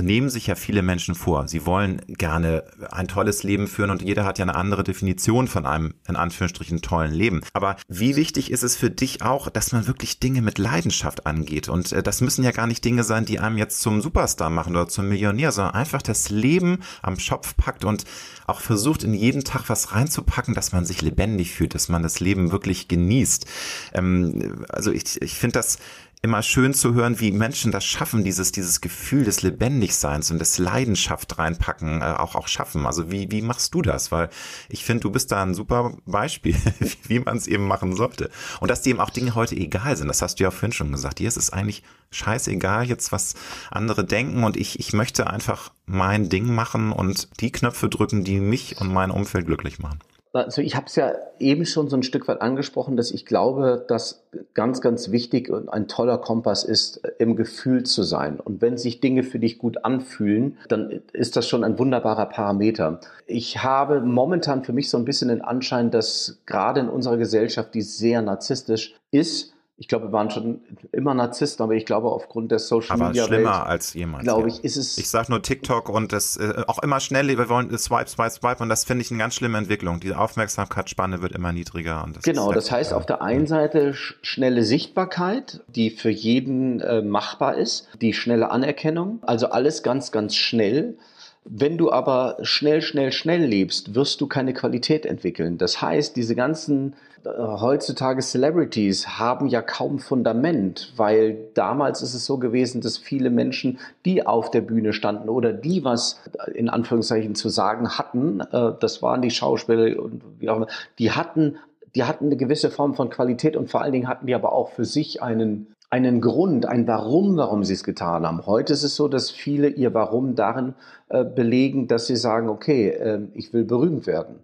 nehmen 0.00 0.30
sich 0.30 0.46
ja 0.46 0.54
viele 0.54 0.82
Menschen 0.82 1.14
vor. 1.14 1.48
Sie 1.48 1.66
wollen 1.66 2.00
gerne 2.06 2.64
ein 2.90 3.08
tolles 3.08 3.42
Leben 3.42 3.66
führen 3.66 3.90
und 3.90 4.02
jeder 4.02 4.24
hat 4.24 4.38
ja 4.38 4.44
eine 4.44 4.54
andere 4.54 4.84
Definition 4.84 5.48
von 5.48 5.66
einem, 5.66 5.94
in 6.08 6.16
Anführungsstrichen, 6.16 6.82
tollen 6.82 7.12
Leben. 7.12 7.40
Aber 7.52 7.76
wie 7.88 8.16
wichtig 8.16 8.50
ist 8.50 8.62
es 8.62 8.76
für 8.76 8.90
dich 8.90 9.22
auch, 9.22 9.48
dass 9.50 9.72
man 9.72 9.86
wirklich 9.86 10.20
Dinge 10.20 10.42
mit 10.42 10.58
Leidenschaft 10.58 11.26
angeht? 11.26 11.68
Und 11.68 11.92
äh, 11.92 12.02
das 12.02 12.20
müssen 12.20 12.44
ja 12.44 12.50
gar 12.50 12.66
nicht 12.66 12.84
Dinge 12.84 13.04
sein, 13.04 13.24
die 13.24 13.38
einem 13.38 13.58
jetzt 13.58 13.80
zum 13.80 14.00
Superstar 14.00 14.50
machen 14.50 14.74
oder 14.76 14.88
zum 14.88 15.08
Millionär, 15.08 15.52
sondern 15.52 15.74
einfach 15.74 16.02
das 16.02 16.30
Leben 16.30 16.78
am 17.02 17.18
Schopf 17.18 17.56
packt 17.56 17.84
und 17.84 18.04
auch 18.46 18.60
versucht, 18.60 19.04
in 19.04 19.14
jeden 19.14 19.44
Tag 19.44 19.68
was 19.68 19.92
reinzupacken, 19.92 20.54
dass 20.54 20.72
man 20.72 20.84
sich 20.84 21.02
lebendig 21.02 21.52
fühlt, 21.52 21.74
dass 21.74 21.88
man 21.88 22.02
das 22.02 22.20
Leben 22.20 22.52
wirklich 22.52 22.88
genießt. 22.88 23.46
Ähm, 23.94 24.64
also 24.68 24.92
ich, 24.92 25.20
ich 25.22 25.34
finde 25.34 25.54
das 25.54 25.78
immer 26.24 26.42
schön 26.42 26.72
zu 26.72 26.94
hören, 26.94 27.18
wie 27.18 27.32
Menschen 27.32 27.72
das 27.72 27.84
schaffen, 27.84 28.22
dieses, 28.22 28.52
dieses 28.52 28.80
Gefühl 28.80 29.24
des 29.24 29.42
Lebendigseins 29.42 30.30
und 30.30 30.38
des 30.38 30.56
Leidenschaft 30.58 31.36
reinpacken, 31.36 32.00
äh, 32.00 32.04
auch, 32.04 32.36
auch 32.36 32.46
schaffen. 32.46 32.86
Also 32.86 33.10
wie, 33.10 33.32
wie 33.32 33.42
machst 33.42 33.74
du 33.74 33.82
das? 33.82 34.12
Weil 34.12 34.30
ich 34.68 34.84
finde, 34.84 35.00
du 35.00 35.10
bist 35.10 35.32
da 35.32 35.42
ein 35.42 35.54
super 35.54 35.96
Beispiel, 36.06 36.54
wie 37.08 37.18
man 37.18 37.36
es 37.36 37.48
eben 37.48 37.66
machen 37.66 37.96
sollte. 37.96 38.30
Und 38.60 38.70
dass 38.70 38.82
dir 38.82 38.90
eben 38.90 39.00
auch 39.00 39.10
Dinge 39.10 39.34
heute 39.34 39.56
egal 39.56 39.96
sind, 39.96 40.06
das 40.06 40.22
hast 40.22 40.38
du 40.38 40.44
ja 40.44 40.52
vorhin 40.52 40.72
schon 40.72 40.92
gesagt. 40.92 41.18
Hier 41.18 41.26
ist 41.26 41.36
es 41.36 41.50
eigentlich 41.50 41.82
scheißegal 42.12 42.86
jetzt, 42.86 43.10
was 43.10 43.34
andere 43.72 44.04
denken 44.04 44.44
und 44.44 44.56
ich, 44.56 44.78
ich 44.78 44.92
möchte 44.92 45.28
einfach 45.28 45.72
mein 45.86 46.28
Ding 46.28 46.54
machen 46.54 46.92
und 46.92 47.40
die 47.40 47.50
Knöpfe 47.50 47.88
drücken, 47.88 48.22
die 48.22 48.38
mich 48.38 48.80
und 48.80 48.92
mein 48.92 49.10
Umfeld 49.10 49.46
glücklich 49.46 49.80
machen. 49.80 49.98
Also 50.34 50.62
ich 50.62 50.76
habe 50.76 50.86
es 50.86 50.96
ja 50.96 51.12
eben 51.38 51.66
schon 51.66 51.88
so 51.88 51.96
ein 51.96 52.02
Stück 52.02 52.26
weit 52.26 52.40
angesprochen, 52.40 52.96
dass 52.96 53.10
ich 53.10 53.26
glaube, 53.26 53.84
dass 53.86 54.24
ganz, 54.54 54.80
ganz 54.80 55.10
wichtig 55.10 55.50
und 55.50 55.68
ein 55.68 55.88
toller 55.88 56.16
Kompass 56.16 56.64
ist, 56.64 57.02
im 57.18 57.36
Gefühl 57.36 57.82
zu 57.82 58.02
sein. 58.02 58.40
Und 58.40 58.62
wenn 58.62 58.78
sich 58.78 59.00
Dinge 59.00 59.24
für 59.24 59.38
dich 59.38 59.58
gut 59.58 59.84
anfühlen, 59.84 60.56
dann 60.68 61.02
ist 61.12 61.36
das 61.36 61.46
schon 61.46 61.64
ein 61.64 61.78
wunderbarer 61.78 62.26
Parameter. 62.26 63.00
Ich 63.26 63.62
habe 63.62 64.00
momentan 64.00 64.64
für 64.64 64.72
mich 64.72 64.88
so 64.88 64.96
ein 64.96 65.04
bisschen 65.04 65.28
den 65.28 65.42
Anschein, 65.42 65.90
dass 65.90 66.38
gerade 66.46 66.80
in 66.80 66.88
unserer 66.88 67.18
Gesellschaft, 67.18 67.74
die 67.74 67.82
sehr 67.82 68.22
narzisstisch 68.22 68.94
ist, 69.10 69.51
ich 69.82 69.88
glaube, 69.88 70.06
wir 70.06 70.12
waren 70.12 70.30
schon 70.30 70.60
immer 70.92 71.12
Narzissten, 71.12 71.64
aber 71.64 71.74
ich 71.74 71.84
glaube, 71.84 72.06
aufgrund 72.06 72.52
der 72.52 72.60
Social 72.60 72.94
aber 72.94 73.08
Media. 73.08 73.24
Aber 73.24 73.34
schlimmer 73.34 73.50
Welt, 73.50 73.66
als 73.66 73.94
jemals. 73.94 74.22
Glaube 74.22 74.46
ich, 74.46 74.62
ist 74.62 74.76
es. 74.76 74.96
Ich 74.96 75.10
sage 75.10 75.32
nur 75.32 75.42
TikTok 75.42 75.88
und 75.88 76.12
das 76.12 76.36
äh, 76.36 76.62
auch 76.68 76.80
immer 76.84 77.00
schnell, 77.00 77.26
wir 77.26 77.48
wollen 77.48 77.76
Swipe, 77.76 78.08
Swipe, 78.08 78.30
Swipe 78.30 78.62
und 78.62 78.68
das 78.68 78.84
finde 78.84 79.02
ich 79.02 79.10
eine 79.10 79.18
ganz 79.18 79.34
schlimme 79.34 79.58
Entwicklung. 79.58 79.98
Die 79.98 80.14
Aufmerksamkeitsspanne 80.14 81.20
wird 81.20 81.32
immer 81.32 81.50
niedriger. 81.50 82.04
Und 82.04 82.14
das 82.14 82.22
genau, 82.22 82.52
das 82.52 82.70
heißt 82.70 82.94
auf 82.94 83.06
der 83.06 83.22
einen 83.22 83.48
Seite 83.48 83.92
schnelle 83.92 84.62
Sichtbarkeit, 84.62 85.64
die 85.66 85.90
für 85.90 86.10
jeden 86.10 86.78
äh, 86.78 87.02
machbar 87.02 87.56
ist, 87.56 87.88
die 88.00 88.12
schnelle 88.12 88.52
Anerkennung, 88.52 89.18
also 89.22 89.48
alles 89.48 89.82
ganz, 89.82 90.12
ganz 90.12 90.36
schnell. 90.36 90.96
Wenn 91.44 91.76
du 91.76 91.90
aber 91.90 92.36
schnell, 92.42 92.82
schnell, 92.82 93.10
schnell 93.10 93.44
lebst, 93.44 93.96
wirst 93.96 94.20
du 94.20 94.28
keine 94.28 94.54
Qualität 94.54 95.06
entwickeln. 95.06 95.58
Das 95.58 95.82
heißt, 95.82 96.14
diese 96.14 96.36
ganzen 96.36 96.92
äh, 96.92 96.96
heutzutage 97.24 98.20
Celebrities 98.20 99.18
haben 99.18 99.46
ja 99.46 99.62
kaum 99.62 99.98
Fundament, 99.98 100.92
weil 100.96 101.38
damals 101.54 102.02
ist 102.02 102.14
es 102.14 102.26
so 102.26 102.38
gewesen, 102.38 102.80
dass 102.80 102.98
viele 102.98 103.30
Menschen, 103.30 103.78
die 104.04 104.26
auf 104.26 104.50
der 104.50 104.60
Bühne 104.60 104.92
standen 104.92 105.28
oder 105.28 105.52
die 105.52 105.84
was 105.84 106.20
in 106.54 106.68
Anführungszeichen 106.68 107.34
zu 107.34 107.48
sagen 107.48 107.90
hatten, 107.90 108.40
äh, 108.40 108.72
das 108.80 109.02
waren 109.02 109.22
die 109.22 109.30
Schauspieler 109.30 110.02
und 110.02 110.22
wie 110.38 110.48
auch 110.48 110.56
immer, 110.56 110.68
die 110.98 111.12
hatten 111.12 111.58
die 111.94 112.04
hatten 112.04 112.26
eine 112.26 112.36
gewisse 112.36 112.70
Form 112.70 112.94
von 112.94 113.10
Qualität 113.10 113.54
und 113.54 113.70
vor 113.70 113.82
allen 113.82 113.92
Dingen 113.92 114.08
hatten 114.08 114.26
die 114.26 114.34
aber 114.34 114.52
auch 114.52 114.70
für 114.70 114.86
sich 114.86 115.22
einen 115.22 115.66
einen 115.90 116.22
Grund, 116.22 116.64
ein 116.64 116.86
Warum, 116.86 117.36
warum 117.36 117.64
sie 117.64 117.74
es 117.74 117.84
getan 117.84 118.26
haben. 118.26 118.46
Heute 118.46 118.72
ist 118.72 118.82
es 118.82 118.96
so, 118.96 119.08
dass 119.08 119.30
viele 119.30 119.68
ihr 119.68 119.92
Warum 119.92 120.34
darin 120.34 120.72
äh, 121.10 121.22
belegen, 121.22 121.86
dass 121.86 122.06
sie 122.06 122.16
sagen, 122.16 122.48
okay, 122.48 122.88
äh, 122.88 123.20
ich 123.34 123.52
will 123.52 123.64
berühmt 123.64 124.06
werden. 124.06 124.36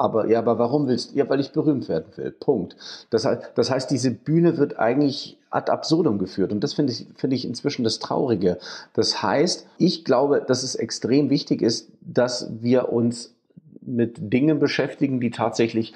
Aber 0.00 0.28
ja, 0.28 0.38
aber 0.38 0.58
warum 0.58 0.88
willst 0.88 1.12
du? 1.12 1.18
Ja, 1.18 1.28
weil 1.28 1.40
ich 1.40 1.52
berühmt 1.52 1.86
werden 1.90 2.06
will. 2.16 2.30
Punkt. 2.30 2.74
Das, 3.10 3.28
das 3.54 3.70
heißt, 3.70 3.90
diese 3.90 4.10
Bühne 4.10 4.56
wird 4.56 4.78
eigentlich 4.78 5.36
ad 5.50 5.70
absurdum 5.70 6.18
geführt. 6.18 6.52
Und 6.52 6.64
das 6.64 6.72
finde 6.72 6.92
ich, 6.92 7.06
finde 7.16 7.36
ich 7.36 7.44
inzwischen 7.44 7.84
das 7.84 7.98
Traurige. 7.98 8.58
Das 8.94 9.22
heißt, 9.22 9.66
ich 9.76 10.04
glaube, 10.06 10.42
dass 10.46 10.62
es 10.62 10.74
extrem 10.74 11.28
wichtig 11.28 11.60
ist, 11.60 11.90
dass 12.00 12.48
wir 12.62 12.90
uns 12.90 13.34
mit 13.82 14.32
Dingen 14.32 14.58
beschäftigen, 14.58 15.20
die 15.20 15.30
tatsächlich 15.30 15.92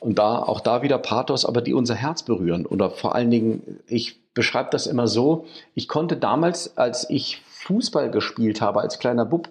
Und 0.00 0.18
da, 0.18 0.38
auch 0.38 0.60
da 0.60 0.82
wieder 0.82 0.98
Pathos, 0.98 1.44
aber 1.44 1.60
die 1.60 1.74
unser 1.74 1.94
Herz 1.94 2.22
berühren. 2.22 2.66
Oder 2.66 2.90
vor 2.90 3.14
allen 3.14 3.30
Dingen, 3.30 3.80
ich 3.86 4.20
beschreibe 4.34 4.70
das 4.70 4.86
immer 4.86 5.08
so, 5.08 5.46
ich 5.74 5.88
konnte 5.88 6.16
damals, 6.16 6.76
als 6.76 7.08
ich 7.10 7.42
Fußball 7.46 8.10
gespielt 8.10 8.60
habe, 8.60 8.80
als 8.80 8.98
kleiner 8.98 9.24
Bub, 9.24 9.48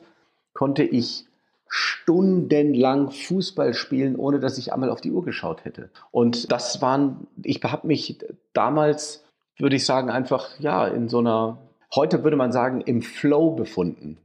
konnte 0.53 0.83
ich 0.83 1.26
stundenlang 1.69 3.11
Fußball 3.11 3.73
spielen, 3.73 4.15
ohne 4.15 4.39
dass 4.39 4.57
ich 4.57 4.73
einmal 4.73 4.89
auf 4.89 5.01
die 5.01 5.11
Uhr 5.11 5.23
geschaut 5.23 5.65
hätte. 5.65 5.89
Und 6.11 6.51
das 6.51 6.81
waren, 6.81 7.27
ich 7.43 7.61
habe 7.63 7.87
mich 7.87 8.19
damals, 8.53 9.23
würde 9.57 9.75
ich 9.75 9.85
sagen, 9.85 10.09
einfach, 10.09 10.59
ja, 10.59 10.87
in 10.87 11.09
so 11.09 11.19
einer, 11.19 11.57
heute 11.95 12.23
würde 12.23 12.37
man 12.37 12.51
sagen, 12.51 12.81
im 12.81 13.01
Flow 13.01 13.51
befunden. 13.51 14.17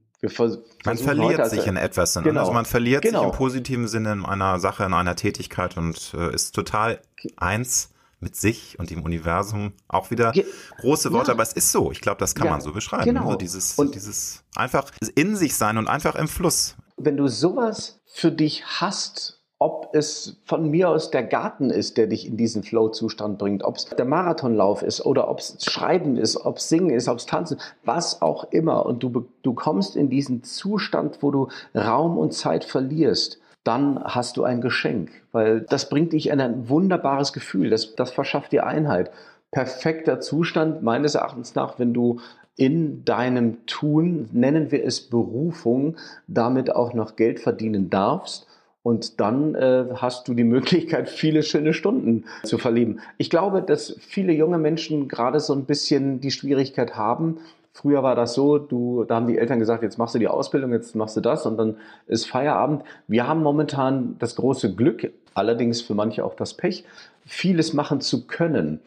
man 0.85 0.99
verliert 0.99 1.41
also, 1.41 1.57
sich 1.57 1.67
in 1.67 1.77
etwas. 1.77 2.15
Genau. 2.15 2.41
Also 2.41 2.53
man 2.53 2.65
verliert 2.65 3.03
genau. 3.03 3.21
sich 3.21 3.33
im 3.33 3.37
positiven 3.37 3.89
Sinne 3.89 4.13
in 4.13 4.25
einer 4.25 4.61
Sache, 4.61 4.85
in 4.85 4.95
einer 4.95 5.17
Tätigkeit 5.17 5.77
und 5.77 6.15
äh, 6.17 6.33
ist 6.33 6.55
total 6.55 7.01
eins 7.37 7.93
mit 8.23 8.37
sich 8.37 8.79
und 8.79 8.91
dem 8.91 9.03
Universum. 9.03 9.73
Auch 9.89 10.11
wieder 10.11 10.33
große 10.81 11.13
Worte, 11.13 11.29
ja. 11.29 11.35
aber 11.35 11.43
es 11.43 11.53
ist 11.53 11.73
so. 11.73 11.91
Ich 11.91 12.01
glaube, 12.01 12.21
das 12.21 12.35
kann 12.35 12.47
ja, 12.47 12.53
man 12.53 12.61
so 12.61 12.73
beschreiben. 12.73 13.05
Genau. 13.05 13.25
Also 13.25 13.37
dieses, 13.37 13.75
und 13.75 13.95
dieses 13.95 14.45
einfach 14.55 14.91
in 15.15 15.35
sich 15.35 15.57
sein 15.57 15.77
und 15.77 15.89
einfach 15.89 16.15
im 16.15 16.29
Fluss 16.29 16.77
wenn 16.97 17.17
du 17.17 17.29
sowas 17.29 18.01
für 18.07 18.31
dich 18.31 18.65
hast, 18.65 19.43
ob 19.63 19.91
es 19.93 20.41
von 20.45 20.69
mir 20.71 20.89
aus 20.89 21.13
der 21.13 21.23
Garten 21.23 21.71
ist, 21.71 21.97
der 21.97 22.09
dich 22.09 22.27
in 22.27 22.37
diesen 22.37 22.65
Flow-Zustand 22.65 23.39
bringt, 23.39 23.63
ob 23.63 23.77
es 23.77 23.85
der 23.85 24.05
Marathonlauf 24.05 24.83
ist 24.83 25.07
oder 25.07 25.29
ob 25.29 25.39
es 25.39 25.57
Schreiben 25.65 26.17
ist, 26.17 26.37
ob 26.37 26.57
es 26.57 26.69
Singen 26.69 26.91
ist, 26.91 27.09
ob 27.09 27.19
es 27.19 27.27
Tanzen, 27.27 27.59
was 27.85 28.23
auch 28.23 28.51
immer, 28.51 28.85
und 28.85 29.05
du, 29.05 29.29
du 29.43 29.55
kommst 29.55 29.95
in 29.95 30.11
diesen 30.11 30.43
Zustand, 30.43 31.19
wo 31.21 31.31
du 31.31 31.49
Raum 31.77 32.19
und 32.19 32.35
Zeit 32.35 32.65
verlierst, 32.65 33.39
dann 33.63 34.03
hast 34.03 34.37
du 34.37 34.43
ein 34.43 34.61
Geschenk, 34.61 35.11
weil 35.31 35.61
das 35.61 35.89
bringt 35.89 36.13
dich 36.13 36.31
in 36.31 36.41
ein 36.41 36.69
wunderbares 36.69 37.33
Gefühl, 37.33 37.71
das, 37.71 37.95
das 37.95 38.11
verschafft 38.11 38.51
dir 38.51 38.67
Einheit. 38.67 39.13
Perfekter 39.53 40.19
Zustand 40.19 40.83
meines 40.83 41.15
Erachtens 41.15 41.55
nach, 41.55 41.79
wenn 41.79 41.95
du 41.95 42.19
in 42.57 43.05
deinem 43.05 43.65
Tun, 43.67 44.29
nennen 44.33 44.71
wir 44.71 44.85
es 44.85 45.01
Berufung, 45.01 45.97
damit 46.27 46.75
auch 46.75 46.95
noch 46.95 47.17
Geld 47.17 47.41
verdienen 47.41 47.91
darfst. 47.91 48.47
Und 48.83 49.21
dann 49.21 49.55
äh, 49.55 49.87
hast 49.95 50.29
du 50.29 50.35
die 50.35 50.45
Möglichkeit, 50.45 51.09
viele 51.09 51.43
schöne 51.43 51.73
Stunden 51.73 52.25
zu 52.43 52.59
verleben. 52.59 53.01
Ich 53.19 53.31
glaube, 53.31 53.63
dass 53.63 53.97
viele 54.01 54.33
junge 54.33 54.59
Menschen 54.59 55.09
gerade 55.09 55.41
so 55.41 55.55
ein 55.55 55.65
bisschen 55.65 56.21
die 56.21 56.31
Schwierigkeit 56.31 56.97
haben. 56.97 57.39
Früher 57.73 58.03
war 58.03 58.15
das 58.15 58.35
so, 58.35 58.59
du, 58.59 59.05
da 59.05 59.15
haben 59.15 59.29
die 59.29 59.39
Eltern 59.39 59.59
gesagt, 59.59 59.83
jetzt 59.83 59.97
machst 59.97 60.15
du 60.15 60.19
die 60.19 60.29
Ausbildung, 60.29 60.73
jetzt 60.73 60.95
machst 60.95 61.17
du 61.17 61.23
das 61.23 61.47
und 61.47 61.57
dann 61.57 61.77
ist 62.07 62.27
Feierabend. 62.27 62.83
Wir 63.09 63.27
haben 63.27 63.43
momentan 63.43 64.17
das 64.19 64.37
große 64.37 64.75
Glück, 64.75 65.11
allerdings 65.33 65.81
für 65.81 65.95
manche 65.95 66.23
auch 66.23 66.35
das 66.35 66.53
Pech, 66.53 66.85
vieles 67.25 67.73
machen 67.73 68.03
zu 68.03 68.27
können. 68.27 68.81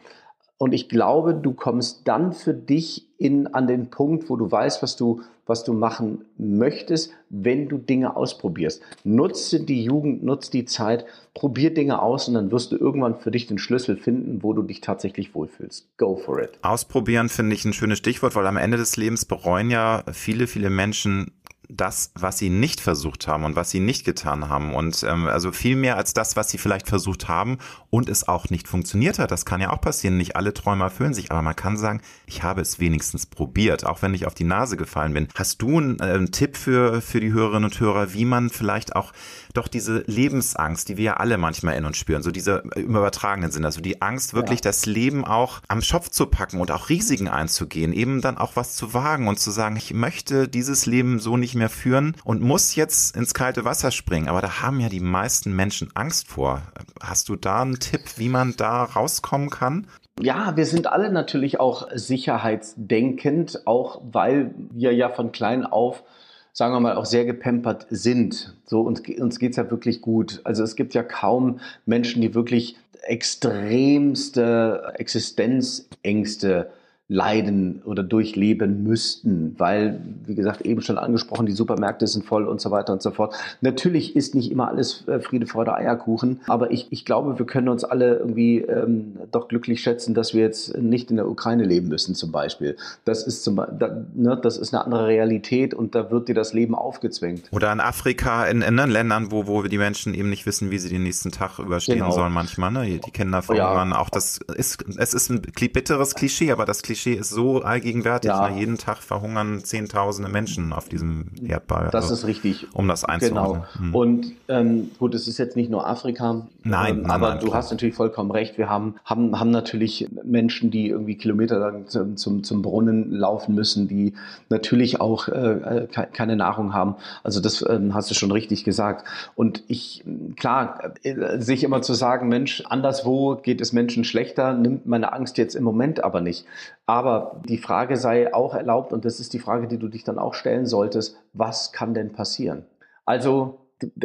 Und 0.58 0.72
ich 0.72 0.88
glaube, 0.88 1.34
du 1.34 1.52
kommst 1.52 2.08
dann 2.08 2.32
für 2.32 2.54
dich 2.54 3.06
in, 3.18 3.46
an 3.48 3.66
den 3.66 3.90
Punkt, 3.90 4.30
wo 4.30 4.36
du 4.36 4.50
weißt, 4.50 4.82
was 4.82 4.96
du, 4.96 5.20
was 5.44 5.64
du 5.64 5.74
machen 5.74 6.24
möchtest, 6.38 7.12
wenn 7.28 7.68
du 7.68 7.76
Dinge 7.76 8.16
ausprobierst. 8.16 8.82
Nutze 9.04 9.60
die 9.60 9.84
Jugend, 9.84 10.24
nutze 10.24 10.50
die 10.50 10.64
Zeit, 10.64 11.04
probier 11.34 11.74
Dinge 11.74 12.00
aus 12.00 12.28
und 12.28 12.34
dann 12.34 12.50
wirst 12.50 12.72
du 12.72 12.76
irgendwann 12.76 13.18
für 13.18 13.30
dich 13.30 13.46
den 13.46 13.58
Schlüssel 13.58 13.96
finden, 13.96 14.42
wo 14.42 14.54
du 14.54 14.62
dich 14.62 14.80
tatsächlich 14.80 15.34
wohlfühlst. 15.34 15.88
Go 15.98 16.16
for 16.16 16.42
it. 16.42 16.58
Ausprobieren 16.62 17.28
finde 17.28 17.54
ich 17.54 17.64
ein 17.66 17.74
schönes 17.74 17.98
Stichwort, 17.98 18.34
weil 18.34 18.46
am 18.46 18.56
Ende 18.56 18.78
des 18.78 18.96
Lebens 18.96 19.26
bereuen 19.26 19.70
ja 19.70 20.04
viele, 20.10 20.46
viele 20.46 20.70
Menschen 20.70 21.32
das, 21.68 22.12
was 22.14 22.38
sie 22.38 22.50
nicht 22.50 22.80
versucht 22.80 23.26
haben 23.26 23.44
und 23.44 23.56
was 23.56 23.70
sie 23.70 23.80
nicht 23.80 24.04
getan 24.04 24.48
haben. 24.48 24.74
Und 24.74 25.02
ähm, 25.02 25.26
also 25.26 25.52
viel 25.52 25.76
mehr 25.76 25.96
als 25.96 26.14
das, 26.14 26.36
was 26.36 26.50
sie 26.50 26.58
vielleicht 26.58 26.88
versucht 26.88 27.28
haben 27.28 27.58
und 27.90 28.08
es 28.08 28.28
auch 28.28 28.50
nicht 28.50 28.68
funktioniert 28.68 29.18
hat. 29.18 29.30
Das 29.30 29.44
kann 29.44 29.60
ja 29.60 29.70
auch 29.70 29.80
passieren. 29.80 30.16
Nicht 30.16 30.36
alle 30.36 30.54
Träume 30.54 30.84
erfüllen 30.84 31.14
sich, 31.14 31.30
aber 31.30 31.42
man 31.42 31.56
kann 31.56 31.76
sagen, 31.76 32.00
ich 32.26 32.42
habe 32.42 32.60
es 32.60 32.78
wenigstens 32.78 33.26
probiert, 33.26 33.84
auch 33.84 34.02
wenn 34.02 34.14
ich 34.14 34.26
auf 34.26 34.34
die 34.34 34.44
Nase 34.44 34.76
gefallen 34.76 35.14
bin. 35.14 35.28
Hast 35.34 35.62
du 35.62 35.78
einen, 35.78 35.98
äh, 35.98 36.04
einen 36.04 36.32
Tipp 36.32 36.56
für, 36.56 37.00
für 37.00 37.20
die 37.20 37.32
Hörerinnen 37.32 37.64
und 37.64 37.80
Hörer, 37.80 38.12
wie 38.14 38.24
man 38.24 38.50
vielleicht 38.50 38.94
auch 38.94 39.12
doch 39.54 39.68
diese 39.68 40.04
Lebensangst, 40.06 40.88
die 40.88 40.96
wir 40.96 41.04
ja 41.04 41.14
alle 41.14 41.38
manchmal 41.38 41.76
in 41.76 41.84
uns 41.84 41.96
spüren, 41.96 42.22
so 42.22 42.30
diese 42.30 42.62
im 42.74 42.96
übertragenen 42.96 43.50
Sinn, 43.50 43.64
also 43.64 43.80
die 43.80 44.02
Angst, 44.02 44.34
wirklich 44.34 44.60
ja. 44.60 44.64
das 44.64 44.86
Leben 44.86 45.24
auch 45.24 45.60
am 45.68 45.82
Schopf 45.82 46.10
zu 46.10 46.26
packen 46.26 46.60
und 46.60 46.70
auch 46.70 46.88
Risiken 46.88 47.28
einzugehen, 47.28 47.92
eben 47.92 48.20
dann 48.20 48.36
auch 48.36 48.56
was 48.56 48.76
zu 48.76 48.94
wagen 48.94 49.28
und 49.28 49.38
zu 49.38 49.50
sagen, 49.50 49.76
ich 49.76 49.94
möchte 49.94 50.48
dieses 50.48 50.86
Leben 50.86 51.18
so 51.18 51.36
nicht 51.36 51.55
mehr 51.56 51.68
führen 51.68 52.14
und 52.24 52.40
muss 52.40 52.76
jetzt 52.76 53.16
ins 53.16 53.34
kalte 53.34 53.64
Wasser 53.64 53.90
springen. 53.90 54.28
Aber 54.28 54.40
da 54.40 54.62
haben 54.62 54.78
ja 54.78 54.88
die 54.88 55.00
meisten 55.00 55.54
Menschen 55.54 55.90
Angst 55.94 56.28
vor. 56.28 56.62
Hast 57.02 57.28
du 57.28 57.36
da 57.36 57.62
einen 57.62 57.80
Tipp, 57.80 58.02
wie 58.16 58.28
man 58.28 58.54
da 58.56 58.84
rauskommen 58.84 59.50
kann? 59.50 59.88
Ja, 60.20 60.56
wir 60.56 60.66
sind 60.66 60.86
alle 60.86 61.10
natürlich 61.10 61.58
auch 61.58 61.88
sicherheitsdenkend, 61.92 63.66
auch 63.66 64.00
weil 64.12 64.54
wir 64.70 64.94
ja 64.94 65.10
von 65.10 65.32
klein 65.32 65.66
auf 65.66 66.04
sagen 66.52 66.72
wir 66.72 66.80
mal, 66.80 66.96
auch 66.96 67.04
sehr 67.04 67.26
gepempert 67.26 67.86
sind. 67.90 68.56
So, 68.64 68.80
uns, 68.80 69.02
uns 69.18 69.38
geht's 69.38 69.58
ja 69.58 69.70
wirklich 69.70 70.00
gut. 70.00 70.40
Also 70.44 70.62
es 70.62 70.74
gibt 70.74 70.94
ja 70.94 71.02
kaum 71.02 71.60
Menschen, 71.84 72.22
die 72.22 72.34
wirklich 72.34 72.78
extremste 73.02 74.94
Existenzängste 74.96 76.70
leiden 77.08 77.82
oder 77.84 78.02
durchleben 78.02 78.82
müssten, 78.82 79.54
weil, 79.58 80.00
wie 80.24 80.34
gesagt, 80.34 80.62
eben 80.62 80.80
schon 80.80 80.98
angesprochen, 80.98 81.46
die 81.46 81.52
Supermärkte 81.52 82.04
sind 82.08 82.24
voll 82.24 82.48
und 82.48 82.60
so 82.60 82.72
weiter 82.72 82.92
und 82.92 83.00
so 83.00 83.12
fort. 83.12 83.36
Natürlich 83.60 84.16
ist 84.16 84.34
nicht 84.34 84.50
immer 84.50 84.68
alles 84.68 85.06
äh, 85.06 85.20
Friede, 85.20 85.46
Freude, 85.46 85.74
Eierkuchen, 85.74 86.40
aber 86.48 86.72
ich, 86.72 86.88
ich 86.90 87.04
glaube, 87.04 87.38
wir 87.38 87.46
können 87.46 87.68
uns 87.68 87.84
alle 87.84 88.16
irgendwie 88.16 88.58
ähm, 88.58 89.18
doch 89.30 89.46
glücklich 89.46 89.82
schätzen, 89.82 90.14
dass 90.14 90.34
wir 90.34 90.42
jetzt 90.42 90.76
nicht 90.78 91.10
in 91.10 91.16
der 91.16 91.28
Ukraine 91.28 91.64
leben 91.64 91.86
müssen, 91.86 92.16
zum 92.16 92.32
Beispiel. 92.32 92.76
Das 93.04 93.24
ist, 93.24 93.44
zum, 93.44 93.54
da, 93.54 94.04
ne, 94.14 94.36
das 94.42 94.58
ist 94.58 94.74
eine 94.74 94.84
andere 94.84 95.06
Realität 95.06 95.74
und 95.74 95.94
da 95.94 96.10
wird 96.10 96.26
dir 96.26 96.34
das 96.34 96.54
Leben 96.54 96.74
aufgezwängt. 96.74 97.44
Oder 97.52 97.72
in 97.72 97.78
Afrika, 97.78 98.46
in, 98.46 98.62
in 98.62 98.76
Ländern, 98.76 99.30
wo, 99.30 99.46
wo 99.46 99.62
die 99.62 99.78
Menschen 99.78 100.12
eben 100.12 100.28
nicht 100.28 100.44
wissen, 100.44 100.72
wie 100.72 100.78
sie 100.78 100.88
den 100.88 101.04
nächsten 101.04 101.30
Tag 101.30 101.60
überstehen 101.60 101.98
genau. 101.98 102.10
sollen 102.10 102.32
manchmal. 102.32 102.72
Ne? 102.72 102.98
Die 102.98 103.10
Kinder 103.12 103.42
verhungern. 103.42 103.90
Ja. 103.90 103.98
Auch 104.00 104.10
das 104.10 104.40
ist, 104.56 104.84
es 104.98 105.14
ist 105.14 105.30
ein 105.30 105.40
bitteres 105.40 106.16
Klischee, 106.16 106.50
aber 106.50 106.64
das 106.64 106.82
Klischee 106.82 106.95
Klischee 106.96 107.14
ist 107.14 107.30
so 107.30 107.60
allgegenwärtig. 107.60 108.30
Ja. 108.30 108.48
Ne? 108.48 108.58
Jeden 108.58 108.78
Tag 108.78 108.98
verhungern 108.98 109.62
Zehntausende 109.62 110.30
Menschen 110.30 110.72
auf 110.72 110.88
diesem 110.88 111.26
Erdball. 111.46 111.90
Das 111.92 112.04
also, 112.04 112.14
ist 112.14 112.26
richtig. 112.26 112.66
Um 112.72 112.88
das 112.88 113.04
einzuordnen. 113.04 113.64
Genau. 113.74 113.84
Hm. 113.86 113.94
Und 113.94 114.32
ähm, 114.48 114.90
gut, 114.98 115.14
es 115.14 115.28
ist 115.28 115.36
jetzt 115.36 115.56
nicht 115.56 115.70
nur 115.70 115.86
Afrika. 115.86 116.46
Nein, 116.64 116.96
ähm, 116.96 117.02
nein 117.02 117.10
aber 117.10 117.28
nein, 117.30 117.40
du 117.40 117.46
klar. 117.46 117.58
hast 117.58 117.70
natürlich 117.70 117.94
vollkommen 117.94 118.30
recht. 118.30 118.56
Wir 118.56 118.70
haben, 118.70 118.94
haben, 119.04 119.38
haben 119.38 119.50
natürlich 119.50 120.08
Menschen, 120.24 120.70
die 120.70 120.88
irgendwie 120.88 121.16
kilometerlang 121.16 121.86
zum, 121.88 122.16
zum, 122.16 122.42
zum 122.44 122.62
Brunnen 122.62 123.12
laufen 123.12 123.54
müssen, 123.54 123.88
die 123.88 124.14
natürlich 124.48 124.98
auch 125.00 125.28
äh, 125.28 125.32
äh 125.32 126.06
keine 126.12 126.36
Nahrung 126.36 126.72
haben. 126.72 126.96
Also 127.22 127.40
das 127.40 127.60
äh, 127.60 127.78
hast 127.92 128.10
du 128.10 128.14
schon 128.14 128.32
richtig 128.32 128.64
gesagt. 128.64 129.06
Und 129.34 129.64
ich, 129.68 130.02
klar, 130.36 130.94
äh, 131.02 131.38
sich 131.40 131.62
immer 131.62 131.82
zu 131.82 131.92
sagen, 131.92 132.28
Mensch, 132.28 132.62
anderswo 132.66 133.36
geht 133.36 133.60
es 133.60 133.74
Menschen 133.74 134.04
schlechter, 134.04 134.54
nimmt 134.54 134.86
meine 134.86 135.12
Angst 135.12 135.36
jetzt 135.36 135.54
im 135.54 135.64
Moment 135.64 136.02
aber 136.02 136.22
nicht. 136.22 136.46
Aber 136.86 137.42
die 137.44 137.58
Frage 137.58 137.96
sei 137.96 138.32
auch 138.32 138.54
erlaubt, 138.54 138.92
und 138.92 139.04
das 139.04 139.18
ist 139.18 139.32
die 139.32 139.40
Frage, 139.40 139.66
die 139.66 139.78
du 139.78 139.88
dich 139.88 140.04
dann 140.04 140.18
auch 140.18 140.34
stellen 140.34 140.66
solltest, 140.66 141.16
was 141.32 141.72
kann 141.72 141.94
denn 141.94 142.12
passieren? 142.12 142.64
Also, 143.04 143.58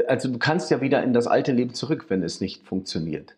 also 0.08 0.30
du 0.30 0.40
kannst 0.40 0.72
ja 0.72 0.82
wieder 0.82 1.04
in 1.04 1.14
das 1.14 1.28
alte 1.28 1.52
Leben 1.52 1.76
zurück, 1.76 2.06
wenn 2.10 2.24
es 2.24 2.42
nicht 2.42 2.66
funktioniert. 2.66 3.36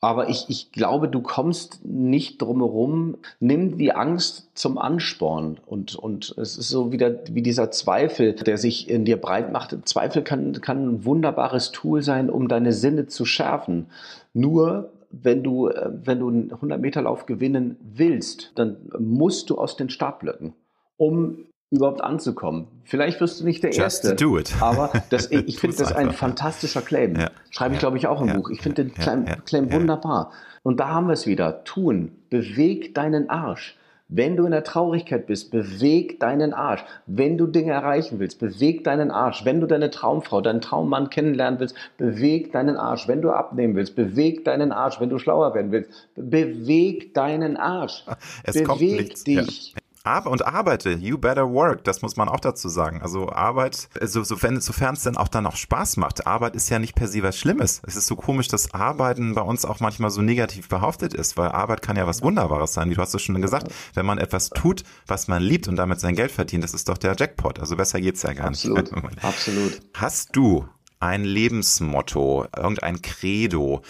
Aber 0.00 0.28
ich, 0.28 0.44
ich 0.48 0.72
glaube, 0.72 1.08
du 1.08 1.20
kommst 1.22 1.84
nicht 1.84 2.40
drumherum. 2.42 3.16
Nimm 3.40 3.78
die 3.78 3.92
Angst 3.92 4.50
zum 4.54 4.78
Ansporn. 4.78 5.58
Und, 5.64 5.96
und 5.96 6.34
es 6.38 6.56
ist 6.56 6.68
so 6.68 6.92
wieder 6.92 7.18
wie 7.32 7.42
dieser 7.42 7.70
Zweifel, 7.70 8.34
der 8.34 8.58
sich 8.58 8.90
in 8.90 9.04
dir 9.04 9.16
breit 9.16 9.52
macht. 9.52 9.76
Zweifel 9.88 10.22
kann, 10.22 10.60
kann 10.60 10.86
ein 10.86 11.04
wunderbares 11.04 11.72
Tool 11.72 12.02
sein, 12.02 12.28
um 12.28 12.46
deine 12.46 12.72
Sinne 12.72 13.06
zu 13.06 13.24
schärfen. 13.24 13.86
Nur 14.34 14.90
wenn 15.22 15.42
du, 15.42 15.68
äh, 15.68 15.90
wenn 16.04 16.20
du 16.20 16.28
einen 16.28 16.52
100-Meter-Lauf 16.52 17.26
gewinnen 17.26 17.76
willst, 17.82 18.52
dann 18.56 18.76
musst 18.98 19.50
du 19.50 19.58
aus 19.58 19.76
den 19.76 19.90
Startblöcken, 19.90 20.54
um 20.96 21.46
überhaupt 21.70 22.02
anzukommen. 22.02 22.68
Vielleicht 22.84 23.20
wirst 23.20 23.40
du 23.40 23.44
nicht 23.44 23.62
der 23.62 23.70
Just 23.70 24.04
Erste. 24.04 24.14
Do 24.14 24.38
it. 24.38 24.52
Aber 24.60 24.92
das, 25.10 25.30
ich 25.30 25.58
finde 25.58 25.76
das 25.76 25.92
ein 25.92 26.12
fantastischer 26.12 26.82
Claim. 26.82 27.16
Ja. 27.16 27.30
Schreibe 27.50 27.74
ich, 27.74 27.80
glaube 27.80 27.96
ich, 27.96 28.06
auch 28.06 28.20
im 28.20 28.28
ja. 28.28 28.36
Buch. 28.36 28.50
Ich 28.50 28.60
finde 28.60 28.84
den 28.84 28.94
Claim, 28.94 29.24
Claim 29.44 29.72
wunderbar. 29.72 30.32
Und 30.62 30.78
da 30.80 30.88
haben 30.88 31.06
wir 31.06 31.14
es 31.14 31.26
wieder. 31.26 31.64
Tun. 31.64 32.12
Beweg 32.30 32.94
deinen 32.94 33.30
Arsch. 33.30 33.76
Wenn 34.08 34.36
du 34.36 34.44
in 34.44 34.52
der 34.52 34.62
Traurigkeit 34.62 35.26
bist, 35.26 35.50
beweg 35.50 36.20
deinen 36.20 36.54
Arsch. 36.54 36.84
Wenn 37.06 37.36
du 37.36 37.48
Dinge 37.48 37.72
erreichen 37.72 38.20
willst, 38.20 38.38
beweg 38.38 38.84
deinen 38.84 39.10
Arsch. 39.10 39.44
Wenn 39.44 39.60
du 39.60 39.66
deine 39.66 39.90
Traumfrau, 39.90 40.40
deinen 40.40 40.60
Traummann 40.60 41.10
kennenlernen 41.10 41.58
willst, 41.58 41.74
beweg 41.98 42.52
deinen 42.52 42.76
Arsch. 42.76 43.08
Wenn 43.08 43.20
du 43.20 43.32
abnehmen 43.32 43.74
willst, 43.74 43.96
beweg 43.96 44.44
deinen 44.44 44.70
Arsch. 44.70 45.00
Wenn 45.00 45.10
du 45.10 45.18
schlauer 45.18 45.54
werden 45.54 45.72
willst, 45.72 45.90
beweg 46.14 47.14
deinen 47.14 47.56
Arsch. 47.56 48.04
Es 48.44 48.54
beweg 48.54 49.24
dich. 49.24 49.72
Ja. 49.72 49.80
Ar 50.06 50.26
und 50.26 50.46
arbeite, 50.46 50.92
you 50.92 51.18
better 51.18 51.50
work, 51.50 51.84
das 51.84 52.00
muss 52.00 52.16
man 52.16 52.28
auch 52.28 52.40
dazu 52.40 52.68
sagen. 52.68 53.02
Also 53.02 53.30
Arbeit, 53.30 53.88
also 54.00 54.22
sofern, 54.22 54.60
sofern 54.60 54.94
es 54.94 55.02
dann 55.02 55.16
auch 55.16 55.28
dann 55.28 55.46
auch 55.46 55.56
Spaß 55.56 55.96
macht. 55.96 56.26
Arbeit 56.26 56.54
ist 56.54 56.68
ja 56.68 56.78
nicht 56.78 56.94
per 56.94 57.08
se 57.08 57.22
was 57.22 57.36
Schlimmes. 57.36 57.82
Es 57.86 57.96
ist 57.96 58.06
so 58.06 58.14
komisch, 58.16 58.48
dass 58.48 58.72
Arbeiten 58.72 59.34
bei 59.34 59.42
uns 59.42 59.64
auch 59.64 59.80
manchmal 59.80 60.10
so 60.10 60.22
negativ 60.22 60.68
behaftet 60.68 61.12
ist, 61.12 61.36
weil 61.36 61.48
Arbeit 61.48 61.82
kann 61.82 61.96
ja 61.96 62.06
was 62.06 62.22
Wunderbares 62.22 62.72
sein, 62.72 62.88
wie 62.88 62.94
du 62.94 63.02
hast 63.02 63.14
es 63.14 63.22
schon 63.22 63.40
gesagt. 63.42 63.72
Wenn 63.94 64.06
man 64.06 64.18
etwas 64.18 64.50
tut, 64.50 64.84
was 65.06 65.28
man 65.28 65.42
liebt 65.42 65.68
und 65.68 65.76
damit 65.76 66.00
sein 66.00 66.14
Geld 66.14 66.30
verdient, 66.30 66.62
das 66.62 66.72
ist 66.72 66.88
doch 66.88 66.98
der 66.98 67.16
Jackpot. 67.18 67.58
Also 67.58 67.76
besser 67.76 68.00
geht's 68.00 68.22
ja 68.22 68.32
gar 68.32 68.46
absolut, 68.46 68.92
nicht. 68.94 68.96
Absolut. 69.24 69.80
Hast 69.94 70.36
du 70.36 70.66
ein 71.00 71.24
Lebensmotto, 71.24 72.46
irgendein 72.56 73.02
Credo, 73.02 73.82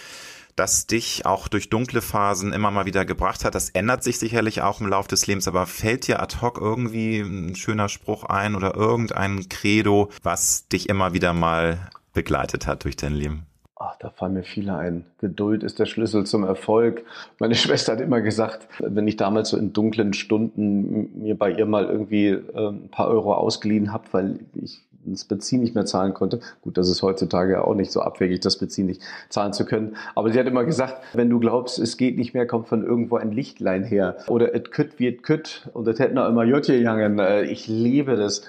das 0.57 0.87
dich 0.87 1.25
auch 1.25 1.47
durch 1.47 1.69
dunkle 1.69 2.01
Phasen 2.01 2.51
immer 2.51 2.71
mal 2.71 2.85
wieder 2.85 3.05
gebracht 3.05 3.45
hat. 3.45 3.55
Das 3.55 3.69
ändert 3.69 4.03
sich 4.03 4.19
sicherlich 4.19 4.61
auch 4.61 4.81
im 4.81 4.87
Laufe 4.87 5.07
des 5.07 5.27
Lebens, 5.27 5.47
aber 5.47 5.67
fällt 5.67 6.07
dir 6.07 6.21
ad 6.21 6.37
hoc 6.41 6.59
irgendwie 6.59 7.19
ein 7.19 7.55
schöner 7.55 7.87
Spruch 7.87 8.23
ein 8.25 8.55
oder 8.55 8.75
irgendein 8.75 9.47
Credo, 9.49 10.09
was 10.23 10.67
dich 10.67 10.89
immer 10.89 11.13
wieder 11.13 11.33
mal 11.33 11.77
begleitet 12.13 12.65
hat 12.65 12.83
durch 12.83 12.95
dein 12.95 13.13
Leben? 13.13 13.45
Ach, 13.79 13.95
da 13.99 14.09
fallen 14.09 14.33
mir 14.33 14.43
viele 14.43 14.75
ein. 14.75 15.05
Geduld 15.19 15.61
ist 15.61 15.77
der 15.77 15.85
Schlüssel 15.85 16.25
zum 16.25 16.43
Erfolg. 16.43 17.05
Meine 17.37 17.53
Schwester 17.55 17.93
hat 17.93 18.01
immer 18.01 18.21
gesagt, 18.21 18.67
wenn 18.79 19.07
ich 19.07 19.17
damals 19.17 19.49
so 19.49 19.57
in 19.57 19.71
dunklen 19.71 20.13
Stunden 20.13 21.21
mir 21.21 21.37
bei 21.37 21.51
ihr 21.51 21.67
mal 21.67 21.85
irgendwie 21.85 22.29
äh, 22.29 22.69
ein 22.69 22.89
paar 22.89 23.07
Euro 23.07 23.35
ausgeliehen 23.35 23.93
habe, 23.93 24.05
weil 24.11 24.39
ich 24.55 24.81
das 25.13 25.25
Benzin 25.25 25.61
nicht 25.61 25.75
mehr 25.75 25.85
zahlen 25.85 26.13
konnte. 26.13 26.39
Gut, 26.61 26.77
das 26.77 26.89
ist 26.89 27.01
heutzutage 27.01 27.63
auch 27.63 27.75
nicht 27.75 27.91
so 27.91 28.01
abwegig, 28.01 28.41
das 28.41 28.57
Benzin 28.57 28.87
nicht 28.87 29.01
zahlen 29.29 29.53
zu 29.53 29.65
können. 29.65 29.95
Aber 30.15 30.31
sie 30.31 30.39
hat 30.39 30.47
immer 30.47 30.65
gesagt, 30.65 30.97
wenn 31.13 31.29
du 31.29 31.39
glaubst, 31.39 31.79
es 31.79 31.97
geht 31.97 32.17
nicht 32.17 32.33
mehr, 32.33 32.47
kommt 32.47 32.67
von 32.67 32.83
irgendwo 32.83 33.17
ein 33.17 33.31
Lichtlein 33.31 33.83
her. 33.83 34.17
Oder 34.27 34.53
et 34.53 34.71
kütt 34.71 34.99
wie 34.99 35.07
et 35.07 35.23
kütt. 35.23 35.69
Und 35.73 35.85
das 35.85 35.99
hätten 35.99 36.17
auch 36.17 36.29
immer 36.29 36.43
Jotje 36.43 36.77
jangen. 36.77 37.19
Äh, 37.19 37.43
ich 37.43 37.67
liebe 37.67 38.15
das. 38.15 38.41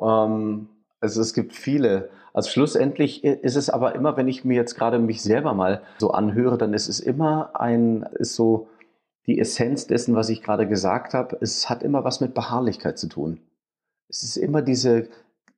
Ähm, 0.00 0.68
also 1.00 1.20
es 1.20 1.34
gibt 1.34 1.54
viele. 1.54 2.08
Also 2.32 2.50
schlussendlich 2.50 3.24
ist 3.24 3.56
es 3.56 3.70
aber 3.70 3.94
immer, 3.94 4.16
wenn 4.16 4.28
ich 4.28 4.44
mir 4.44 4.56
jetzt 4.56 4.74
gerade 4.74 4.98
mich 4.98 5.22
selber 5.22 5.54
mal 5.54 5.80
so 5.98 6.10
anhöre, 6.10 6.58
dann 6.58 6.74
ist 6.74 6.88
es 6.88 7.00
immer 7.00 7.58
ein, 7.58 8.02
ist 8.18 8.34
so 8.34 8.68
die 9.26 9.38
Essenz 9.38 9.86
dessen, 9.86 10.14
was 10.14 10.28
ich 10.28 10.42
gerade 10.42 10.68
gesagt 10.68 11.14
habe. 11.14 11.38
Es 11.40 11.70
hat 11.70 11.82
immer 11.82 12.04
was 12.04 12.20
mit 12.20 12.34
Beharrlichkeit 12.34 12.98
zu 12.98 13.08
tun. 13.08 13.40
Es 14.08 14.22
ist 14.22 14.36
immer 14.36 14.62
diese 14.62 15.08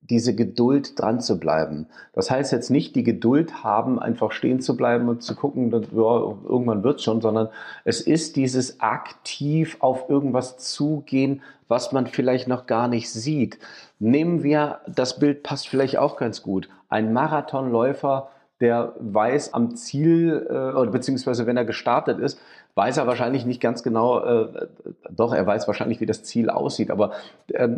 diese 0.01 0.35
Geduld 0.35 0.99
dran 0.99 1.21
zu 1.21 1.39
bleiben. 1.39 1.87
Das 2.13 2.31
heißt 2.31 2.53
jetzt 2.53 2.71
nicht 2.71 2.97
die 2.97 3.03
Geduld 3.03 3.63
haben, 3.63 3.99
einfach 3.99 4.33
stehen 4.33 4.61
zu 4.61 4.77
bleiben 4.77 5.09
und 5.09 5.23
zu 5.23 5.35
gucken, 5.35 5.71
dass, 5.71 5.87
ja, 5.93 6.35
irgendwann 6.49 6.83
wird's 6.83 7.03
schon, 7.03 7.21
sondern 7.21 7.49
es 7.85 8.01
ist 8.01 8.37
dieses 8.37 8.81
aktiv 8.81 9.77
auf 9.81 10.09
irgendwas 10.09 10.57
zugehen, 10.59 11.43
was 11.69 11.93
man 11.93 12.07
vielleicht 12.07 12.49
noch 12.49 12.67
gar 12.67 12.89
nicht 12.89 13.11
sieht. 13.11 13.59
Nehmen 13.99 14.43
wir, 14.43 14.81
das 14.87 15.19
Bild 15.19 15.43
passt 15.43 15.69
vielleicht 15.69 15.99
auch 15.99 16.17
ganz 16.17 16.43
gut. 16.43 16.69
Ein 16.89 17.13
Marathonläufer, 17.13 18.31
der 18.61 18.95
weiß 18.99 19.55
am 19.55 19.77
Ziel, 19.77 20.47
äh, 20.51 20.87
beziehungsweise 20.87 21.47
wenn 21.47 21.57
er 21.57 21.65
gestartet 21.65 22.19
ist, 22.19 22.41
weiß 22.75 22.97
er 22.97 23.07
wahrscheinlich 23.07 23.45
nicht 23.45 23.61
ganz 23.61 23.83
genau, 23.83 24.25
äh, 24.25 24.69
doch, 25.11 25.33
er 25.33 25.47
weiß 25.47 25.67
wahrscheinlich, 25.67 26.01
wie 26.01 26.07
das 26.07 26.23
Ziel 26.23 26.51
aussieht, 26.51 26.91
aber 26.91 27.13
äh, 27.53 27.69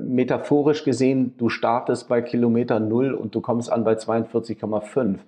metaphorisch 0.00 0.84
gesehen, 0.84 1.34
du 1.38 1.48
startest 1.48 2.08
bei 2.08 2.22
Kilometer 2.22 2.80
Null 2.80 3.14
und 3.14 3.34
du 3.34 3.40
kommst 3.40 3.70
an 3.70 3.84
bei 3.84 3.94
42,5. 3.94 5.18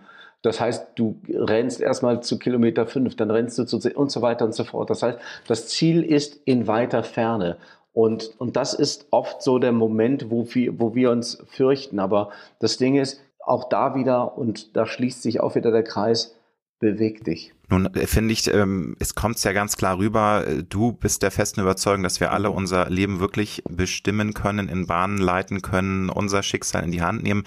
Das 0.42 0.60
heißt, 0.60 0.88
du 0.96 1.16
rennst 1.32 1.80
erstmal 1.80 2.22
zu 2.22 2.38
Kilometer 2.38 2.86
5, 2.86 3.14
dann 3.16 3.30
rennst 3.30 3.58
du 3.58 3.64
zu 3.64 3.78
und 3.94 4.10
so 4.10 4.22
weiter 4.22 4.44
und 4.44 4.54
so 4.54 4.64
fort. 4.64 4.90
Das 4.90 5.02
heißt, 5.02 5.18
das 5.46 5.68
Ziel 5.68 6.02
ist 6.02 6.40
in 6.44 6.66
weiter 6.66 7.04
Ferne. 7.04 7.58
Und, 7.94 8.32
und 8.38 8.56
das 8.56 8.74
ist 8.74 9.06
oft 9.10 9.42
so 9.42 9.58
der 9.58 9.72
Moment, 9.72 10.30
wo 10.30 10.46
wir, 10.50 10.80
wo 10.80 10.94
wir 10.94 11.10
uns 11.10 11.44
fürchten. 11.46 12.00
Aber 12.00 12.30
das 12.58 12.76
Ding 12.76 12.96
ist, 12.96 13.20
auch 13.44 13.68
da 13.68 13.94
wieder, 13.94 14.36
und 14.38 14.76
da 14.76 14.86
schließt 14.86 15.22
sich 15.22 15.40
auch 15.40 15.54
wieder 15.54 15.70
der 15.70 15.84
Kreis, 15.84 16.36
beweg 16.78 17.24
dich. 17.24 17.54
Nun 17.72 17.86
äh, 17.94 18.06
finde 18.06 18.34
ich, 18.34 18.52
ähm, 18.52 18.96
es 18.98 19.14
kommt 19.14 19.42
ja 19.42 19.52
ganz 19.52 19.78
klar 19.78 19.96
rüber, 19.96 20.46
äh, 20.46 20.62
du 20.62 20.92
bist 20.92 21.22
der 21.22 21.30
festen 21.30 21.62
Überzeugung, 21.62 22.02
dass 22.02 22.20
wir 22.20 22.30
alle 22.30 22.50
unser 22.50 22.90
Leben 22.90 23.18
wirklich 23.18 23.62
bestimmen 23.66 24.34
können, 24.34 24.68
in 24.68 24.86
Bahnen 24.86 25.16
leiten 25.16 25.62
können, 25.62 26.10
unser 26.10 26.42
Schicksal 26.42 26.84
in 26.84 26.90
die 26.90 27.00
Hand 27.00 27.22
nehmen. 27.22 27.44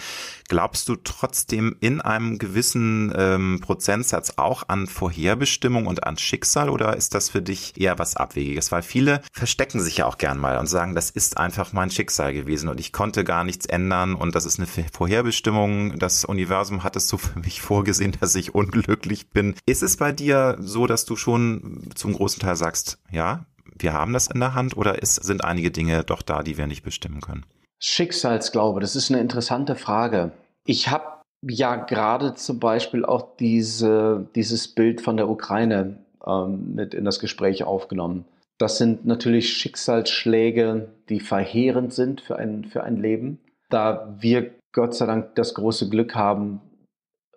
Glaubst 0.47 0.89
du 0.89 0.95
trotzdem 0.95 1.75
in 1.79 2.01
einem 2.01 2.39
gewissen 2.39 3.13
ähm, 3.15 3.59
Prozentsatz 3.61 4.33
auch 4.37 4.63
an 4.67 4.87
Vorherbestimmung 4.87 5.85
und 5.85 6.05
an 6.05 6.17
Schicksal 6.17 6.69
oder 6.69 6.97
ist 6.97 7.13
das 7.13 7.29
für 7.29 7.43
dich 7.43 7.79
eher 7.79 7.99
was 7.99 8.15
Abwegiges? 8.15 8.71
Weil 8.71 8.81
viele 8.81 9.21
verstecken 9.31 9.79
sich 9.79 9.97
ja 9.97 10.07
auch 10.07 10.17
gern 10.17 10.39
mal 10.39 10.57
und 10.57 10.65
sagen, 10.65 10.95
das 10.95 11.11
ist 11.11 11.37
einfach 11.37 11.71
mein 11.71 11.91
Schicksal 11.91 12.33
gewesen 12.33 12.69
und 12.69 12.79
ich 12.79 12.91
konnte 12.91 13.23
gar 13.23 13.43
nichts 13.43 13.67
ändern 13.67 14.15
und 14.15 14.33
das 14.33 14.45
ist 14.45 14.57
eine 14.59 14.67
Vorherbestimmung. 14.91 15.99
Das 15.99 16.25
Universum 16.25 16.83
hat 16.83 16.95
es 16.95 17.07
so 17.07 17.17
für 17.17 17.39
mich 17.39 17.61
vorgesehen, 17.61 18.15
dass 18.19 18.33
ich 18.33 18.55
unglücklich 18.55 19.29
bin. 19.29 19.53
Ist 19.67 19.83
es 19.83 19.97
bei 19.97 20.14
dir 20.19 20.57
so, 20.59 20.87
dass 20.87 21.05
du 21.05 21.15
schon 21.15 21.81
zum 21.95 22.13
großen 22.13 22.41
Teil 22.41 22.55
sagst, 22.55 22.99
ja, 23.11 23.45
wir 23.77 23.93
haben 23.93 24.13
das 24.13 24.27
in 24.27 24.39
der 24.39 24.53
Hand 24.53 24.77
oder 24.77 25.01
ist, 25.01 25.15
sind 25.15 25.43
einige 25.43 25.71
Dinge 25.71 26.03
doch 26.03 26.21
da, 26.21 26.43
die 26.43 26.57
wir 26.57 26.67
nicht 26.67 26.83
bestimmen 26.83 27.21
können? 27.21 27.45
Schicksalsglaube, 27.79 28.79
das 28.79 28.95
ist 28.95 29.11
eine 29.11 29.19
interessante 29.19 29.75
Frage. 29.75 30.31
Ich 30.65 30.89
habe 30.89 31.05
ja 31.41 31.75
gerade 31.75 32.33
zum 32.35 32.59
Beispiel 32.59 33.05
auch 33.05 33.35
diese, 33.37 34.27
dieses 34.35 34.67
Bild 34.67 35.01
von 35.01 35.17
der 35.17 35.29
Ukraine 35.29 35.97
ähm, 36.25 36.73
mit 36.73 36.93
in 36.93 37.05
das 37.05 37.19
Gespräch 37.19 37.63
aufgenommen. 37.63 38.25
Das 38.57 38.77
sind 38.77 39.05
natürlich 39.05 39.53
Schicksalsschläge, 39.53 40.89
die 41.09 41.19
verheerend 41.19 41.93
sind 41.93 42.21
für 42.21 42.37
ein, 42.37 42.65
für 42.65 42.83
ein 42.83 42.97
Leben. 42.97 43.39
Da 43.69 44.15
wir 44.19 44.51
Gott 44.71 44.95
sei 44.95 45.05
Dank 45.05 45.35
das 45.35 45.53
große 45.53 45.89
Glück 45.89 46.15
haben, 46.15 46.61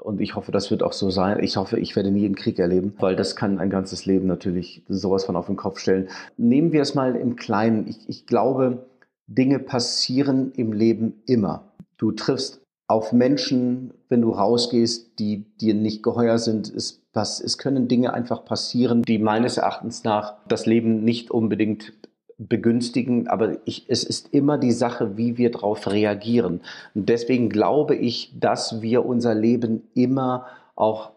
und 0.09 0.23
ich 0.23 0.37
hoffe, 0.37 0.53
das 0.53 0.71
wird 0.71 0.83
auch 0.83 0.95
so 0.95 1.11
sein. 1.11 1.39
Ich 1.45 1.59
hoffe, 1.59 1.79
ich 1.79 1.95
werde 1.95 2.11
nie 2.11 2.25
einen 2.25 2.35
Krieg 2.35 2.59
erleben, 2.59 2.95
weil 2.99 3.15
das 3.15 3.37
kann 3.37 3.59
ein 3.59 3.69
ganzes 3.69 4.07
Leben 4.07 4.27
natürlich 4.27 4.83
sowas 4.89 5.27
von 5.27 5.37
auf 5.37 5.49
den 5.49 5.57
Kopf 5.57 5.79
stellen. 5.79 6.09
Nehmen 6.39 6.73
wir 6.73 6.81
es 6.81 6.95
mal 6.95 7.15
im 7.15 7.37
Kleinen. 7.37 7.87
Ich, 7.87 8.09
ich 8.09 8.27
glaube, 8.27 8.87
Dinge 9.27 9.59
passieren 9.59 10.53
im 10.57 10.73
Leben 10.73 11.23
immer. 11.27 11.75
Du 11.99 12.13
triffst 12.13 12.63
auf 12.87 13.13
Menschen, 13.13 13.93
wenn 14.09 14.23
du 14.23 14.31
rausgehst, 14.31 15.19
die 15.19 15.45
dir 15.61 15.75
nicht 15.75 16.03
geheuer 16.03 16.39
sind. 16.39 16.73
Es, 16.75 17.03
es 17.15 17.59
können 17.59 17.87
Dinge 17.87 18.15
einfach 18.15 18.47
passieren, 18.47 19.03
die 19.03 19.19
meines 19.19 19.59
Erachtens 19.59 20.05
nach 20.05 20.37
das 20.49 20.65
Leben 20.65 21.05
nicht 21.05 21.31
unbedingt 21.31 21.93
begünstigen, 22.39 23.27
aber 23.27 23.57
ich, 23.67 23.87
es 23.89 24.05
ist 24.05 24.33
immer 24.33 24.59
die 24.59 24.73
Sache, 24.73 25.17
wie 25.17 25.37
wir 25.37 25.51
darauf 25.51 25.91
reagieren. 25.91 26.61
Und 26.95 27.09
deswegen 27.09 27.51
glaube 27.51 27.97
ich, 27.97 28.33
dass 28.39 28.81
wir 28.81 29.05
unser 29.05 29.35
Leben 29.35 29.83
immer 29.95 30.47
auch 30.77 31.11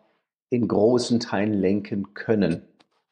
in 0.49 0.67
großen 0.67 1.19
Teilen 1.19 1.53
lenken 1.53 2.13
können. 2.13 2.63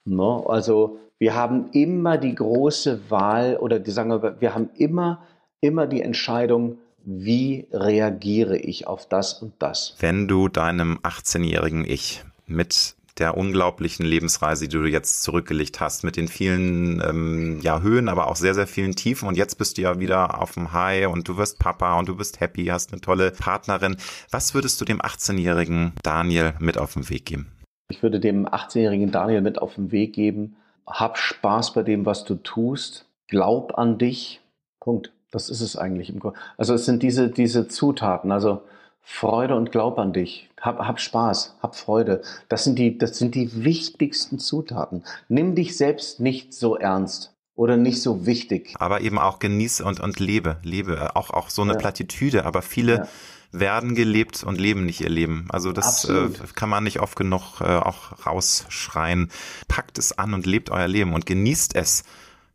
Ne? 0.05 0.43
Also 0.47 0.99
wir 1.20 1.36
haben 1.36 1.70
immer 1.72 2.18
die 2.18 2.34
große 2.34 3.10
Wahl 3.10 3.57
oder 3.57 3.80
die 3.80 3.91
sagen 3.91 4.10
wir, 4.10 4.41
wir 4.41 4.55
haben 4.55 4.70
immer, 4.76 5.22
immer 5.62 5.86
die 5.86 6.01
Entscheidung, 6.01 6.80
wie 7.05 7.68
reagiere 7.72 8.57
ich 8.57 8.88
auf 8.88 9.07
das 9.07 9.41
und 9.41 9.53
das. 9.60 9.95
Wenn 9.99 10.28
du 10.28 10.47
deinem 10.47 10.97
18-jährigen 10.99 11.86
Ich 11.86 12.24
mit 12.45 12.95
der 13.20 13.38
unglaublichen 13.38 14.06
Lebensreise, 14.06 14.68
die 14.68 14.78
du 14.78 14.86
jetzt 14.86 15.24
zurückgelegt 15.24 15.80
hast, 15.80 16.04
mit 16.04 16.16
den 16.16 16.28
vielen 16.28 17.02
ähm, 17.02 17.60
ja, 17.62 17.82
Höhen, 17.82 18.10
aber 18.10 18.28
auch 18.28 18.36
sehr, 18.36 18.54
sehr 18.54 18.68
vielen 18.68 18.96
Tiefen. 18.96 19.28
Und 19.28 19.38
jetzt 19.38 19.58
bist 19.58 19.78
du 19.78 19.82
ja 19.82 20.00
wieder 20.00 20.42
auf 20.42 20.54
dem 20.54 20.74
High 20.74 21.08
und 21.08 21.28
du 21.28 21.38
wirst 21.38 21.60
Papa 21.60 22.00
und 22.00 22.08
du 22.08 22.16
bist 22.16 22.40
happy, 22.40 22.66
hast 22.66 22.92
eine 22.92 23.02
tolle 23.02 23.32
Partnerin. 23.32 23.98
Was 24.32 24.54
würdest 24.54 24.80
du 24.82 24.86
dem 24.86 25.02
18-jährigen 25.02 25.94
Daniel 26.04 26.54
mit 26.60 26.78
auf 26.78 26.94
den 26.94 27.10
Weg 27.10 27.26
geben? 27.26 27.52
Ich 27.90 28.04
würde 28.04 28.20
dem 28.20 28.48
18-jährigen 28.48 29.12
Daniel 29.12 29.42
mit 29.42 29.62
auf 29.62 29.76
den 29.76 29.92
Weg 29.92 30.14
geben, 30.14 30.56
hab 30.86 31.18
Spaß 31.18 31.74
bei 31.74 31.84
dem, 31.84 32.06
was 32.06 32.26
du 32.26 32.36
tust, 32.36 33.06
glaub 33.28 33.78
an 33.78 33.98
dich. 33.98 34.42
Punkt. 34.80 35.12
Das 35.32 35.50
ist 35.50 35.62
es 35.62 35.76
eigentlich. 35.76 36.12
Also 36.58 36.74
es 36.74 36.86
sind 36.86 37.04
diese, 37.04 37.30
diese 37.30 37.68
Zutaten. 37.68 38.32
Also 38.32 38.64
Freude 39.12 39.55
und 39.55 39.72
Glaub 39.72 39.97
an 39.97 40.14
dich. 40.14 40.49
Hab, 40.62 40.80
hab 40.80 41.01
Spaß, 41.01 41.55
hab 41.62 41.76
Freude. 41.76 42.22
Das 42.47 42.64
sind, 42.64 42.78
die, 42.78 42.97
das 42.97 43.18
sind 43.18 43.34
die 43.34 43.66
wichtigsten 43.66 44.38
Zutaten. 44.38 45.03
Nimm 45.28 45.55
dich 45.55 45.76
selbst 45.76 46.20
nicht 46.20 46.53
so 46.53 46.78
ernst 46.78 47.34
oder 47.55 47.76
nicht 47.76 48.01
so 48.01 48.28
wichtig. 48.28 48.76
Aber 48.78 49.01
eben 49.01 49.18
auch 49.18 49.39
genieße 49.39 49.84
und, 49.84 49.99
und 49.99 50.20
lebe, 50.20 50.57
lebe. 50.64 51.16
Auch, 51.16 51.32
auch 51.32 51.49
so 51.49 51.64
eine 51.64 51.74
ja. 51.74 51.80
Plattitüde, 51.80 52.45
aber 52.45 52.62
viele 52.62 52.95
ja. 52.97 53.07
werden 53.51 53.95
gelebt 53.95 54.43
und 54.43 54.62
leben 54.62 54.86
nicht 54.86 55.01
ihr 55.01 55.10
Leben. 55.10 55.47
Also 55.49 55.74
das 55.74 56.05
äh, 56.05 56.30
kann 56.55 56.70
man 56.70 56.84
nicht 56.84 57.01
oft 57.01 57.18
genug 57.18 57.62
äh, 57.62 57.66
auch 57.66 58.26
rausschreien. 58.26 59.32
Packt 59.68 59.97
es 59.97 60.18
an 60.18 60.36
und 60.36 60.45
lebt 60.45 60.70
euer 60.70 60.88
Leben 60.88 61.14
und 61.14 61.26
genießt 61.26 61.76
es 61.76 62.03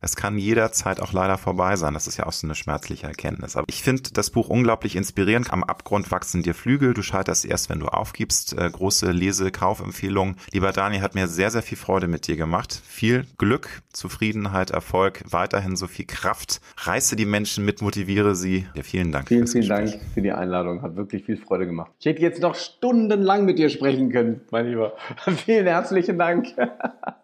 es 0.04 0.16
kann 0.16 0.38
jederzeit 0.38 1.00
auch 1.00 1.12
leider 1.12 1.38
vorbei 1.38 1.76
sein. 1.76 1.94
Das 1.94 2.06
ist 2.06 2.18
ja 2.18 2.26
auch 2.26 2.32
so 2.32 2.46
eine 2.46 2.54
schmerzliche 2.54 3.06
Erkenntnis. 3.06 3.56
Aber 3.56 3.64
ich 3.68 3.82
finde 3.82 4.10
das 4.12 4.30
Buch 4.30 4.48
unglaublich 4.48 4.96
inspirierend. 4.96 5.52
Am 5.52 5.64
Abgrund 5.64 6.10
wachsen 6.10 6.42
dir 6.42 6.54
Flügel. 6.54 6.92
Du 6.92 7.02
scheiterst 7.02 7.44
erst, 7.46 7.70
wenn 7.70 7.80
du 7.80 7.86
aufgibst. 7.86 8.56
Äh, 8.56 8.68
große 8.70 9.10
Lese-Kaufempfehlung. 9.10 10.36
Lieber 10.52 10.72
Dani, 10.72 10.98
hat 10.98 11.14
mir 11.14 11.26
sehr, 11.26 11.50
sehr 11.50 11.62
viel 11.62 11.78
Freude 11.78 12.06
mit 12.06 12.26
dir 12.26 12.36
gemacht. 12.36 12.82
Viel 12.86 13.24
Glück, 13.38 13.82
Zufriedenheit, 13.92 14.70
Erfolg, 14.70 15.22
weiterhin 15.30 15.76
so 15.76 15.86
viel 15.86 16.04
Kraft. 16.04 16.60
Reiße 16.76 17.16
die 17.16 17.24
Menschen 17.24 17.64
mit, 17.64 17.80
motiviere 17.80 18.34
sie. 18.34 18.66
Ja, 18.74 18.82
vielen 18.82 19.10
Dank. 19.10 19.28
Vielen, 19.28 19.46
vielen 19.46 19.68
Dank 19.68 19.98
für 20.12 20.20
die 20.20 20.32
Einladung. 20.32 20.82
Hat 20.82 20.96
wirklich 20.96 21.24
viel 21.24 21.38
Freude 21.38 21.66
gemacht. 21.66 21.92
Ich 21.98 22.06
hätte 22.06 22.20
jetzt 22.20 22.42
noch 22.42 22.54
stundenlang 22.54 23.46
mit 23.46 23.58
dir 23.58 23.70
sprechen 23.70 24.10
können, 24.10 24.42
mein 24.50 24.66
Lieber. 24.66 24.92
vielen 25.44 25.66
herzlichen 25.66 26.18
Dank. 26.18 26.48